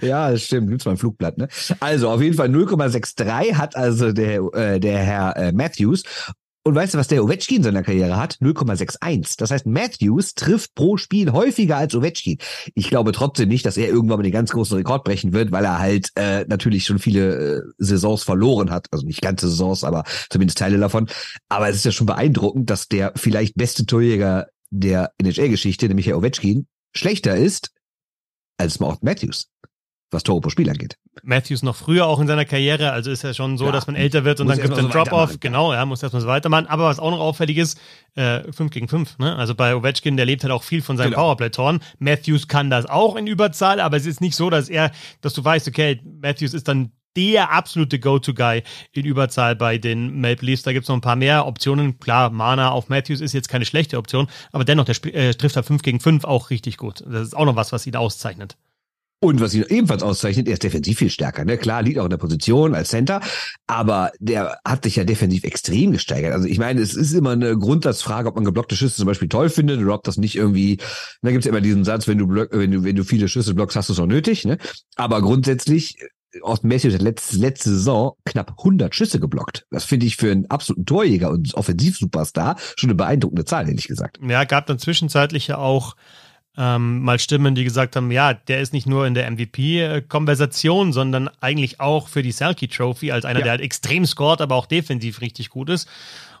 Ja, 0.00 0.30
das 0.30 0.42
stimmt. 0.42 0.70
Gibt's 0.70 0.84
mal 0.84 0.92
ein 0.92 0.98
Flugblatt, 0.98 1.38
ne? 1.38 1.48
Also 1.80 2.10
auf 2.10 2.20
jeden 2.20 2.36
Fall 2.36 2.48
0,63 2.48 3.54
hat 3.54 3.76
also 3.76 4.12
der, 4.12 4.40
äh, 4.54 4.80
der 4.80 4.98
Herr 4.98 5.36
äh, 5.36 5.52
Matthews. 5.52 6.04
Und 6.66 6.74
weißt 6.74 6.94
du, 6.94 6.98
was 6.98 7.08
der 7.08 7.22
Ovechkin 7.22 7.58
in 7.58 7.62
seiner 7.62 7.82
Karriere 7.82 8.16
hat? 8.16 8.38
0,61. 8.40 9.34
Das 9.36 9.50
heißt, 9.50 9.66
Matthews 9.66 10.34
trifft 10.34 10.74
pro 10.74 10.96
Spiel 10.96 11.30
häufiger 11.30 11.76
als 11.76 11.94
Ovechkin. 11.94 12.38
Ich 12.74 12.88
glaube 12.88 13.12
trotzdem 13.12 13.50
nicht, 13.50 13.66
dass 13.66 13.76
er 13.76 13.88
irgendwann 13.88 14.16
mal 14.18 14.22
den 14.22 14.32
ganz 14.32 14.50
großen 14.50 14.78
Rekord 14.78 15.04
brechen 15.04 15.34
wird, 15.34 15.52
weil 15.52 15.66
er 15.66 15.78
halt 15.78 16.08
äh, 16.14 16.46
natürlich 16.48 16.86
schon 16.86 16.98
viele 16.98 17.56
äh, 17.58 17.62
Saisons 17.76 18.22
verloren 18.22 18.70
hat. 18.70 18.86
Also 18.92 19.04
nicht 19.04 19.20
ganze 19.20 19.50
Saisons, 19.50 19.84
aber 19.84 20.04
zumindest 20.30 20.56
Teile 20.56 20.78
davon. 20.78 21.06
Aber 21.50 21.68
es 21.68 21.76
ist 21.76 21.84
ja 21.84 21.92
schon 21.92 22.06
beeindruckend, 22.06 22.70
dass 22.70 22.88
der 22.88 23.12
vielleicht 23.14 23.56
beste 23.56 23.84
Torjäger 23.84 24.46
der 24.70 25.12
NHL-Geschichte, 25.18 25.86
nämlich 25.86 26.06
Herr 26.06 26.16
Ovechkin, 26.16 26.66
schlechter 26.94 27.36
ist 27.36 27.73
als 28.58 28.80
Morton 28.80 29.00
Matthews, 29.02 29.50
was 30.10 30.22
Tore 30.22 30.40
pro 30.40 30.50
Spiel 30.50 30.70
angeht. 30.70 30.96
Matthews 31.22 31.62
noch 31.62 31.76
früher 31.76 32.06
auch 32.06 32.20
in 32.20 32.26
seiner 32.26 32.44
Karriere, 32.44 32.92
also 32.92 33.10
ist 33.10 33.22
ja 33.22 33.34
schon 33.34 33.56
so, 33.56 33.66
ja, 33.66 33.72
dass 33.72 33.86
man 33.86 33.96
älter 33.96 34.24
wird 34.24 34.40
und 34.40 34.48
dann 34.48 34.58
gibt 34.58 34.72
es 34.72 34.78
einen 34.78 34.88
so 34.88 34.92
Drop-Off, 34.92 35.40
genau, 35.40 35.72
ja, 35.72 35.84
muss 35.86 36.02
erstmal 36.02 36.22
so 36.22 36.28
weitermachen. 36.28 36.66
Aber 36.66 36.84
was 36.84 36.98
auch 36.98 37.10
noch 37.10 37.20
auffällig 37.20 37.56
ist, 37.58 37.80
äh, 38.14 38.50
5 38.52 38.70
gegen 38.70 38.88
5, 38.88 39.18
ne? 39.18 39.36
Also 39.36 39.54
bei 39.54 39.74
Ovechkin, 39.74 40.16
der 40.16 40.26
lebt 40.26 40.42
halt 40.42 40.52
auch 40.52 40.62
viel 40.62 40.82
von 40.82 40.96
seinen 40.96 41.10
genau. 41.10 41.22
Powerplay-Toren. 41.22 41.80
Matthews 41.98 42.48
kann 42.48 42.70
das 42.70 42.86
auch 42.86 43.16
in 43.16 43.26
Überzahl, 43.26 43.80
aber 43.80 43.96
es 43.96 44.06
ist 44.06 44.20
nicht 44.20 44.36
so, 44.36 44.50
dass 44.50 44.68
er, 44.68 44.90
dass 45.20 45.34
du 45.34 45.44
weißt, 45.44 45.68
okay, 45.68 46.00
Matthews 46.20 46.54
ist 46.54 46.68
dann 46.68 46.92
der 47.16 47.50
absolute 47.50 47.98
Go-To-Guy 47.98 48.62
in 48.92 49.04
Überzahl 49.04 49.56
bei 49.56 49.78
den 49.78 50.20
Maple 50.20 50.46
Leafs. 50.46 50.62
Da 50.62 50.72
gibt 50.72 50.84
es 50.84 50.88
noch 50.88 50.96
ein 50.96 51.00
paar 51.00 51.16
mehr 51.16 51.46
Optionen. 51.46 51.98
Klar, 52.00 52.30
Mana 52.30 52.70
auf 52.70 52.88
Matthews 52.88 53.20
ist 53.20 53.32
jetzt 53.32 53.48
keine 53.48 53.64
schlechte 53.64 53.98
Option, 53.98 54.28
aber 54.52 54.64
dennoch, 54.64 54.84
der 54.84 54.96
äh, 55.14 55.34
trifft 55.34 55.56
halt 55.56 55.66
5 55.66 55.82
gegen 55.82 56.00
5 56.00 56.24
auch 56.24 56.50
richtig 56.50 56.76
gut. 56.76 57.02
Das 57.06 57.22
ist 57.22 57.36
auch 57.36 57.46
noch 57.46 57.56
was, 57.56 57.72
was 57.72 57.86
ihn 57.86 57.96
auszeichnet. 57.96 58.56
Und 59.24 59.40
was 59.40 59.54
ihn 59.54 59.64
ebenfalls 59.66 60.02
auszeichnet, 60.02 60.48
er 60.48 60.52
ist 60.52 60.64
defensiv 60.64 60.98
viel 60.98 61.08
stärker. 61.08 61.46
Ne? 61.46 61.56
Klar, 61.56 61.80
liegt 61.80 61.98
auch 61.98 62.04
in 62.04 62.10
der 62.10 62.18
Position 62.18 62.74
als 62.74 62.90
Center, 62.90 63.22
aber 63.66 64.12
der 64.18 64.58
hat 64.66 64.84
sich 64.84 64.96
ja 64.96 65.04
defensiv 65.04 65.44
extrem 65.44 65.92
gesteigert. 65.92 66.34
Also 66.34 66.46
ich 66.46 66.58
meine, 66.58 66.82
es 66.82 66.94
ist 66.94 67.14
immer 67.14 67.30
eine 67.30 67.56
Grundsatzfrage, 67.56 68.28
ob 68.28 68.34
man 68.34 68.44
geblockte 68.44 68.76
Schüsse 68.76 68.96
zum 68.96 69.06
Beispiel 69.06 69.30
toll 69.30 69.48
findet 69.48 69.80
oder 69.80 69.94
ob 69.94 70.04
das 70.04 70.18
nicht 70.18 70.36
irgendwie, 70.36 70.76
da 71.22 71.30
gibt 71.30 71.40
es 71.40 71.46
ja 71.46 71.52
immer 71.52 71.62
diesen 71.62 71.84
Satz, 71.84 72.06
wenn 72.06 72.18
du, 72.18 72.26
block, 72.26 72.48
wenn 72.52 72.70
du, 72.70 72.84
wenn 72.84 72.96
du 72.96 73.02
viele 73.02 73.28
Schüsse 73.28 73.54
blockst, 73.54 73.76
hast 73.78 73.88
du 73.88 73.94
es 73.94 73.98
auch 73.98 74.06
nötig. 74.06 74.44
Ne? 74.44 74.58
Aber 74.96 75.22
grundsätzlich 75.22 75.96
Austin 76.42 76.68
Matthews 76.68 76.94
hat 76.94 77.02
letzte, 77.02 77.36
letzte 77.36 77.70
Saison 77.70 78.16
knapp 78.24 78.54
100 78.58 78.94
Schüsse 78.94 79.20
geblockt. 79.20 79.66
Das 79.70 79.84
finde 79.84 80.06
ich 80.06 80.16
für 80.16 80.30
einen 80.30 80.46
absoluten 80.50 80.86
Torjäger 80.86 81.30
und 81.30 81.54
Offensivsuperstar 81.54 82.56
schon 82.76 82.90
eine 82.90 82.96
beeindruckende 82.96 83.44
Zahl, 83.44 83.68
ehrlich 83.68 83.88
gesagt. 83.88 84.18
Ja, 84.26 84.44
gab 84.44 84.66
dann 84.66 84.78
zwischenzeitlich 84.78 85.46
ja 85.46 85.58
auch 85.58 85.96
ähm, 86.56 87.02
mal 87.02 87.18
Stimmen, 87.18 87.54
die 87.54 87.64
gesagt 87.64 87.96
haben, 87.96 88.10
ja, 88.10 88.34
der 88.34 88.60
ist 88.60 88.72
nicht 88.72 88.86
nur 88.86 89.06
in 89.06 89.14
der 89.14 89.30
MVP-Konversation, 89.30 90.92
sondern 90.92 91.28
eigentlich 91.40 91.80
auch 91.80 92.08
für 92.08 92.22
die 92.22 92.32
Selkie 92.32 92.68
Trophy 92.68 93.10
als 93.10 93.24
einer, 93.24 93.40
ja. 93.40 93.44
der 93.44 93.50
halt 93.52 93.60
extrem 93.60 94.06
scored, 94.06 94.40
aber 94.40 94.54
auch 94.54 94.66
defensiv 94.66 95.20
richtig 95.20 95.50
gut 95.50 95.68
ist. 95.68 95.88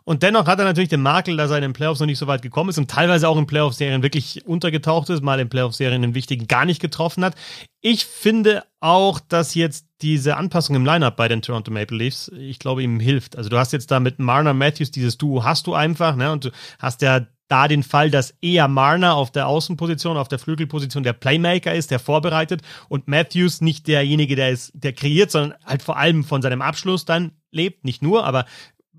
Und 0.06 0.22
dennoch 0.22 0.46
hat 0.46 0.58
er 0.58 0.66
natürlich 0.66 0.90
den 0.90 1.00
Makel, 1.00 1.38
dass 1.38 1.50
er 1.50 1.56
in 1.56 1.62
den 1.62 1.72
Playoffs 1.72 1.98
noch 1.98 2.06
nicht 2.06 2.18
so 2.18 2.26
weit 2.26 2.42
gekommen 2.42 2.68
ist 2.68 2.76
und 2.76 2.90
teilweise 2.90 3.26
auch 3.26 3.38
in 3.38 3.46
Playoff-Serien 3.46 4.02
wirklich 4.02 4.44
untergetaucht 4.46 5.08
ist, 5.08 5.22
mal 5.22 5.40
in 5.40 5.48
Playoff-Serien 5.48 6.02
den 6.02 6.14
wichtigen 6.14 6.46
gar 6.46 6.66
nicht 6.66 6.80
getroffen 6.80 7.24
hat. 7.24 7.34
Ich 7.80 8.04
finde 8.04 8.64
auch, 8.80 9.18
dass 9.18 9.54
jetzt 9.54 9.86
diese 10.02 10.36
Anpassung 10.36 10.76
im 10.76 10.84
Lineup 10.84 11.16
bei 11.16 11.26
den 11.26 11.40
Toronto 11.40 11.70
Maple 11.70 11.96
Leafs, 11.96 12.28
ich 12.28 12.58
glaube, 12.58 12.82
ihm 12.82 13.00
hilft. 13.00 13.36
Also 13.38 13.48
du 13.48 13.56
hast 13.56 13.72
jetzt 13.72 13.90
da 13.90 13.98
mit 13.98 14.18
Marner 14.18 14.52
Matthews 14.52 14.90
dieses 14.90 15.16
Duo 15.16 15.42
hast 15.42 15.66
du 15.66 15.72
einfach, 15.72 16.16
ne? 16.16 16.30
Und 16.32 16.44
du 16.44 16.50
hast 16.78 17.00
ja 17.00 17.26
da 17.48 17.68
den 17.68 17.82
Fall, 17.82 18.10
dass 18.10 18.34
eher 18.40 18.68
Marner 18.68 19.14
auf 19.14 19.30
der 19.30 19.46
Außenposition, 19.46 20.16
auf 20.16 20.28
der 20.28 20.38
Flügelposition 20.38 21.02
der 21.02 21.12
Playmaker 21.12 21.74
ist, 21.74 21.90
der 21.90 21.98
vorbereitet 21.98 22.62
und 22.88 23.08
Matthews 23.08 23.60
nicht 23.60 23.86
derjenige, 23.86 24.36
der 24.36 24.50
ist, 24.50 24.72
der 24.74 24.92
kreiert, 24.92 25.30
sondern 25.30 25.58
halt 25.64 25.82
vor 25.82 25.96
allem 25.96 26.24
von 26.24 26.42
seinem 26.42 26.62
Abschluss 26.62 27.04
dann 27.04 27.32
lebt, 27.50 27.84
nicht 27.84 28.02
nur, 28.02 28.24
aber 28.24 28.46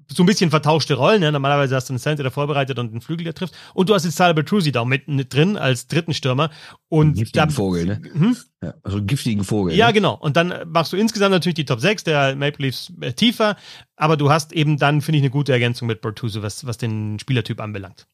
so 0.08 0.24
ein 0.24 0.26
bisschen 0.26 0.50
vertauschte 0.50 0.96
Rollen. 0.96 1.22
Ne? 1.22 1.32
Normalerweise 1.32 1.76
hast 1.76 1.90
du 1.90 1.94
einen 1.94 2.00
Center, 2.00 2.24
der 2.24 2.32
vorbereitet 2.32 2.78
und 2.80 2.92
einen 2.92 3.02
Flügel, 3.02 3.24
der 3.24 3.34
trifft. 3.34 3.56
Und 3.74 3.90
du 3.90 3.94
hast 3.94 4.06
jetzt 4.06 4.16
Tyler 4.16 4.34
Bertuzzi 4.34 4.72
da 4.72 4.86
mitten 4.86 5.18
drin 5.30 5.58
als 5.58 5.88
dritten 5.88 6.14
Stürmer. 6.14 6.52
Und 6.90 7.08
einen 7.08 7.14
giftigen 7.16 7.48
da, 7.48 7.54
Vogel, 7.54 7.86
ne? 7.86 8.02
Hm? 8.14 8.38
Ja, 8.62 8.74
also 8.84 8.98
einen 8.98 9.08
giftigen 9.08 9.44
Vogel. 9.44 9.76
Ja, 9.76 9.88
ne? 9.88 9.94
genau. 9.94 10.14
Und 10.14 10.38
dann 10.38 10.54
machst 10.68 10.94
du 10.94 10.98
insgesamt 10.98 11.32
natürlich 11.32 11.56
die 11.56 11.66
Top 11.66 11.80
6 11.80 12.04
der 12.04 12.36
Maple 12.36 12.68
Leafs 12.68 12.94
äh, 13.02 13.14
tiefer. 13.14 13.58
Aber 13.96 14.18
du 14.18 14.30
hast 14.30 14.54
eben 14.54 14.78
dann, 14.78 15.02
finde 15.02 15.18
ich, 15.18 15.24
eine 15.24 15.32
gute 15.32 15.52
Ergänzung 15.52 15.88
mit 15.88 16.02
Bertuzzi, 16.02 16.42
was, 16.42 16.66
was 16.66 16.78
den 16.78 17.20
Spielertyp 17.20 17.60
anbelangt. 17.60 18.08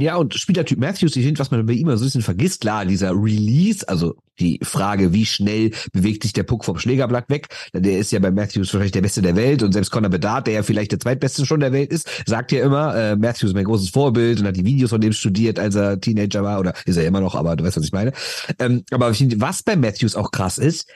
Ja, 0.00 0.16
und 0.16 0.32
Spielertyp 0.34 0.78
Matthews, 0.78 1.14
ich 1.14 1.26
finde, 1.26 1.38
was 1.40 1.50
man 1.50 1.66
bei 1.66 1.74
ihm 1.74 1.86
so 1.88 1.92
ein 1.92 2.00
bisschen 2.00 2.22
vergisst, 2.22 2.62
klar, 2.62 2.86
dieser 2.86 3.10
Release, 3.10 3.86
also 3.86 4.16
die 4.38 4.58
Frage, 4.62 5.12
wie 5.12 5.26
schnell 5.26 5.72
bewegt 5.92 6.22
sich 6.22 6.32
der 6.32 6.42
Puck 6.42 6.64
vom 6.64 6.78
Schlägerblatt 6.78 7.28
weg, 7.28 7.48
der 7.74 7.98
ist 7.98 8.10
ja 8.10 8.18
bei 8.18 8.30
Matthews 8.30 8.72
wahrscheinlich 8.72 8.92
der 8.92 9.02
Beste 9.02 9.20
der 9.20 9.36
Welt 9.36 9.62
und 9.62 9.72
selbst 9.72 9.90
Conor 9.90 10.08
Bedard, 10.08 10.46
der 10.46 10.54
ja 10.54 10.62
vielleicht 10.62 10.92
der 10.92 11.00
Zweitbeste 11.00 11.44
schon 11.44 11.60
der 11.60 11.72
Welt 11.72 11.92
ist, 11.92 12.08
sagt 12.24 12.50
ja 12.50 12.64
immer, 12.64 12.96
äh, 12.96 13.16
Matthews 13.16 13.50
ist 13.50 13.54
mein 13.54 13.66
großes 13.66 13.90
Vorbild 13.90 14.40
und 14.40 14.46
hat 14.46 14.56
die 14.56 14.64
Videos 14.64 14.88
von 14.88 15.02
dem 15.02 15.12
studiert, 15.12 15.58
als 15.58 15.74
er 15.74 16.00
Teenager 16.00 16.42
war, 16.42 16.60
oder 16.60 16.72
ist 16.86 16.96
er 16.96 17.04
immer 17.04 17.20
noch, 17.20 17.34
aber 17.34 17.54
du 17.56 17.64
weißt, 17.64 17.76
was 17.76 17.84
ich 17.84 17.92
meine. 17.92 18.12
Ähm, 18.58 18.84
aber 18.92 19.10
was 19.10 19.62
bei 19.62 19.76
Matthews 19.76 20.16
auch 20.16 20.30
krass 20.30 20.56
ist, 20.56 20.88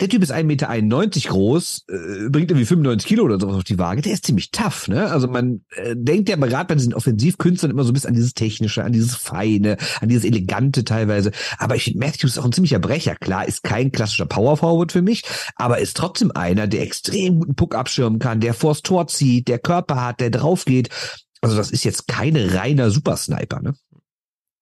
der 0.00 0.08
Typ 0.08 0.22
ist 0.22 0.32
1,91 0.32 0.44
Meter 0.44 1.28
groß, 1.28 1.86
äh, 1.88 2.28
bringt 2.28 2.50
irgendwie 2.50 2.66
95 2.66 3.08
Kilo 3.08 3.24
oder 3.24 3.40
sowas 3.40 3.56
auf 3.56 3.64
die 3.64 3.78
Waage. 3.78 4.02
Der 4.02 4.12
ist 4.12 4.26
ziemlich 4.26 4.52
tough, 4.52 4.86
ne? 4.88 5.10
Also 5.10 5.26
man 5.26 5.62
äh, 5.74 5.94
denkt 5.96 6.28
ja 6.28 6.36
gerade 6.36 6.68
bei 6.68 6.74
diesen 6.74 6.94
Offensivkünstlern 6.94 7.72
immer 7.72 7.82
so 7.82 7.90
ein 7.90 7.94
bisschen 7.94 8.08
an 8.08 8.14
dieses 8.14 8.34
Technische, 8.34 8.84
an 8.84 8.92
dieses 8.92 9.16
Feine, 9.16 9.76
an 10.00 10.08
dieses 10.08 10.24
Elegante 10.24 10.84
teilweise. 10.84 11.32
Aber 11.58 11.74
ich 11.74 11.84
finde, 11.84 11.98
Matthews 11.98 12.32
ist 12.32 12.38
auch 12.38 12.44
ein 12.44 12.52
ziemlicher 12.52 12.78
Brecher. 12.78 13.16
Klar, 13.16 13.46
ist 13.46 13.64
kein 13.64 13.90
klassischer 13.90 14.26
Power 14.26 14.56
Forward 14.56 14.92
für 14.92 15.02
mich, 15.02 15.24
aber 15.56 15.78
ist 15.78 15.96
trotzdem 15.96 16.30
einer, 16.32 16.68
der 16.68 16.82
extrem 16.82 17.40
guten 17.40 17.56
Puck 17.56 17.74
abschirmen 17.74 18.20
kann, 18.20 18.40
der 18.40 18.54
vors 18.54 18.82
Tor 18.82 19.08
zieht, 19.08 19.48
der 19.48 19.58
Körper 19.58 20.04
hat, 20.04 20.20
der 20.20 20.30
drauf 20.30 20.64
geht. 20.64 20.90
Also 21.40 21.56
das 21.56 21.70
ist 21.70 21.84
jetzt 21.84 22.08
keine 22.08 22.54
reiner 22.54 22.90
Supersniper, 22.90 23.60
ne? 23.60 23.74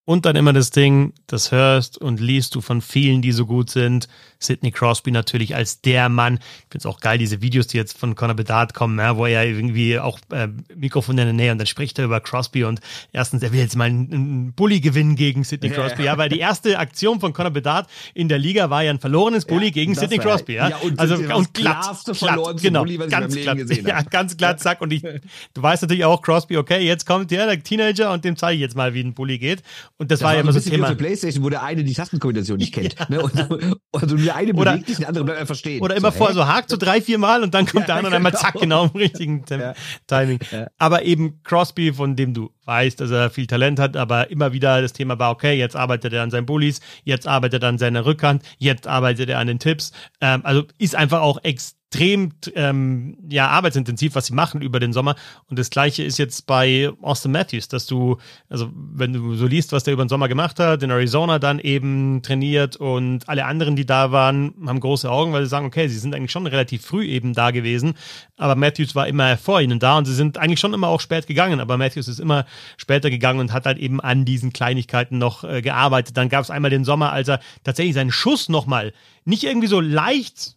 Und 0.08 0.24
dann 0.24 0.36
immer 0.36 0.52
das 0.52 0.70
Ding, 0.70 1.14
das 1.26 1.50
hörst 1.50 1.98
und 1.98 2.20
liest 2.20 2.54
du 2.54 2.60
von 2.60 2.80
vielen, 2.80 3.22
die 3.22 3.32
so 3.32 3.44
gut 3.44 3.70
sind. 3.70 4.06
Sidney 4.38 4.70
Crosby 4.70 5.10
natürlich 5.10 5.56
als 5.56 5.80
der 5.80 6.08
Mann. 6.08 6.34
Ich 6.34 6.66
finde 6.70 6.78
es 6.78 6.86
auch 6.86 7.00
geil, 7.00 7.18
diese 7.18 7.42
Videos, 7.42 7.66
die 7.66 7.76
jetzt 7.76 7.98
von 7.98 8.14
Conor 8.14 8.36
Bedard 8.36 8.72
kommen, 8.72 8.96
ja, 9.00 9.16
wo 9.16 9.26
er 9.26 9.44
irgendwie 9.44 9.98
auch 9.98 10.20
äh, 10.30 10.46
Mikrofon 10.76 11.18
in 11.18 11.24
der 11.24 11.32
Nähe 11.32 11.50
und 11.50 11.58
dann 11.58 11.66
spricht 11.66 11.98
er 11.98 12.04
über 12.04 12.20
Crosby 12.20 12.62
und 12.62 12.80
erstens, 13.12 13.42
er 13.42 13.52
will 13.52 13.58
jetzt 13.58 13.74
mal 13.74 13.86
einen, 13.86 14.12
einen 14.12 14.52
Bully 14.52 14.78
gewinnen 14.78 15.16
gegen 15.16 15.42
Sidney 15.42 15.70
Crosby. 15.70 16.04
Ja, 16.04 16.16
weil 16.18 16.28
die 16.28 16.38
erste 16.38 16.78
Aktion 16.78 17.18
von 17.18 17.32
Conor 17.32 17.50
Bedard 17.50 17.88
in 18.14 18.28
der 18.28 18.38
Liga 18.38 18.70
war 18.70 18.84
ja 18.84 18.92
ein 18.92 19.00
verlorenes 19.00 19.44
Bully 19.44 19.66
ja, 19.66 19.72
gegen 19.72 19.96
Sidney 19.96 20.18
Crosby. 20.18 20.54
Ja, 20.54 20.68
ja 20.68 20.76
und, 20.76 21.00
also, 21.00 21.16
und 21.16 21.52
glatt, 21.52 22.04
glatt 22.04 22.62
genau, 22.62 22.84
Bulli, 22.84 22.98
ganz 22.98 23.34
glatt, 23.34 23.58
ja, 23.84 24.02
ganz 24.02 24.36
glatt, 24.36 24.60
zack. 24.60 24.82
Und 24.82 24.92
ich, 24.92 25.02
du 25.02 25.62
weißt 25.62 25.82
natürlich 25.82 26.04
auch, 26.04 26.22
Crosby, 26.22 26.58
okay, 26.58 26.78
jetzt 26.78 27.06
kommt 27.06 27.32
ja 27.32 27.44
der 27.44 27.60
Teenager 27.60 28.12
und 28.12 28.24
dem 28.24 28.36
zeige 28.36 28.54
ich 28.54 28.60
jetzt 28.60 28.76
mal, 28.76 28.94
wie 28.94 29.00
ein 29.00 29.12
Bully 29.12 29.38
geht. 29.38 29.64
Und 29.98 30.10
das, 30.10 30.18
das 30.18 30.26
war 30.26 30.34
ja 30.34 30.40
immer 30.40 30.52
so 30.52 30.58
ein 30.58 30.64
Thema. 30.64 30.90
Wie 30.90 30.94
Playstation, 30.94 31.42
wo 31.42 31.48
der 31.48 31.62
eine 31.62 31.82
die 31.82 31.94
Tastenkombination 31.94 32.58
nicht 32.58 32.74
kennt. 32.74 32.96
Ja. 32.98 33.06
Ne? 33.08 33.22
Und, 33.22 33.78
also 33.92 34.16
nur 34.16 34.24
der 34.24 34.36
eine 34.36 34.52
oder, 34.52 34.72
bewegt 34.72 34.88
sich, 34.88 34.98
der 34.98 35.08
andere 35.08 35.24
bleibt 35.24 35.40
einfach 35.40 35.54
stehen. 35.54 35.82
Oder 35.82 35.96
immer 35.96 36.12
so, 36.12 36.18
vor, 36.18 36.32
so 36.32 36.46
hakt 36.46 36.70
so 36.70 36.76
drei, 36.76 37.00
vier 37.00 37.18
Mal 37.18 37.42
und 37.42 37.54
dann 37.54 37.66
kommt 37.66 37.82
ja, 37.82 37.86
der 37.86 37.94
andere 37.96 38.12
und 38.12 38.16
einmal 38.16 38.32
genau. 38.32 38.42
zack, 38.42 38.54
genau 38.54 38.84
im 38.84 38.90
richtigen 38.90 39.44
ja. 39.50 39.74
Timing. 40.06 40.38
Aber 40.78 41.02
eben 41.02 41.42
Crosby, 41.42 41.92
von 41.92 42.16
dem 42.16 42.34
du 42.34 42.50
weißt, 42.64 43.00
dass 43.00 43.10
er 43.10 43.30
viel 43.30 43.46
Talent 43.46 43.78
hat, 43.78 43.96
aber 43.96 44.30
immer 44.30 44.52
wieder 44.52 44.82
das 44.82 44.92
Thema 44.92 45.18
war, 45.18 45.30
okay, 45.30 45.54
jetzt 45.54 45.76
arbeitet 45.76 46.12
er 46.12 46.22
an 46.22 46.30
seinen 46.30 46.46
Bullies, 46.46 46.80
jetzt 47.04 47.26
arbeitet 47.26 47.62
er 47.62 47.70
an 47.70 47.78
seiner 47.78 48.04
Rückhand, 48.04 48.42
jetzt 48.58 48.86
arbeitet 48.86 49.28
er 49.28 49.38
an 49.38 49.46
den 49.46 49.58
Tipps. 49.58 49.92
Ähm, 50.20 50.40
also 50.44 50.64
ist 50.78 50.94
einfach 50.94 51.20
auch 51.20 51.38
extrem 51.42 51.85
extrem 51.96 52.32
ähm, 52.54 53.16
ja, 53.28 53.48
arbeitsintensiv, 53.48 54.14
was 54.14 54.26
sie 54.26 54.34
machen 54.34 54.60
über 54.60 54.80
den 54.80 54.92
Sommer. 54.92 55.14
Und 55.48 55.58
das 55.58 55.70
gleiche 55.70 56.02
ist 56.02 56.18
jetzt 56.18 56.46
bei 56.46 56.90
Austin 57.00 57.32
Matthews, 57.32 57.68
dass 57.68 57.86
du, 57.86 58.18
also 58.50 58.70
wenn 58.74 59.12
du 59.12 59.34
so 59.34 59.46
liest, 59.46 59.72
was 59.72 59.84
der 59.84 59.94
über 59.94 60.04
den 60.04 60.08
Sommer 60.08 60.28
gemacht 60.28 60.60
hat, 60.60 60.82
in 60.82 60.90
Arizona 60.90 61.38
dann 61.38 61.58
eben 61.58 62.22
trainiert 62.22 62.76
und 62.76 63.28
alle 63.28 63.46
anderen, 63.46 63.76
die 63.76 63.86
da 63.86 64.12
waren, 64.12 64.54
haben 64.66 64.80
große 64.80 65.10
Augen, 65.10 65.32
weil 65.32 65.44
sie 65.44 65.48
sagen, 65.48 65.66
okay, 65.66 65.88
sie 65.88 65.98
sind 65.98 66.14
eigentlich 66.14 66.32
schon 66.32 66.46
relativ 66.46 66.84
früh 66.84 67.06
eben 67.06 67.32
da 67.32 67.50
gewesen, 67.50 67.94
aber 68.36 68.56
Matthews 68.56 68.94
war 68.94 69.08
immer 69.08 69.36
vor 69.38 69.60
ihnen 69.60 69.78
da 69.78 69.96
und 69.96 70.04
sie 70.04 70.14
sind 70.14 70.38
eigentlich 70.38 70.60
schon 70.60 70.74
immer 70.74 70.88
auch 70.88 71.00
spät 71.00 71.26
gegangen, 71.26 71.60
aber 71.60 71.78
Matthews 71.78 72.08
ist 72.08 72.20
immer 72.20 72.44
später 72.76 73.10
gegangen 73.10 73.40
und 73.40 73.52
hat 73.52 73.64
halt 73.64 73.78
eben 73.78 74.00
an 74.00 74.24
diesen 74.24 74.52
Kleinigkeiten 74.52 75.18
noch 75.18 75.44
äh, 75.44 75.62
gearbeitet. 75.62 76.16
Dann 76.16 76.28
gab 76.28 76.42
es 76.42 76.50
einmal 76.50 76.70
den 76.70 76.84
Sommer, 76.84 77.12
als 77.12 77.28
er 77.28 77.40
tatsächlich 77.64 77.94
seinen 77.94 78.12
Schuss 78.12 78.48
nochmal 78.48 78.92
nicht 79.24 79.44
irgendwie 79.44 79.66
so 79.66 79.80
leicht 79.80 80.56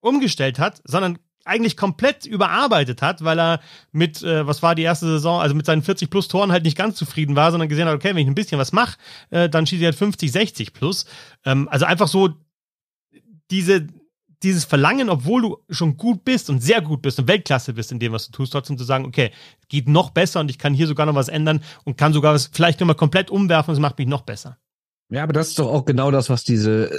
umgestellt 0.00 0.58
hat, 0.58 0.80
sondern 0.84 1.18
eigentlich 1.48 1.76
komplett 1.76 2.26
überarbeitet 2.26 3.02
hat, 3.02 3.24
weil 3.24 3.40
er 3.40 3.60
mit, 3.90 4.22
äh, 4.22 4.46
was 4.46 4.62
war 4.62 4.74
die 4.74 4.82
erste 4.82 5.06
Saison, 5.06 5.40
also 5.40 5.54
mit 5.54 5.66
seinen 5.66 5.82
40 5.82 6.10
plus 6.10 6.28
Toren 6.28 6.52
halt 6.52 6.64
nicht 6.64 6.76
ganz 6.76 6.96
zufrieden 6.96 7.36
war, 7.36 7.50
sondern 7.50 7.68
gesehen 7.68 7.88
hat, 7.88 7.94
okay, 7.94 8.10
wenn 8.10 8.18
ich 8.18 8.26
ein 8.26 8.34
bisschen 8.34 8.60
was 8.60 8.72
mache, 8.72 8.98
äh, 9.30 9.48
dann 9.48 9.66
schieße 9.66 9.80
ich 9.80 9.86
halt 9.86 9.96
50, 9.96 10.30
60 10.30 10.72
plus. 10.74 11.06
Ähm, 11.44 11.68
also 11.70 11.86
einfach 11.86 12.08
so 12.08 12.34
diese, 13.50 13.86
dieses 14.42 14.64
Verlangen, 14.66 15.08
obwohl 15.08 15.42
du 15.42 15.56
schon 15.70 15.96
gut 15.96 16.24
bist 16.24 16.50
und 16.50 16.60
sehr 16.60 16.82
gut 16.82 17.02
bist 17.02 17.18
und 17.18 17.28
Weltklasse 17.28 17.72
bist 17.72 17.90
in 17.92 17.98
dem, 17.98 18.12
was 18.12 18.26
du 18.26 18.32
tust, 18.32 18.52
trotzdem 18.52 18.76
zu 18.76 18.84
sagen, 18.84 19.06
okay, 19.06 19.32
geht 19.68 19.88
noch 19.88 20.10
besser 20.10 20.40
und 20.40 20.50
ich 20.50 20.58
kann 20.58 20.74
hier 20.74 20.86
sogar 20.86 21.06
noch 21.06 21.14
was 21.14 21.28
ändern 21.28 21.62
und 21.84 21.96
kann 21.96 22.12
sogar 22.12 22.34
was 22.34 22.50
vielleicht 22.52 22.78
nochmal 22.78 22.96
komplett 22.96 23.30
umwerfen 23.30 23.72
es 23.72 23.80
macht 23.80 23.98
mich 23.98 24.06
noch 24.06 24.22
besser. 24.22 24.58
Ja, 25.10 25.22
aber 25.22 25.32
das 25.32 25.48
ist 25.48 25.58
doch 25.58 25.68
auch 25.68 25.86
genau 25.86 26.10
das, 26.10 26.28
was 26.28 26.44
diese 26.44 26.90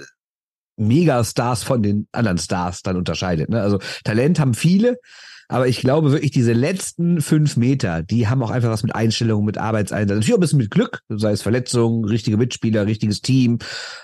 Megastars 0.80 1.64
von 1.64 1.82
den 1.84 2.08
anderen 2.12 2.38
Stars 2.38 2.82
dann 2.82 2.98
unterscheidet. 2.98 3.50
Ne? 3.50 3.62
Also 3.62 3.80
Talent 4.04 4.40
haben 4.40 4.54
viele, 4.54 4.98
aber 5.52 5.68
ich 5.68 5.80
glaube 5.82 6.12
wirklich, 6.12 6.30
diese 6.30 6.54
letzten 6.54 7.22
fünf 7.22 7.58
Meter, 7.58 8.04
die 8.04 8.28
haben 8.28 8.44
auch 8.44 8.52
einfach 8.52 8.70
was 8.70 8.84
mit 8.84 8.94
Einstellung, 8.94 9.46
mit 9.46 9.58
Arbeitseinsatz. 9.58 10.16
Natürlich 10.16 10.34
auch 10.34 10.38
ein 10.38 10.42
bisschen 10.42 10.60
mit 10.60 10.70
Glück, 10.70 11.02
sei 11.10 11.32
es 11.32 11.42
Verletzungen, 11.42 12.06
richtige 12.06 12.38
Mitspieler, 12.38 12.86
richtiges 12.86 13.22
Team, 13.22 13.58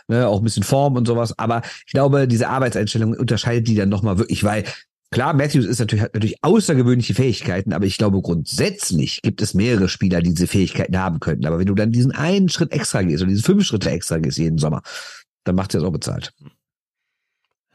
ne, 0.07 0.27
auch 0.27 0.39
ein 0.39 0.43
bisschen 0.43 0.63
Form 0.63 0.95
und 0.95 1.07
sowas. 1.07 1.37
Aber 1.37 1.61
ich 1.85 1.93
glaube, 1.93 2.27
diese 2.27 2.49
Arbeitseinstellung 2.49 3.13
unterscheidet 3.13 3.67
die 3.67 3.75
dann 3.75 3.89
nochmal 3.89 4.17
wirklich, 4.17 4.43
weil 4.43 4.63
Klar, 5.11 5.33
Matthews 5.33 5.65
ist 5.65 5.79
natürlich, 5.79 6.03
hat 6.03 6.13
natürlich 6.13 6.43
außergewöhnliche 6.43 7.13
Fähigkeiten, 7.13 7.71
aber 7.71 7.85
ich 7.85 7.97
glaube, 7.97 8.21
grundsätzlich 8.21 9.21
gibt 9.21 9.41
es 9.41 9.53
mehrere 9.53 9.87
Spieler, 9.87 10.21
die 10.21 10.33
diese 10.33 10.47
Fähigkeiten 10.47 10.97
haben 10.97 11.21
könnten. 11.21 11.45
Aber 11.45 11.57
wenn 11.57 11.67
du 11.67 11.75
dann 11.75 11.91
diesen 11.91 12.11
einen 12.11 12.49
Schritt 12.49 12.73
extra 12.73 13.01
gehst 13.03 13.21
oder 13.21 13.29
diese 13.29 13.43
fünf 13.43 13.63
Schritte 13.63 13.91
extra 13.91 14.17
gehst 14.17 14.39
jeden 14.39 14.57
Sommer, 14.57 14.81
dann 15.45 15.55
macht 15.55 15.73
es 15.73 15.79
das 15.79 15.87
auch 15.87 15.93
bezahlt. 15.93 16.33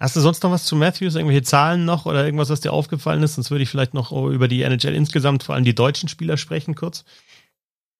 Hast 0.00 0.16
du 0.16 0.20
sonst 0.20 0.42
noch 0.42 0.50
was 0.50 0.64
zu 0.64 0.76
Matthews? 0.76 1.14
Irgendwelche 1.14 1.42
Zahlen 1.42 1.84
noch 1.84 2.06
oder 2.06 2.24
irgendwas, 2.24 2.48
was 2.48 2.60
dir 2.60 2.72
aufgefallen 2.72 3.22
ist? 3.22 3.34
Sonst 3.34 3.50
würde 3.50 3.62
ich 3.62 3.68
vielleicht 3.68 3.92
noch 3.92 4.12
über 4.12 4.48
die 4.48 4.62
NHL 4.62 4.94
insgesamt, 4.94 5.42
vor 5.42 5.54
allem 5.54 5.64
die 5.64 5.74
deutschen 5.74 6.08
Spieler 6.08 6.38
sprechen, 6.38 6.74
kurz. 6.74 7.04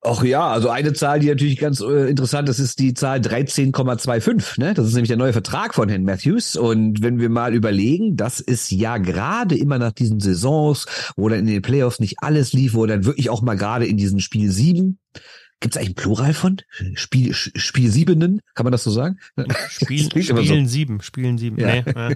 Ach 0.03 0.24
ja, 0.24 0.48
also 0.48 0.70
eine 0.70 0.94
Zahl, 0.94 1.20
die 1.20 1.28
natürlich 1.28 1.59
ganz 1.59 1.82
äh, 1.82 2.09
interessant 2.09 2.48
ist, 2.48 2.59
ist 2.59 2.78
die 2.78 2.94
Zahl 2.94 3.18
13,25. 3.18 4.59
Ne? 4.59 4.72
Das 4.72 4.86
ist 4.86 4.94
nämlich 4.94 5.09
der 5.09 5.18
neue 5.18 5.34
Vertrag 5.34 5.74
von 5.74 5.90
Herrn 5.90 6.05
Matthews. 6.05 6.57
Und 6.57 7.03
wenn 7.03 7.20
wir 7.20 7.28
mal 7.28 7.55
überlegen, 7.55 8.16
das 8.16 8.40
ist 8.40 8.70
ja 8.70 8.96
gerade 8.96 9.59
immer 9.59 9.78
nach 9.78 9.92
diesen 9.92 10.18
Saisons, 10.18 10.86
wo 11.16 11.28
dann 11.28 11.40
in 11.40 11.46
den 11.48 11.61
Playoffs 11.61 12.01
nicht 12.01 12.22
alles 12.22 12.55
lief, 12.55 12.72
wo 12.72 12.86
dann 12.86 13.05
wirklich 13.05 13.28
auch 13.28 13.42
mal 13.42 13.59
gerade 13.59 13.84
in 13.84 13.98
diesem 13.98 14.20
Spiel 14.20 14.51
sieben 14.51 14.98
Gibt 15.61 15.74
es 15.74 15.78
eigentlich 15.78 15.90
ein 15.90 15.94
Plural 15.94 16.34
von? 16.34 16.56
Spiel, 16.94 17.34
Spiel 17.34 17.90
siebenen? 17.90 18.40
Kann 18.54 18.64
man 18.64 18.72
das 18.72 18.82
so 18.82 18.90
sagen? 18.90 19.18
Spiel, 19.68 20.11
spielen 20.22 20.66
so. 20.66 20.70
sieben, 20.70 21.02
spielen 21.02 21.38
sieben. 21.38 21.58
Ja. 21.58 21.66
Nee, 21.66 21.84
ja. 21.94 22.11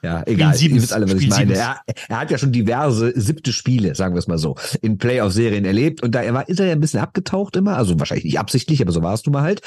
Ja, 0.00 0.22
egal. 0.26 0.54
Sieben, 0.54 0.76
Ihr 0.76 0.82
wisst 0.82 0.92
alle, 0.92 1.10
was 1.10 1.20
ich 1.20 1.28
meine. 1.28 1.54
Er, 1.54 1.80
er, 2.08 2.20
hat 2.20 2.30
ja 2.30 2.38
schon 2.38 2.52
diverse 2.52 3.12
siebte 3.20 3.52
Spiele, 3.52 3.96
sagen 3.96 4.14
wir 4.14 4.20
es 4.20 4.28
mal 4.28 4.38
so, 4.38 4.54
in 4.80 4.96
Playoff-Serien 4.96 5.64
erlebt. 5.64 6.04
Und 6.04 6.14
da 6.14 6.22
er 6.22 6.34
war, 6.34 6.48
ist 6.48 6.60
er 6.60 6.66
ja 6.66 6.72
ein 6.72 6.80
bisschen 6.80 7.00
abgetaucht 7.00 7.56
immer. 7.56 7.76
Also 7.76 7.98
wahrscheinlich 7.98 8.24
nicht 8.24 8.38
absichtlich, 8.38 8.80
aber 8.80 8.92
so 8.92 9.02
warst 9.02 9.26
du 9.26 9.32
mal 9.32 9.42
halt. 9.42 9.62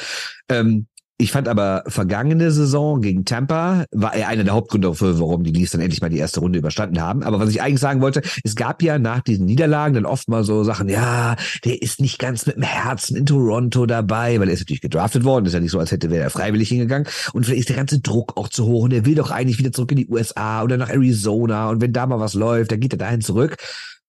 Ähm, 0.47 0.87
ich 1.21 1.33
fand 1.33 1.49
aber 1.49 1.83
vergangene 1.85 2.49
Saison 2.49 3.01
gegen 3.01 3.25
Tampa 3.25 3.83
war 3.91 4.15
er 4.15 4.29
einer 4.29 4.45
der 4.45 4.53
Hauptgründe 4.53 4.87
dafür, 4.87 5.19
warum 5.19 5.43
die 5.43 5.51
Leafs 5.51 5.71
dann 5.71 5.81
endlich 5.81 6.01
mal 6.01 6.09
die 6.09 6.17
erste 6.17 6.39
Runde 6.39 6.57
überstanden 6.57 7.01
haben. 7.01 7.23
Aber 7.23 7.41
was 7.41 7.49
ich 7.49 7.61
eigentlich 7.61 7.81
sagen 7.81 7.99
wollte, 7.99 8.21
es 8.45 8.55
gab 8.55 8.81
ja 8.81 8.97
nach 8.97 9.19
diesen 9.19 9.45
Niederlagen 9.45 9.93
dann 9.93 10.05
oft 10.05 10.29
mal 10.29 10.45
so 10.45 10.63
Sachen, 10.63 10.87
ja, 10.87 11.35
der 11.65 11.81
ist 11.81 11.99
nicht 11.99 12.19
ganz 12.19 12.45
mit 12.45 12.55
dem 12.55 12.63
Herzen 12.63 13.17
in 13.17 13.25
Toronto 13.25 13.85
dabei, 13.85 14.39
weil 14.39 14.47
er 14.47 14.53
ist 14.53 14.61
natürlich 14.61 14.79
gedraftet 14.79 15.25
worden. 15.25 15.45
Ist 15.45 15.53
ja 15.53 15.59
nicht 15.59 15.71
so, 15.71 15.79
als 15.79 15.91
hätte 15.91 16.07
er 16.07 16.29
freiwillig 16.29 16.69
hingegangen. 16.69 17.05
Und 17.33 17.43
vielleicht 17.45 17.59
ist 17.59 17.69
der 17.69 17.75
ganze 17.75 17.99
Druck 17.99 18.37
auch 18.37 18.47
zu 18.47 18.65
hoch 18.65 18.83
und 18.83 18.93
er 18.93 19.05
will 19.05 19.15
doch 19.15 19.29
eigentlich 19.29 19.59
wieder 19.59 19.73
zurück 19.73 19.91
in 19.91 19.97
die 19.97 20.07
USA 20.07 20.63
oder 20.63 20.77
nach 20.77 20.89
Arizona. 20.89 21.69
Und 21.69 21.81
wenn 21.81 21.91
da 21.91 22.07
mal 22.07 22.21
was 22.21 22.33
läuft, 22.33 22.71
dann 22.71 22.79
geht 22.79 22.93
er 22.93 22.97
dahin 22.97 23.19
zurück. 23.19 23.57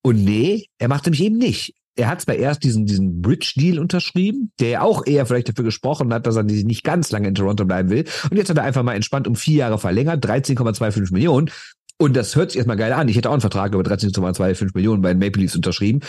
Und 0.02 0.24
nee, 0.24 0.66
er 0.78 0.86
macht 0.86 1.06
nämlich 1.06 1.24
eben 1.24 1.38
nicht 1.38 1.74
er 1.97 2.09
hat 2.09 2.20
zwar 2.20 2.36
erst 2.36 2.62
diesen, 2.62 2.86
diesen 2.86 3.20
Bridge-Deal 3.20 3.78
unterschrieben, 3.78 4.53
der 4.61 4.84
auch 4.84 5.07
eher 5.07 5.26
vielleicht 5.26 5.49
dafür 5.49 5.64
gesprochen 5.64 6.12
hat, 6.12 6.26
dass 6.26 6.36
er 6.36 6.45
nicht 6.45 6.84
ganz 6.84 7.11
lange 7.11 7.28
in 7.28 7.34
Toronto 7.34 7.64
bleiben 7.64 7.91
will. 7.91 8.05
Und 8.30 8.36
jetzt 8.36 8.49
hat 8.49 8.59
er 8.59 8.64
einfach 8.64 8.82
mal 8.82 8.95
entspannt 8.95 9.26
um 9.26 9.34
vier 9.34 9.57
Jahre 9.57 9.78
verlängert, 9.78 10.24
13,25 10.24 11.12
Millionen. 11.12 11.51
Und 11.99 12.16
das 12.16 12.34
hört 12.34 12.51
sich 12.51 12.59
erstmal 12.59 12.78
geil 12.78 12.95
an. 12.95 13.09
Ich 13.09 13.16
hätte 13.16 13.28
auch 13.28 13.34
einen 13.34 13.43
Vertrag 13.43 13.74
über 13.74 13.82
13,25 13.82 14.70
Millionen 14.72 15.03
bei 15.03 15.12
den 15.12 15.18
Maple 15.18 15.43
Leafs 15.43 15.55
unterschrieben. 15.55 16.01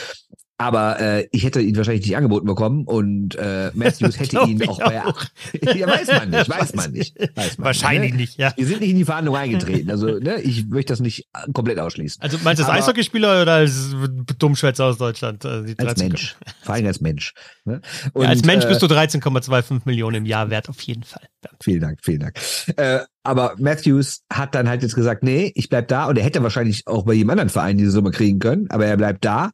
Aber 0.61 0.99
äh, 0.99 1.27
ich 1.31 1.43
hätte 1.43 1.59
ihn 1.59 1.75
wahrscheinlich 1.75 2.05
nicht 2.05 2.15
angeboten 2.15 2.45
bekommen 2.45 2.85
und 2.85 3.33
äh, 3.33 3.71
Matthews 3.73 4.19
hätte 4.19 4.41
ihn 4.47 4.67
auch 4.69 4.77
bei. 4.77 5.03
Auch. 5.03 5.23
ja, 5.75 5.87
weiß 5.87 6.07
man 6.07 6.29
nicht, 6.29 6.49
weiß 6.49 6.75
man 6.75 6.91
nicht. 6.91 7.19
Weiß 7.35 7.57
man, 7.57 7.65
wahrscheinlich 7.65 8.11
ne? 8.11 8.17
nicht, 8.17 8.37
ja. 8.37 8.53
Wir 8.55 8.67
sind 8.67 8.81
nicht 8.81 8.91
in 8.91 8.97
die 8.97 9.05
Verhandlung 9.05 9.35
eingetreten. 9.35 9.89
Also, 9.89 10.19
ne, 10.19 10.39
ich 10.41 10.67
möchte 10.67 10.93
das 10.93 10.99
nicht 10.99 11.27
komplett 11.53 11.79
ausschließen. 11.79 12.21
Also 12.21 12.37
meinst 12.43 12.61
du 12.61 12.67
als 12.67 12.83
Eishockeyspieler 12.83 13.41
oder 13.41 13.53
als 13.53 13.95
Dummschwätzer 14.37 14.85
aus 14.85 14.99
Deutschland? 14.99 15.43
Also 15.43 15.73
als 15.77 15.99
Mensch. 15.99 16.35
Vor 16.61 16.75
allem 16.75 16.85
als 16.85 17.01
Mensch. 17.01 17.33
Ne? 17.63 17.81
Und, 18.13 18.23
ja, 18.23 18.29
als 18.29 18.43
Mensch 18.43 18.65
bist 18.65 18.81
du 18.81 18.87
13,25 18.87 19.81
Millionen 19.85 20.17
im 20.17 20.25
Jahr 20.25 20.49
wert, 20.49 20.69
auf 20.69 20.81
jeden 20.81 21.03
Fall. 21.03 21.27
Vielen 21.61 21.81
Dank, 21.81 21.99
vielen 22.01 22.19
Dank. 22.21 22.35
Äh, 22.75 23.01
aber 23.23 23.53
Matthews 23.59 24.21
hat 24.33 24.55
dann 24.55 24.67
halt 24.67 24.81
jetzt 24.81 24.95
gesagt, 24.95 25.21
nee, 25.21 25.51
ich 25.53 25.69
bleib 25.69 25.87
da 25.87 26.05
und 26.05 26.17
er 26.17 26.23
hätte 26.23 26.41
wahrscheinlich 26.41 26.87
auch 26.87 27.05
bei 27.05 27.13
jedem 27.13 27.29
anderen 27.29 27.49
Verein 27.49 27.77
diese 27.77 27.91
Summe 27.91 28.09
kriegen 28.09 28.39
können, 28.39 28.67
aber 28.69 28.87
er 28.87 28.97
bleibt 28.97 29.23
da 29.23 29.51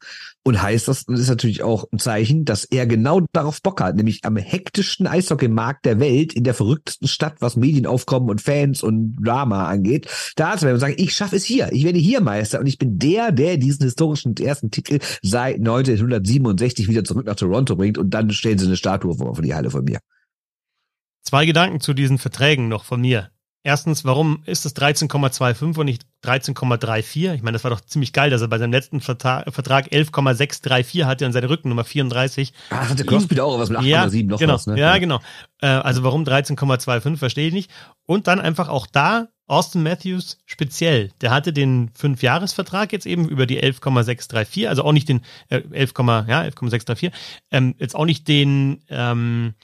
und 0.48 0.62
heißt 0.62 0.88
das, 0.88 1.04
das 1.04 1.20
ist 1.20 1.28
natürlich 1.28 1.62
auch 1.64 1.86
ein 1.92 2.00
Zeichen, 2.00 2.46
dass 2.46 2.64
er 2.64 2.88
genau 2.88 3.22
darauf 3.34 3.62
Bock 3.62 3.82
hat, 3.82 3.98
nämlich 3.98 4.24
am 4.24 4.38
hektischsten 4.38 5.06
Eishockeymarkt 5.06 5.86
der 5.86 6.00
Welt, 6.00 6.32
in 6.32 6.46
der 6.46 6.54
verrücktesten 6.54 7.10
Stadt, 7.10 7.36
was 7.42 7.58
Medienaufkommen 7.58 8.30
und 8.30 8.40
Fans 8.40 8.84
und 8.84 9.18
Drama 9.18 9.68
angeht, 9.68 10.08
da 10.38 10.56
zu 10.56 10.64
werden 10.64 10.76
und 10.76 10.80
sagen, 10.80 10.96
ich 10.98 11.14
schaffe 11.14 11.36
es 11.36 11.44
hier, 11.44 11.70
ich 11.74 11.84
werde 11.84 12.00
hier 12.00 12.22
Meister 12.22 12.62
und 12.62 12.68
ich 12.68 12.78
bin 12.78 12.98
der, 12.98 13.34
der 13.34 13.58
diesen 13.58 13.84
historischen 13.84 14.38
ersten 14.38 14.72
Titel 14.72 15.00
seit 15.22 15.58
1967 15.58 16.88
wieder 16.88 17.04
zurück 17.04 17.26
nach 17.26 17.36
Toronto 17.36 17.76
bringt 17.76 17.97
und 17.98 18.12
dann 18.12 18.32
stellen 18.32 18.58
sie 18.58 18.66
eine 18.66 18.78
Statue 18.78 19.16
vor, 19.16 19.36
vor 19.36 19.44
die 19.44 19.54
Halle 19.54 19.70
von 19.70 19.84
mir. 19.84 20.00
Zwei 21.24 21.46
Gedanken 21.46 21.82
zu 21.82 21.94
diesen 21.94 22.18
Verträgen 22.18 22.68
noch 22.68 22.86
von 22.86 23.02
mir. 23.02 23.32
Erstens, 23.68 24.06
warum 24.06 24.44
ist 24.46 24.66
es 24.66 24.74
13,25 24.78 25.78
und 25.78 25.86
nicht 25.88 26.06
13,34? 26.24 27.34
Ich 27.34 27.42
meine, 27.42 27.52
das 27.56 27.66
war 27.66 27.72
doch 27.72 27.82
ziemlich 27.82 28.14
geil, 28.14 28.30
dass 28.30 28.40
er 28.42 28.48
bei 28.48 28.60
seinem 28.60 28.72
letzten 28.72 29.02
Vertrag, 29.02 29.54
Vertrag 29.54 29.92
11,634 29.92 31.04
hatte 31.04 31.26
und 31.26 31.34
seine 31.34 31.50
Rückennummer 31.50 31.84
34. 31.84 32.54
Ah, 32.70 32.88
hatte 32.88 33.04
Crosby 33.04 33.42
auch 33.42 33.60
was 33.60 33.70
mit 33.70 33.80
8,7 33.80 33.86
ja, 33.86 34.24
noch 34.24 34.40
genau, 34.40 34.54
was, 34.54 34.68
ne? 34.68 34.80
Ja, 34.80 34.98
genau. 35.00 35.20
Äh, 35.62 35.68
also 35.68 36.04
warum 36.04 36.24
13,25, 36.24 37.18
verstehe 37.18 37.50
ich 37.50 37.54
nicht. 37.54 37.70
Und 38.06 38.28
dann 38.28 38.40
einfach 38.40 38.70
auch 38.70 38.88
da 38.88 39.28
Austin 39.48 39.84
Matthews 39.84 40.38
speziell, 40.46 41.12
der 41.22 41.32
hatte 41.32 41.54
den 41.54 41.90
Fünfjahresvertrag 41.94 42.92
jetzt 42.92 43.06
eben 43.06 43.28
über 43.28 43.46
die 43.46 43.58
11,634, 43.58 44.70
also 44.70 44.84
auch 44.84 44.92
nicht 44.92 45.10
den 45.10 45.22
äh, 45.50 45.62
11, 45.72 45.94
ja, 46.28 46.44
11,634, 46.44 47.12
ähm, 47.52 47.76
jetzt 47.80 47.96
auch 47.96 48.06
nicht 48.06 48.28
den 48.28 48.84
ähm, 48.90 49.56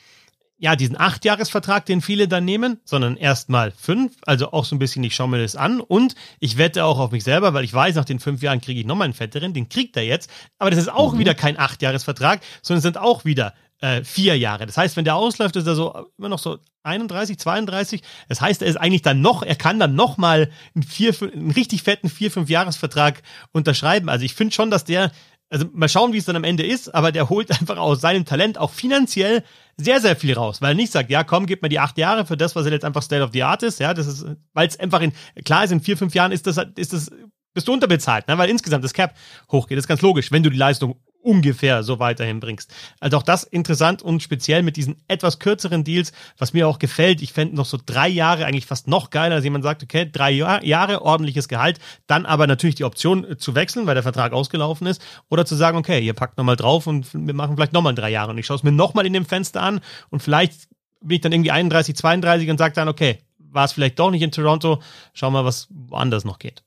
ja, 0.63 0.77
diesen 0.77 0.97
Achtjahresvertrag, 0.97 1.86
den 1.86 1.99
viele 1.99 2.29
dann 2.29 2.45
nehmen, 2.45 2.79
sondern 2.86 3.17
erstmal 3.17 3.71
fünf. 3.71 4.15
Also 4.25 4.53
auch 4.53 4.63
so 4.63 4.77
ein 4.77 4.79
bisschen, 4.79 5.03
ich 5.03 5.13
schaue 5.13 5.27
mir 5.27 5.41
das 5.41 5.57
an 5.57 5.81
und 5.81 6.15
ich 6.39 6.57
wette 6.57 6.86
auch 6.86 6.99
auf 6.99 7.11
mich 7.11 7.25
selber, 7.25 7.53
weil 7.53 7.65
ich 7.65 7.73
weiß, 7.73 7.95
nach 7.95 8.05
den 8.05 8.21
fünf 8.21 8.41
Jahren 8.41 8.61
kriege 8.61 8.79
ich 8.79 8.86
nochmal 8.86 9.05
einen 9.05 9.13
fetteren, 9.13 9.53
den 9.53 9.67
kriegt 9.67 9.97
er 9.97 10.03
jetzt. 10.03 10.29
Aber 10.59 10.69
das 10.69 10.79
ist 10.79 10.88
auch 10.88 11.15
mhm. 11.15 11.19
wieder 11.19 11.36
kein 11.36 11.59
Achtjahresvertrag, 11.59 12.39
sondern 12.61 12.77
es 12.77 12.84
sind 12.84 12.97
auch 12.97 13.25
wieder 13.25 13.53
äh, 13.84 14.03
vier 14.05 14.38
Jahre. 14.38 14.65
Das 14.65 14.77
heißt, 14.77 14.95
wenn 14.95 15.03
der 15.03 15.15
ausläuft, 15.15 15.57
ist 15.57 15.67
er 15.67 15.75
so 15.75 16.07
immer 16.17 16.29
noch 16.29 16.39
so 16.39 16.57
31, 16.84 17.38
32. 17.38 18.01
Das 18.29 18.39
heißt, 18.39 18.61
er 18.61 18.69
ist 18.69 18.77
eigentlich 18.77 19.01
dann 19.01 19.19
noch, 19.19 19.43
er 19.43 19.55
kann 19.55 19.77
dann 19.77 19.93
noch 19.93 20.17
mal 20.17 20.49
einen, 20.73 20.84
vier, 20.84 21.13
einen 21.21 21.51
richtig 21.51 21.84
fetten 21.84 22.07
vier, 22.07 22.31
fünf 22.31 22.49
Jahresvertrag 22.49 23.21
unterschreiben. 23.51 24.07
Also 24.07 24.23
ich 24.23 24.36
finde 24.36 24.53
schon, 24.53 24.71
dass 24.71 24.86
der 24.86 25.11
also 25.49 25.65
mal 25.73 25.89
schauen, 25.89 26.13
wie 26.13 26.17
es 26.17 26.25
dann 26.25 26.38
am 26.38 26.45
Ende 26.45 26.65
ist, 26.65 26.95
aber 26.95 27.11
der 27.11 27.29
holt 27.29 27.51
einfach 27.59 27.77
aus 27.77 27.99
seinem 27.99 28.23
Talent 28.23 28.57
auch 28.57 28.71
finanziell 28.71 29.43
sehr, 29.75 29.99
sehr 29.99 30.15
viel 30.15 30.34
raus, 30.34 30.61
weil 30.61 30.71
er 30.71 30.75
nicht 30.75 30.93
sagt, 30.93 31.09
ja, 31.09 31.25
komm, 31.25 31.45
gib 31.45 31.61
mir 31.61 31.69
die 31.69 31.79
acht 31.79 31.97
Jahre 31.97 32.25
für 32.25 32.38
das, 32.38 32.55
was 32.55 32.65
er 32.65 32.71
jetzt 32.71 32.86
einfach 32.86 33.03
State 33.03 33.21
of 33.21 33.31
the 33.34 33.43
Art 33.43 33.63
ist, 33.63 33.81
ja, 33.81 33.93
das 33.93 34.07
ist, 34.07 34.25
weil 34.53 34.67
es 34.67 34.79
einfach 34.79 35.01
in, 35.01 35.11
klar 35.43 35.65
ist, 35.65 35.71
in 35.71 35.81
vier, 35.81 35.97
fünf 35.97 36.15
Jahren 36.15 36.31
ist 36.31 36.47
das, 36.47 36.57
ist 36.75 36.93
das, 36.93 37.11
bist 37.53 37.67
du 37.67 37.73
unterbezahlt, 37.73 38.27
ne, 38.27 38.38
weil 38.38 38.49
insgesamt 38.49 38.84
das 38.84 38.93
Cap 38.93 39.15
hochgeht, 39.51 39.77
das 39.77 39.84
ist 39.84 39.89
ganz 39.89 40.01
logisch, 40.01 40.31
wenn 40.31 40.41
du 40.41 40.49
die 40.49 40.57
Leistung 40.57 40.95
ungefähr 41.24 41.84
so 41.84 41.99
weiterhin 41.99 42.39
bringst. 42.39 42.74
Also 42.99 43.17
auch 43.17 43.24
das 43.24 43.43
interessant 43.43 44.01
und 44.01 44.21
speziell 44.21 44.61
mit 44.61 44.78
diesen 44.78 44.97
etwas 45.07 45.39
kürzeren 45.39 45.84
Deals, 45.84 46.11
was 46.38 46.53
mir 46.53 46.67
auch 46.67 46.80
gefällt. 46.80 47.21
Ich 47.21 47.34
fände 47.34 47.55
noch 47.55 47.65
so 47.65 47.80
drei 47.84 48.07
Jahre 48.07 48.45
eigentlich 48.45 48.65
fast 48.65 48.88
noch 48.88 49.09
geiler, 49.09 49.36
als 49.36 49.43
jemand 49.43 49.63
sagt, 49.63 49.84
okay, 49.84 50.09
drei 50.11 50.32
Jahr, 50.32 50.63
Jahre 50.63 51.01
ordentliches 51.01 51.47
Gehalt, 51.47 51.80
dann 52.07 52.26
aber 52.26 52.45
natürlich 52.47 52.76
die 52.76 52.84
Option 52.84 53.24
äh, 53.24 53.38
zu 53.38 53.55
wechseln, 53.55 53.88
weil 53.88 53.95
der 53.95 54.03
Vertrag 54.03 54.34
ausgelaufen 54.34 54.88
ist, 54.88 55.01
oder 55.30 55.45
zu 55.45 55.55
sagen, 55.55 55.78
okay, 55.78 55.99
ihr 55.99 56.13
packt 56.13 56.38
nochmal 56.38 56.55
drauf 56.55 56.88
und 56.88 57.13
wir 57.13 57.34
machen 57.34 57.55
vielleicht 57.55 57.74
nochmal 57.74 57.95
drei 57.95 58.09
Jahre 58.09 58.32
und 58.32 58.38
ich 58.38 58.45
schaue 58.45 58.57
es 58.57 58.63
mir 58.63 58.71
nochmal 58.71 59.05
in 59.05 59.13
dem 59.13 59.26
Fenster 59.26 59.61
an 59.61 59.82
und 60.09 60.21
vielleicht 60.21 60.67
bin 61.01 61.15
ich 61.15 61.21
dann 61.21 61.32
irgendwie 61.32 61.51
31, 61.51 61.95
32 61.95 62.49
und 62.49 62.57
sage 62.57 62.74
dann, 62.76 62.88
okay, 62.88 63.19
war 63.38 63.65
es 63.65 63.74
vielleicht 63.74 63.99
doch 63.99 64.11
nicht 64.11 64.21
in 64.21 64.32
Toronto, 64.32 64.82
schau 65.13 65.32
mal, 65.32 65.45
was 65.45 65.67
woanders 65.69 66.26
noch 66.26 66.39
geht. 66.39 66.63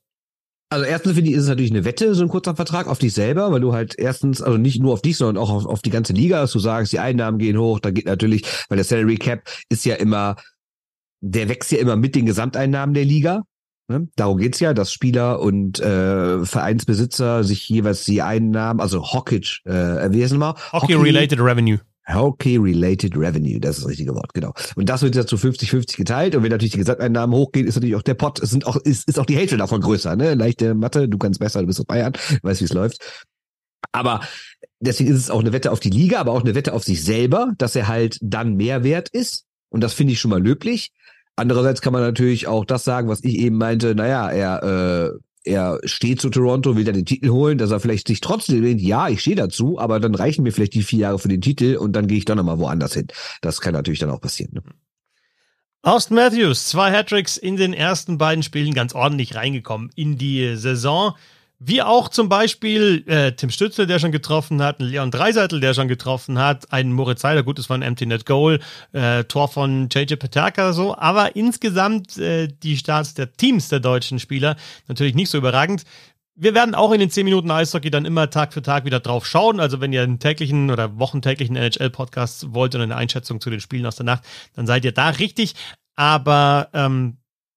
Also 0.69 0.85
erstens 0.85 1.15
finde 1.15 1.31
ich, 1.31 1.37
ist 1.37 1.45
es 1.45 1.49
natürlich 1.49 1.71
eine 1.71 1.85
Wette, 1.85 2.15
so 2.15 2.23
ein 2.23 2.29
kurzer 2.29 2.57
Vertrag 2.57 2.89
auf 2.89 2.99
dich 2.99 3.15
selber, 3.15 3.53
weil 3.53 3.61
du 3.61 3.73
halt 3.73 3.95
erstens, 3.99 4.43
also 4.43 4.59
nicht 4.59 4.81
nur 4.83 4.95
auf 4.95 5.03
dich, 5.03 5.17
sondern 5.17 5.41
auch 5.43 5.51
auf, 5.51 5.65
auf 5.65 5.81
die 5.81 5.91
ganze 5.91 6.13
Liga, 6.13 6.41
dass 6.41 6.51
du 6.53 6.59
sagst, 6.59 6.93
die 6.93 6.99
Einnahmen 6.99 7.39
gehen 7.39 7.57
hoch, 7.57 7.79
da 7.79 7.93
geht 7.93 8.07
natürlich, 8.07 8.43
weil 8.69 8.77
der 8.77 8.85
Salary 8.85 9.17
Cap 9.17 9.43
ist 9.69 9.85
ja 9.85 9.95
immer, 9.95 10.37
der 11.21 11.49
wächst 11.49 11.71
ja 11.71 11.79
immer 11.79 11.95
mit 11.95 12.17
den 12.17 12.27
Gesamteinnahmen 12.27 12.95
der 12.95 13.05
Liga. 13.05 13.43
Ne? 13.89 14.09
Darum 14.17 14.39
geht's 14.39 14.59
ja, 14.59 14.75
dass 14.75 14.93
Spieler 14.93 15.41
und 15.41 15.79
äh, 15.79 16.45
Vereinsbesitzer 16.45 17.45
sich 17.45 17.69
jeweils 17.69 18.03
die 18.05 18.23
Einnahmen, 18.23 18.81
also 18.81 19.13
Hockage, 19.13 19.63
äh, 19.67 20.21
es 20.21 20.33
nochmal? 20.33 20.55
Hockey-related 20.73 21.39
Hockey 21.39 21.49
Revenue. 21.49 21.79
Hockey-related 22.09 23.17
Revenue, 23.17 23.59
das 23.59 23.77
ist 23.77 23.85
das 23.85 23.91
richtige 23.91 24.15
Wort, 24.15 24.33
genau. 24.33 24.53
Und 24.77 24.89
das 24.89 25.03
wird 25.03 25.17
ja 25.17 25.27
zu 25.27 25.37
50-50 25.37 25.97
geteilt. 25.97 26.37
Und 26.37 26.43
wenn 26.43 26.51
natürlich 26.51 26.73
die 26.73 26.79
Gesamteinnahmen 26.79 27.35
hochgehen, 27.35 27.67
ist 27.67 27.75
natürlich 27.75 27.97
auch 27.97 28.03
der 28.03 28.15
Pot, 28.15 28.39
sind 28.43 28.67
auch, 28.67 28.77
ist, 28.77 29.09
ist 29.09 29.19
auch 29.19 29.27
die 29.27 29.37
Hälfte 29.37 29.57
davon 29.57 29.81
größer, 29.81 30.17
ne? 30.17 30.35
Leichte 30.35 30.75
Mathe, 30.75 31.09
du 31.09 31.19
kannst 31.19 31.41
besser, 31.41 31.61
du 31.61 31.67
bist 31.67 31.81
auf 31.81 31.87
Bayern, 31.87 32.13
weißt, 32.43 32.61
wie 32.61 32.67
es 32.67 32.73
läuft. 32.73 33.27
Aber 33.93 34.21
deswegen 34.81 35.11
ist 35.11 35.19
es 35.19 35.31
auch 35.31 35.41
eine 35.41 35.53
Wette 35.53 35.73
auf 35.73 35.81
die 35.81 35.91
Liga, 35.91 36.21
aber 36.21 36.33
auch 36.33 36.43
eine 36.43 36.55
Wette 36.55 36.75
auf 36.75 36.85
sich 36.85 37.03
selber, 37.03 37.53
dass 37.59 37.77
er 37.77 37.89
halt 37.89 38.19
dann 38.21 38.55
mehr 38.57 38.85
wert 38.85 39.09
ist. 39.09 39.45
Und 39.69 39.83
das 39.83 39.95
finde 39.95 40.13
ich 40.13 40.21
schon 40.21 40.31
mal 40.31 40.43
löblich. 40.43 40.93
Andererseits 41.35 41.83
kann 41.83 41.93
man 41.93 42.03
natürlich 42.03 42.47
auch 42.47 42.65
das 42.65 42.85
sagen, 42.85 43.09
was 43.09 43.23
ich 43.23 43.39
eben 43.39 43.59
meinte, 43.59 43.95
naja, 43.95 44.31
er 44.31 44.63
äh, 44.63 45.19
er 45.47 45.81
steht 45.85 46.21
zu 46.21 46.29
Toronto, 46.29 46.77
will 46.77 46.85
da 46.85 46.93
den 46.93 47.05
Titel 47.05 47.31
holen, 47.31 47.57
dass 47.57 47.71
er 47.71 47.81
vielleicht 47.81 48.09
sich 48.09 48.21
trotzdem 48.21 48.63
denkt, 48.63 48.83
ja, 48.83 49.09
ich 49.09 49.21
stehe 49.21 49.37
dazu, 49.37 49.79
aber 49.79 50.01
dann 50.01 50.15
reichen 50.15 50.43
mir 50.43 50.53
vielleicht 50.53 50.75
die 50.75 50.83
vier 50.83 51.01
Jahre 51.01 51.19
für 51.19 51.29
den 51.29 51.41
Titel 51.41 51.77
und 51.77 51.93
dann 51.93 52.09
gehe 52.09 52.19
ich 52.19 52.25
doch 52.25 52.35
nochmal 52.35 52.59
woanders 52.59 52.95
hin. 52.95 53.07
Das 53.41 53.61
kann 53.61 53.73
natürlich 53.73 54.01
dann 54.01 54.11
auch 54.11 54.21
passieren. 54.21 54.53
Ne? 54.55 54.63
Austin 55.83 56.17
Matthews, 56.17 56.67
zwei 56.67 56.91
Hattricks 56.91 57.37
in 57.37 57.57
den 57.57 57.73
ersten 57.73 58.19
beiden 58.19 58.43
Spielen 58.43 58.75
ganz 58.75 58.93
ordentlich 58.93 59.37
reingekommen 59.37 59.91
in 59.95 60.19
die 60.19 60.57
Saison. 60.57 61.15
Wie 61.59 61.83
auch 61.83 62.11
zum 62.11 62.29
Beispiel 62.29 63.03
äh, 63.07 63.33
Tim 63.33 63.49
Stützle, 63.49 63.87
der 63.87 63.99
schon 63.99 64.13
getroffen 64.13 64.61
hat, 64.61 64.79
Leon 64.79 65.11
Dreiseitel, 65.11 65.59
der 65.59 65.73
schon 65.73 65.89
getroffen 65.89 66.39
hat, 66.39 66.71
ein 66.71 66.93
Moritz 66.93 67.23
Seiler, 67.23 67.43
gut, 67.43 67.59
das 67.59 67.71
war 67.71 67.79
ein 67.79 67.83
Empty 67.83 68.05
Net 68.05 68.27
Goal, 68.27 68.61
äh, 68.93 69.25
Tor 69.25 69.49
von 69.49 69.89
JJ 69.91 70.17
Pataka, 70.17 70.75
so, 70.75 70.95
aber 70.99 71.35
insgesamt 71.35 72.19
äh, 72.19 72.49
die 72.49 72.77
Starts 72.77 73.15
der 73.15 73.33
Teams 73.33 73.71
der 73.71 73.81
deutschen 73.81 74.19
Spieler 74.19 74.57
natürlich 74.87 75.15
nicht 75.15 75.31
so 75.31 75.39
überragend. 75.39 75.85
Wir 76.35 76.53
werden 76.53 76.75
auch 76.75 76.93
in 76.93 77.01
den 77.01 77.11
10 77.11 77.25
Minuten 77.25 77.51
Eishockey 77.51 77.91
dann 77.91 78.05
immer 78.05 78.29
Tag 78.29 78.53
für 78.53 78.61
Tag 78.61 78.85
wieder 78.85 79.01
drauf 79.01 79.25
schauen. 79.25 79.59
Also 79.59 79.81
wenn 79.81 79.95
ihr 79.95 80.03
einen 80.03 80.19
täglichen 80.19 80.71
oder 80.71 80.99
wochentäglichen 80.99 81.57
NHL-Podcast 81.57 82.53
wollt 82.53 82.75
und 82.75 82.83
eine 82.83 82.97
Einschätzung 82.97 83.41
zu 83.41 83.49
den 83.49 83.61
Spielen 83.61 83.87
aus 83.87 83.97
der 83.97 84.05
Nacht, 84.05 84.25
dann 84.55 84.67
seid 84.67 84.85
ihr 84.85 84.93
da 84.93 85.09
richtig. 85.09 85.55
Aber 85.95 86.69
ähm, 86.75 87.17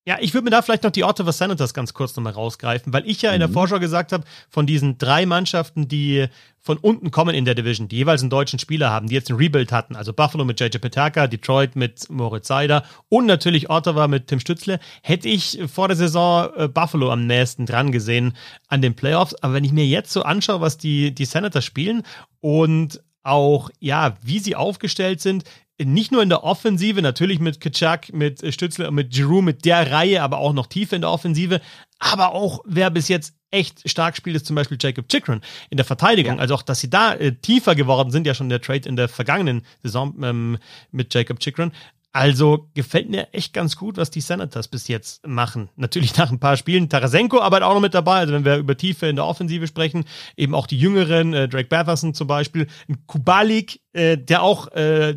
ja, 0.09 0.17
ich 0.19 0.33
würde 0.33 0.45
mir 0.45 0.49
da 0.49 0.63
vielleicht 0.63 0.81
noch 0.81 0.89
die 0.89 1.03
Ottawa 1.03 1.31
Senators 1.31 1.71
ganz 1.71 1.93
kurz 1.93 2.15
nochmal 2.15 2.33
rausgreifen, 2.33 2.91
weil 2.91 3.07
ich 3.07 3.21
ja 3.21 3.31
in 3.31 3.41
der 3.41 3.47
mhm. 3.47 3.53
Vorschau 3.53 3.77
gesagt 3.77 4.11
habe, 4.11 4.23
von 4.49 4.65
diesen 4.65 4.97
drei 4.97 5.27
Mannschaften, 5.27 5.87
die 5.87 6.25
von 6.57 6.77
unten 6.77 7.11
kommen 7.11 7.35
in 7.35 7.45
der 7.45 7.53
Division, 7.53 7.87
die 7.87 7.97
jeweils 7.97 8.21
einen 8.21 8.31
deutschen 8.31 8.57
Spieler 8.57 8.89
haben, 8.89 9.07
die 9.07 9.13
jetzt 9.13 9.29
einen 9.29 9.37
Rebuild 9.37 9.71
hatten, 9.71 9.95
also 9.95 10.11
Buffalo 10.11 10.45
mit 10.45 10.59
JJ 10.59 10.79
Petaka, 10.79 11.27
Detroit 11.27 11.75
mit 11.75 12.09
Moritz 12.09 12.47
Seider 12.47 12.85
und 13.09 13.27
natürlich 13.27 13.69
Ottawa 13.69 14.07
mit 14.07 14.25
Tim 14.25 14.39
Stützle, 14.39 14.79
hätte 15.03 15.29
ich 15.29 15.59
vor 15.71 15.87
der 15.87 15.97
Saison 15.97 16.49
äh, 16.55 16.67
Buffalo 16.67 17.11
am 17.11 17.27
nächsten 17.27 17.67
dran 17.67 17.91
gesehen 17.91 18.35
an 18.67 18.81
den 18.81 18.95
Playoffs. 18.95 19.35
Aber 19.35 19.53
wenn 19.53 19.63
ich 19.63 19.73
mir 19.73 19.85
jetzt 19.85 20.11
so 20.11 20.23
anschaue, 20.23 20.59
was 20.59 20.79
die, 20.79 21.13
die 21.13 21.25
Senators 21.25 21.65
spielen 21.65 22.01
und 22.41 22.99
auch, 23.21 23.69
ja, 23.79 24.17
wie 24.23 24.39
sie 24.39 24.55
aufgestellt 24.55 25.21
sind, 25.21 25.43
nicht 25.83 26.11
nur 26.11 26.21
in 26.21 26.29
der 26.29 26.43
Offensive, 26.43 27.01
natürlich 27.01 27.39
mit 27.39 27.61
Kitschak, 27.61 28.13
mit 28.13 28.53
Stützle 28.53 28.87
und 28.87 28.95
mit 28.95 29.11
Giroud, 29.11 29.43
mit 29.43 29.65
der 29.65 29.91
Reihe, 29.91 30.21
aber 30.21 30.39
auch 30.39 30.53
noch 30.53 30.67
tiefer 30.67 30.95
in 30.95 31.01
der 31.01 31.11
Offensive. 31.11 31.61
Aber 31.99 32.33
auch, 32.33 32.61
wer 32.65 32.89
bis 32.89 33.07
jetzt 33.07 33.35
echt 33.51 33.89
stark 33.89 34.15
spielt, 34.15 34.35
ist 34.35 34.45
zum 34.45 34.55
Beispiel 34.55 34.77
Jacob 34.79 35.09
Chikrin 35.09 35.41
in 35.69 35.77
der 35.77 35.85
Verteidigung. 35.85 36.35
Ja. 36.35 36.39
Also 36.39 36.55
auch, 36.55 36.61
dass 36.61 36.79
sie 36.79 36.89
da 36.89 37.13
äh, 37.13 37.33
tiefer 37.33 37.75
geworden 37.75 38.11
sind, 38.11 38.27
ja 38.27 38.33
schon 38.33 38.49
der 38.49 38.61
Trade 38.61 38.87
in 38.87 38.95
der 38.95 39.09
vergangenen 39.09 39.63
Saison 39.83 40.15
ähm, 40.23 40.57
mit 40.91 41.13
Jacob 41.13 41.39
Chikrin. 41.39 41.71
Also 42.11 42.69
gefällt 42.73 43.09
mir 43.09 43.27
echt 43.33 43.53
ganz 43.53 43.75
gut, 43.75 43.97
was 43.97 44.09
die 44.09 44.21
Senators 44.21 44.67
bis 44.67 44.87
jetzt 44.87 45.25
machen. 45.27 45.69
Natürlich 45.75 46.17
nach 46.17 46.31
ein 46.31 46.39
paar 46.39 46.57
Spielen. 46.57 46.89
Tarasenko 46.89 47.39
arbeitet 47.39 47.67
auch 47.67 47.75
noch 47.75 47.81
mit 47.81 47.93
dabei. 47.93 48.17
Also 48.17 48.33
wenn 48.33 48.45
wir 48.45 48.57
über 48.57 48.75
Tiefe 48.75 49.05
in 49.07 49.15
der 49.15 49.25
Offensive 49.25 49.67
sprechen, 49.67 50.05
eben 50.35 50.55
auch 50.55 50.65
die 50.65 50.79
Jüngeren, 50.79 51.33
äh, 51.33 51.47
Drake 51.47 51.69
Batherson 51.69 52.15
zum 52.15 52.25
Beispiel, 52.25 52.67
Kubalik, 53.05 53.81
äh, 53.93 54.17
der 54.17 54.41
auch 54.41 54.69
äh, 54.69 55.15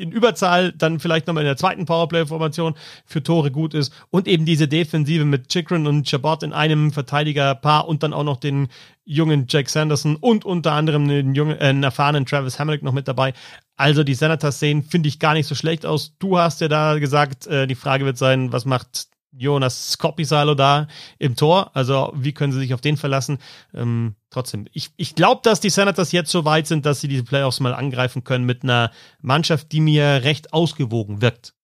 in 0.00 0.12
Überzahl 0.12 0.72
dann 0.72 0.98
vielleicht 0.98 1.26
nochmal 1.26 1.42
in 1.42 1.48
der 1.48 1.56
zweiten 1.56 1.84
Powerplay-Formation 1.84 2.74
für 3.04 3.22
Tore 3.22 3.50
gut 3.50 3.74
ist 3.74 3.92
und 4.10 4.26
eben 4.26 4.44
diese 4.44 4.66
Defensive 4.66 5.24
mit 5.24 5.48
Chikrin 5.48 5.86
und 5.86 6.08
Chabot 6.08 6.42
in 6.42 6.52
einem 6.52 6.92
Verteidigerpaar 6.92 7.86
und 7.86 8.02
dann 8.02 8.12
auch 8.12 8.24
noch 8.24 8.38
den 8.38 8.68
jungen 9.04 9.46
Jack 9.48 9.68
Sanderson 9.68 10.16
und 10.16 10.44
unter 10.44 10.72
anderem 10.72 11.06
den 11.08 11.34
jungen, 11.34 11.58
äh, 11.58 11.74
erfahrenen 11.82 12.26
Travis 12.26 12.58
Hamilton 12.58 12.86
noch 12.86 12.92
mit 12.92 13.08
dabei. 13.08 13.34
Also 13.76 14.04
die 14.04 14.14
Senators 14.14 14.58
sehen, 14.60 14.82
finde 14.82 15.08
ich, 15.08 15.18
gar 15.18 15.34
nicht 15.34 15.46
so 15.46 15.54
schlecht 15.54 15.84
aus. 15.86 16.16
Du 16.18 16.38
hast 16.38 16.60
ja 16.60 16.68
da 16.68 16.98
gesagt, 16.98 17.46
äh, 17.46 17.66
die 17.66 17.74
Frage 17.74 18.04
wird 18.04 18.18
sein, 18.18 18.52
was 18.52 18.64
macht 18.64 19.08
Jonas 19.32 19.92
Skopisalo 19.92 20.54
da 20.54 20.88
im 21.18 21.36
Tor. 21.36 21.70
Also 21.74 22.12
wie 22.14 22.32
können 22.32 22.52
sie 22.52 22.58
sich 22.60 22.74
auf 22.74 22.80
den 22.80 22.96
verlassen? 22.96 23.38
Ähm, 23.74 24.14
trotzdem, 24.30 24.66
ich, 24.72 24.90
ich 24.96 25.14
glaube, 25.14 25.40
dass 25.44 25.60
die 25.60 25.70
Senators 25.70 26.12
jetzt 26.12 26.30
so 26.30 26.44
weit 26.44 26.66
sind, 26.66 26.86
dass 26.86 27.00
sie 27.00 27.08
diese 27.08 27.24
Playoffs 27.24 27.60
mal 27.60 27.74
angreifen 27.74 28.24
können 28.24 28.46
mit 28.46 28.62
einer 28.62 28.90
Mannschaft, 29.20 29.72
die 29.72 29.80
mir 29.80 30.22
recht 30.24 30.52
ausgewogen 30.52 31.20
wirkt. 31.20 31.54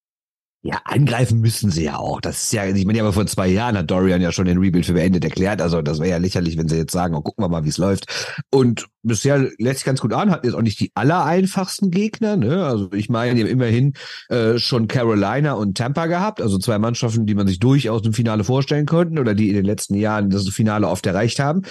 Ja, 0.67 0.81
angreifen 0.85 1.41
müssen 1.41 1.71
sie 1.71 1.85
ja 1.85 1.97
auch. 1.97 2.21
Das 2.21 2.43
ist 2.43 2.53
ja, 2.53 2.67
ich 2.67 2.85
meine, 2.85 2.99
ja, 2.99 3.05
aber 3.05 3.13
vor 3.13 3.27
zwei 3.27 3.47
Jahren 3.47 3.79
hat 3.79 3.89
Dorian 3.89 4.21
ja 4.21 4.33
schon 4.33 4.47
den 4.47 4.59
Rebuild 4.59 4.85
für 4.85 4.95
beendet 4.95 5.23
erklärt. 5.23 5.63
Also 5.63 5.81
das 5.81 6.01
wäre 6.01 6.11
ja 6.11 6.17
lächerlich, 6.17 6.59
wenn 6.59 6.67
sie 6.67 6.77
jetzt 6.77 6.91
sagen, 6.91 7.15
oh, 7.15 7.21
gucken 7.21 7.45
wir 7.45 7.49
mal, 7.49 7.65
wie 7.65 7.69
es 7.69 7.79
läuft. 7.79 8.07
Und 8.51 8.89
bisher 9.05 9.49
lässt 9.59 9.79
sich 9.79 9.85
ganz 9.85 10.01
gut 10.01 10.13
an, 10.13 10.33
hat 10.33 10.45
jetzt 10.45 10.55
auch 10.55 10.63
nicht 10.63 10.81
die 10.81 10.91
allereinfachsten 10.97 11.93
Gegner. 11.93 12.37
Ne? 12.37 12.67
Also 12.67 12.93
ich 12.95 13.09
meine, 13.09 13.37
die 13.37 13.43
haben 13.43 13.49
immerhin 13.49 13.93
äh, 14.29 14.59
schon 14.59 14.89
Carolina 14.89 15.53
und 15.53 15.79
Tampa 15.79 16.07
gehabt, 16.07 16.41
also 16.41 16.59
zwei 16.59 16.81
Mannschaften, 16.81 17.27
die 17.27 17.37
man 17.37 17.47
sich 17.47 17.61
durchaus 17.61 18.05
im 18.05 18.13
Finale 18.13 18.43
vorstellen 18.43 18.87
konnten 18.87 19.21
oder 19.21 19.37
die 19.37 19.51
in 19.51 19.55
den 19.55 19.67
letzten 19.67 19.95
Jahren 19.95 20.31
das 20.31 20.49
Finale 20.49 20.89
oft 20.89 21.07
erreicht 21.07 21.39
haben. 21.39 21.63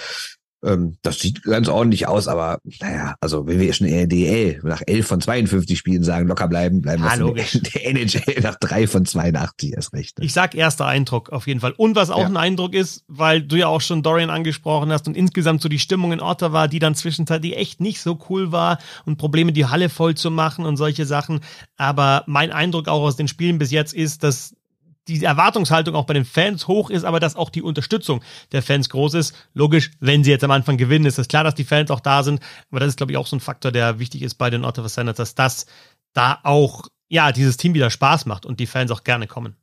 Ähm, 0.66 0.96
das 1.02 1.20
sieht 1.20 1.44
ganz 1.44 1.68
ordentlich 1.68 2.08
aus, 2.08 2.26
aber 2.26 2.58
naja, 2.80 3.14
also 3.20 3.46
wenn 3.46 3.60
wir 3.60 3.72
schon 3.72 3.86
in 3.86 3.94
der 3.94 4.06
DL 4.08 4.60
nach 4.64 4.82
11 4.84 5.06
von 5.06 5.20
52 5.20 5.78
Spielen 5.78 6.02
sagen, 6.02 6.26
locker 6.26 6.48
bleiben, 6.48 6.82
bleiben 6.82 7.04
wir 7.04 7.10
ja, 7.10 7.44
in 7.52 7.62
der 7.62 7.86
NHL 7.86 8.40
nach 8.42 8.56
3 8.56 8.88
von 8.88 9.06
82 9.06 9.74
erst 9.74 9.92
recht. 9.92 10.18
Ne? 10.18 10.24
Ich 10.24 10.32
sag 10.32 10.56
erster 10.56 10.86
Eindruck 10.86 11.30
auf 11.30 11.46
jeden 11.46 11.60
Fall. 11.60 11.72
Und 11.76 11.94
was 11.94 12.10
auch 12.10 12.18
ja. 12.18 12.26
ein 12.26 12.36
Eindruck 12.36 12.74
ist, 12.74 13.04
weil 13.06 13.42
du 13.42 13.56
ja 13.56 13.68
auch 13.68 13.80
schon 13.80 14.02
Dorian 14.02 14.30
angesprochen 14.30 14.90
hast 14.90 15.06
und 15.06 15.16
insgesamt 15.16 15.62
so 15.62 15.68
die 15.68 15.78
Stimmung 15.78 16.12
in 16.12 16.20
Ottawa, 16.20 16.66
die 16.66 16.80
dann 16.80 16.96
zwischenzeitlich 16.96 17.56
echt 17.56 17.80
nicht 17.80 18.00
so 18.00 18.18
cool 18.28 18.50
war 18.50 18.78
und 19.04 19.18
Probleme, 19.18 19.52
die 19.52 19.66
Halle 19.66 19.88
voll 19.88 20.16
zu 20.16 20.32
machen 20.32 20.66
und 20.66 20.76
solche 20.76 21.06
Sachen. 21.06 21.40
Aber 21.76 22.24
mein 22.26 22.50
Eindruck 22.50 22.88
auch 22.88 23.02
aus 23.02 23.14
den 23.14 23.28
Spielen 23.28 23.58
bis 23.58 23.70
jetzt 23.70 23.94
ist, 23.94 24.24
dass 24.24 24.55
die 25.08 25.24
Erwartungshaltung 25.24 25.94
auch 25.94 26.04
bei 26.04 26.14
den 26.14 26.24
Fans 26.24 26.66
hoch 26.66 26.90
ist, 26.90 27.04
aber 27.04 27.20
dass 27.20 27.36
auch 27.36 27.50
die 27.50 27.62
Unterstützung 27.62 28.22
der 28.52 28.62
Fans 28.62 28.88
groß 28.88 29.14
ist. 29.14 29.34
Logisch, 29.54 29.92
wenn 30.00 30.24
sie 30.24 30.30
jetzt 30.30 30.44
am 30.44 30.50
Anfang 30.50 30.76
gewinnen, 30.76 31.06
ist 31.06 31.18
es 31.18 31.28
klar, 31.28 31.44
dass 31.44 31.54
die 31.54 31.64
Fans 31.64 31.90
auch 31.90 32.00
da 32.00 32.22
sind. 32.22 32.40
Aber 32.70 32.80
das 32.80 32.90
ist, 32.90 32.96
glaube 32.96 33.12
ich, 33.12 33.18
auch 33.18 33.26
so 33.26 33.36
ein 33.36 33.40
Faktor, 33.40 33.72
der 33.72 33.98
wichtig 33.98 34.22
ist 34.22 34.34
bei 34.34 34.50
den 34.50 34.64
Ottawa 34.64 34.88
Senators, 34.88 35.34
dass 35.34 35.66
da 36.12 36.40
auch, 36.42 36.86
ja, 37.08 37.32
dieses 37.32 37.56
Team 37.56 37.74
wieder 37.74 37.90
Spaß 37.90 38.26
macht 38.26 38.46
und 38.46 38.58
die 38.58 38.66
Fans 38.66 38.90
auch 38.90 39.04
gerne 39.04 39.26
kommen. 39.26 39.56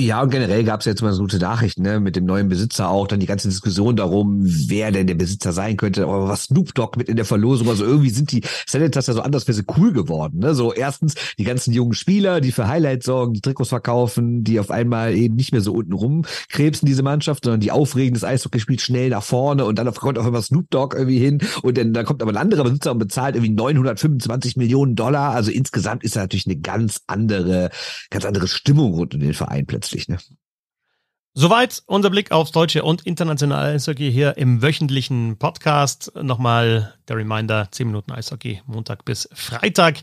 Ja, 0.00 0.22
und 0.22 0.30
generell 0.30 0.62
gab 0.62 0.78
es 0.78 0.86
jetzt 0.86 1.02
mal 1.02 1.12
so 1.12 1.22
gute 1.22 1.40
Nachrichten, 1.40 1.82
ne, 1.82 1.98
mit 1.98 2.14
dem 2.14 2.24
neuen 2.24 2.48
Besitzer 2.48 2.88
auch, 2.88 3.08
dann 3.08 3.18
die 3.18 3.26
ganze 3.26 3.48
Diskussion 3.48 3.96
darum, 3.96 4.42
wer 4.44 4.92
denn 4.92 5.08
der 5.08 5.16
Besitzer 5.16 5.52
sein 5.52 5.76
könnte, 5.76 6.04
aber 6.04 6.28
was 6.28 6.44
Snoop 6.44 6.72
Dogg 6.72 6.96
mit 6.96 7.08
in 7.08 7.16
der 7.16 7.24
Verlosung, 7.24 7.68
also 7.68 7.84
irgendwie 7.84 8.10
sind 8.10 8.30
die 8.30 8.42
Senators 8.64 9.08
ja 9.08 9.14
so 9.14 9.22
andersweise 9.22 9.64
cool 9.76 9.92
geworden, 9.92 10.38
ne, 10.38 10.54
so 10.54 10.72
erstens 10.72 11.16
die 11.36 11.42
ganzen 11.42 11.72
jungen 11.72 11.94
Spieler, 11.94 12.40
die 12.40 12.52
für 12.52 12.68
Highlights 12.68 13.06
sorgen, 13.06 13.32
die 13.32 13.40
Trikots 13.40 13.70
verkaufen, 13.70 14.44
die 14.44 14.60
auf 14.60 14.70
einmal 14.70 15.14
eben 15.14 15.34
nicht 15.34 15.50
mehr 15.50 15.62
so 15.62 15.72
unten 15.72 15.92
rumkrebsen, 15.92 16.86
diese 16.86 17.02
Mannschaft, 17.02 17.42
sondern 17.42 17.58
die 17.58 17.72
aufregendes 17.72 18.22
Eishockey 18.22 18.60
spielt 18.60 18.80
schnell 18.80 19.10
nach 19.10 19.24
vorne 19.24 19.64
und 19.64 19.80
dann 19.80 19.92
kommt 19.92 20.16
auf 20.16 20.26
einmal 20.26 20.42
Snoop 20.42 20.70
Dogg 20.70 20.94
irgendwie 20.96 21.18
hin 21.18 21.40
und 21.62 21.76
dann, 21.76 21.92
dann 21.92 22.06
kommt 22.06 22.22
aber 22.22 22.30
ein 22.30 22.36
anderer 22.36 22.62
Besitzer 22.62 22.92
und 22.92 22.98
bezahlt 22.98 23.34
irgendwie 23.34 23.52
925 23.52 24.56
Millionen 24.56 24.94
Dollar, 24.94 25.32
also 25.32 25.50
insgesamt 25.50 26.04
ist 26.04 26.14
da 26.14 26.20
natürlich 26.20 26.46
eine 26.46 26.60
ganz 26.60 27.00
andere, 27.08 27.70
ganz 28.10 28.24
andere 28.24 28.46
Stimmung 28.46 28.94
rund 28.94 29.16
um 29.16 29.20
den 29.20 29.34
Verein 29.34 29.66
plötzlich 29.66 29.87
plötzlich. 29.88 30.08
Ne? 30.08 30.18
Soweit 31.34 31.84
unser 31.86 32.10
Blick 32.10 32.32
aufs 32.32 32.50
deutsche 32.50 32.82
und 32.82 33.06
internationale 33.06 33.74
Eishockey 33.74 34.10
hier 34.10 34.38
im 34.38 34.60
wöchentlichen 34.60 35.36
Podcast. 35.36 36.10
Nochmal 36.20 36.94
der 37.06 37.16
Reminder, 37.16 37.68
10 37.70 37.86
Minuten 37.86 38.10
Eishockey, 38.10 38.60
Montag 38.66 39.04
bis 39.04 39.28
Freitag. 39.32 39.98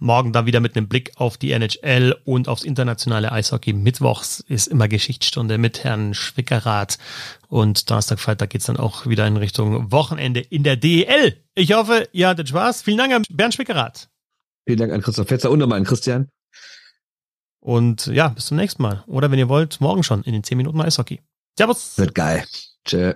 Morgen 0.00 0.32
dann 0.32 0.46
wieder 0.46 0.58
mit 0.58 0.76
einem 0.76 0.88
Blick 0.88 1.12
auf 1.14 1.36
die 1.36 1.52
NHL 1.52 2.16
und 2.24 2.48
aufs 2.48 2.64
internationale 2.64 3.30
Eishockey. 3.30 3.72
Mittwochs 3.72 4.40
ist 4.40 4.66
immer 4.66 4.88
Geschichtsstunde 4.88 5.58
mit 5.58 5.84
Herrn 5.84 6.12
Schwickerath. 6.12 6.98
Und 7.46 7.88
Donnerstag, 7.88 8.18
Freitag 8.18 8.50
geht's 8.50 8.66
dann 8.66 8.78
auch 8.78 9.06
wieder 9.06 9.28
in 9.28 9.36
Richtung 9.36 9.92
Wochenende 9.92 10.40
in 10.40 10.64
der 10.64 10.74
DEL. 10.74 11.36
Ich 11.54 11.72
hoffe, 11.72 12.08
ihr 12.10 12.26
hattet 12.26 12.48
Spaß. 12.48 12.82
Vielen 12.82 12.98
Dank 12.98 13.12
an 13.12 13.22
Bernd 13.30 13.54
Schwickerath. 13.54 14.08
Vielen 14.66 14.78
Dank 14.78 14.92
an 14.92 15.02
Christoph 15.02 15.28
Fetzer 15.28 15.52
und 15.52 15.60
nochmal 15.60 15.78
an 15.78 15.84
Christian. 15.84 16.30
Und 17.60 18.06
ja, 18.06 18.28
bis 18.28 18.46
zum 18.46 18.56
nächsten 18.56 18.82
Mal. 18.82 19.04
Oder 19.06 19.30
wenn 19.30 19.38
ihr 19.38 19.48
wollt, 19.48 19.80
morgen 19.80 20.02
schon 20.02 20.22
in 20.22 20.32
den 20.32 20.42
10 20.42 20.56
Minuten 20.56 20.80
Eishockey. 20.80 21.20
Servus. 21.56 21.98
Wird 21.98 22.14
geil. 22.14 22.44
Tschö. 22.84 23.14